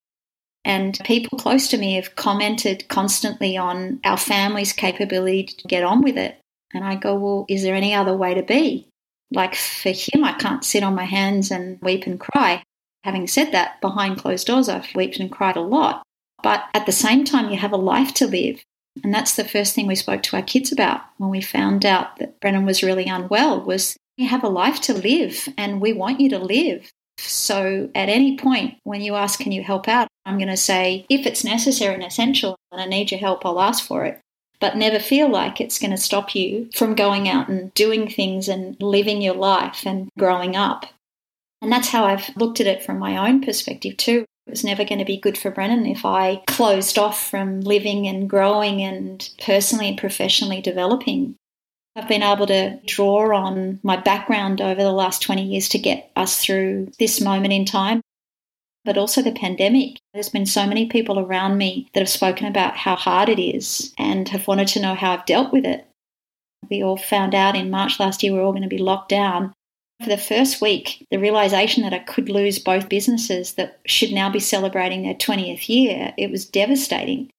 And 0.64 0.98
people 1.05 1.38
close 1.38 1.68
to 1.68 1.78
me 1.78 1.94
have 1.94 2.16
commented 2.16 2.88
constantly 2.88 3.56
on 3.56 4.01
our 4.02 4.16
family's 4.16 4.72
capability 4.72 5.44
to 5.44 5.68
get 5.68 5.84
on 5.84 6.02
with 6.02 6.18
it. 6.18 6.40
And 6.74 6.82
I 6.82 6.97
go, 6.97 7.14
well, 7.14 7.47
is 7.48 7.62
there 7.62 7.76
any 7.76 7.94
other 7.94 8.16
way 8.16 8.34
to 8.34 8.42
be? 8.42 8.90
Like 9.32 9.55
for 9.55 9.90
him, 9.90 10.24
I 10.24 10.32
can't 10.32 10.65
sit 10.65 10.82
on 10.82 10.94
my 10.94 11.05
hands 11.05 11.51
and 11.51 11.81
weep 11.82 12.07
and 12.07 12.19
cry. 12.19 12.62
Having 13.05 13.28
said 13.28 13.52
that, 13.52 13.81
behind 13.81 14.19
closed 14.19 14.47
doors, 14.47 14.69
I've 14.69 14.94
wept 14.94 15.19
and 15.19 15.31
cried 15.31 15.57
a 15.57 15.61
lot. 15.61 16.02
But 16.43 16.65
at 16.74 16.86
the 16.86 16.93
same 16.93 17.24
time, 17.24 17.51
you 17.51 17.59
have 17.59 17.73
a 17.73 17.77
life 17.77 18.12
to 18.15 18.27
live. 18.27 18.62
And 19.05 19.15
that's 19.15 19.36
the 19.36 19.44
first 19.44 19.74
thing 19.74 19.86
we 19.86 19.94
spoke 19.94 20.23
to 20.24 20.36
our 20.36 20.43
kids 20.43 20.73
about 20.73 21.02
when 21.19 21.31
we 21.31 21.40
found 21.40 21.86
out 21.86 22.16
that 22.16 22.40
Brennan 22.40 22.66
was 22.66 22.82
really 22.82 23.07
unwell 23.07 23.61
was 23.61 23.97
you 24.16 24.28
have 24.28 24.44
a 24.44 24.48
life 24.48 24.81
to 24.82 24.94
live 24.94 25.48
and 25.57 25.81
we 25.81 25.93
want 25.93 26.20
you 26.20 26.28
to 26.31 26.39
live. 26.39 26.90
So 27.19 27.90
at 27.94 28.09
any 28.09 28.36
point 28.36 28.78
when 28.85 29.01
you 29.01 29.15
ask, 29.15 29.39
can 29.39 29.52
you 29.52 29.62
help 29.62 29.89
out? 29.89 30.09
I'm 30.27 30.39
going 30.39 30.48
to 30.48 30.57
say, 30.57 31.07
if 31.09 31.27
it's 31.27 31.44
necessary 31.44 31.94
and 31.94 32.02
essential 32.02 32.57
and 32.73 32.81
I 32.81 32.86
need 32.86 33.11
your 33.11 33.20
help, 33.20 33.47
I'll 33.47 33.61
ask 33.61 33.85
for 33.85 34.05
it. 34.05 34.20
But 34.61 34.77
never 34.77 34.99
feel 34.99 35.28
like 35.28 35.61
it's 35.61 35.78
going 35.78 35.91
to 35.91 35.97
stop 35.97 36.35
you 36.35 36.69
from 36.74 36.95
going 36.95 37.28
out 37.28 37.49
and 37.49 37.73
doing 37.74 38.09
things 38.09 38.49
and 38.49 38.77
living 38.81 39.23
your 39.23 39.35
life 39.35 39.87
and 39.87 40.09
growing 40.19 40.55
up. 40.55 40.87
And 41.62 41.73
that's 41.73 41.89
how 41.89 42.05
I've 42.05 42.35
looked 42.37 42.61
at 42.61 42.66
it 42.66 42.82
from 42.82 42.99
my 42.99 43.28
own 43.28 43.41
perspective 43.41 43.97
too. 43.97 44.24
It 44.47 44.51
was 44.51 44.65
never 44.65 44.85
going 44.85 44.99
to 44.99 45.05
be 45.05 45.16
good 45.16 45.39
for 45.39 45.51
Brennan 45.51 45.87
if 45.87 46.05
I 46.05 46.43
closed 46.47 46.99
off 46.99 47.31
from 47.31 47.61
living 47.61 48.07
and 48.07 48.28
growing 48.28 48.82
and 48.82 49.28
personally 49.41 49.89
and 49.89 49.99
professionally 49.99 50.61
developing. 50.61 51.37
I've 51.97 52.09
been 52.09 52.23
able 52.23 52.47
to 52.47 52.78
draw 52.87 53.37
on 53.37 53.81
my 53.82 53.97
background 53.97 54.61
over 54.61 54.82
the 54.82 54.93
last 54.93 55.23
20 55.23 55.43
years 55.43 55.69
to 55.70 55.78
get 55.78 56.11
us 56.16 56.43
through 56.43 56.91
this 56.99 57.20
moment 57.20 57.53
in 57.53 57.65
time, 57.65 58.01
but 58.91 58.99
also 58.99 59.23
the 59.23 59.31
pandemic. 59.31 60.01
There's 60.12 60.31
been 60.31 60.47
so 60.47 60.67
many 60.67 60.87
people 60.87 61.21
around 61.21 61.57
me 61.57 61.89
that 61.95 62.01
have 62.01 62.09
spoken 62.09 62.49
about 62.49 62.77
how 62.77 62.97
hard 62.97 63.29
it 63.29 63.41
is 63.41 63.95
and 63.97 64.29
have 64.31 64.49
wanted 64.49 64.67
to 64.67 64.83
know 64.83 64.97
how 64.97 65.12
I've 65.12 65.27
dealt 65.27 65.53
with 65.53 65.65
it. 65.65 65.87
We 66.69 66.83
all 66.83 66.97
found 66.97 67.33
out 67.33 67.55
in 67.55 67.71
March 67.71 68.01
last 68.01 68.21
year 68.21 68.33
we 68.33 68.41
we're 68.41 68.45
all 68.45 68.51
going 68.51 68.65
to 68.65 68.69
be 68.69 68.79
locked 68.79 69.09
down. 69.09 69.53
For 70.03 70.09
the 70.09 70.19
first 70.19 70.61
week, 70.61 71.07
the 71.12 71.21
realization 71.21 71.85
that 71.85 71.93
I 71.93 72.01
could 72.01 72.29
lose 72.29 72.59
both 72.59 72.89
businesses 72.89 73.55
that 73.55 73.79
should 73.87 74.11
now 74.11 74.29
be 74.29 74.41
celebrating 74.41 75.05
their 75.05 75.15
20th 75.15 75.69
year, 75.69 76.12
it 76.19 76.33
was 76.33 76.45
devastating. 76.45 77.31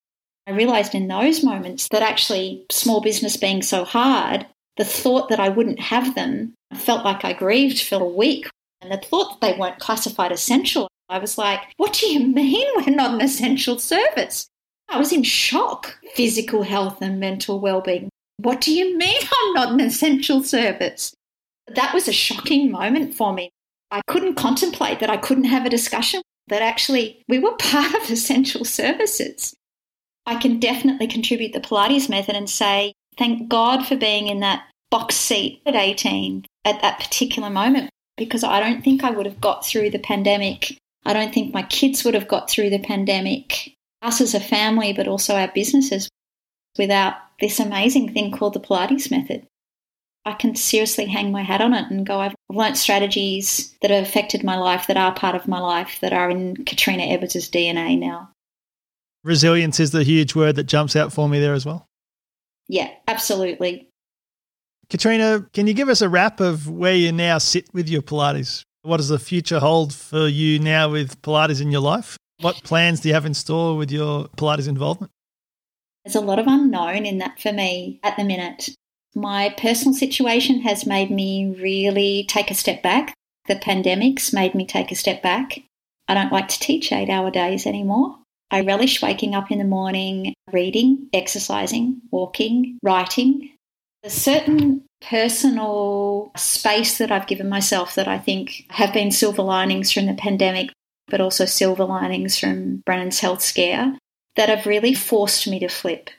I 0.48 0.52
realized 0.52 0.96
in 0.96 1.10
those 1.10 1.44
moments 1.44 1.90
that 1.92 2.02
actually 2.02 2.66
small 2.72 3.02
business 3.02 3.36
being 3.36 3.62
so 3.62 3.84
hard, 3.84 4.48
the 4.78 4.86
thought 4.86 5.28
that 5.28 5.42
I 5.42 5.50
wouldn't 5.50 5.82
have 5.82 6.16
them, 6.16 6.54
I 6.72 6.78
felt 6.78 7.04
like 7.04 7.26
I 7.26 7.34
grieved 7.34 7.82
for 7.82 7.96
a 7.96 8.06
week. 8.06 8.48
And 8.82 8.90
the 8.90 9.06
thought 9.06 9.42
that 9.42 9.46
they 9.46 9.60
weren't 9.60 9.80
classified 9.80 10.32
essential, 10.32 10.88
I 11.12 11.20
was 11.20 11.38
like, 11.38 11.60
what 11.76 11.92
do 11.92 12.08
you 12.08 12.26
mean 12.26 12.68
we're 12.78 12.96
not 12.96 13.14
an 13.14 13.22
essential 13.22 13.78
service? 13.78 14.48
I 14.88 14.98
was 14.98 15.12
in 15.12 15.24
shock. 15.24 15.98
Physical 16.16 16.64
health 16.64 17.02
and 17.02 17.20
mental 17.20 17.60
well-being. 17.60 18.10
What 18.38 18.62
do 18.62 18.74
you 18.74 18.98
mean 18.98 19.22
I'm 19.22 19.54
not 19.54 19.74
an 19.74 19.82
essential 19.82 20.42
service? 20.42 21.14
That 21.68 21.94
was 21.94 22.08
a 22.08 22.14
shocking 22.14 22.72
moment 22.72 23.14
for 23.14 23.34
me. 23.34 23.52
I 23.92 24.02
couldn't 24.08 24.36
contemplate 24.36 25.02
that 25.02 25.10
I 25.10 25.18
couldn't 25.18 25.44
have 25.44 25.66
a 25.66 25.70
discussion 25.70 26.22
that 26.48 26.62
actually 26.62 27.22
we 27.28 27.40
were 27.40 27.56
part 27.58 27.94
of 27.94 28.02
essential 28.10 28.64
services. 28.64 29.54
I 30.26 30.36
can 30.36 30.60
definitely 30.60 31.08
contribute 31.08 31.52
the 31.52 31.60
Pilates 31.60 32.10
method 32.10 32.36
and 32.36 32.50
say, 32.50 32.94
thank 33.18 33.50
God 33.50 33.86
for 33.86 33.98
being 33.98 34.28
in 34.28 34.40
that 34.40 34.64
box 34.90 35.16
seat 35.16 35.62
at 35.66 35.76
18 35.76 36.46
at 36.64 36.82
that 36.82 37.00
particular 37.00 37.50
moment 37.50 37.90
because 38.18 38.44
I 38.44 38.60
don't 38.60 38.84
think 38.84 39.04
I 39.04 39.12
would 39.12 39.26
have 39.26 39.42
got 39.42 39.66
through 39.66 39.90
the 39.90 40.00
pandemic. 40.00 40.78
I 41.06 41.14
don't 41.14 41.34
think 41.34 41.54
my 41.54 41.64
kids 41.64 42.04
would 42.04 42.14
have 42.14 42.28
got 42.28 42.50
through 42.50 42.70
the 42.70 42.80
pandemic, 42.80 43.76
us 44.02 44.22
as 44.22 44.34
a 44.34 44.40
family, 44.40 44.94
but 44.94 45.08
also 45.08 45.36
our 45.36 45.52
businesses 45.54 46.10
without 46.78 47.16
this 47.40 47.60
amazing 47.60 48.14
thing 48.14 48.32
called 48.32 48.54
the 48.54 48.60
Pilates 48.60 49.10
method. 49.10 49.46
I 50.24 50.34
can 50.34 50.56
seriously 50.56 51.06
hang 51.06 51.32
my 51.32 51.42
hat 51.42 51.62
on 51.62 51.74
it 51.74 51.90
and 51.90 52.06
go, 52.06 52.20
I've 52.20 52.36
learnt 52.50 52.78
strategies 52.78 53.76
that 53.82 53.90
have 53.90 54.04
affected 54.04 54.44
my 54.44 54.56
life, 54.56 54.86
that 54.88 54.98
are 54.98 55.14
part 55.14 55.36
of 55.36 55.48
my 55.48 55.60
life, 55.60 55.98
that 56.02 56.14
are 56.14 56.30
in 56.30 56.58
Katrina 56.58 57.04
Edwards' 57.04 57.50
DNA 57.50 57.98
now. 57.98 58.30
Resilience 59.24 59.80
is 59.80 59.92
the 59.92 60.04
huge 60.04 60.36
word 60.36 60.56
that 60.58 60.66
jumps 60.66 60.96
out 60.96 61.12
for 61.12 61.28
me 61.28 61.40
there 61.40 61.54
as 61.54 61.66
well. 61.66 61.88
Yeah, 62.68 62.90
absolutely. 63.08 63.88
Katrina, 64.90 65.48
can 65.54 65.66
you 65.68 65.74
give 65.74 65.90
us 65.90 66.02
a 66.02 66.10
wrap 66.10 66.40
of 66.40 66.70
where 66.70 66.94
you 66.94 67.12
now 67.12 67.40
sit 67.40 67.66
with 67.74 67.90
your 67.90 68.02
Pilates? 68.02 68.64
What 68.84 68.98
does 68.98 69.10
the 69.10 69.20
future 69.20 69.60
hold 69.60 69.94
for 69.94 70.28
you 70.28 70.58
now 70.58 70.90
with 70.90 71.22
Pilates 71.22 71.62
in 71.62 71.72
your 71.72 71.82
life? 71.82 72.18
What 72.40 72.64
plans 72.64 73.00
do 73.00 73.10
you 73.10 73.14
have 73.14 73.28
in 73.28 73.36
store 73.36 73.78
with 73.78 73.92
your 73.92 74.28
Pilates 74.30 74.68
involvement? 74.68 75.12
There's 76.04 76.16
a 76.16 76.22
lot 76.22 76.40
of 76.40 76.48
unknown 76.48 77.06
in 77.06 77.20
that 77.20 77.40
for 77.40 77.54
me 77.54 78.00
at 78.02 78.18
the 78.18 78.24
minute. 78.24 78.70
My 79.14 79.54
personal 79.56 79.94
situation 79.94 80.62
has 80.62 80.88
made 80.88 81.12
me 81.12 81.56
really 81.60 82.26
take 82.28 82.50
a 82.50 82.56
step 82.56 82.82
back. 82.82 83.14
The 83.48 83.58
pandemic's 83.58 84.34
made 84.34 84.56
me 84.56 84.66
take 84.66 84.92
a 84.92 84.96
step 84.96 85.22
back. 85.22 85.60
I 86.08 86.16
don't 86.16 86.32
like 86.32 86.48
to 86.48 86.60
teach 86.60 86.92
eight 86.92 87.10
hour 87.10 87.30
days 87.30 87.68
anymore. 87.68 88.18
I 88.50 88.62
relish 88.62 89.02
waking 89.02 89.36
up 89.36 89.52
in 89.52 89.60
the 89.60 89.64
morning, 89.64 90.34
reading, 90.52 91.08
exercising, 91.14 92.02
walking, 92.10 92.80
writing. 92.82 93.52
A 94.04 94.10
certain 94.10 94.84
personal 95.02 96.32
space 96.36 96.98
that 96.98 97.12
I've 97.12 97.28
given 97.28 97.50
myself 97.50 97.96
that 97.96 98.08
I 98.08 98.18
think 98.18 98.66
have 98.70 98.94
been 98.94 99.12
silver 99.12 99.44
linings 99.44 99.92
from 99.92 100.08
the 100.08 100.14
pandemic, 100.14 100.70
but 101.08 101.22
also 101.22 101.46
silver 101.46 101.86
linings 101.86 102.40
from 102.40 102.82
Brennan's 102.86 103.20
health 103.20 103.42
scare 103.42 103.98
that 104.36 104.50
have 104.50 104.66
really 104.66 104.94
forced 104.94 105.48
me 105.48 105.60
to 105.60 105.68
flip. 105.68 106.10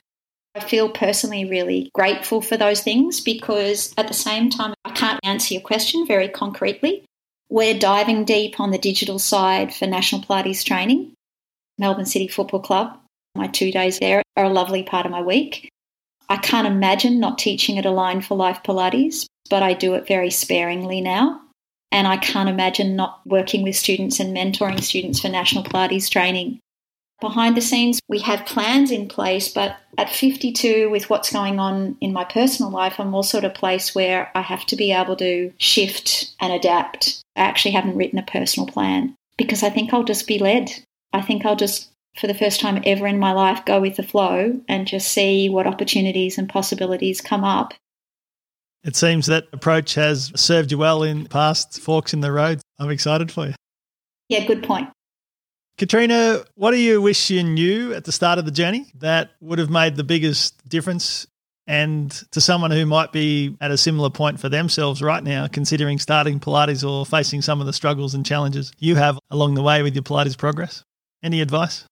I 0.55 0.59
feel 0.59 0.87
personally 0.89 1.45
really 1.45 1.89
grateful 1.93 2.41
for 2.41 2.57
those 2.57 2.81
things 2.81 3.19
because 3.19 3.93
at 3.97 4.07
the 4.07 4.13
same 4.13 4.49
time, 4.49 4.73
I 4.85 4.91
can't 4.91 5.19
answer 5.23 5.55
your 5.55 5.63
question 5.63 6.05
very 6.05 6.29
concretely. 6.29 7.03
We're 7.49 7.77
diving 7.77 8.23
deep 8.23 8.59
on 8.59 8.71
the 8.71 8.77
digital 8.77 9.19
side 9.19 9.73
for 9.73 9.87
National 9.87 10.21
Pilates 10.21 10.63
training. 10.63 11.13
Melbourne 11.77 12.05
City 12.05 12.27
Football 12.27 12.61
Club. 12.61 12.97
My 13.35 13.47
two 13.47 13.71
days 13.71 13.99
there 13.99 14.21
are 14.37 14.45
a 14.45 14.49
lovely 14.49 14.83
part 14.83 15.05
of 15.05 15.11
my 15.11 15.21
week. 15.21 15.69
I 16.29 16.37
can't 16.37 16.67
imagine 16.67 17.19
not 17.19 17.37
teaching 17.37 17.77
at 17.77 17.85
Aligned 17.85 18.25
for 18.25 18.35
Life 18.35 18.61
Pilates, 18.63 19.25
but 19.49 19.63
I 19.63 19.73
do 19.73 19.93
it 19.93 20.07
very 20.07 20.29
sparingly 20.29 21.01
now. 21.01 21.41
And 21.91 22.07
I 22.07 22.17
can't 22.17 22.49
imagine 22.49 22.95
not 22.95 23.21
working 23.25 23.61
with 23.61 23.75
students 23.75 24.19
and 24.19 24.35
mentoring 24.35 24.81
students 24.81 25.19
for 25.19 25.29
National 25.29 25.63
Pilates 25.63 26.09
training. 26.09 26.59
Behind 27.21 27.55
the 27.55 27.61
scenes, 27.61 28.01
we 28.09 28.19
have 28.19 28.45
plans 28.45 28.91
in 28.91 29.07
place, 29.07 29.47
but 29.47 29.77
at 29.97 30.09
52, 30.09 30.89
with 30.89 31.09
what's 31.09 31.31
going 31.31 31.59
on 31.59 31.95
in 32.01 32.11
my 32.11 32.25
personal 32.25 32.71
life, 32.71 32.99
I'm 32.99 33.13
also 33.13 33.37
at 33.37 33.45
a 33.45 33.49
place 33.49 33.95
where 33.95 34.29
I 34.35 34.41
have 34.41 34.65
to 34.65 34.75
be 34.75 34.91
able 34.91 35.15
to 35.17 35.53
shift 35.57 36.33
and 36.41 36.51
adapt. 36.51 37.21
I 37.35 37.41
actually 37.41 37.71
haven't 37.71 37.95
written 37.95 38.19
a 38.19 38.23
personal 38.23 38.67
plan 38.67 39.15
because 39.37 39.63
I 39.63 39.69
think 39.69 39.93
I'll 39.93 40.03
just 40.03 40.27
be 40.27 40.39
led. 40.39 40.71
I 41.13 41.21
think 41.21 41.45
I'll 41.45 41.55
just, 41.55 41.89
for 42.15 42.27
the 42.27 42.33
first 42.33 42.59
time 42.59 42.81
ever 42.85 43.07
in 43.07 43.19
my 43.19 43.31
life, 43.31 43.65
go 43.65 43.81
with 43.81 43.95
the 43.95 44.03
flow 44.03 44.59
and 44.67 44.87
just 44.87 45.09
see 45.09 45.49
what 45.49 45.67
opportunities 45.67 46.37
and 46.37 46.47
possibilities 46.47 47.21
come 47.21 47.43
up. 47.43 47.73
It 48.83 48.95
seems 48.95 49.27
that 49.27 49.45
approach 49.53 49.95
has 49.95 50.31
served 50.35 50.71
you 50.71 50.77
well 50.77 51.03
in 51.03 51.25
past 51.27 51.79
forks 51.79 52.13
in 52.13 52.19
the 52.19 52.31
road. 52.31 52.61
I'm 52.79 52.89
excited 52.89 53.31
for 53.31 53.47
you. 53.47 53.53
Yeah, 54.29 54.45
good 54.45 54.63
point. 54.63 54.89
Katrina, 55.77 56.43
what 56.55 56.71
do 56.71 56.77
you 56.77 57.01
wish 57.01 57.29
you 57.29 57.43
knew 57.43 57.93
at 57.93 58.03
the 58.03 58.11
start 58.11 58.39
of 58.39 58.45
the 58.45 58.51
journey 58.51 58.85
that 58.99 59.31
would 59.41 59.57
have 59.57 59.69
made 59.69 59.95
the 59.95 60.03
biggest 60.03 60.67
difference? 60.67 61.25
And 61.65 62.11
to 62.31 62.41
someone 62.41 62.71
who 62.71 62.85
might 62.85 63.13
be 63.13 63.55
at 63.61 63.71
a 63.71 63.77
similar 63.77 64.09
point 64.09 64.39
for 64.39 64.49
themselves 64.49 65.01
right 65.01 65.23
now, 65.23 65.47
considering 65.47 65.97
starting 65.97 66.41
Pilates 66.41 66.87
or 66.87 67.05
facing 67.05 67.41
some 67.41 67.61
of 67.61 67.65
the 67.65 67.73
struggles 67.73 68.13
and 68.13 68.25
challenges 68.25 68.73
you 68.79 68.95
have 68.97 69.17
along 69.31 69.53
the 69.53 69.63
way 69.63 69.81
with 69.81 69.95
your 69.95 70.03
Pilates 70.03 70.37
progress? 70.37 70.83
Any 71.23 71.39
advice? 71.39 71.85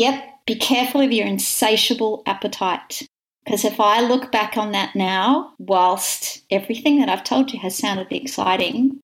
Yep. 0.00 0.46
Be 0.46 0.54
careful 0.54 1.02
of 1.02 1.12
your 1.12 1.26
insatiable 1.26 2.22
appetite. 2.24 3.06
Because 3.44 3.66
if 3.66 3.78
I 3.78 4.00
look 4.00 4.32
back 4.32 4.56
on 4.56 4.72
that 4.72 4.96
now, 4.96 5.52
whilst 5.58 6.42
everything 6.50 7.00
that 7.00 7.10
I've 7.10 7.22
told 7.22 7.52
you 7.52 7.60
has 7.60 7.76
sounded 7.76 8.10
exciting, 8.10 8.98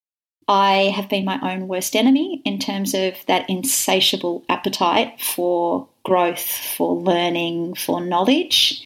I 0.49 0.91
have 0.97 1.11
been 1.11 1.27
my 1.27 1.39
own 1.43 1.69
worst 1.69 1.95
enemy 1.95 2.41
in 2.47 2.59
terms 2.59 2.95
of 2.95 3.15
that 3.27 3.45
insatiable 3.51 4.43
appetite 4.49 5.21
for 5.21 5.87
growth, 6.03 6.41
for 6.41 6.95
learning, 6.95 7.75
for 7.75 8.01
knowledge. 8.01 8.83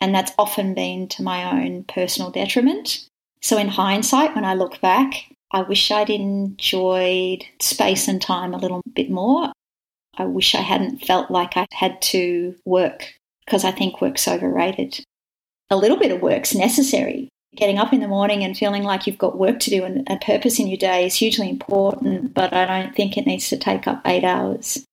And 0.00 0.14
that's 0.14 0.32
often 0.38 0.72
been 0.72 1.06
to 1.08 1.22
my 1.22 1.62
own 1.62 1.84
personal 1.84 2.30
detriment. 2.30 3.06
So, 3.42 3.58
in 3.58 3.68
hindsight, 3.68 4.34
when 4.34 4.46
I 4.46 4.54
look 4.54 4.80
back, 4.80 5.26
I 5.50 5.60
wish 5.60 5.90
I'd 5.90 6.08
enjoyed 6.08 7.44
space 7.60 8.08
and 8.08 8.22
time 8.22 8.54
a 8.54 8.58
little 8.58 8.80
bit 8.94 9.10
more. 9.10 9.52
I 10.16 10.24
wish 10.24 10.54
I 10.54 10.60
hadn't 10.60 11.04
felt 11.04 11.30
like 11.30 11.56
I 11.56 11.66
had 11.72 12.00
to 12.02 12.54
work 12.64 13.14
because 13.44 13.64
I 13.64 13.70
think 13.70 14.00
work's 14.00 14.28
overrated. 14.28 15.04
A 15.70 15.76
little 15.76 15.96
bit 15.96 16.12
of 16.12 16.20
work's 16.20 16.54
necessary. 16.54 17.28
Getting 17.54 17.78
up 17.78 17.92
in 17.92 18.00
the 18.00 18.08
morning 18.08 18.44
and 18.44 18.56
feeling 18.56 18.82
like 18.82 19.06
you've 19.06 19.18
got 19.18 19.38
work 19.38 19.60
to 19.60 19.70
do 19.70 19.84
and 19.84 20.08
a 20.08 20.16
purpose 20.16 20.58
in 20.58 20.66
your 20.66 20.78
day 20.78 21.06
is 21.06 21.14
hugely 21.14 21.50
important, 21.50 22.34
but 22.34 22.52
I 22.52 22.64
don't 22.66 22.94
think 22.94 23.16
it 23.16 23.26
needs 23.26 23.48
to 23.50 23.58
take 23.58 23.86
up 23.86 24.00
eight 24.06 24.24
hours. 24.24 24.84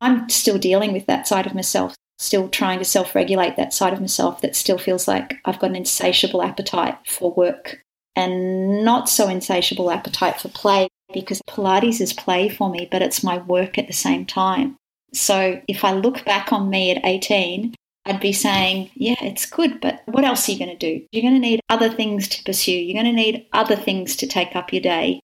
I'm 0.00 0.28
still 0.28 0.58
dealing 0.58 0.92
with 0.92 1.06
that 1.06 1.28
side 1.28 1.46
of 1.46 1.54
myself, 1.54 1.94
still 2.18 2.48
trying 2.48 2.78
to 2.78 2.84
self 2.84 3.14
regulate 3.14 3.56
that 3.56 3.74
side 3.74 3.92
of 3.92 4.00
myself 4.00 4.40
that 4.40 4.56
still 4.56 4.78
feels 4.78 5.06
like 5.06 5.38
I've 5.44 5.58
got 5.58 5.70
an 5.70 5.76
insatiable 5.76 6.42
appetite 6.42 6.98
for 7.06 7.32
work 7.32 7.82
and 8.16 8.84
not 8.84 9.08
so 9.08 9.28
insatiable 9.28 9.90
appetite 9.90 10.40
for 10.40 10.48
play 10.48 10.88
because 11.12 11.42
Pilates 11.42 12.00
is 12.00 12.12
play 12.12 12.48
for 12.48 12.70
me, 12.70 12.88
but 12.90 13.02
it's 13.02 13.22
my 13.22 13.38
work 13.38 13.78
at 13.78 13.86
the 13.86 13.92
same 13.92 14.26
time. 14.26 14.76
So 15.12 15.60
if 15.66 15.84
I 15.84 15.92
look 15.92 16.24
back 16.24 16.52
on 16.52 16.70
me 16.70 16.90
at 16.90 17.04
18, 17.04 17.74
I'd 18.06 18.20
be 18.20 18.32
saying, 18.32 18.90
yeah, 18.94 19.16
it's 19.20 19.46
good, 19.46 19.80
but 19.80 20.02
what 20.06 20.24
else 20.24 20.48
are 20.48 20.52
you 20.52 20.58
going 20.58 20.76
to 20.76 20.76
do? 20.76 21.04
You're 21.12 21.22
going 21.22 21.34
to 21.34 21.40
need 21.40 21.60
other 21.68 21.90
things 21.90 22.28
to 22.28 22.44
pursue. 22.44 22.72
You're 22.72 23.00
going 23.02 23.14
to 23.14 23.22
need 23.22 23.46
other 23.52 23.76
things 23.76 24.16
to 24.16 24.26
take 24.26 24.56
up 24.56 24.72
your 24.72 24.82
day. 24.82 25.20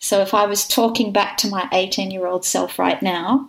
So 0.00 0.20
if 0.20 0.34
I 0.34 0.46
was 0.46 0.68
talking 0.68 1.12
back 1.12 1.38
to 1.38 1.48
my 1.48 1.68
18 1.72 2.10
year 2.10 2.26
old 2.26 2.44
self 2.44 2.78
right 2.78 3.00
now, 3.02 3.48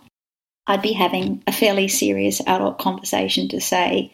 I'd 0.66 0.82
be 0.82 0.92
having 0.92 1.42
a 1.46 1.52
fairly 1.52 1.86
serious 1.88 2.40
adult 2.46 2.78
conversation 2.78 3.48
to 3.48 3.60
say, 3.60 4.12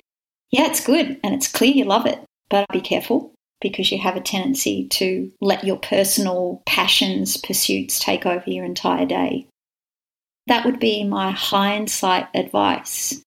yeah, 0.51 0.67
it's 0.67 0.85
good 0.85 1.21
and 1.23 1.35
it's 1.35 1.49
clear 1.49 1.73
you 1.73 1.85
love 1.85 2.05
it, 2.05 2.21
but 2.51 2.67
be 2.73 2.81
careful 2.81 3.32
because 3.63 3.91
you 3.91 3.99
have 3.99 4.17
a 4.17 4.21
tendency 4.21 4.89
to 4.89 5.33
let 5.41 5.65
your 5.65 5.79
personal 5.79 6.63
passions, 6.67 7.39
pursuits 7.39 7.99
take 7.99 8.27
over 8.27 8.51
your 8.51 8.65
entire 8.67 9.07
day. 9.07 9.47
That 10.49 10.67
would 10.67 10.81
be 10.81 11.05
my 11.05 11.31
hindsight 11.31 12.29
advice. 12.35 13.23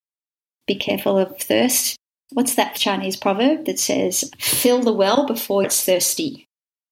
Be 0.67 0.75
careful 0.75 1.17
of 1.17 1.39
thirst. 1.39 1.95
What's 2.33 2.55
that 2.55 2.75
Chinese 2.75 3.15
proverb 3.15 3.65
that 3.65 3.79
says, 3.79 4.29
fill 4.37 4.81
the 4.81 4.93
well 4.93 5.25
before 5.25 5.63
it's 5.63 5.83
thirsty? 5.83 6.45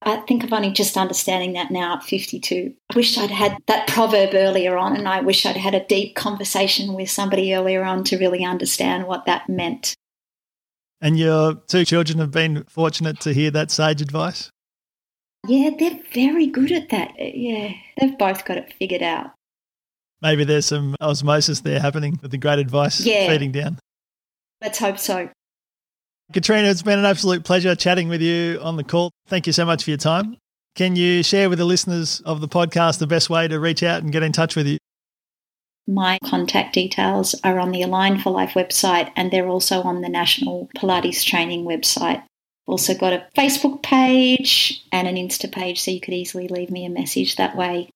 I 0.05 0.17
think 0.17 0.43
I'm 0.43 0.53
only 0.53 0.71
just 0.71 0.97
understanding 0.97 1.53
that 1.53 1.71
now 1.71 1.95
at 1.95 2.03
52. 2.03 2.73
I 2.91 2.95
wish 2.95 3.17
I'd 3.17 3.31
had 3.31 3.57
that 3.67 3.87
proverb 3.87 4.31
earlier 4.33 4.77
on, 4.77 4.95
and 4.95 5.07
I 5.07 5.21
wish 5.21 5.45
I'd 5.45 5.57
had 5.57 5.75
a 5.75 5.85
deep 5.85 6.15
conversation 6.15 6.93
with 6.93 7.09
somebody 7.09 7.53
earlier 7.53 7.83
on 7.83 8.03
to 8.05 8.17
really 8.17 8.43
understand 8.43 9.07
what 9.07 9.25
that 9.25 9.49
meant. 9.49 9.95
And 11.03 11.19
your 11.19 11.55
two 11.67 11.83
children 11.83 12.19
have 12.19 12.31
been 12.31 12.63
fortunate 12.63 13.19
to 13.19 13.33
hear 13.33 13.51
that 13.51 13.71
sage 13.71 14.01
advice? 14.01 14.49
Yeah, 15.45 15.71
they're 15.77 15.99
very 16.13 16.47
good 16.47 16.71
at 16.71 16.87
that. 16.91 17.11
Yeah, 17.19 17.73
they've 17.99 18.17
both 18.17 18.45
got 18.45 18.55
it 18.55 18.73
figured 18.79 19.03
out. 19.03 19.31
Maybe 20.21 20.45
there's 20.45 20.65
some 20.65 20.95
osmosis 21.01 21.59
there 21.59 21.81
happening 21.81 22.17
with 22.21 22.31
the 22.31 22.37
great 22.37 22.57
advice 22.57 23.05
yeah. 23.05 23.27
feeding 23.27 23.51
down. 23.51 23.79
Let's 24.61 24.79
hope 24.79 24.97
so. 24.97 25.29
Katrina, 26.31 26.69
it's 26.69 26.81
been 26.81 26.99
an 26.99 27.05
absolute 27.05 27.43
pleasure 27.43 27.75
chatting 27.75 28.07
with 28.07 28.21
you 28.21 28.57
on 28.61 28.77
the 28.77 28.85
call. 28.85 29.11
Thank 29.27 29.45
you 29.45 29.51
so 29.51 29.65
much 29.65 29.83
for 29.83 29.89
your 29.89 29.97
time. 29.97 30.37
Can 30.75 30.95
you 30.95 31.21
share 31.21 31.49
with 31.49 31.59
the 31.59 31.65
listeners 31.65 32.21
of 32.21 32.39
the 32.39 32.47
podcast 32.47 32.99
the 32.99 33.07
best 33.07 33.29
way 33.29 33.49
to 33.49 33.59
reach 33.59 33.83
out 33.83 34.01
and 34.01 34.11
get 34.13 34.23
in 34.23 34.31
touch 34.31 34.55
with 34.55 34.67
you? 34.67 34.77
My 35.87 36.17
contact 36.23 36.73
details 36.73 37.35
are 37.43 37.59
on 37.59 37.71
the 37.71 37.81
Aligned 37.81 38.21
for 38.21 38.29
Life 38.29 38.53
website 38.53 39.11
and 39.15 39.31
they're 39.31 39.47
also 39.47 39.81
on 39.81 40.01
the 40.01 40.09
National 40.09 40.69
Pilates 40.77 41.25
Training 41.25 41.65
website. 41.65 42.23
Also 42.65 42.93
got 42.93 43.11
a 43.11 43.27
Facebook 43.37 43.83
page 43.83 44.85
and 44.91 45.07
an 45.07 45.15
Insta 45.15 45.51
page 45.51 45.81
so 45.81 45.91
you 45.91 45.99
could 45.99 46.13
easily 46.13 46.47
leave 46.47 46.71
me 46.71 46.85
a 46.85 46.89
message 46.89 47.35
that 47.35 47.57
way. 47.57 47.89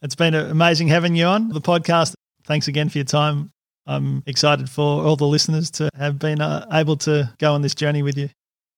It's 0.00 0.14
been 0.14 0.34
amazing 0.34 0.88
having 0.88 1.14
you 1.14 1.26
on 1.26 1.50
the 1.50 1.60
podcast. 1.60 2.14
Thanks 2.44 2.68
again 2.68 2.88
for 2.88 2.98
your 2.98 3.04
time. 3.04 3.50
I'm 3.86 4.22
excited 4.26 4.70
for 4.70 5.04
all 5.04 5.16
the 5.16 5.26
listeners 5.26 5.70
to 5.72 5.90
have 5.94 6.18
been 6.18 6.40
uh, 6.40 6.66
able 6.72 6.96
to 6.98 7.32
go 7.38 7.52
on 7.52 7.62
this 7.62 7.74
journey 7.74 8.02
with 8.02 8.16
you. 8.16 8.30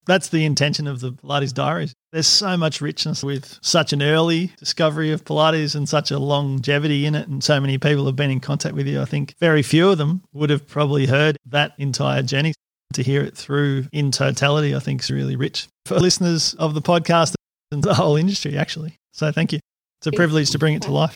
That's 0.06 0.28
the 0.28 0.44
intention 0.44 0.86
of 0.86 1.00
the 1.00 1.12
Pilates 1.12 1.52
Diaries. 1.54 1.94
There's 2.12 2.26
so 2.26 2.56
much 2.56 2.80
richness 2.80 3.24
with 3.24 3.58
such 3.62 3.92
an 3.92 4.02
early 4.02 4.52
discovery 4.58 5.12
of 5.12 5.24
Pilates 5.24 5.74
and 5.74 5.88
such 5.88 6.10
a 6.10 6.18
longevity 6.18 7.06
in 7.06 7.14
it, 7.14 7.28
and 7.28 7.42
so 7.42 7.60
many 7.60 7.78
people 7.78 8.06
have 8.06 8.16
been 8.16 8.30
in 8.30 8.40
contact 8.40 8.74
with 8.74 8.86
you. 8.86 9.00
I 9.00 9.06
think 9.06 9.34
very 9.40 9.62
few 9.62 9.90
of 9.90 9.98
them 9.98 10.22
would 10.32 10.50
have 10.50 10.66
probably 10.66 11.06
heard 11.06 11.38
that 11.46 11.72
entire 11.78 12.22
journey. 12.22 12.52
To 12.92 13.02
hear 13.02 13.22
it 13.22 13.36
through 13.36 13.86
in 13.92 14.12
totality, 14.12 14.72
I 14.72 14.78
think 14.78 15.02
is 15.02 15.10
really 15.10 15.34
rich 15.34 15.66
for 15.84 15.98
listeners 15.98 16.54
of 16.54 16.74
the 16.74 16.82
podcast 16.82 17.34
and 17.72 17.82
the 17.82 17.94
whole 17.94 18.14
industry, 18.14 18.56
actually. 18.56 18.94
So 19.12 19.32
thank 19.32 19.52
you. 19.52 19.58
It's 19.98 20.06
a 20.06 20.12
privilege 20.12 20.50
to 20.50 20.58
bring 20.60 20.74
it 20.74 20.82
to 20.82 20.92
life. 20.92 21.12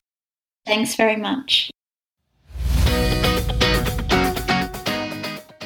Thanks 0.66 0.96
very 0.96 1.14
much. 1.14 1.70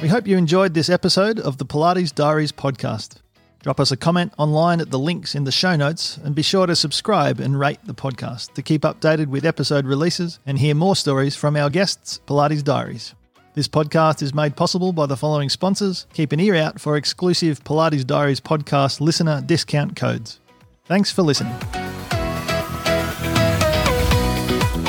We 0.02 0.08
hope 0.08 0.26
you 0.26 0.36
enjoyed 0.36 0.74
this 0.74 0.88
episode 0.88 1.38
of 1.38 1.58
the 1.58 1.64
Pilates 1.64 2.12
Diaries 2.12 2.50
podcast. 2.50 3.18
Drop 3.62 3.78
us 3.78 3.92
a 3.92 3.96
comment 3.96 4.34
online 4.36 4.80
at 4.80 4.90
the 4.90 4.98
links 4.98 5.36
in 5.36 5.44
the 5.44 5.52
show 5.52 5.76
notes 5.76 6.16
and 6.24 6.34
be 6.34 6.42
sure 6.42 6.66
to 6.66 6.74
subscribe 6.74 7.38
and 7.38 7.56
rate 7.56 7.78
the 7.84 7.94
podcast 7.94 8.54
to 8.54 8.62
keep 8.62 8.82
updated 8.82 9.28
with 9.28 9.46
episode 9.46 9.86
releases 9.86 10.40
and 10.44 10.58
hear 10.58 10.74
more 10.74 10.96
stories 10.96 11.36
from 11.36 11.54
our 11.54 11.70
guests, 11.70 12.18
Pilates 12.26 12.64
Diaries. 12.64 13.14
This 13.54 13.68
podcast 13.68 14.22
is 14.22 14.34
made 14.34 14.56
possible 14.56 14.92
by 14.92 15.06
the 15.06 15.16
following 15.16 15.48
sponsors. 15.48 16.08
Keep 16.14 16.32
an 16.32 16.40
ear 16.40 16.56
out 16.56 16.80
for 16.80 16.96
exclusive 16.96 17.62
Pilates 17.62 18.04
Diaries 18.04 18.40
podcast 18.40 19.00
listener 19.00 19.40
discount 19.40 19.94
codes. 19.94 20.40
Thanks 20.86 21.12
for 21.12 21.22
listening. 21.22 21.56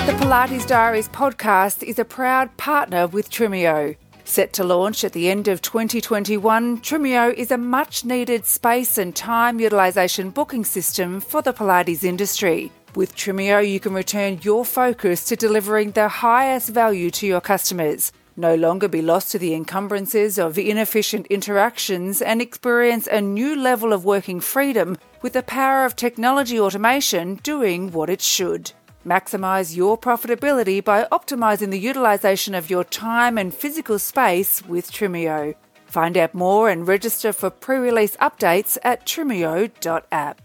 The 0.08 0.18
Pilates 0.18 0.66
Diaries 0.66 1.10
podcast 1.10 1.84
is 1.84 2.00
a 2.00 2.06
proud 2.06 2.58
partner 2.58 3.06
with 3.06 3.30
Trimeo. 3.30 3.96
Set 4.34 4.52
to 4.54 4.64
launch 4.64 5.04
at 5.04 5.14
the 5.14 5.30
end 5.30 5.48
of 5.48 5.62
2021, 5.62 6.82
Trimeo 6.82 7.32
is 7.36 7.52
a 7.52 7.58
much 7.60 8.04
needed 8.04 8.48
space 8.48 8.98
and 8.98 9.16
time 9.16 9.60
utilisation 9.60 10.32
booking 10.32 10.66
system 10.66 11.22
for 11.22 11.44
the 11.44 11.54
Pilates 11.54 12.04
industry. 12.04 12.72
With 12.96 13.16
Trimeo, 13.16 13.62
you 13.62 13.80
can 13.80 13.94
return 13.94 14.40
your 14.42 14.66
focus 14.66 15.24
to 15.26 15.36
delivering 15.36 15.92
the 15.92 16.08
highest 16.08 16.70
value 16.70 17.12
to 17.12 17.28
your 17.28 17.42
customers. 17.42 18.12
No 18.36 18.56
longer 18.56 18.88
be 18.88 19.04
lost 19.04 19.32
to 19.34 19.38
the 19.38 19.54
encumbrances 19.54 20.40
of 20.40 20.58
inefficient 20.58 21.28
interactions 21.28 22.20
and 22.20 22.42
experience 22.42 23.06
a 23.06 23.22
new 23.22 23.56
level 23.56 23.94
of 23.94 24.04
working 24.04 24.40
freedom 24.40 24.98
with 25.22 25.34
the 25.34 25.44
power 25.44 25.86
of 25.86 25.96
technology 25.96 26.60
automation 26.60 27.36
doing 27.44 27.92
what 27.92 28.10
it 28.10 28.22
should. 28.24 28.72
Maximize 29.06 29.76
your 29.76 29.98
profitability 29.98 30.82
by 30.82 31.06
optimizing 31.12 31.72
the 31.72 31.80
utilization 31.80 32.56
of 32.56 32.70
your 32.70 32.86
time 32.86 33.38
and 33.38 33.54
physical 33.54 34.00
space 34.00 34.66
with 34.66 34.92
Trimeo. 34.92 35.56
Find 35.86 36.18
out 36.18 36.34
more 36.34 36.70
and 36.70 36.88
register 36.88 37.34
for 37.34 37.50
pre 37.50 37.78
release 37.78 38.16
updates 38.18 38.78
at 38.82 39.06
trimeo.app. 39.06 40.42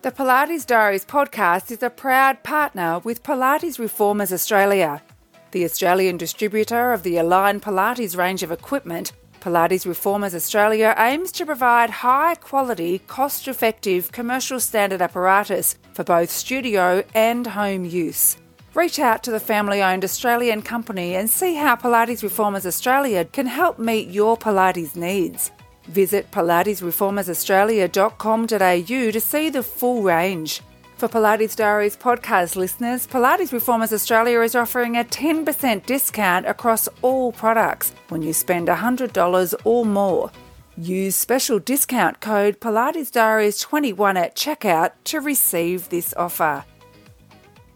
The 0.00 0.10
Pilates 0.10 0.66
Diaries 0.66 1.04
podcast 1.04 1.70
is 1.70 1.82
a 1.82 1.90
proud 1.90 2.42
partner 2.42 3.00
with 3.00 3.22
Pilates 3.22 3.78
Reformers 3.78 4.32
Australia, 4.32 5.02
the 5.50 5.64
Australian 5.64 6.16
distributor 6.16 6.92
of 6.92 7.02
the 7.02 7.18
Align 7.18 7.60
Pilates 7.60 8.16
range 8.16 8.42
of 8.42 8.50
equipment 8.50 9.12
Pilates 9.44 9.84
Reformers 9.84 10.34
Australia 10.34 10.94
aims 10.96 11.30
to 11.32 11.44
provide 11.44 11.90
high 11.90 12.34
quality, 12.36 13.00
cost 13.00 13.46
effective 13.46 14.10
commercial 14.10 14.58
standard 14.58 15.02
apparatus 15.02 15.76
for 15.92 16.02
both 16.02 16.30
studio 16.30 17.04
and 17.14 17.48
home 17.48 17.84
use. 17.84 18.38
Reach 18.72 18.98
out 18.98 19.22
to 19.22 19.30
the 19.30 19.38
family 19.38 19.82
owned 19.82 20.02
Australian 20.02 20.62
company 20.62 21.14
and 21.14 21.28
see 21.28 21.56
how 21.56 21.76
Pilates 21.76 22.22
Reformers 22.22 22.64
Australia 22.64 23.26
can 23.26 23.46
help 23.46 23.78
meet 23.78 24.08
your 24.08 24.38
Pilates 24.38 24.96
needs. 24.96 25.50
Visit 25.88 26.30
pilatesreformersaustralia.com.au 26.30 29.10
to 29.10 29.20
see 29.20 29.50
the 29.50 29.62
full 29.62 30.02
range. 30.02 30.62
For 31.04 31.20
Pilates 31.20 31.54
Diaries 31.54 31.98
podcast 31.98 32.56
listeners, 32.56 33.06
Pilates 33.06 33.52
Reformers 33.52 33.92
Australia 33.92 34.40
is 34.40 34.54
offering 34.54 34.96
a 34.96 35.04
10% 35.04 35.84
discount 35.84 36.46
across 36.46 36.88
all 37.02 37.30
products 37.30 37.92
when 38.08 38.22
you 38.22 38.32
spend 38.32 38.68
$100 38.68 39.54
or 39.64 39.84
more. 39.84 40.30
Use 40.78 41.14
special 41.14 41.58
discount 41.58 42.22
code 42.22 42.58
Pilates 42.58 43.12
Diaries 43.12 43.60
21 43.60 44.16
at 44.16 44.34
checkout 44.34 44.92
to 45.04 45.20
receive 45.20 45.90
this 45.90 46.14
offer. 46.16 46.64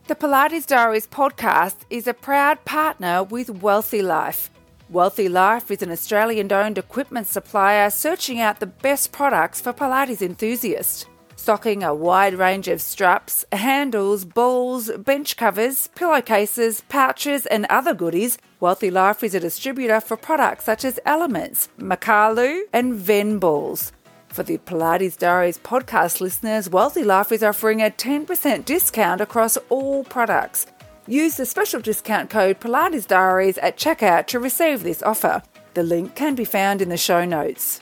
The 0.07 0.15
Pilates 0.15 0.67
Diaries 0.67 1.07
podcast 1.07 1.77
is 1.91 2.07
a 2.07 2.15
proud 2.15 2.65
partner 2.65 3.25
with 3.25 3.51
Wealthy 3.51 4.01
Life. 4.01 4.51
Wealthy 4.89 5.29
Life 5.29 5.71
is 5.71 5.83
an 5.83 5.91
Australian 5.91 6.51
owned 6.51 6.79
equipment 6.79 7.27
supplier 7.27 7.91
searching 7.91 8.41
out 8.41 8.59
the 8.59 8.67
best 8.67 9.13
products 9.13 9.61
for 9.61 9.75
Pilates 9.75 10.23
enthusiasts 10.23 11.05
stocking 11.39 11.83
a 11.83 11.95
wide 11.95 12.35
range 12.35 12.69
of 12.69 12.81
straps, 12.81 13.45
handles, 13.53 14.25
balls, 14.25 14.91
bench 14.99 15.37
covers, 15.37 15.89
pillowcases, 15.95 16.83
pouches, 16.89 17.47
and 17.47 17.65
other 17.67 17.95
goodies. 17.95 18.39
Wealthy 18.61 18.91
Life 18.91 19.23
is 19.23 19.35
a 19.35 19.41
distributor 19.41 20.01
for 20.01 20.17
products 20.17 20.65
such 20.65 20.85
as 20.85 21.01
Elements, 21.07 21.69
Makalu, 21.79 22.63
and 22.73 22.95
Ven 22.95 23.39
balls. 23.39 23.93
For 24.29 24.43
the 24.43 24.59
Pilates 24.59 25.17
Diaries 25.17 25.59
podcast 25.59 26.21
listeners, 26.21 26.69
Wealthy 26.69 27.05
Life 27.05 27.33
is 27.33 27.43
offering 27.43 27.81
a 27.81 27.91
10% 27.91 28.65
discount 28.65 29.21
across 29.21 29.57
all 29.69 30.05
products. 30.05 30.67
Use 31.07 31.37
the 31.37 31.47
special 31.47 31.81
discount 31.81 32.29
code 32.29 32.61
Pilates 32.61 33.07
Diaries 33.07 33.59
at 33.59 33.79
checkout 33.79 34.27
to 34.27 34.39
receive 34.39 34.83
this 34.83 35.03
offer. 35.03 35.43
The 35.75 35.83
link 35.83 36.15
can 36.15 36.35
be 36.35 36.45
found 36.45 36.83
in 36.83 36.89
the 36.89 36.97
show 36.97 37.25
notes. 37.25 37.81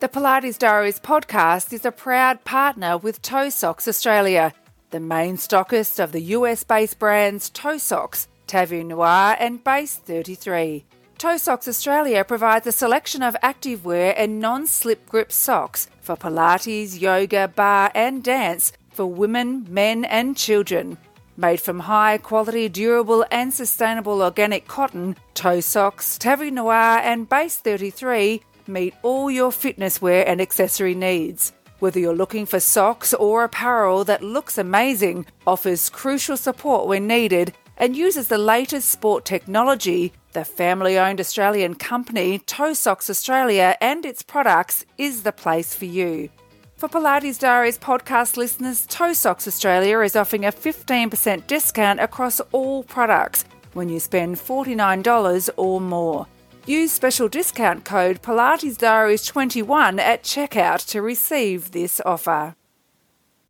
The 0.00 0.08
Pilates 0.08 0.58
Diaries 0.58 0.98
podcast 0.98 1.72
is 1.72 1.84
a 1.84 1.92
proud 1.92 2.44
partner 2.44 2.98
with 2.98 3.22
Toe 3.22 3.48
Socks 3.48 3.86
Australia, 3.86 4.52
the 4.90 4.98
main 4.98 5.36
stockist 5.36 6.02
of 6.02 6.10
the 6.10 6.20
US 6.20 6.64
based 6.64 6.98
brands 6.98 7.48
Toe 7.48 7.78
Socks, 7.78 8.26
Tavi 8.48 8.82
Noir, 8.82 9.36
and 9.38 9.62
Base 9.62 9.94
33. 9.94 10.84
Toe 11.16 11.36
Socks 11.36 11.68
Australia 11.68 12.24
provides 12.24 12.66
a 12.66 12.72
selection 12.72 13.22
of 13.22 13.36
activewear 13.42 14.14
and 14.16 14.40
non 14.40 14.66
slip 14.66 15.08
grip 15.08 15.30
socks 15.30 15.88
for 16.00 16.16
Pilates, 16.16 17.00
yoga, 17.00 17.46
bar, 17.46 17.92
and 17.94 18.24
dance 18.24 18.72
for 18.90 19.06
women, 19.06 19.64
men, 19.70 20.04
and 20.04 20.36
children. 20.36 20.98
Made 21.36 21.60
from 21.60 21.80
high 21.80 22.18
quality, 22.18 22.68
durable, 22.68 23.24
and 23.30 23.54
sustainable 23.54 24.22
organic 24.22 24.66
cotton, 24.66 25.16
Toe 25.34 25.60
Socks, 25.60 26.18
Tavi 26.18 26.50
Noir, 26.50 26.98
and 26.98 27.28
Base 27.28 27.56
33 27.56 28.42
meet 28.66 28.94
all 29.02 29.30
your 29.30 29.52
fitness 29.52 30.00
wear 30.00 30.26
and 30.26 30.40
accessory 30.40 30.94
needs. 30.94 31.52
Whether 31.80 32.00
you're 32.00 32.14
looking 32.14 32.46
for 32.46 32.60
socks 32.60 33.12
or 33.12 33.44
apparel 33.44 34.04
that 34.04 34.22
looks 34.22 34.58
amazing, 34.58 35.26
offers 35.46 35.90
crucial 35.90 36.36
support 36.36 36.86
when 36.86 37.06
needed, 37.06 37.52
and 37.76 37.96
uses 37.96 38.28
the 38.28 38.38
latest 38.38 38.88
sport 38.88 39.24
technology, 39.24 40.12
the 40.32 40.44
family 40.44 40.98
owned 40.98 41.20
Australian 41.20 41.74
company 41.74 42.38
Toe 42.38 42.72
Socks 42.72 43.10
Australia 43.10 43.76
and 43.80 44.06
its 44.06 44.22
products 44.22 44.84
is 44.98 45.22
the 45.22 45.32
place 45.32 45.74
for 45.74 45.84
you. 45.84 46.28
For 46.76 46.88
Pilates 46.88 47.38
Diaries 47.38 47.78
podcast 47.78 48.36
listeners, 48.36 48.86
Toe 48.86 49.12
Socks 49.12 49.46
Australia 49.46 50.00
is 50.00 50.16
offering 50.16 50.44
a 50.44 50.52
15% 50.52 51.46
discount 51.46 52.00
across 52.00 52.40
all 52.52 52.82
products 52.82 53.44
when 53.74 53.88
you 53.88 54.00
spend 54.00 54.36
$49 54.36 55.50
or 55.56 55.80
more. 55.80 56.26
Use 56.66 56.92
special 56.92 57.28
discount 57.28 57.84
code 57.84 58.22
Pilates 58.22 58.78
Diaries 58.78 59.26
21 59.26 59.98
at 59.98 60.22
checkout 60.22 60.88
to 60.88 61.02
receive 61.02 61.72
this 61.72 62.00
offer. 62.06 62.54